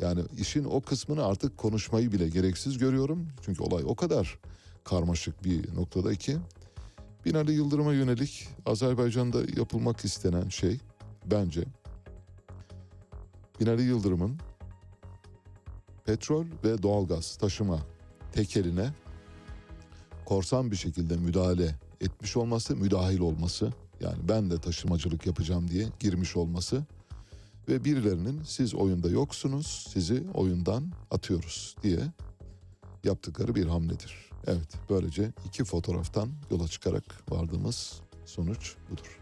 Yani 0.00 0.20
işin 0.38 0.64
o 0.64 0.80
kısmını 0.80 1.24
artık 1.24 1.58
konuşmayı 1.58 2.12
bile 2.12 2.28
gereksiz 2.28 2.78
görüyorum. 2.78 3.28
Çünkü 3.44 3.62
olay 3.62 3.84
o 3.86 3.94
kadar 3.94 4.38
karmaşık 4.84 5.44
bir 5.44 5.74
noktada 5.74 6.14
ki 6.14 6.36
Binali 7.24 7.52
Yıldırım'a 7.52 7.92
yönelik 7.92 8.48
Azerbaycan'da 8.66 9.40
yapılmak 9.56 10.04
istenen 10.04 10.48
şey 10.48 10.80
bence 11.26 11.64
Binali 13.60 13.82
Yıldırım'ın 13.82 14.38
petrol 16.04 16.46
ve 16.64 16.82
doğalgaz 16.82 17.36
taşıma 17.36 17.78
tekeline 18.32 18.90
korsan 20.24 20.70
bir 20.70 20.76
şekilde 20.76 21.16
müdahale 21.16 21.74
etmiş 22.00 22.36
olması, 22.36 22.76
müdahil 22.76 23.20
olması 23.20 23.72
yani 24.00 24.18
ben 24.28 24.50
de 24.50 24.58
taşımacılık 24.58 25.26
yapacağım 25.26 25.68
diye 25.68 25.88
girmiş 26.00 26.36
olması 26.36 26.84
ve 27.68 27.84
birilerinin 27.84 28.42
siz 28.42 28.74
oyunda 28.74 29.08
yoksunuz, 29.08 29.86
sizi 29.92 30.24
oyundan 30.34 30.92
atıyoruz 31.10 31.76
diye 31.82 32.00
yaptıkları 33.04 33.54
bir 33.54 33.66
hamledir. 33.66 34.30
Evet, 34.46 34.68
böylece 34.90 35.32
iki 35.46 35.64
fotoğraftan 35.64 36.28
yola 36.50 36.68
çıkarak 36.68 37.04
vardığımız 37.30 38.00
sonuç 38.26 38.74
budur. 38.90 39.21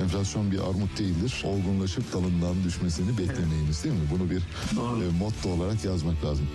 Enflasyon 0.00 0.50
bir 0.50 0.58
armut 0.58 0.98
değildir. 0.98 1.42
Olgunlaşıp 1.44 2.12
dalından 2.12 2.64
düşmesini 2.64 3.18
beklemeyiniz 3.18 3.84
değil 3.84 3.94
mi? 3.94 4.08
Bunu 4.10 4.30
bir 4.30 4.38
e, 4.38 5.18
motto 5.18 5.48
olarak 5.48 5.84
yazmak 5.84 6.24
lazım. 6.24 6.46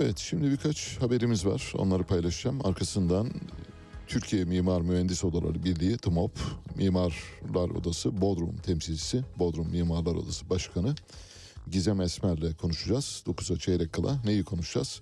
Evet 0.00 0.18
şimdi 0.18 0.50
birkaç 0.50 1.00
haberimiz 1.00 1.46
var. 1.46 1.72
Onları 1.76 2.02
paylaşacağım. 2.02 2.66
Arkasından 2.66 3.30
Türkiye 4.06 4.44
Mimar 4.44 4.80
Mühendis 4.80 5.24
Odaları 5.24 5.64
Birliği 5.64 5.96
TMOP 5.96 6.38
Mimarlar 6.76 7.70
Odası 7.70 8.20
Bodrum 8.20 8.56
temsilcisi 8.56 9.24
Bodrum 9.38 9.70
Mimarlar 9.70 10.14
Odası 10.14 10.50
Başkanı 10.50 10.94
Gizem 11.70 12.00
Esmer'le 12.00 12.56
konuşacağız. 12.60 13.22
9'a 13.26 13.58
çeyrek 13.58 13.92
kala 13.92 14.18
neyi 14.24 14.44
konuşacağız? 14.44 15.00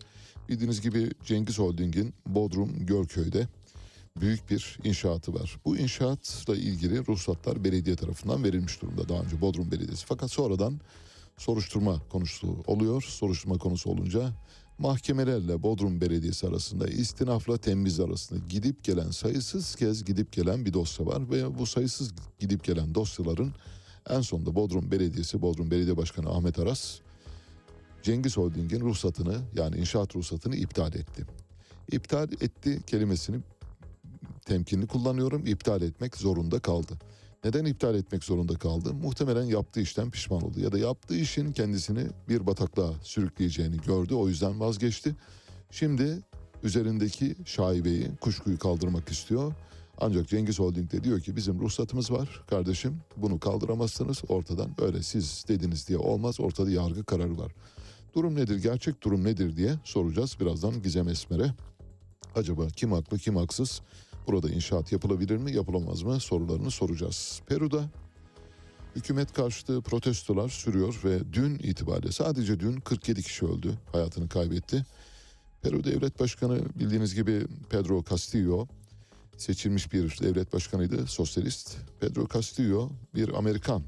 Bildiğiniz 0.48 0.80
gibi 0.80 1.10
Cengiz 1.24 1.58
Holding'in 1.58 2.14
Bodrum 2.26 2.86
Gölköy'de 2.86 3.48
büyük 4.20 4.50
bir 4.50 4.78
inşaatı 4.84 5.34
var. 5.34 5.60
Bu 5.64 5.76
inşaatla 5.76 6.56
ilgili 6.56 7.06
ruhsatlar 7.06 7.64
belediye 7.64 7.96
tarafından 7.96 8.44
verilmiş 8.44 8.82
durumda 8.82 9.08
daha 9.08 9.22
önce 9.22 9.40
Bodrum 9.40 9.70
Belediyesi. 9.70 10.06
Fakat 10.06 10.30
sonradan 10.30 10.80
soruşturma 11.36 12.02
konusu 12.08 12.56
oluyor. 12.66 13.02
Soruşturma 13.02 13.58
konusu 13.58 13.90
olunca 13.90 14.32
mahkemelerle 14.78 15.62
Bodrum 15.62 16.00
Belediyesi 16.00 16.46
arasında 16.46 16.88
istinafla 16.88 17.56
temiz 17.56 18.00
arasında 18.00 18.40
gidip 18.48 18.84
gelen 18.84 19.10
sayısız 19.10 19.74
kez 19.74 20.04
gidip 20.04 20.32
gelen 20.32 20.66
bir 20.66 20.72
dosya 20.72 21.06
var 21.06 21.30
ve 21.30 21.58
bu 21.58 21.66
sayısız 21.66 22.12
gidip 22.38 22.64
gelen 22.64 22.94
dosyaların 22.94 23.52
en 24.10 24.20
sonunda 24.20 24.54
Bodrum 24.54 24.90
Belediyesi, 24.90 25.42
Bodrum 25.42 25.70
Belediye 25.70 25.96
Başkanı 25.96 26.30
Ahmet 26.30 26.58
Aras 26.58 26.98
Cengiz 28.02 28.36
Holding'in 28.36 28.80
ruhsatını 28.80 29.40
yani 29.54 29.76
inşaat 29.76 30.16
ruhsatını 30.16 30.56
iptal 30.56 30.94
etti. 30.94 31.26
İptal 31.92 32.32
etti 32.32 32.80
kelimesini 32.86 33.36
temkinli 34.44 34.86
kullanıyorum. 34.86 35.46
İptal 35.46 35.82
etmek 35.82 36.16
zorunda 36.16 36.60
kaldı. 36.60 36.98
Neden 37.44 37.64
iptal 37.64 37.94
etmek 37.94 38.24
zorunda 38.24 38.54
kaldı? 38.54 38.94
Muhtemelen 38.94 39.42
yaptığı 39.42 39.80
işten 39.80 40.10
pişman 40.10 40.42
oldu 40.42 40.60
ya 40.60 40.72
da 40.72 40.78
yaptığı 40.78 41.16
işin 41.16 41.52
kendisini 41.52 42.06
bir 42.28 42.46
bataklığa 42.46 42.92
sürükleyeceğini 43.02 43.76
gördü. 43.86 44.14
O 44.14 44.28
yüzden 44.28 44.60
vazgeçti. 44.60 45.16
Şimdi 45.70 46.18
üzerindeki 46.62 47.36
şaibeyi, 47.44 48.10
kuşkuyu 48.20 48.58
kaldırmak 48.58 49.08
istiyor. 49.08 49.52
Ancak 49.98 50.28
Cengiz 50.28 50.58
Holding 50.58 50.92
de 50.92 51.04
diyor 51.04 51.20
ki 51.20 51.36
bizim 51.36 51.60
ruhsatımız 51.60 52.10
var 52.10 52.42
kardeşim. 52.50 52.96
Bunu 53.16 53.40
kaldıramazsınız 53.40 54.22
ortadan. 54.28 54.70
Öyle 54.78 55.02
siz 55.02 55.44
dediniz 55.48 55.88
diye 55.88 55.98
olmaz. 55.98 56.40
Ortada 56.40 56.70
yargı 56.70 57.04
kararı 57.04 57.38
var. 57.38 57.52
Durum 58.14 58.34
nedir? 58.34 58.62
Gerçek 58.62 59.02
durum 59.02 59.24
nedir 59.24 59.56
diye 59.56 59.74
soracağız 59.84 60.36
birazdan 60.40 60.82
Gizem 60.82 61.08
Esmer'e. 61.08 61.52
Acaba 62.34 62.66
kim 62.68 62.92
haklı 62.92 63.18
kim 63.18 63.36
haksız? 63.36 63.80
Burada 64.26 64.50
inşaat 64.50 64.92
yapılabilir 64.92 65.36
mi 65.36 65.52
yapılamaz 65.52 66.02
mı 66.02 66.20
sorularını 66.20 66.70
soracağız. 66.70 67.42
Peru'da 67.46 67.84
hükümet 68.96 69.32
karşıtı 69.32 69.80
protestolar 69.80 70.48
sürüyor 70.48 71.00
ve 71.04 71.32
dün 71.32 71.58
itibariyle 71.58 72.12
sadece 72.12 72.60
dün 72.60 72.76
47 72.76 73.22
kişi 73.22 73.46
öldü 73.46 73.72
hayatını 73.92 74.28
kaybetti. 74.28 74.86
Peru 75.62 75.84
Devlet 75.84 76.20
Başkanı 76.20 76.60
bildiğiniz 76.78 77.14
gibi 77.14 77.46
Pedro 77.70 78.04
Castillo 78.10 78.66
seçilmiş 79.36 79.92
bir 79.92 80.18
devlet 80.22 80.52
başkanıydı 80.52 81.06
sosyalist. 81.06 81.76
Pedro 82.00 82.28
Castillo 82.28 82.90
bir 83.14 83.28
Amerikan 83.28 83.82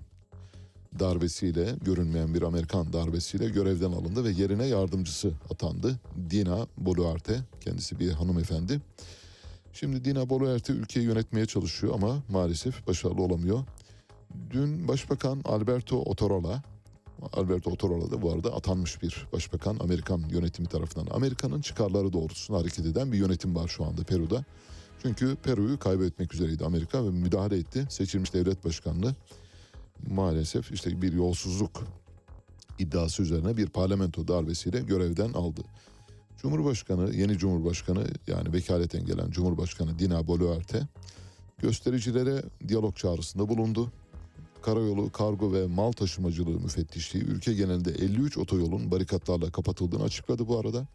darbesiyle 0.99 1.77
görünmeyen 1.85 2.35
bir 2.35 2.43
Amerikan 2.43 2.93
darbesiyle 2.93 3.49
görevden 3.49 3.93
alındı 3.93 4.25
ve 4.25 4.31
yerine 4.31 4.67
yardımcısı 4.67 5.33
atandı. 5.51 6.01
Dina 6.31 6.67
Boluarte 6.77 7.41
kendisi 7.61 7.99
bir 7.99 8.11
hanımefendi. 8.11 8.81
Şimdi 9.75 10.05
Dina 10.05 10.29
Boluarte 10.29 10.73
ülkeyi 10.73 11.07
yönetmeye 11.07 11.47
çalışıyor 11.47 11.95
ama 11.95 12.23
maalesef 12.29 12.87
başarılı 12.87 13.23
olamıyor. 13.23 13.65
Dün 14.51 14.89
Başbakan 14.89 15.41
Alberto 15.45 16.03
Otorola, 16.03 16.63
Alberto 17.33 17.71
Otorola 17.71 18.11
da 18.11 18.23
bu 18.23 18.33
arada 18.33 18.55
atanmış 18.55 19.03
bir 19.03 19.27
başbakan 19.33 19.77
Amerikan 19.81 20.23
yönetimi 20.31 20.69
tarafından. 20.69 21.15
Amerika'nın 21.15 21.61
çıkarları 21.61 22.13
doğrultusunda 22.13 22.61
hareket 22.61 22.87
eden 22.87 23.13
bir 23.13 23.19
yönetim 23.19 23.55
var 23.55 23.69
şu 23.69 23.85
anda 23.85 24.05
Peru'da. 24.05 24.45
Çünkü 25.03 25.37
Peru'yu 25.37 25.79
kaybetmek 25.79 26.35
üzereydi 26.35 26.65
Amerika 26.65 27.05
ve 27.05 27.11
müdahale 27.11 27.59
etti. 27.59 27.87
Seçilmiş 27.91 28.35
devlet 28.35 28.65
başkanlığı 28.65 29.15
maalesef 30.11 30.73
işte 30.73 31.03
bir 31.03 31.13
yolsuzluk 31.13 31.83
iddiası 32.79 33.23
üzerine 33.23 33.57
bir 33.57 33.67
parlamento 33.67 34.29
darbesiyle 34.29 34.81
görevden 34.81 35.33
aldı. 35.33 35.63
Cumhurbaşkanı, 36.45 37.15
yeni 37.15 37.39
Cumhurbaşkanı 37.39 38.07
yani 38.27 38.53
vekaleten 38.53 39.07
gelen 39.07 39.31
Cumhurbaşkanı 39.31 39.99
Dina 39.99 40.27
Boluarte 40.27 40.83
göstericilere 41.59 42.43
diyalog 42.69 42.97
çağrısında 42.97 43.49
bulundu. 43.49 43.93
Karayolu, 44.63 45.13
kargo 45.13 45.53
ve 45.53 45.67
mal 45.67 45.93
taşımacılığı 45.93 46.61
müfettişliği 46.61 47.25
ülke 47.25 47.55
genelinde 47.55 47.91
53 47.91 48.39
otoyolun 48.39 48.91
barikatlarla 48.91 49.51
kapatıldığını 49.51 50.03
açıkladı 50.03 50.49
bu 50.49 50.59
arada. 50.59 50.87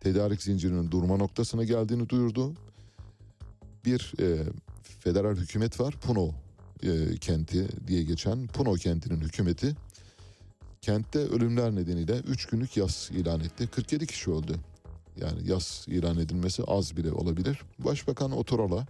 Tedarik 0.00 0.42
zincirinin 0.42 0.90
durma 0.90 1.16
noktasına 1.16 1.64
geldiğini 1.64 2.08
duyurdu. 2.08 2.52
Bir 3.84 4.12
e, 4.20 4.44
federal 5.00 5.36
hükümet 5.36 5.80
var, 5.80 5.94
Puno 5.94 6.30
e, 6.82 7.16
kenti 7.16 7.68
diye 7.86 8.02
geçen 8.02 8.46
Puno 8.46 8.74
kentinin 8.74 9.20
hükümeti 9.20 9.76
kentte 10.82 11.18
ölümler 11.18 11.74
nedeniyle 11.74 12.16
3 12.18 12.46
günlük 12.46 12.76
yas 12.76 13.10
ilan 13.10 13.40
etti. 13.40 13.66
47 13.66 14.06
kişi 14.06 14.30
öldü. 14.30 14.56
Yani 15.20 15.48
yas 15.48 15.88
ilan 15.88 16.18
edilmesi 16.18 16.64
az 16.64 16.96
bile 16.96 17.12
olabilir. 17.12 17.60
Başbakan 17.78 18.32
Otorola 18.32 18.86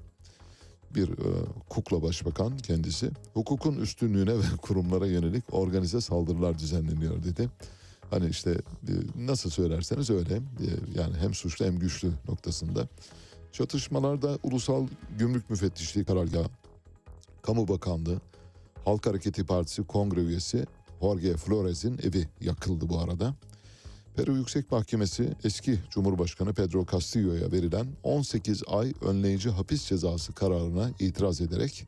bir 0.95 1.09
e, 1.09 1.47
kukla 1.69 2.03
başbakan 2.03 2.59
kendisi 2.59 3.11
hukukun 3.35 3.77
üstünlüğüne 3.77 4.39
ve 4.39 4.43
kurumlara 4.63 5.07
yönelik 5.07 5.45
organize 5.53 6.01
saldırılar 6.01 6.59
düzenleniyor 6.59 7.25
dedi. 7.25 7.49
Hani 8.11 8.29
işte 8.29 8.51
e, 8.89 8.93
nasıl 9.27 9.51
söylerseniz 9.51 10.11
öyle 10.11 10.35
e, 10.35 10.67
yani 10.95 11.17
hem 11.17 11.35
suçlu 11.35 11.65
hem 11.65 11.79
güçlü 11.79 12.13
noktasında. 12.29 12.89
Çatışmalarda 13.53 14.39
Ulusal 14.43 14.87
Gümrük 15.19 15.51
Müfettişliği 15.51 16.05
Karargahı, 16.05 16.47
Kamu 17.43 17.69
Bakanlığı, 17.69 18.21
Halk 18.85 19.07
Hareketi 19.07 19.47
Partisi 19.47 19.83
Kongre 19.83 20.21
üyesi 20.21 20.67
Jorge 21.01 21.37
Flores'in 21.37 21.99
evi 21.99 22.29
yakıldı 22.41 22.89
bu 22.89 22.99
arada. 22.99 23.35
Peru 24.21 24.37
Yüksek 24.37 24.73
Mahkemesi 24.73 25.37
eski 25.45 25.79
Cumhurbaşkanı 25.91 26.55
Pedro 26.55 26.87
Castillo'ya 26.93 27.53
verilen 27.53 27.87
18 28.03 28.63
ay 28.67 28.93
önleyici 29.03 29.51
hapis 29.51 29.89
cezası 29.89 30.33
kararına 30.33 30.91
itiraz 30.99 31.41
ederek 31.41 31.87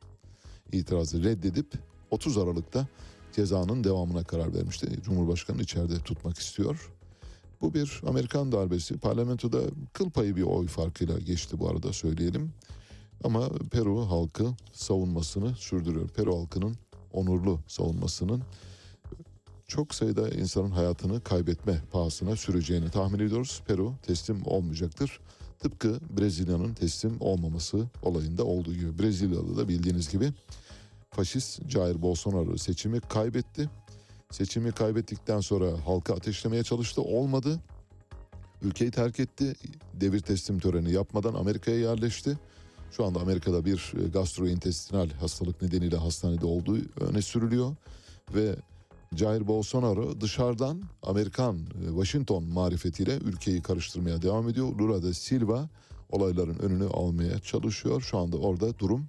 itirazı 0.72 1.24
reddedip 1.24 1.66
30 2.10 2.38
Aralık'ta 2.38 2.86
cezanın 3.32 3.84
devamına 3.84 4.24
karar 4.24 4.54
vermişti. 4.54 5.02
Cumhurbaşkanı 5.02 5.62
içeride 5.62 5.98
tutmak 5.98 6.38
istiyor. 6.38 6.92
Bu 7.60 7.74
bir 7.74 8.02
Amerikan 8.06 8.52
darbesi. 8.52 8.98
Parlamentoda 8.98 9.60
kıl 9.92 10.10
payı 10.10 10.36
bir 10.36 10.42
oy 10.42 10.66
farkıyla 10.66 11.18
geçti 11.18 11.58
bu 11.58 11.68
arada 11.68 11.92
söyleyelim. 11.92 12.52
Ama 13.24 13.48
Peru 13.70 14.10
halkı 14.10 14.46
savunmasını 14.72 15.54
sürdürüyor. 15.56 16.08
Peru 16.08 16.38
halkının 16.38 16.76
onurlu 17.12 17.60
savunmasının 17.66 18.42
çok 19.72 19.94
sayıda 19.94 20.28
insanın 20.28 20.70
hayatını 20.70 21.20
kaybetme 21.20 21.80
pahasına 21.92 22.36
süreceğini 22.36 22.90
tahmin 22.90 23.18
ediyoruz. 23.18 23.62
Peru 23.66 23.94
teslim 24.02 24.42
olmayacaktır. 24.46 25.20
Tıpkı 25.58 26.00
Brezilya'nın 26.10 26.74
teslim 26.74 27.16
olmaması 27.20 27.86
olayında 28.02 28.44
olduğu 28.44 28.74
gibi. 28.74 28.98
Brezilya'da 28.98 29.56
da 29.56 29.68
bildiğiniz 29.68 30.10
gibi 30.10 30.32
faşist 31.10 31.70
Jair 31.70 32.02
Bolsonaro 32.02 32.56
seçimi 32.56 33.00
kaybetti. 33.00 33.70
Seçimi 34.30 34.72
kaybettikten 34.72 35.40
sonra 35.40 35.86
halka 35.86 36.14
ateşlemeye 36.14 36.62
çalıştı. 36.62 37.02
Olmadı. 37.02 37.60
Ülkeyi 38.62 38.90
terk 38.90 39.20
etti. 39.20 39.54
Devir 39.94 40.20
teslim 40.20 40.58
töreni 40.58 40.92
yapmadan 40.92 41.34
Amerika'ya 41.34 41.78
yerleşti. 41.78 42.38
Şu 42.90 43.04
anda 43.04 43.20
Amerika'da 43.20 43.64
bir 43.64 43.92
gastrointestinal 44.12 45.10
hastalık 45.10 45.62
nedeniyle 45.62 45.96
hastanede 45.96 46.46
olduğu 46.46 46.78
öne 47.00 47.22
sürülüyor. 47.22 47.76
Ve 48.34 48.56
Jair 49.16 49.46
Bolsonaro 49.46 50.20
dışarıdan 50.20 50.82
Amerikan 51.02 51.58
Washington 51.86 52.44
marifetiyle 52.44 53.16
ülkeyi 53.16 53.62
karıştırmaya 53.62 54.22
devam 54.22 54.48
ediyor. 54.48 54.78
Lula 54.78 55.02
da 55.02 55.14
Silva 55.14 55.68
olayların 56.10 56.58
önünü 56.58 56.86
almaya 56.88 57.38
çalışıyor. 57.38 58.00
Şu 58.00 58.18
anda 58.18 58.36
orada 58.36 58.78
durum 58.78 59.06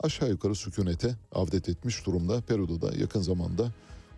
aşağı 0.00 0.28
yukarı 0.28 0.54
sükunete 0.54 1.16
avdet 1.32 1.68
etmiş 1.68 2.06
durumda. 2.06 2.40
Peru'da 2.40 2.80
da 2.80 2.96
yakın 2.96 3.20
zamanda 3.20 3.72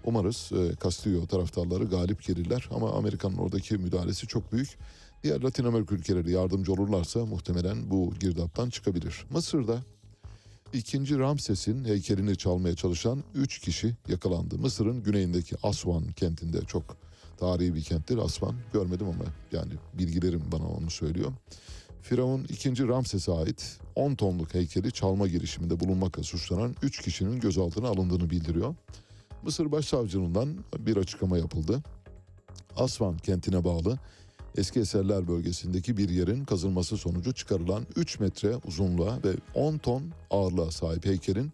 umarız 0.04 0.50
e, 0.52 0.72
Castillo 0.82 1.26
taraftarları 1.26 1.84
galip 1.84 2.22
gelirler 2.22 2.68
ama 2.74 2.92
Amerika'nın 2.92 3.36
oradaki 3.36 3.78
müdahalesi 3.78 4.26
çok 4.26 4.52
büyük. 4.52 4.78
Diğer 5.22 5.40
Latin 5.40 5.64
Amerika 5.64 5.94
ülkeleri 5.94 6.30
yardımcı 6.30 6.72
olurlarsa 6.72 7.26
muhtemelen 7.26 7.90
bu 7.90 8.14
girdaptan 8.20 8.70
çıkabilir. 8.70 9.26
Mısır'da 9.30 9.82
ikinci 10.72 11.18
Ramses'in 11.18 11.84
heykelini 11.84 12.36
çalmaya 12.36 12.74
çalışan 12.74 13.24
3 13.34 13.58
kişi 13.58 13.94
yakalandı. 14.08 14.58
Mısır'ın 14.58 15.02
güneyindeki 15.02 15.56
Aswan 15.62 16.04
kentinde 16.12 16.60
çok 16.64 16.96
tarihi 17.36 17.74
bir 17.74 17.82
kenttir. 17.82 18.18
Aswan 18.18 18.54
görmedim 18.72 19.06
ama 19.08 19.24
yani 19.52 19.72
bilgilerim 19.94 20.42
bana 20.52 20.68
onu 20.68 20.90
söylüyor. 20.90 21.32
Firavun 22.02 22.44
2. 22.44 22.88
Ramses'e 22.88 23.32
ait 23.32 23.78
10 23.94 24.14
tonluk 24.14 24.54
heykeli 24.54 24.92
çalma 24.92 25.28
girişiminde 25.28 25.80
bulunmakla 25.80 26.22
suçlanan 26.22 26.74
3 26.82 27.02
kişinin 27.02 27.40
gözaltına 27.40 27.88
alındığını 27.88 28.30
bildiriyor. 28.30 28.74
Mısır 29.42 29.72
Başsavcılığından 29.72 30.64
bir 30.78 30.96
açıklama 30.96 31.38
yapıldı. 31.38 31.82
Aswan 32.76 33.18
kentine 33.18 33.64
bağlı 33.64 33.98
eski 34.56 34.80
eserler 34.80 35.28
bölgesindeki 35.28 35.96
bir 35.96 36.08
yerin 36.08 36.44
kazılması 36.44 36.96
sonucu 36.96 37.34
çıkarılan 37.34 37.86
3 37.96 38.20
metre 38.20 38.56
uzunluğa 38.56 39.18
ve 39.24 39.32
10 39.54 39.78
ton 39.78 40.02
ağırlığa 40.30 40.70
sahip 40.70 41.06
heykelin 41.06 41.52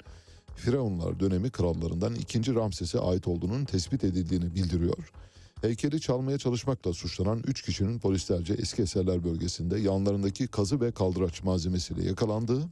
Firavunlar 0.57 1.21
dönemi 1.21 1.51
krallarından 1.51 2.15
2. 2.15 2.55
Ramses'e 2.55 2.99
ait 2.99 3.29
olduğunun 3.29 3.65
tespit 3.65 4.05
edildiğini 4.05 4.55
bildiriyor. 4.55 5.13
Heykeli 5.61 6.01
çalmaya 6.01 6.39
çalışmakla 6.39 6.93
suçlanan 6.93 7.43
3 7.47 7.63
kişinin 7.63 7.99
polislerce 7.99 8.55
eski 8.55 8.83
eserler 8.83 9.25
bölgesinde 9.25 9.79
yanlarındaki 9.79 10.47
kazı 10.47 10.81
ve 10.81 10.93
kaldıraç 10.93 11.43
malzemesiyle 11.43 12.05
yakalandığı, 12.05 12.63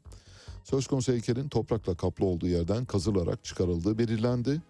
söz 0.65 0.87
konusu 0.87 1.13
heykelin 1.13 1.49
toprakla 1.49 1.95
kaplı 1.95 2.27
olduğu 2.27 2.49
yerden 2.49 2.85
kazılarak 2.85 3.45
çıkarıldığı 3.45 3.99
belirlendi. 3.99 4.61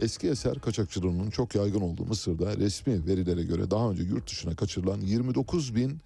Eski 0.00 0.28
eser 0.28 0.58
kaçakçılığının 0.58 1.30
çok 1.30 1.54
yaygın 1.54 1.80
olduğu 1.80 2.04
Mısır'da 2.04 2.56
resmi 2.56 3.06
verilere 3.06 3.42
göre 3.42 3.70
daha 3.70 3.90
önce 3.90 4.02
yurt 4.02 4.30
dışına 4.30 4.56
kaçırılan 4.56 5.00
29 5.00 5.74
bin 5.74 6.00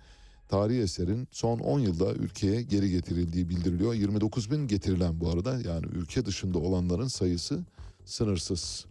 tarihi 0.48 0.80
eserin 0.80 1.28
son 1.30 1.58
10 1.58 1.80
yılda 1.80 2.12
ülkeye 2.12 2.62
geri 2.62 2.90
getirildiği 2.90 3.48
bildiriliyor. 3.48 3.94
29 3.94 4.50
bin 4.50 4.66
getirilen 4.68 5.20
bu 5.20 5.30
arada 5.30 5.60
yani 5.68 5.86
ülke 5.86 6.26
dışında 6.26 6.58
olanların 6.58 7.08
sayısı 7.08 7.60
sınırsız. 8.04 8.86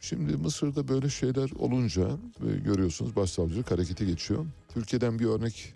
Şimdi 0.00 0.36
Mısır'da 0.36 0.88
böyle 0.88 1.08
şeyler 1.08 1.50
olunca 1.58 2.08
e, 2.48 2.58
görüyorsunuz 2.64 3.16
başsavcılık 3.16 3.70
harekete 3.70 4.04
geçiyor. 4.04 4.46
Türkiye'den 4.68 5.18
bir 5.18 5.24
örnek 5.26 5.74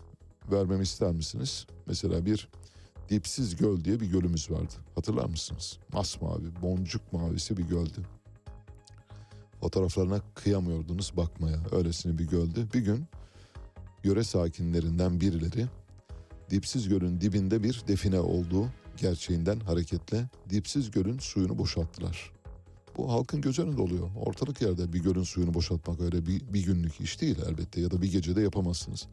vermemi 0.52 0.82
ister 0.82 1.12
misiniz? 1.12 1.66
Mesela 1.86 2.26
bir 2.26 2.48
Dipsiz 3.08 3.56
Göl 3.56 3.84
diye 3.84 4.00
bir 4.00 4.06
gölümüz 4.06 4.50
vardı. 4.50 4.74
Hatırlar 4.94 5.24
mısınız? 5.24 5.78
Masmavi, 5.92 6.62
boncuk 6.62 7.12
mavisi 7.12 7.56
bir 7.56 7.62
göldü. 7.62 8.06
Fotoğraflarına 9.60 10.20
kıyamıyordunuz 10.34 11.12
bakmaya. 11.16 11.58
Öylesine 11.72 12.18
bir 12.18 12.24
göldü. 12.24 12.66
Bir 12.74 12.80
gün 12.80 13.04
yöre 14.04 14.24
sakinlerinden 14.24 15.20
birileri 15.20 15.66
Dipsiz 16.50 16.88
Göl'ün 16.88 17.20
dibinde 17.20 17.62
bir 17.62 17.82
define 17.88 18.20
olduğu 18.20 18.68
gerçeğinden 18.96 19.60
hareketle 19.60 20.28
Dipsiz 20.50 20.90
Göl'ün 20.90 21.18
suyunu 21.18 21.58
boşalttılar. 21.58 22.32
Bu 22.96 23.12
halkın 23.12 23.40
göz 23.40 23.58
önünde 23.58 23.82
oluyor. 23.82 24.10
Ortalık 24.16 24.62
yerde 24.62 24.92
bir 24.92 25.02
gölün 25.02 25.22
suyunu 25.22 25.54
boşaltmak 25.54 26.00
öyle 26.00 26.26
bir, 26.26 26.42
bir 26.52 26.64
günlük 26.64 27.00
iş 27.00 27.20
değil 27.20 27.38
elbette 27.48 27.80
ya 27.80 27.90
da 27.90 28.02
bir 28.02 28.12
gecede 28.12 28.40
yapamazsınız. 28.40 29.06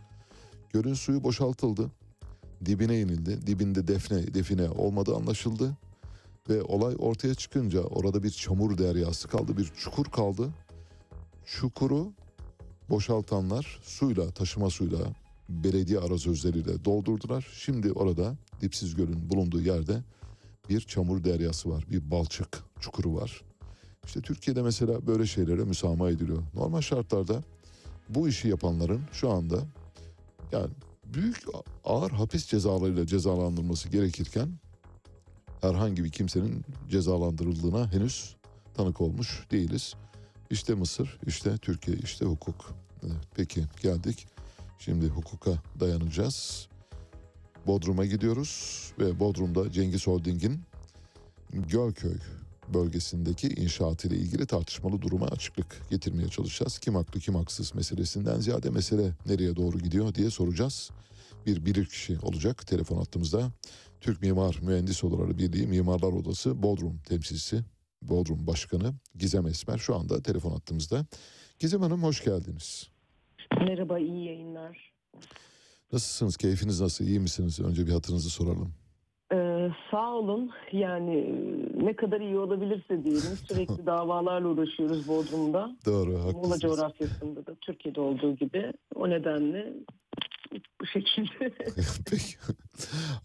Gölün 0.73 0.93
suyu 0.93 1.23
boşaltıldı. 1.23 1.91
Dibine 2.65 3.01
inildi. 3.01 3.47
Dibinde 3.47 3.87
defne, 3.87 4.33
define 4.33 4.69
olmadığı 4.69 5.15
anlaşıldı. 5.15 5.77
Ve 6.49 6.63
olay 6.63 6.95
ortaya 6.99 7.35
çıkınca 7.35 7.81
orada 7.81 8.23
bir 8.23 8.29
çamur 8.29 8.77
deryası 8.77 9.27
kaldı, 9.27 9.57
bir 9.57 9.71
çukur 9.77 10.05
kaldı. 10.05 10.49
Çukuru 11.45 12.11
boşaltanlar 12.89 13.79
suyla, 13.83 14.31
taşıma 14.31 14.69
suyla, 14.69 14.99
belediye 15.49 15.99
arazözleriyle 15.99 16.85
doldurdular. 16.85 17.47
Şimdi 17.53 17.91
orada 17.91 18.35
Dipsiz 18.61 18.95
Göl'ün 18.95 19.29
bulunduğu 19.29 19.61
yerde 19.61 20.03
bir 20.69 20.81
çamur 20.81 21.23
deryası 21.23 21.69
var, 21.69 21.85
bir 21.91 22.11
balçık 22.11 22.63
çukuru 22.79 23.15
var. 23.15 23.41
İşte 24.05 24.21
Türkiye'de 24.21 24.61
mesela 24.61 25.07
böyle 25.07 25.25
şeylere 25.25 25.63
müsamaha 25.63 26.11
ediliyor. 26.11 26.43
Normal 26.53 26.81
şartlarda 26.81 27.43
bu 28.09 28.27
işi 28.27 28.47
yapanların 28.47 29.01
şu 29.11 29.29
anda 29.29 29.59
yani 30.51 30.69
büyük 31.13 31.43
ağır 31.83 32.11
hapis 32.11 32.45
cezalarıyla 32.45 33.07
cezalandırılması 33.07 33.89
gerekirken 33.89 34.49
herhangi 35.61 36.03
bir 36.03 36.11
kimsenin 36.11 36.65
cezalandırıldığına 36.89 37.91
henüz 37.91 38.35
tanık 38.73 39.01
olmuş 39.01 39.45
değiliz. 39.51 39.93
İşte 40.49 40.73
Mısır, 40.73 41.19
işte 41.27 41.57
Türkiye, 41.57 41.97
işte 41.97 42.25
hukuk. 42.25 42.73
Peki 43.35 43.63
geldik. 43.81 44.27
Şimdi 44.79 45.07
hukuka 45.07 45.51
dayanacağız. 45.79 46.67
Bodrum'a 47.67 48.05
gidiyoruz 48.05 48.83
ve 48.99 49.19
Bodrum'da 49.19 49.71
Cengiz 49.71 50.07
Holding'in 50.07 50.61
Gölköy 51.53 52.17
bölgesindeki 52.73 53.47
inşaat 53.47 54.05
ile 54.05 54.15
ilgili 54.15 54.45
tartışmalı 54.45 55.01
duruma 55.01 55.25
açıklık 55.25 55.81
getirmeye 55.89 56.27
çalışacağız. 56.27 56.79
Kim 56.79 56.95
haklı 56.95 57.19
kim 57.19 57.35
haksız 57.35 57.75
meselesinden 57.75 58.39
ziyade 58.39 58.69
mesele 58.69 59.11
nereye 59.25 59.55
doğru 59.55 59.79
gidiyor 59.79 60.15
diye 60.15 60.29
soracağız. 60.29 60.91
Bir 61.45 61.65
bilir 61.65 61.85
kişi 61.85 62.19
olacak 62.19 62.67
telefon 62.67 62.97
hattımızda. 62.97 63.51
Türk 64.01 64.21
Mimar 64.21 64.59
Mühendis 64.61 65.03
Odaları 65.03 65.37
Birliği 65.37 65.67
Mimarlar 65.67 66.13
Odası 66.13 66.63
Bodrum 66.63 66.99
temsilcisi, 67.05 67.63
Bodrum 68.01 68.47
Başkanı 68.47 68.93
Gizem 69.15 69.47
Esmer 69.47 69.77
şu 69.77 69.95
anda 69.95 70.21
telefon 70.21 70.51
hattımızda. 70.51 71.05
Gizem 71.59 71.81
Hanım 71.81 72.03
hoş 72.03 72.23
geldiniz. 72.23 72.89
Merhaba, 73.51 73.99
iyi 73.99 74.25
yayınlar. 74.25 74.93
Nasılsınız? 75.93 76.37
Keyfiniz 76.37 76.81
nasıl? 76.81 77.05
İyi 77.05 77.19
misiniz? 77.19 77.59
Önce 77.59 77.87
bir 77.87 77.91
hatırınızı 77.91 78.29
soralım. 78.29 78.73
Sağ 79.91 80.11
olun. 80.13 80.51
Yani 80.71 81.15
e, 81.17 81.85
ne 81.85 81.93
kadar 81.95 82.21
iyi 82.21 82.37
olabilirse 82.37 83.03
diyelim. 83.03 83.37
Sürekli 83.47 83.85
davalarla 83.85 84.47
uğraşıyoruz 84.49 85.07
Bodrum'da. 85.07 85.75
Doğru, 85.85 86.09
Muğla 86.11 86.25
haklısınız. 86.25 86.61
coğrafyasında 86.61 87.45
da 87.45 87.55
Türkiye'de 87.61 88.01
olduğu 88.01 88.35
gibi. 88.35 88.73
O 88.95 89.09
nedenle 89.09 89.73
bu 90.81 90.85
şekilde. 90.85 91.53
Peki. 92.09 92.35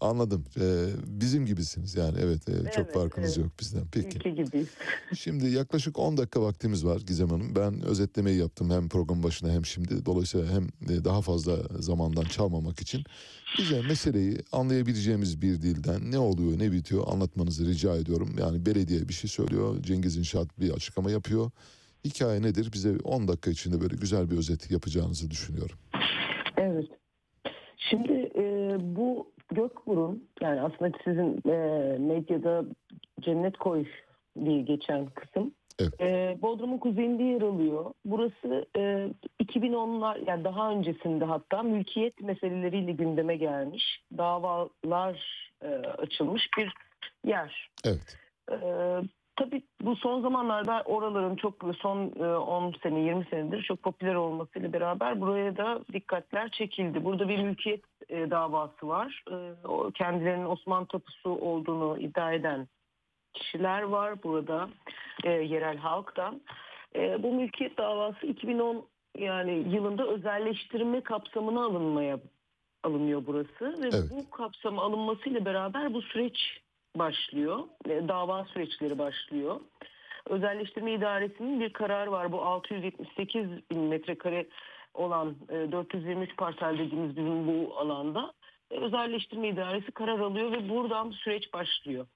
Anladım. 0.01 0.45
Ee, 0.59 0.85
bizim 1.05 1.45
gibisiniz 1.45 1.95
yani 1.95 2.17
evet, 2.21 2.49
e, 2.49 2.53
çok 2.53 2.85
Evet, 2.85 2.93
farkınız 2.93 3.37
evet. 3.37 3.45
yok 3.45 3.59
bizden. 3.59 3.83
Peki. 3.91 4.17
Ülke 4.17 4.29
gibiyiz. 4.29 4.67
Şimdi 5.17 5.49
yaklaşık 5.49 5.99
10 5.99 6.17
dakika 6.17 6.41
vaktimiz 6.41 6.85
var 6.85 7.01
Gizem 7.07 7.29
Hanım. 7.29 7.55
Ben 7.55 7.81
özetlemeyi 7.81 8.37
yaptım 8.37 8.71
hem 8.71 8.89
program 8.89 9.23
başına 9.23 9.51
hem 9.51 9.65
şimdi. 9.65 10.05
Dolayısıyla 10.05 10.47
hem 10.47 10.63
e, 10.89 11.05
daha 11.05 11.21
fazla 11.21 11.57
zamandan 11.79 12.23
çalmamak 12.23 12.81
için 12.81 13.03
bize 13.57 13.81
meseleyi 13.81 14.37
anlayabileceğimiz 14.51 15.41
bir 15.41 15.61
dilden 15.61 16.11
ne 16.11 16.19
oluyor 16.19 16.59
ne 16.59 16.71
bitiyor 16.71 17.03
anlatmanızı 17.07 17.65
rica 17.65 17.95
ediyorum. 17.95 18.35
Yani 18.39 18.65
belediye 18.65 19.09
bir 19.09 19.13
şey 19.13 19.29
söylüyor, 19.29 19.83
Cengiz 19.83 20.17
İnşaat 20.17 20.59
bir 20.59 20.71
açıklama 20.71 21.11
yapıyor. 21.11 21.51
Hikaye 22.05 22.41
nedir? 22.41 22.73
Bize 22.73 22.97
10 23.03 23.27
dakika 23.27 23.51
içinde 23.51 23.81
böyle 23.81 23.95
güzel 23.95 24.31
bir 24.31 24.37
özet 24.37 24.71
yapacağınızı 24.71 25.31
düşünüyorum. 25.31 25.77
Evet. 27.79 27.89
Şimdi 27.89 28.31
e, 28.35 28.75
bu 28.95 29.31
Gökburun 29.51 30.27
yani 30.41 30.61
aslında 30.61 30.97
sizin 31.03 31.49
e, 31.49 31.57
medyada 31.97 32.65
Cennet 33.21 33.57
Koy 33.57 33.85
diye 34.45 34.61
geçen 34.61 35.05
kısım 35.05 35.53
e, 35.99 36.37
Bodrum'un 36.41 36.77
kuzeyinde 36.77 37.23
yer 37.23 37.41
alıyor. 37.41 37.93
Burası 38.05 38.65
e, 38.77 39.09
2010'lar 39.43 40.29
yani 40.29 40.43
daha 40.43 40.71
öncesinde 40.71 41.25
hatta 41.25 41.63
mülkiyet 41.63 42.21
meseleleriyle 42.21 42.91
gündeme 42.91 43.35
gelmiş. 43.35 44.03
Davalar 44.17 45.49
e, 45.61 45.67
açılmış 45.77 46.47
bir 46.57 46.73
yer. 47.25 47.69
Evet. 47.85 48.17
Ee, 48.51 49.01
tabii 49.39 49.61
bu 49.81 49.95
son 49.95 50.21
zamanlarda 50.21 50.83
oraların 50.85 51.35
çok 51.35 51.55
son 51.81 52.11
e, 52.19 52.37
10 52.37 52.73
sene 52.83 52.99
20 52.99 53.25
senedir 53.25 53.63
çok 53.63 53.83
popüler 53.83 54.15
olmasıyla 54.15 54.73
beraber 54.73 55.21
buraya 55.21 55.57
da 55.57 55.79
dikkatler 55.93 56.49
çekildi. 56.49 57.05
Burada 57.05 57.29
bir 57.29 57.43
mülkiyet 57.43 57.83
e, 58.09 58.29
davası 58.29 58.87
var. 58.87 59.23
E, 59.31 59.35
kendilerinin 59.93 60.45
Osmanlı 60.45 60.87
tapusu 60.87 61.29
olduğunu 61.29 61.97
iddia 61.99 62.33
eden 62.33 62.67
kişiler 63.33 63.81
var 63.81 64.23
burada 64.23 64.69
e, 65.23 65.31
yerel 65.31 65.77
halktan. 65.77 66.41
E, 66.95 67.23
bu 67.23 67.33
mülkiyet 67.33 67.77
davası 67.77 68.25
2010 68.25 68.85
yani 69.17 69.51
yılında 69.51 70.07
özelleştirme 70.07 71.01
kapsamına 71.01 71.65
alınmaya 71.65 72.19
alınıyor 72.83 73.23
burası 73.27 73.83
ve 73.83 73.89
bu 74.09 74.29
kapsama 74.29 74.81
alınmasıyla 74.81 75.45
beraber 75.45 75.93
bu 75.93 76.01
süreç 76.01 76.61
başlıyor. 76.99 77.59
E, 77.89 78.07
Dava 78.07 78.45
süreçleri 78.45 78.99
başlıyor. 78.99 79.59
Özelleştirme 80.25 80.93
idaresinin 80.93 81.59
bir 81.59 81.73
kararı 81.73 82.11
var. 82.11 82.31
Bu 82.31 82.41
678 82.41 83.45
bin 83.71 83.79
metrekare 83.79 84.45
olan 84.93 85.35
e, 85.49 85.71
423 85.71 86.37
parsel 86.37 86.77
dediğimiz 86.77 87.17
bizim 87.17 87.47
bu 87.47 87.77
alanda 87.77 88.33
e, 88.71 88.75
özelleştirme 88.75 89.47
idaresi 89.47 89.91
karar 89.91 90.19
alıyor 90.19 90.51
ve 90.51 90.69
buradan 90.69 91.11
süreç 91.11 91.53
başlıyor. 91.53 92.07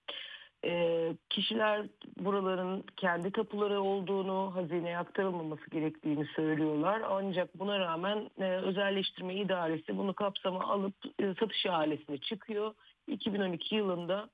E, 0.65 1.14
kişiler 1.30 1.85
buraların 2.18 2.84
kendi 2.97 3.31
tapuları 3.31 3.81
olduğunu, 3.81 4.55
hazineye 4.55 4.97
aktarılmaması 4.97 5.69
gerektiğini 5.69 6.26
söylüyorlar. 6.26 7.01
Ancak 7.10 7.60
buna 7.60 7.80
rağmen 7.80 8.30
e, 8.39 8.43
özelleştirme 8.43 9.35
idaresi 9.35 9.97
bunu 9.97 10.14
kapsama 10.14 10.64
alıp 10.64 10.93
e, 11.19 11.34
satış 11.39 11.65
ihalesine 11.65 12.18
çıkıyor. 12.18 12.73
2012 13.07 13.76
yılında 13.76 14.30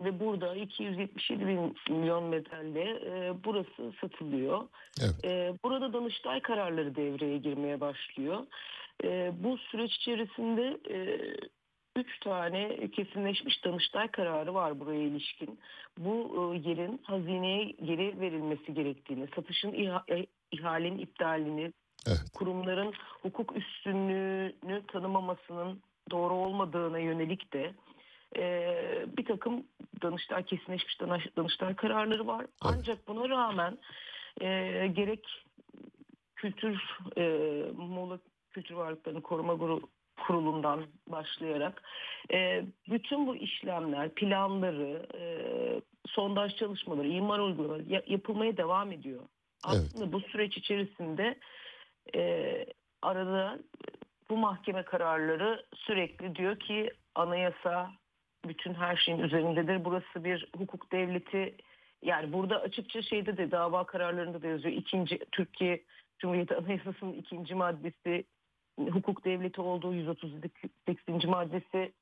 ve 0.00 0.20
burada 0.20 0.54
277 0.54 1.46
bin 1.46 1.76
milyon 1.90 2.24
metelde 2.24 2.82
e, 2.82 3.34
burası 3.44 3.92
satılıyor. 4.00 4.68
E, 5.24 5.54
burada 5.64 5.92
Danıştay 5.92 6.40
kararları 6.40 6.96
devreye 6.96 7.38
girmeye 7.38 7.80
başlıyor. 7.80 8.46
E, 9.04 9.32
bu 9.44 9.58
süreç 9.58 9.94
içerisinde 9.96 10.78
e, 10.94 11.18
üç 11.96 12.20
tane 12.20 12.90
kesinleşmiş 12.90 13.64
Danıştay 13.64 14.08
kararı 14.08 14.54
var 14.54 14.80
buraya 14.80 15.02
ilişkin. 15.02 15.58
Bu 15.98 16.12
e, 16.54 16.68
yerin 16.68 17.00
hazineye 17.02 17.64
geri 17.64 18.20
verilmesi 18.20 18.74
gerektiğini, 18.74 19.26
satışın 19.36 19.72
iha- 19.72 20.14
e, 20.20 20.26
ihalenin 20.52 20.98
iptalini, 20.98 21.72
kurumların 22.34 22.92
hukuk 23.22 23.56
üstünlüğünü 23.56 24.82
tanımamasının 24.92 25.80
doğru 26.10 26.34
olmadığına 26.34 26.98
yönelik 26.98 27.52
de 27.52 27.74
bir 29.16 29.24
takım 29.24 29.66
Danıştay 30.02 30.44
kesinleşmiş 30.44 31.00
Danış- 31.00 31.36
Danıştay 31.36 31.76
kararları 31.76 32.26
var. 32.26 32.46
Ancak 32.60 33.08
buna 33.08 33.28
rağmen 33.28 33.78
e, 34.40 34.46
gerek 34.92 35.28
kültür 36.36 36.98
e, 37.16 37.22
Muğla 37.76 38.18
Kültür 38.50 38.74
Varlıklarını 38.74 39.22
Koruma 39.22 39.80
Kurulu'ndan 40.26 40.84
başlayarak 41.06 41.82
e, 42.32 42.64
bütün 42.90 43.26
bu 43.26 43.36
işlemler, 43.36 44.14
planları, 44.14 45.06
e, 45.14 45.22
sondaj 46.06 46.56
çalışmaları, 46.56 47.08
imar 47.08 47.38
uygulamaları 47.38 47.82
ya- 47.82 48.02
yapılmaya 48.06 48.56
devam 48.56 48.92
ediyor. 48.92 49.22
Aslında 49.64 50.12
bu 50.12 50.20
süreç 50.20 50.56
içerisinde 50.56 51.38
e, 52.14 52.66
arada 53.02 53.58
bu 54.30 54.36
mahkeme 54.36 54.82
kararları 54.82 55.66
sürekli 55.74 56.34
diyor 56.36 56.58
ki 56.58 56.90
anayasa 57.14 57.90
bütün 58.48 58.74
her 58.74 58.96
şeyin 58.96 59.18
üzerindedir. 59.18 59.84
Burası 59.84 60.24
bir 60.24 60.48
hukuk 60.56 60.92
devleti. 60.92 61.54
Yani 62.02 62.32
burada 62.32 62.60
açıkça 62.60 63.02
şeyde 63.02 63.36
de 63.36 63.50
dava 63.50 63.86
kararlarında 63.86 64.42
da 64.42 64.46
yazıyor. 64.46 64.74
İkinci 64.74 65.18
Türkiye 65.32 65.82
Cumhuriyeti 66.18 66.56
Anayasası'nın 66.56 67.12
ikinci 67.12 67.54
maddesi 67.54 68.24
hukuk 68.78 69.24
devleti 69.24 69.60
olduğu 69.60 69.94
138. 69.94 71.24
maddesi 71.24 71.92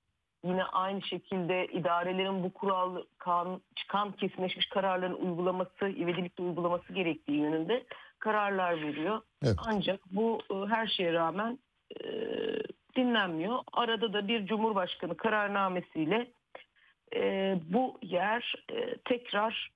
yine 0.44 0.64
aynı 0.64 1.02
şekilde 1.02 1.66
idarelerin 1.66 2.42
bu 2.42 2.52
kural 2.52 3.02
kanun 3.18 3.62
çıkan 3.76 4.12
kesinleşmiş 4.12 4.66
kararların 4.66 5.14
uygulaması, 5.14 5.88
ivedilikle 5.88 6.44
uygulaması 6.44 6.92
gerektiği 6.92 7.38
yönünde 7.38 7.84
kararlar 8.18 8.82
veriyor. 8.82 9.20
Ancak 9.66 10.00
bu 10.10 10.38
e, 10.50 10.54
her 10.54 10.86
şeye 10.86 11.12
rağmen 11.12 11.58
e, 12.00 12.08
dinlenmiyor. 12.96 13.58
Arada 13.72 14.12
da 14.12 14.28
bir 14.28 14.46
cumhurbaşkanı 14.46 15.16
kararnamesiyle 15.16 16.32
e, 17.16 17.56
bu 17.68 17.98
yer 18.02 18.54
e, 18.72 18.96
tekrar 19.04 19.70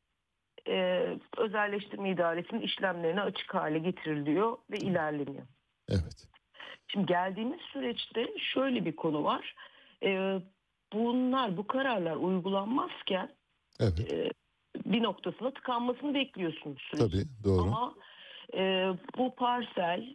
e, 0.68 1.06
özelleştirme 1.36 2.10
idaresinin 2.10 2.60
işlemlerine 2.60 3.20
açık 3.20 3.54
hale 3.54 3.78
getiriliyor 3.78 4.58
ve 4.70 4.76
ilerleniyor. 4.76 5.46
Evet. 5.88 6.28
Şimdi 6.88 7.06
geldiğimiz 7.06 7.60
süreçte 7.60 8.28
şöyle 8.38 8.84
bir 8.84 8.96
konu 8.96 9.24
var. 9.24 9.54
E, 10.02 10.40
bunlar, 10.92 11.56
bu 11.56 11.66
kararlar 11.66 12.16
uygulanmazken 12.16 13.30
Evet. 13.80 14.12
e, 14.12 14.30
bir 14.84 15.02
noktasına 15.02 15.50
tıkanmasını 15.50 16.14
bekliyorsun 16.14 16.76
süreç. 16.78 17.00
Tabii 17.00 17.24
doğru. 17.44 17.62
Ama 17.62 17.94
e, 18.54 18.92
bu 19.18 19.34
parsel 19.34 20.14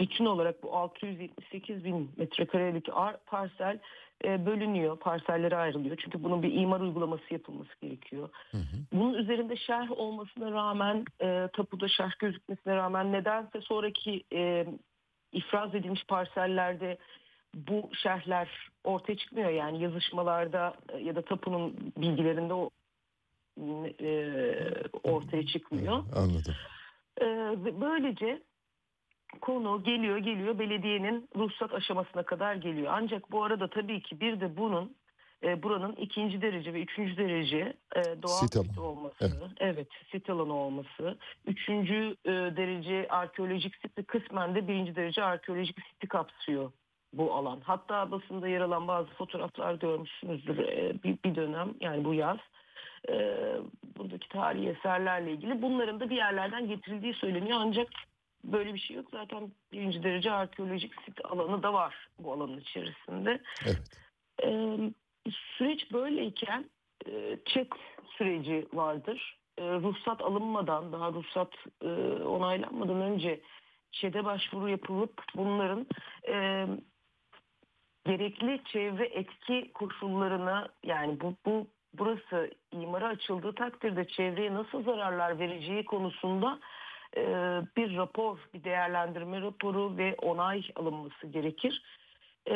bütün 0.00 0.24
olarak 0.24 0.62
bu 0.62 0.76
678 0.76 1.84
bin 1.84 2.10
metrekarelik 2.16 2.88
ar- 2.92 3.24
parsel 3.26 3.78
e, 4.24 4.46
bölünüyor, 4.46 4.98
parsellere 4.98 5.56
ayrılıyor. 5.56 5.96
Çünkü 5.96 6.24
bunun 6.24 6.42
bir 6.42 6.52
imar 6.52 6.80
uygulaması 6.80 7.24
yapılması 7.30 7.70
gerekiyor. 7.80 8.28
Bunun 8.92 9.14
üzerinde 9.14 9.56
şerh 9.56 9.90
olmasına 9.90 10.52
rağmen, 10.52 11.04
e, 11.20 11.48
tapuda 11.52 11.88
şerh 11.88 12.18
gözükmesine 12.18 12.76
rağmen 12.76 13.12
nedense 13.12 13.60
sonraki 13.60 14.24
e, 14.32 14.66
ifraz 15.32 15.74
edilmiş 15.74 16.04
parsellerde 16.04 16.98
bu 17.54 17.90
şerhler 18.02 18.48
ortaya 18.84 19.16
çıkmıyor. 19.16 19.50
Yani 19.50 19.82
yazışmalarda 19.82 20.74
ya 21.00 21.16
da 21.16 21.22
tapunun 21.22 21.92
bilgilerinde 21.96 22.54
o 22.54 22.70
e, 24.00 24.10
ortaya 25.02 25.46
çıkmıyor. 25.46 26.04
Anladım. 26.16 26.54
Böylece 27.80 28.42
konu 29.40 29.82
geliyor 29.82 30.18
geliyor 30.18 30.58
belediyenin 30.58 31.28
ruhsat 31.36 31.74
aşamasına 31.74 32.22
kadar 32.22 32.54
geliyor. 32.54 32.92
Ancak 32.96 33.32
bu 33.32 33.44
arada 33.44 33.70
tabii 33.70 34.00
ki 34.02 34.20
bir 34.20 34.40
de 34.40 34.56
bunun 34.56 34.96
e, 35.42 35.62
buranın 35.62 35.92
ikinci 35.92 36.42
derece 36.42 36.74
ve 36.74 36.82
üçüncü 36.82 37.16
derece 37.16 37.76
e, 37.96 38.02
doğal 38.22 38.40
Sit 38.40 38.56
alanı. 38.56 38.86
olması, 38.86 39.50
evet. 39.60 39.88
sit 40.12 40.30
alanı 40.30 40.54
olması, 40.54 41.18
üçüncü 41.46 42.16
e, 42.24 42.30
derece 42.30 43.08
arkeolojik 43.08 43.74
sit 43.74 43.98
ve 43.98 44.02
kısmen 44.02 44.54
de 44.54 44.68
birinci 44.68 44.96
derece 44.96 45.22
arkeolojik 45.24 45.76
siti 45.92 46.08
kapsıyor 46.08 46.72
bu 47.12 47.34
alan. 47.34 47.60
Hatta 47.64 48.10
basında 48.10 48.48
yer 48.48 48.60
alan 48.60 48.88
bazı 48.88 49.08
fotoğraflar 49.08 49.74
görmüşsünüzdür 49.74 50.58
e, 50.58 51.02
bir, 51.04 51.16
bir 51.24 51.34
dönem 51.34 51.74
yani 51.80 52.04
bu 52.04 52.14
yaz 52.14 52.38
e, 53.08 53.14
buradaki 53.98 54.28
tarihi 54.28 54.68
eserlerle 54.68 55.32
ilgili 55.32 55.62
bunların 55.62 56.00
da 56.00 56.10
bir 56.10 56.16
yerlerden 56.16 56.68
getirildiği 56.68 57.14
söyleniyor 57.14 57.58
ancak 57.60 57.88
böyle 58.44 58.74
bir 58.74 58.78
şey 58.78 58.96
yok 58.96 59.06
zaten 59.12 59.52
birinci 59.72 60.02
derece 60.02 60.32
arkeolojik 60.32 60.92
sit 61.04 61.24
alanı 61.24 61.62
da 61.62 61.72
var 61.72 62.08
bu 62.18 62.32
alanın 62.32 62.58
içerisinde. 62.58 63.40
E, 64.42 64.78
süreç 65.30 65.92
böyleyken 65.92 66.64
e, 67.06 67.38
çet 67.44 67.68
süreci 68.16 68.66
vardır. 68.72 69.38
E, 69.58 69.62
ruhsat 69.62 70.20
alınmadan 70.20 70.92
daha 70.92 71.12
ruhsat 71.12 71.52
e, 71.82 71.88
onaylanmadan 72.22 73.00
önce 73.00 73.40
ÇED'e 73.92 74.24
başvuru 74.24 74.68
yapılıp 74.68 75.22
bunların 75.36 75.86
e, 76.28 76.66
gerekli 78.06 78.60
çevre 78.64 79.06
etki 79.06 79.70
koşullarına 79.74 80.68
yani 80.84 81.20
bu, 81.20 81.34
bu 81.46 81.66
burası 81.94 82.50
imara 82.72 83.08
açıldığı 83.08 83.54
takdirde 83.54 84.08
çevreye 84.08 84.54
nasıl 84.54 84.82
zararlar 84.82 85.38
vereceği 85.38 85.84
konusunda 85.84 86.58
e, 87.16 87.22
bir 87.76 87.96
rapor, 87.96 88.38
bir 88.54 88.64
değerlendirme 88.64 89.40
raporu 89.40 89.96
ve 89.96 90.14
onay 90.22 90.62
alınması 90.76 91.26
gerekir. 91.26 91.82
E, 92.50 92.54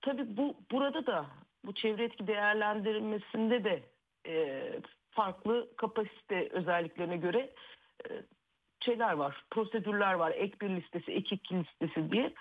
tabii 0.00 0.36
bu 0.36 0.56
burada 0.70 1.06
da 1.06 1.26
bu 1.64 1.74
çevre 1.74 2.04
etki 2.04 2.26
değerlendirmesinde 2.26 3.64
de 3.64 3.82
e, 4.26 4.62
farklı 5.10 5.68
kapasite 5.76 6.48
özelliklerine 6.52 7.16
göre 7.16 7.50
e, 8.08 8.10
şeyler 8.86 9.12
var, 9.12 9.44
prosedürler 9.50 10.14
var. 10.14 10.32
Ek 10.36 10.56
bir 10.60 10.70
listesi, 10.70 11.12
ek 11.12 11.34
iki 11.34 11.54
listesi 11.58 12.12
diye. 12.12 12.34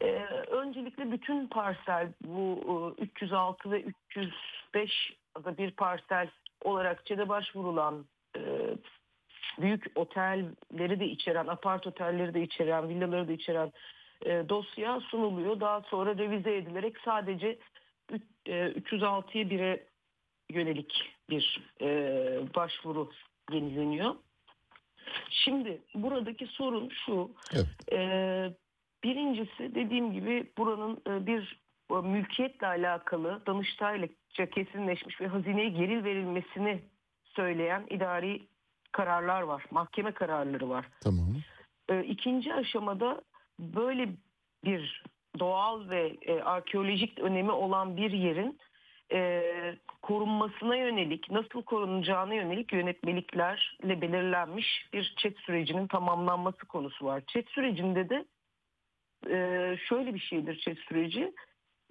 Ee, 0.00 0.24
öncelikle 0.50 1.12
bütün 1.12 1.46
parsel 1.46 2.12
bu 2.24 2.94
e, 2.98 3.02
306 3.02 3.70
ve 3.70 3.82
305 4.10 5.16
da 5.44 5.58
bir 5.58 5.70
parsel 5.70 6.28
olarak 6.64 7.06
ÇED'e 7.06 7.28
başvurulan 7.28 8.06
e, 8.36 8.40
büyük 9.60 9.92
otelleri 9.94 11.00
de 11.00 11.06
içeren, 11.06 11.46
apart 11.46 11.86
otelleri 11.86 12.34
de 12.34 12.42
içeren, 12.42 12.88
villaları 12.88 13.28
da 13.28 13.32
içeren 13.32 13.72
e, 14.24 14.48
dosya 14.48 15.00
sunuluyor. 15.00 15.60
Daha 15.60 15.80
sonra 15.80 16.18
revize 16.18 16.56
edilerek 16.56 16.96
sadece 17.04 17.58
üç- 18.12 18.22
e, 18.46 18.72
306'ya 18.72 19.50
bire 19.50 19.86
yönelik 20.50 21.12
bir 21.30 21.60
e, 21.80 21.88
başvuru 22.54 23.10
yenileniyor. 23.52 24.14
Şimdi 25.30 25.82
buradaki 25.94 26.46
sorun 26.46 26.88
şu. 26.88 27.30
e, 27.92 27.98
birincisi 29.04 29.74
dediğim 29.74 30.12
gibi 30.12 30.46
buranın 30.58 31.02
e, 31.08 31.26
bir 31.26 31.60
e, 31.90 31.94
mülkiyetle 31.94 32.66
alakalı 32.66 33.42
Danıştay'la 33.46 34.08
kesinleşmiş 34.46 35.20
ve 35.20 35.26
hazineye 35.26 35.68
geri 35.68 36.04
verilmesini 36.04 36.80
söyleyen 37.24 37.86
idari 37.90 38.42
kararlar 38.96 39.42
var. 39.42 39.64
Mahkeme 39.70 40.12
kararları 40.12 40.68
var. 40.68 40.86
Tamam. 41.00 41.26
E, 41.88 42.04
ikinci 42.04 42.54
aşamada 42.54 43.22
böyle 43.58 44.08
bir 44.64 45.02
doğal 45.38 45.88
ve 45.88 46.16
e, 46.22 46.40
arkeolojik 46.40 47.18
önemi 47.18 47.50
olan 47.52 47.96
bir 47.96 48.10
yerin 48.10 48.58
e, 49.12 49.42
korunmasına 50.02 50.76
yönelik, 50.76 51.30
nasıl 51.30 51.62
korunacağına 51.62 52.34
yönelik 52.34 52.72
yönetmeliklerle 52.72 54.00
belirlenmiş 54.00 54.88
bir 54.92 55.14
çet 55.16 55.38
sürecinin 55.38 55.86
tamamlanması 55.86 56.66
konusu 56.66 57.04
var. 57.04 57.22
Çet 57.26 57.48
sürecinde 57.48 58.08
de 58.08 58.24
e, 59.30 59.38
şöyle 59.88 60.14
bir 60.14 60.20
şeydir 60.20 60.58
ÇED 60.58 60.76
süreci. 60.76 61.32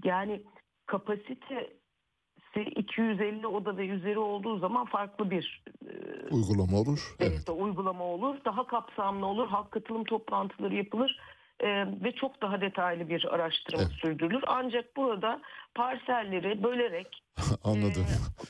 Yani 0.03 0.41
kapasite 0.85 1.73
250 2.61 3.47
oda 3.47 3.77
ve 3.77 3.87
üzeri 3.87 4.19
olduğu 4.19 4.59
zaman 4.59 4.85
farklı 4.85 5.31
bir 5.31 5.63
Uygulama 6.31 6.77
olur. 6.79 7.15
evet. 7.19 7.49
uygulama 7.49 8.03
olur. 8.03 8.35
Daha 8.45 8.67
kapsamlı 8.67 9.25
olur. 9.25 9.47
Halk 9.47 9.71
katılım 9.71 10.03
toplantıları 10.03 10.75
yapılır. 10.75 11.19
e, 11.59 11.67
ve 12.03 12.11
çok 12.11 12.41
daha 12.41 12.61
detaylı 12.61 13.09
bir 13.09 13.25
araştırma 13.33 13.83
sürdürülür. 13.83 14.43
Ancak 14.47 14.97
burada 14.97 15.41
parselleri 15.75 16.63
bölerek 16.63 17.23
Anladım. 17.63 18.05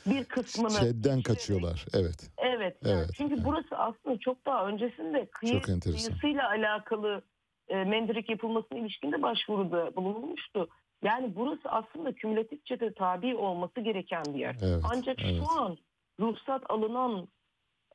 bir 0.06 0.26
kısmını 0.26 0.70
ÇED'den 0.70 1.22
kaçıyorlar. 1.22 1.86
Evet. 1.94 2.32
Evet. 2.38 2.78
yani 2.84 2.98
Evet, 2.98 3.10
çünkü 3.18 3.44
burası 3.44 3.78
aslında 3.78 4.20
çok 4.20 4.46
daha 4.46 4.68
öncesinde 4.68 5.26
kıyı, 5.32 5.62
kıyısıyla 5.62 6.50
alakalı 6.50 7.22
e, 7.68 7.76
mendirik 7.84 8.30
yapılmasına 8.30 8.78
ilişkin 8.78 9.12
de 9.12 9.22
başvuruda 9.22 9.96
bulunulmuştu. 9.96 10.68
Yani 11.04 11.36
burası 11.36 11.70
aslında 11.70 12.12
kümülatif 12.12 12.66
çete 12.66 12.94
tabi 12.94 13.36
olması 13.36 13.82
gereken 13.82 14.24
bir 14.28 14.40
yer. 14.40 14.56
Evet, 14.62 14.84
Ancak 14.94 15.18
evet. 15.24 15.36
şu 15.40 15.62
an 15.62 15.78
ruhsat 16.20 16.64
alınan 16.70 17.28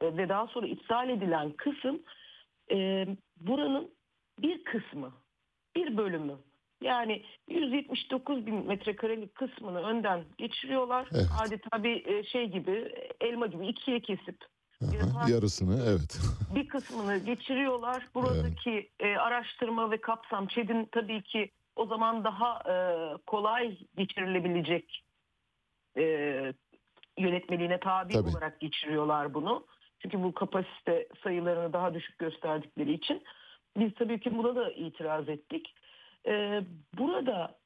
e, 0.00 0.16
ve 0.16 0.28
daha 0.28 0.46
sonra 0.46 0.66
iptal 0.66 1.08
edilen 1.08 1.52
kısım 1.52 2.02
e, 2.70 3.06
buranın 3.36 3.90
bir 4.38 4.64
kısmı, 4.64 5.12
bir 5.76 5.96
bölümü. 5.96 6.36
Yani 6.82 7.22
179 7.48 8.46
bin 8.46 8.66
metrekarelik 8.66 9.34
kısmını 9.34 9.82
önden 9.82 10.24
geçiriyorlar. 10.38 11.08
Evet. 11.12 11.26
Adeta 11.42 11.84
bir 11.84 12.06
e, 12.06 12.24
şey 12.24 12.48
gibi, 12.48 12.92
elma 13.20 13.46
gibi 13.46 13.66
ikiye 13.66 14.00
kesip 14.00 14.36
Aha, 14.82 15.30
Yarısını 15.30 15.84
evet. 15.88 16.20
bir 16.54 16.68
kısmını 16.68 17.18
geçiriyorlar. 17.18 18.08
Buradaki 18.14 18.90
e, 19.00 19.16
araştırma 19.16 19.90
ve 19.90 20.00
kapsam 20.00 20.46
ÇED'in 20.46 20.88
tabii 20.92 21.22
ki 21.22 21.50
o 21.76 21.86
zaman 21.86 22.24
daha 22.24 22.62
e, 22.68 22.74
kolay 23.26 23.78
geçirilebilecek 23.96 25.04
e, 25.96 26.04
yönetmeliğine 27.18 27.80
tabi 27.80 28.12
Tabii. 28.12 28.28
olarak 28.28 28.60
geçiriyorlar 28.60 29.34
bunu. 29.34 29.66
Çünkü 29.98 30.22
bu 30.22 30.34
kapasite 30.34 31.08
sayılarını 31.22 31.72
daha 31.72 31.94
düşük 31.94 32.18
gösterdikleri 32.18 32.92
için. 32.92 33.22
Biz 33.76 33.94
tabii 33.94 34.20
ki 34.20 34.38
buna 34.38 34.56
da 34.56 34.70
itiraz 34.70 35.28
ettik. 35.28 35.74
E, 36.26 36.62
burada 36.98 37.58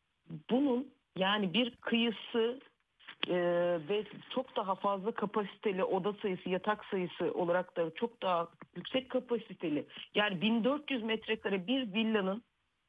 bunun 0.51 0.95
yani 1.17 1.55
bir 1.55 1.77
kıyısı 1.77 2.61
e, 3.29 3.37
ve 3.89 4.05
çok 4.35 4.57
daha 4.57 4.75
fazla 4.75 5.13
kapasiteli 5.13 5.85
oda 5.85 6.13
sayısı, 6.13 6.49
yatak 6.49 6.85
sayısı 6.85 7.33
olarak 7.35 7.77
da 7.77 7.95
çok 7.95 8.23
daha 8.23 8.49
yüksek 8.77 9.11
kapasiteli. 9.11 9.87
Yani 10.15 10.41
1400 10.41 11.03
metrekare 11.03 11.67
bir 11.67 11.95
villanın 11.95 12.43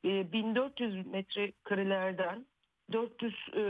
1400 0.05 1.07
metrekarelerden 1.07 2.45
400 2.91 3.33
e, 3.55 3.61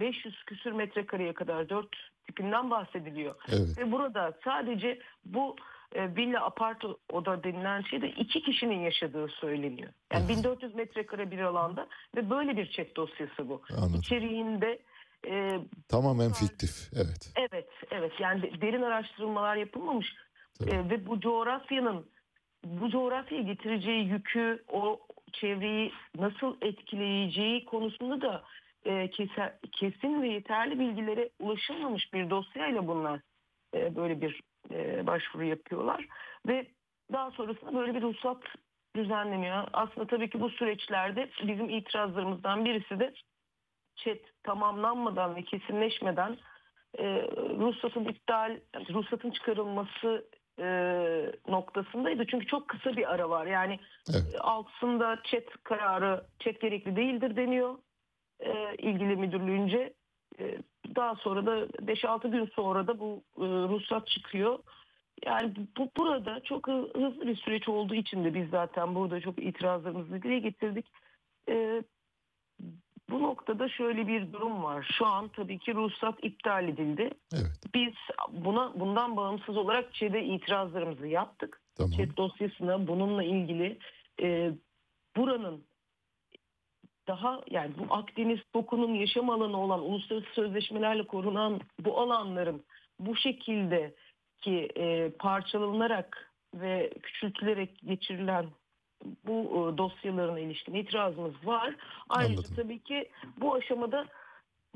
500 0.00 0.44
küsür 0.44 0.72
metrekareye 0.72 1.32
kadar 1.32 1.68
4 1.68 1.88
tipinden 2.26 2.70
bahsediliyor. 2.70 3.34
Evet. 3.48 3.78
Ve 3.78 3.92
burada 3.92 4.32
sadece 4.44 4.98
bu 5.24 5.56
e, 5.94 6.16
villa 6.16 6.44
apart 6.44 6.84
oda 7.12 7.44
denilen 7.44 7.82
şeyde 7.82 8.08
iki 8.08 8.42
kişinin 8.42 8.78
yaşadığı 8.80 9.28
söyleniyor. 9.28 9.92
Yani 10.12 10.28
1400 10.28 10.74
metrekare 10.74 11.30
bir 11.30 11.38
alanda 11.38 11.86
ve 12.16 12.30
böyle 12.30 12.56
bir 12.56 12.70
chat 12.70 12.96
dosyası 12.96 13.48
bu. 13.48 13.62
Anladım. 13.76 14.00
İçeriğinde 14.00 14.78
e, 15.28 15.60
Tamamen 15.88 16.32
fiktif. 16.32 16.70
Evet. 16.94 17.32
Evet, 17.36 17.68
evet. 17.90 18.12
Yani 18.20 18.42
de- 18.42 18.60
derin 18.60 18.82
araştırmalar 18.82 19.56
yapılmamış 19.56 20.14
Ee, 20.60 20.90
ve 20.90 21.06
bu 21.06 21.20
coğrafyanın 21.20 22.06
bu 22.64 22.90
coğrafyaya 22.90 23.42
getireceği 23.42 24.08
yükü, 24.08 24.64
o 24.68 25.00
çevreyi 25.40 25.92
nasıl 26.18 26.56
etkileyeceği 26.62 27.64
konusunda 27.64 28.20
da 28.20 28.44
e, 28.86 29.10
kesin 29.72 30.22
ve 30.22 30.28
yeterli 30.28 30.78
bilgilere 30.78 31.30
ulaşılmamış 31.40 32.12
bir 32.12 32.30
dosyayla 32.30 32.86
bunlar 32.86 33.20
e, 33.74 33.96
böyle 33.96 34.20
bir 34.20 34.40
e, 34.70 35.06
başvuru 35.06 35.44
yapıyorlar 35.44 36.06
ve 36.48 36.66
daha 37.12 37.30
sonrasında 37.30 37.74
böyle 37.74 37.94
bir 37.94 38.02
ruhsat 38.02 38.42
düzenleniyor. 38.96 39.68
Aslında 39.72 40.06
tabii 40.06 40.30
ki 40.30 40.40
bu 40.40 40.50
süreçlerde 40.50 41.30
bizim 41.42 41.70
itirazlarımızdan 41.70 42.64
birisi 42.64 43.00
de 43.00 43.14
chat 43.96 44.18
tamamlanmadan 44.42 45.36
ve 45.36 45.42
kesinleşmeden 45.42 46.38
e, 46.98 47.04
ruhsatın 47.58 48.04
iptal, 48.04 48.60
ruhsatın 48.90 49.30
çıkarılması 49.30 50.28
e, 50.58 50.66
noktasındaydı. 51.48 52.26
Çünkü 52.26 52.46
çok 52.46 52.68
kısa 52.68 52.96
bir 52.96 53.14
ara 53.14 53.30
var. 53.30 53.46
Yani 53.46 53.78
e, 54.08 54.38
altısında 54.38 55.18
chat 55.24 55.44
kararı 55.62 56.24
chat 56.38 56.60
gerekli 56.60 56.96
değildir 56.96 57.36
deniyor 57.36 57.78
e, 58.40 58.74
ilgili 58.78 59.16
müdürlüğünce. 59.16 59.92
E, 60.40 60.58
daha 60.96 61.14
sonra 61.14 61.46
da 61.46 61.66
5-6 61.66 62.30
gün 62.30 62.46
sonra 62.46 62.86
da 62.86 62.98
bu 63.00 63.22
e, 63.38 63.44
ruhsat 63.44 64.06
çıkıyor. 64.06 64.58
Yani 65.26 65.52
bu 65.78 65.90
burada 65.96 66.40
çok 66.40 66.68
hı- 66.68 66.90
hızlı 66.94 67.26
bir 67.26 67.36
süreç 67.36 67.68
olduğu 67.68 67.94
için 67.94 68.24
de 68.24 68.34
biz 68.34 68.50
zaten 68.50 68.94
burada 68.94 69.20
çok 69.20 69.38
itirazlarımızı 69.38 70.22
dile 70.22 70.38
getirdik. 70.38 70.86
E, 71.48 71.82
bu 73.10 73.22
noktada 73.22 73.68
şöyle 73.68 74.06
bir 74.06 74.32
durum 74.32 74.62
var. 74.62 74.94
Şu 74.98 75.06
an 75.06 75.28
tabii 75.28 75.58
ki 75.58 75.74
ruhsat 75.74 76.24
iptal 76.24 76.68
edildi. 76.68 77.10
Biz 77.74 77.94
buna 78.32 78.80
bundan 78.80 79.16
bağımsız 79.16 79.56
olarak 79.56 79.94
ÇED'e 79.94 80.24
itirazlarımızı 80.24 81.06
yaptık. 81.06 81.60
ÇED 81.96 82.16
dosyasına 82.16 82.86
bununla 82.86 83.24
ilgili 83.24 83.78
e, 84.22 84.52
buranın 85.16 85.64
daha 87.06 87.40
yani 87.50 87.72
bu 87.78 87.94
Akdeniz 87.94 88.40
Doku'nun 88.54 88.94
yaşam 88.94 89.30
alanı 89.30 89.60
olan 89.60 89.80
uluslararası 89.80 90.34
sözleşmelerle 90.34 91.06
korunan 91.06 91.60
bu 91.80 92.00
alanların 92.00 92.64
bu 92.98 93.16
şekilde 93.16 93.94
ki 94.40 94.68
e, 94.76 95.10
parçalanarak 95.10 96.32
ve 96.54 96.90
küçültülerek 97.02 97.78
geçirilen 97.84 98.46
bu 99.26 99.40
e, 99.42 99.78
dosyalarına 99.78 100.40
ilişkin 100.40 100.74
itirazımız 100.74 101.34
var. 101.44 101.76
Ayrıca 102.08 102.42
tabii 102.56 102.78
ki 102.78 103.08
bu 103.40 103.54
aşamada 103.54 104.06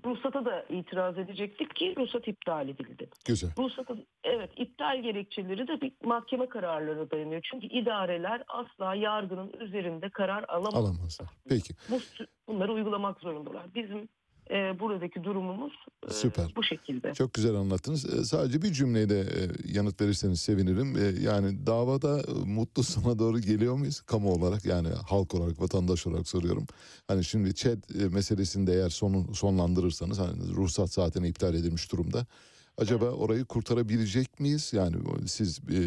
ruhsata 0.05 0.44
da 0.44 0.64
itiraz 0.68 1.18
edecektik 1.18 1.76
ki 1.76 1.94
ruhsat 1.96 2.28
iptal 2.28 2.68
edildi. 2.68 3.09
Güzel. 3.24 3.50
Ruhsatın 3.59 4.06
evet 4.24 4.50
iptal 4.56 5.02
gerekçeleri 5.02 5.68
de 5.68 5.80
bir 5.80 5.92
mahkeme 6.05 6.48
kararlarına 6.48 7.10
dayanıyor. 7.10 7.40
Çünkü 7.50 7.66
idareler 7.66 8.42
asla 8.48 8.94
yargının 8.94 9.52
üzerinde 9.60 10.10
karar 10.10 10.44
alamaz. 10.48 10.74
Alamazlar. 10.74 11.28
Peki. 11.48 11.74
Bu, 11.90 11.98
bunları 12.48 12.72
uygulamak 12.72 13.20
zorundalar. 13.20 13.74
Bizim 13.74 14.09
e, 14.50 14.80
buradaki 14.80 15.24
durumumuz 15.24 15.72
e, 16.08 16.12
Süper. 16.12 16.52
bu 16.56 16.62
şekilde. 16.62 17.14
Çok 17.14 17.34
güzel 17.34 17.54
anlattınız. 17.54 18.14
Ee, 18.14 18.24
Sadece 18.24 18.62
bir 18.62 18.72
cümleyle 18.72 19.20
e, 19.20 19.48
yanıt 19.64 20.00
verirseniz 20.00 20.40
sevinirim. 20.40 20.96
Ee, 20.96 21.22
Yani 21.22 21.66
davada 21.66 22.20
e, 22.20 22.32
mutlu 22.46 22.82
sona 22.82 23.18
doğru 23.18 23.40
geliyor 23.40 23.74
muyuz 23.76 24.00
kamu 24.00 24.32
olarak? 24.32 24.64
Yani 24.64 24.88
halk 25.08 25.34
olarak, 25.34 25.60
vatandaş 25.60 26.06
olarak 26.06 26.28
soruyorum. 26.28 26.66
Hani 27.08 27.24
şimdi 27.24 27.54
ÇED 27.54 27.82
e, 28.00 28.08
meselesinde 28.08 28.72
eğer 28.72 28.88
sonu 28.90 29.34
sonlandırırsanız 29.34 30.18
hani 30.18 30.54
ruhsat 30.56 30.92
zaten 30.92 31.22
iptal 31.22 31.54
edilmiş 31.54 31.92
durumda. 31.92 32.26
Acaba 32.78 33.04
orayı 33.04 33.44
kurtarabilecek 33.44 34.40
miyiz? 34.40 34.72
Yani 34.72 34.96
siz 35.26 35.58
e, 35.58 35.78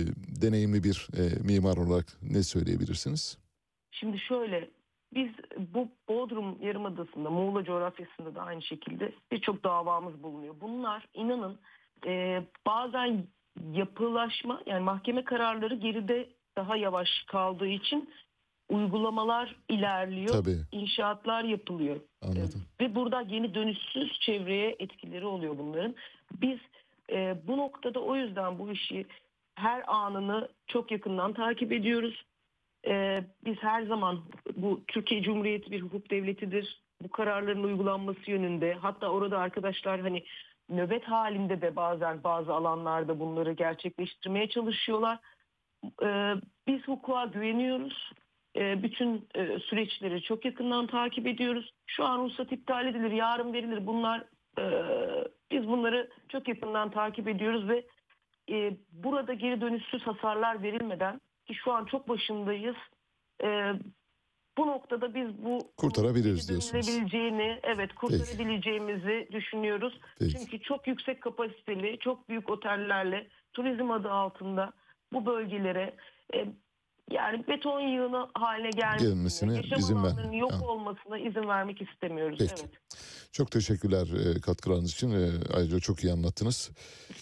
deneyimli 0.41 0.83
bir 0.83 1.07
e, 1.17 1.43
mimar 1.43 1.77
olarak 1.77 2.05
ne 2.21 2.43
söyleyebilirsiniz? 2.43 3.38
Şimdi 3.91 4.19
şöyle 4.19 4.69
biz 5.13 5.29
bu 5.57 5.88
Bodrum 6.09 6.61
Yarımadası'nda 6.61 7.29
Muğla 7.29 7.63
coğrafyasında 7.63 8.35
da 8.35 8.41
aynı 8.41 8.61
şekilde 8.61 9.11
birçok 9.31 9.63
davamız 9.63 10.23
bulunuyor. 10.23 10.55
Bunlar 10.61 11.07
inanın 11.13 11.59
e, 12.05 12.43
bazen 12.65 13.23
yapılaşma 13.71 14.61
yani 14.65 14.83
mahkeme 14.83 15.23
kararları 15.23 15.75
geride 15.75 16.29
daha 16.57 16.77
yavaş 16.77 17.09
kaldığı 17.27 17.67
için 17.67 18.09
uygulamalar 18.69 19.55
ilerliyor. 19.69 20.33
Tabii. 20.33 20.57
inşaatlar 20.71 21.43
yapılıyor. 21.43 21.99
Anladım. 22.21 22.63
Ve 22.81 22.95
burada 22.95 23.21
yeni 23.21 23.53
dönüşsüz 23.53 24.19
çevreye 24.19 24.75
etkileri 24.79 25.25
oluyor 25.25 25.57
bunların. 25.57 25.95
Biz 26.41 26.59
e, 27.11 27.38
bu 27.47 27.57
noktada 27.57 27.99
o 27.99 28.15
yüzden 28.15 28.59
bu 28.59 28.71
işi 28.71 29.05
her 29.55 29.83
anını 29.88 30.49
çok 30.67 30.91
yakından 30.91 31.33
takip 31.33 31.71
ediyoruz. 31.71 32.23
E, 32.88 33.24
biz 33.45 33.58
her 33.58 33.84
zaman 33.84 34.20
bu 34.56 34.82
Türkiye 34.88 35.22
Cumhuriyeti 35.22 35.72
bir 35.72 35.82
hukuk 35.82 36.12
devletidir. 36.12 36.82
Bu 37.02 37.10
kararların 37.10 37.64
uygulanması 37.64 38.32
yönünde 38.32 38.74
hatta 38.74 39.08
orada 39.08 39.40
arkadaşlar 39.40 39.99
hani 39.99 40.24
nöbet 40.70 41.03
halinde 41.03 41.62
de 41.62 41.76
bazen 41.76 42.24
bazı 42.24 42.53
alanlarda 42.53 43.20
bunları 43.20 43.52
gerçekleştirmeye 43.52 44.49
çalışıyorlar. 44.49 45.20
E, 46.03 46.34
biz 46.68 46.88
hukuka 46.88 47.26
güveniyoruz. 47.26 48.12
E, 48.56 48.84
bütün 48.84 49.28
e, 49.36 49.60
süreçleri 49.60 50.22
çok 50.22 50.45
yakından 50.45 50.88
takip 50.88 51.28
ediyoruz. 51.28 51.72
Şu 51.88 52.06
an 52.06 52.20
ruhsat 52.20 52.52
iptal 52.52 52.88
edilir, 52.88 53.12
yarın 53.12 53.53
verilir. 53.53 53.88
Bunlar 53.88 54.24
e, 54.60 54.64
biz 55.52 55.68
bunları 55.68 56.10
çok 56.30 56.48
yakından 56.48 56.91
takip 56.91 57.28
ediyoruz 57.28 57.70
ve 57.70 57.86
e, 58.52 58.78
burada 58.91 59.34
geri 59.34 59.62
dönüşsüz 59.62 60.02
hasarlar 60.02 60.64
verilmeden 60.64 61.22
ki 61.45 61.53
şu 61.63 61.72
an 61.72 61.85
çok 61.85 62.09
başındayız. 62.09 62.76
e, 63.43 63.73
bu 64.57 64.68
noktada 64.68 65.15
biz 65.15 65.43
bu 65.43 65.59
Kurtarabiliriz 65.77 66.49
diyorsunuz. 66.49 66.88
evet 67.63 67.95
kurtarabileceğimizi 67.95 69.27
düşünüyoruz. 69.31 69.99
Peki. 70.19 70.31
Çünkü 70.38 70.61
çok 70.61 70.88
yüksek 70.88 71.22
kapasiteli, 71.22 71.99
çok 71.99 72.30
büyük 72.30 72.49
otellerle 72.49 73.27
turizm 73.53 73.91
adı 73.91 74.11
altında 74.11 74.73
bu 75.13 75.26
bölgelere 75.26 75.95
e, 76.34 76.47
yani 77.13 77.47
beton 77.47 77.79
yığını 77.81 78.27
haline 78.33 78.69
gelmesine, 78.69 79.09
Gelmesine 79.09 79.55
yaşam 79.55 79.79
izin 79.79 80.03
ver- 80.03 80.33
yok 80.39 80.51
Ha. 80.51 80.65
olmasına 80.65 81.17
izin 81.19 81.47
vermek 81.47 81.81
istemiyoruz. 81.81 82.38
Peki. 82.39 82.53
Evet. 82.61 82.69
Çok 83.31 83.51
teşekkürler 83.51 84.35
e, 84.35 84.41
katkılarınız 84.41 84.91
için. 84.91 85.11
E, 85.11 85.29
ayrıca 85.53 85.79
çok 85.79 86.03
iyi 86.03 86.13
anlattınız. 86.13 86.71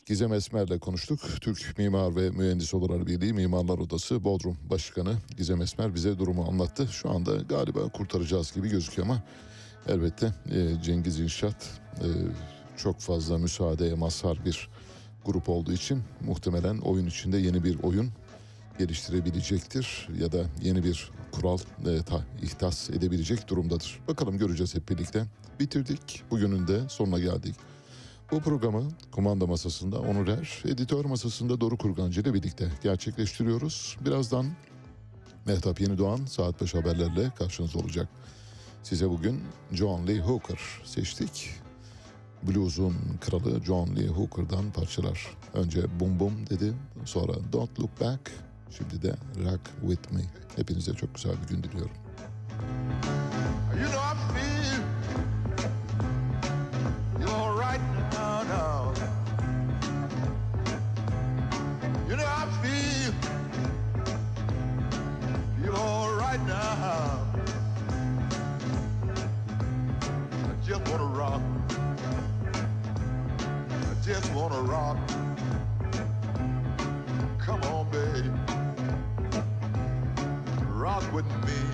Gizem 0.05 0.33
Esmer'le 0.33 0.79
konuştuk. 0.79 1.19
Türk 1.41 1.77
Mimar 1.77 2.15
ve 2.15 2.29
Mühendis 2.29 2.73
Odaları 2.73 3.07
Birliği 3.07 3.33
Mimarlar 3.33 3.77
Odası 3.77 4.23
Bodrum 4.23 4.57
Başkanı 4.69 5.13
Gizem 5.37 5.61
Esmer 5.61 5.95
bize 5.95 6.19
durumu 6.19 6.45
anlattı. 6.49 6.87
Şu 6.87 7.09
anda 7.09 7.35
galiba 7.35 7.89
kurtaracağız 7.89 8.53
gibi 8.55 8.69
gözüküyor 8.69 9.07
ama 9.07 9.21
elbette 9.87 10.25
e, 10.51 10.81
Cengiz 10.83 11.19
İnşaat 11.19 11.81
çok 12.77 12.99
fazla 12.99 13.37
müsaadeye 13.37 13.93
mazhar 13.95 14.45
bir 14.45 14.69
grup 15.25 15.49
olduğu 15.49 15.73
için 15.73 16.03
muhtemelen 16.21 16.77
oyun 16.77 17.05
içinde 17.07 17.37
yeni 17.37 17.63
bir 17.63 17.83
oyun 17.83 18.09
geliştirebilecektir 18.79 20.07
ya 20.19 20.31
da 20.31 20.37
yeni 20.61 20.83
bir 20.83 21.11
kural 21.31 21.57
e, 21.85 22.03
ta, 22.03 22.25
ihtas 22.41 22.89
edebilecek 22.89 23.47
durumdadır. 23.47 23.99
Bakalım 24.07 24.37
göreceğiz 24.37 24.75
hep 24.75 24.89
birlikte. 24.89 25.25
Bitirdik. 25.59 26.23
Bugünün 26.31 26.67
de 26.67 26.89
sonuna 26.89 27.19
geldik. 27.19 27.55
Bu 28.31 28.39
programı 28.39 28.83
kumanda 29.11 29.47
masasında 29.47 29.99
Onur 29.99 30.27
Er, 30.27 30.63
editör 30.65 31.05
masasında 31.05 31.61
Doru 31.61 31.77
Kurgancı 31.77 32.21
ile 32.21 32.33
birlikte 32.33 32.71
gerçekleştiriyoruz. 32.83 33.97
Birazdan 34.05 34.45
Mehtap 35.45 35.81
Yeni 35.81 35.97
Doğan 35.97 36.25
saat 36.25 36.61
5 36.61 36.75
haberlerle 36.75 37.31
karşınızda 37.37 37.79
olacak. 37.79 38.07
Size 38.83 39.09
bugün 39.09 39.41
John 39.71 40.07
Lee 40.07 40.19
Hooker 40.19 40.59
seçtik. 40.85 41.49
Blues'un 42.43 42.95
kralı 43.21 43.63
John 43.63 43.95
Lee 43.95 44.07
Hooker'dan 44.07 44.71
parçalar. 44.71 45.27
Önce 45.53 45.99
Bum 45.99 46.19
Bum 46.19 46.33
dedi, 46.49 46.73
sonra 47.05 47.33
Don't 47.53 47.79
Look 47.79 48.01
Back, 48.01 48.31
şimdi 48.77 49.01
de 49.01 49.15
Rock 49.45 49.61
With 49.81 50.11
Me. 50.11 50.21
Hepinize 50.55 50.93
çok 50.93 51.15
güzel 51.15 51.33
bir 51.43 51.55
gün 51.55 51.63
diliyorum. 51.63 51.91
You 53.79 53.87
know 53.91 54.08
Rock 81.19 81.43
with 81.43 81.68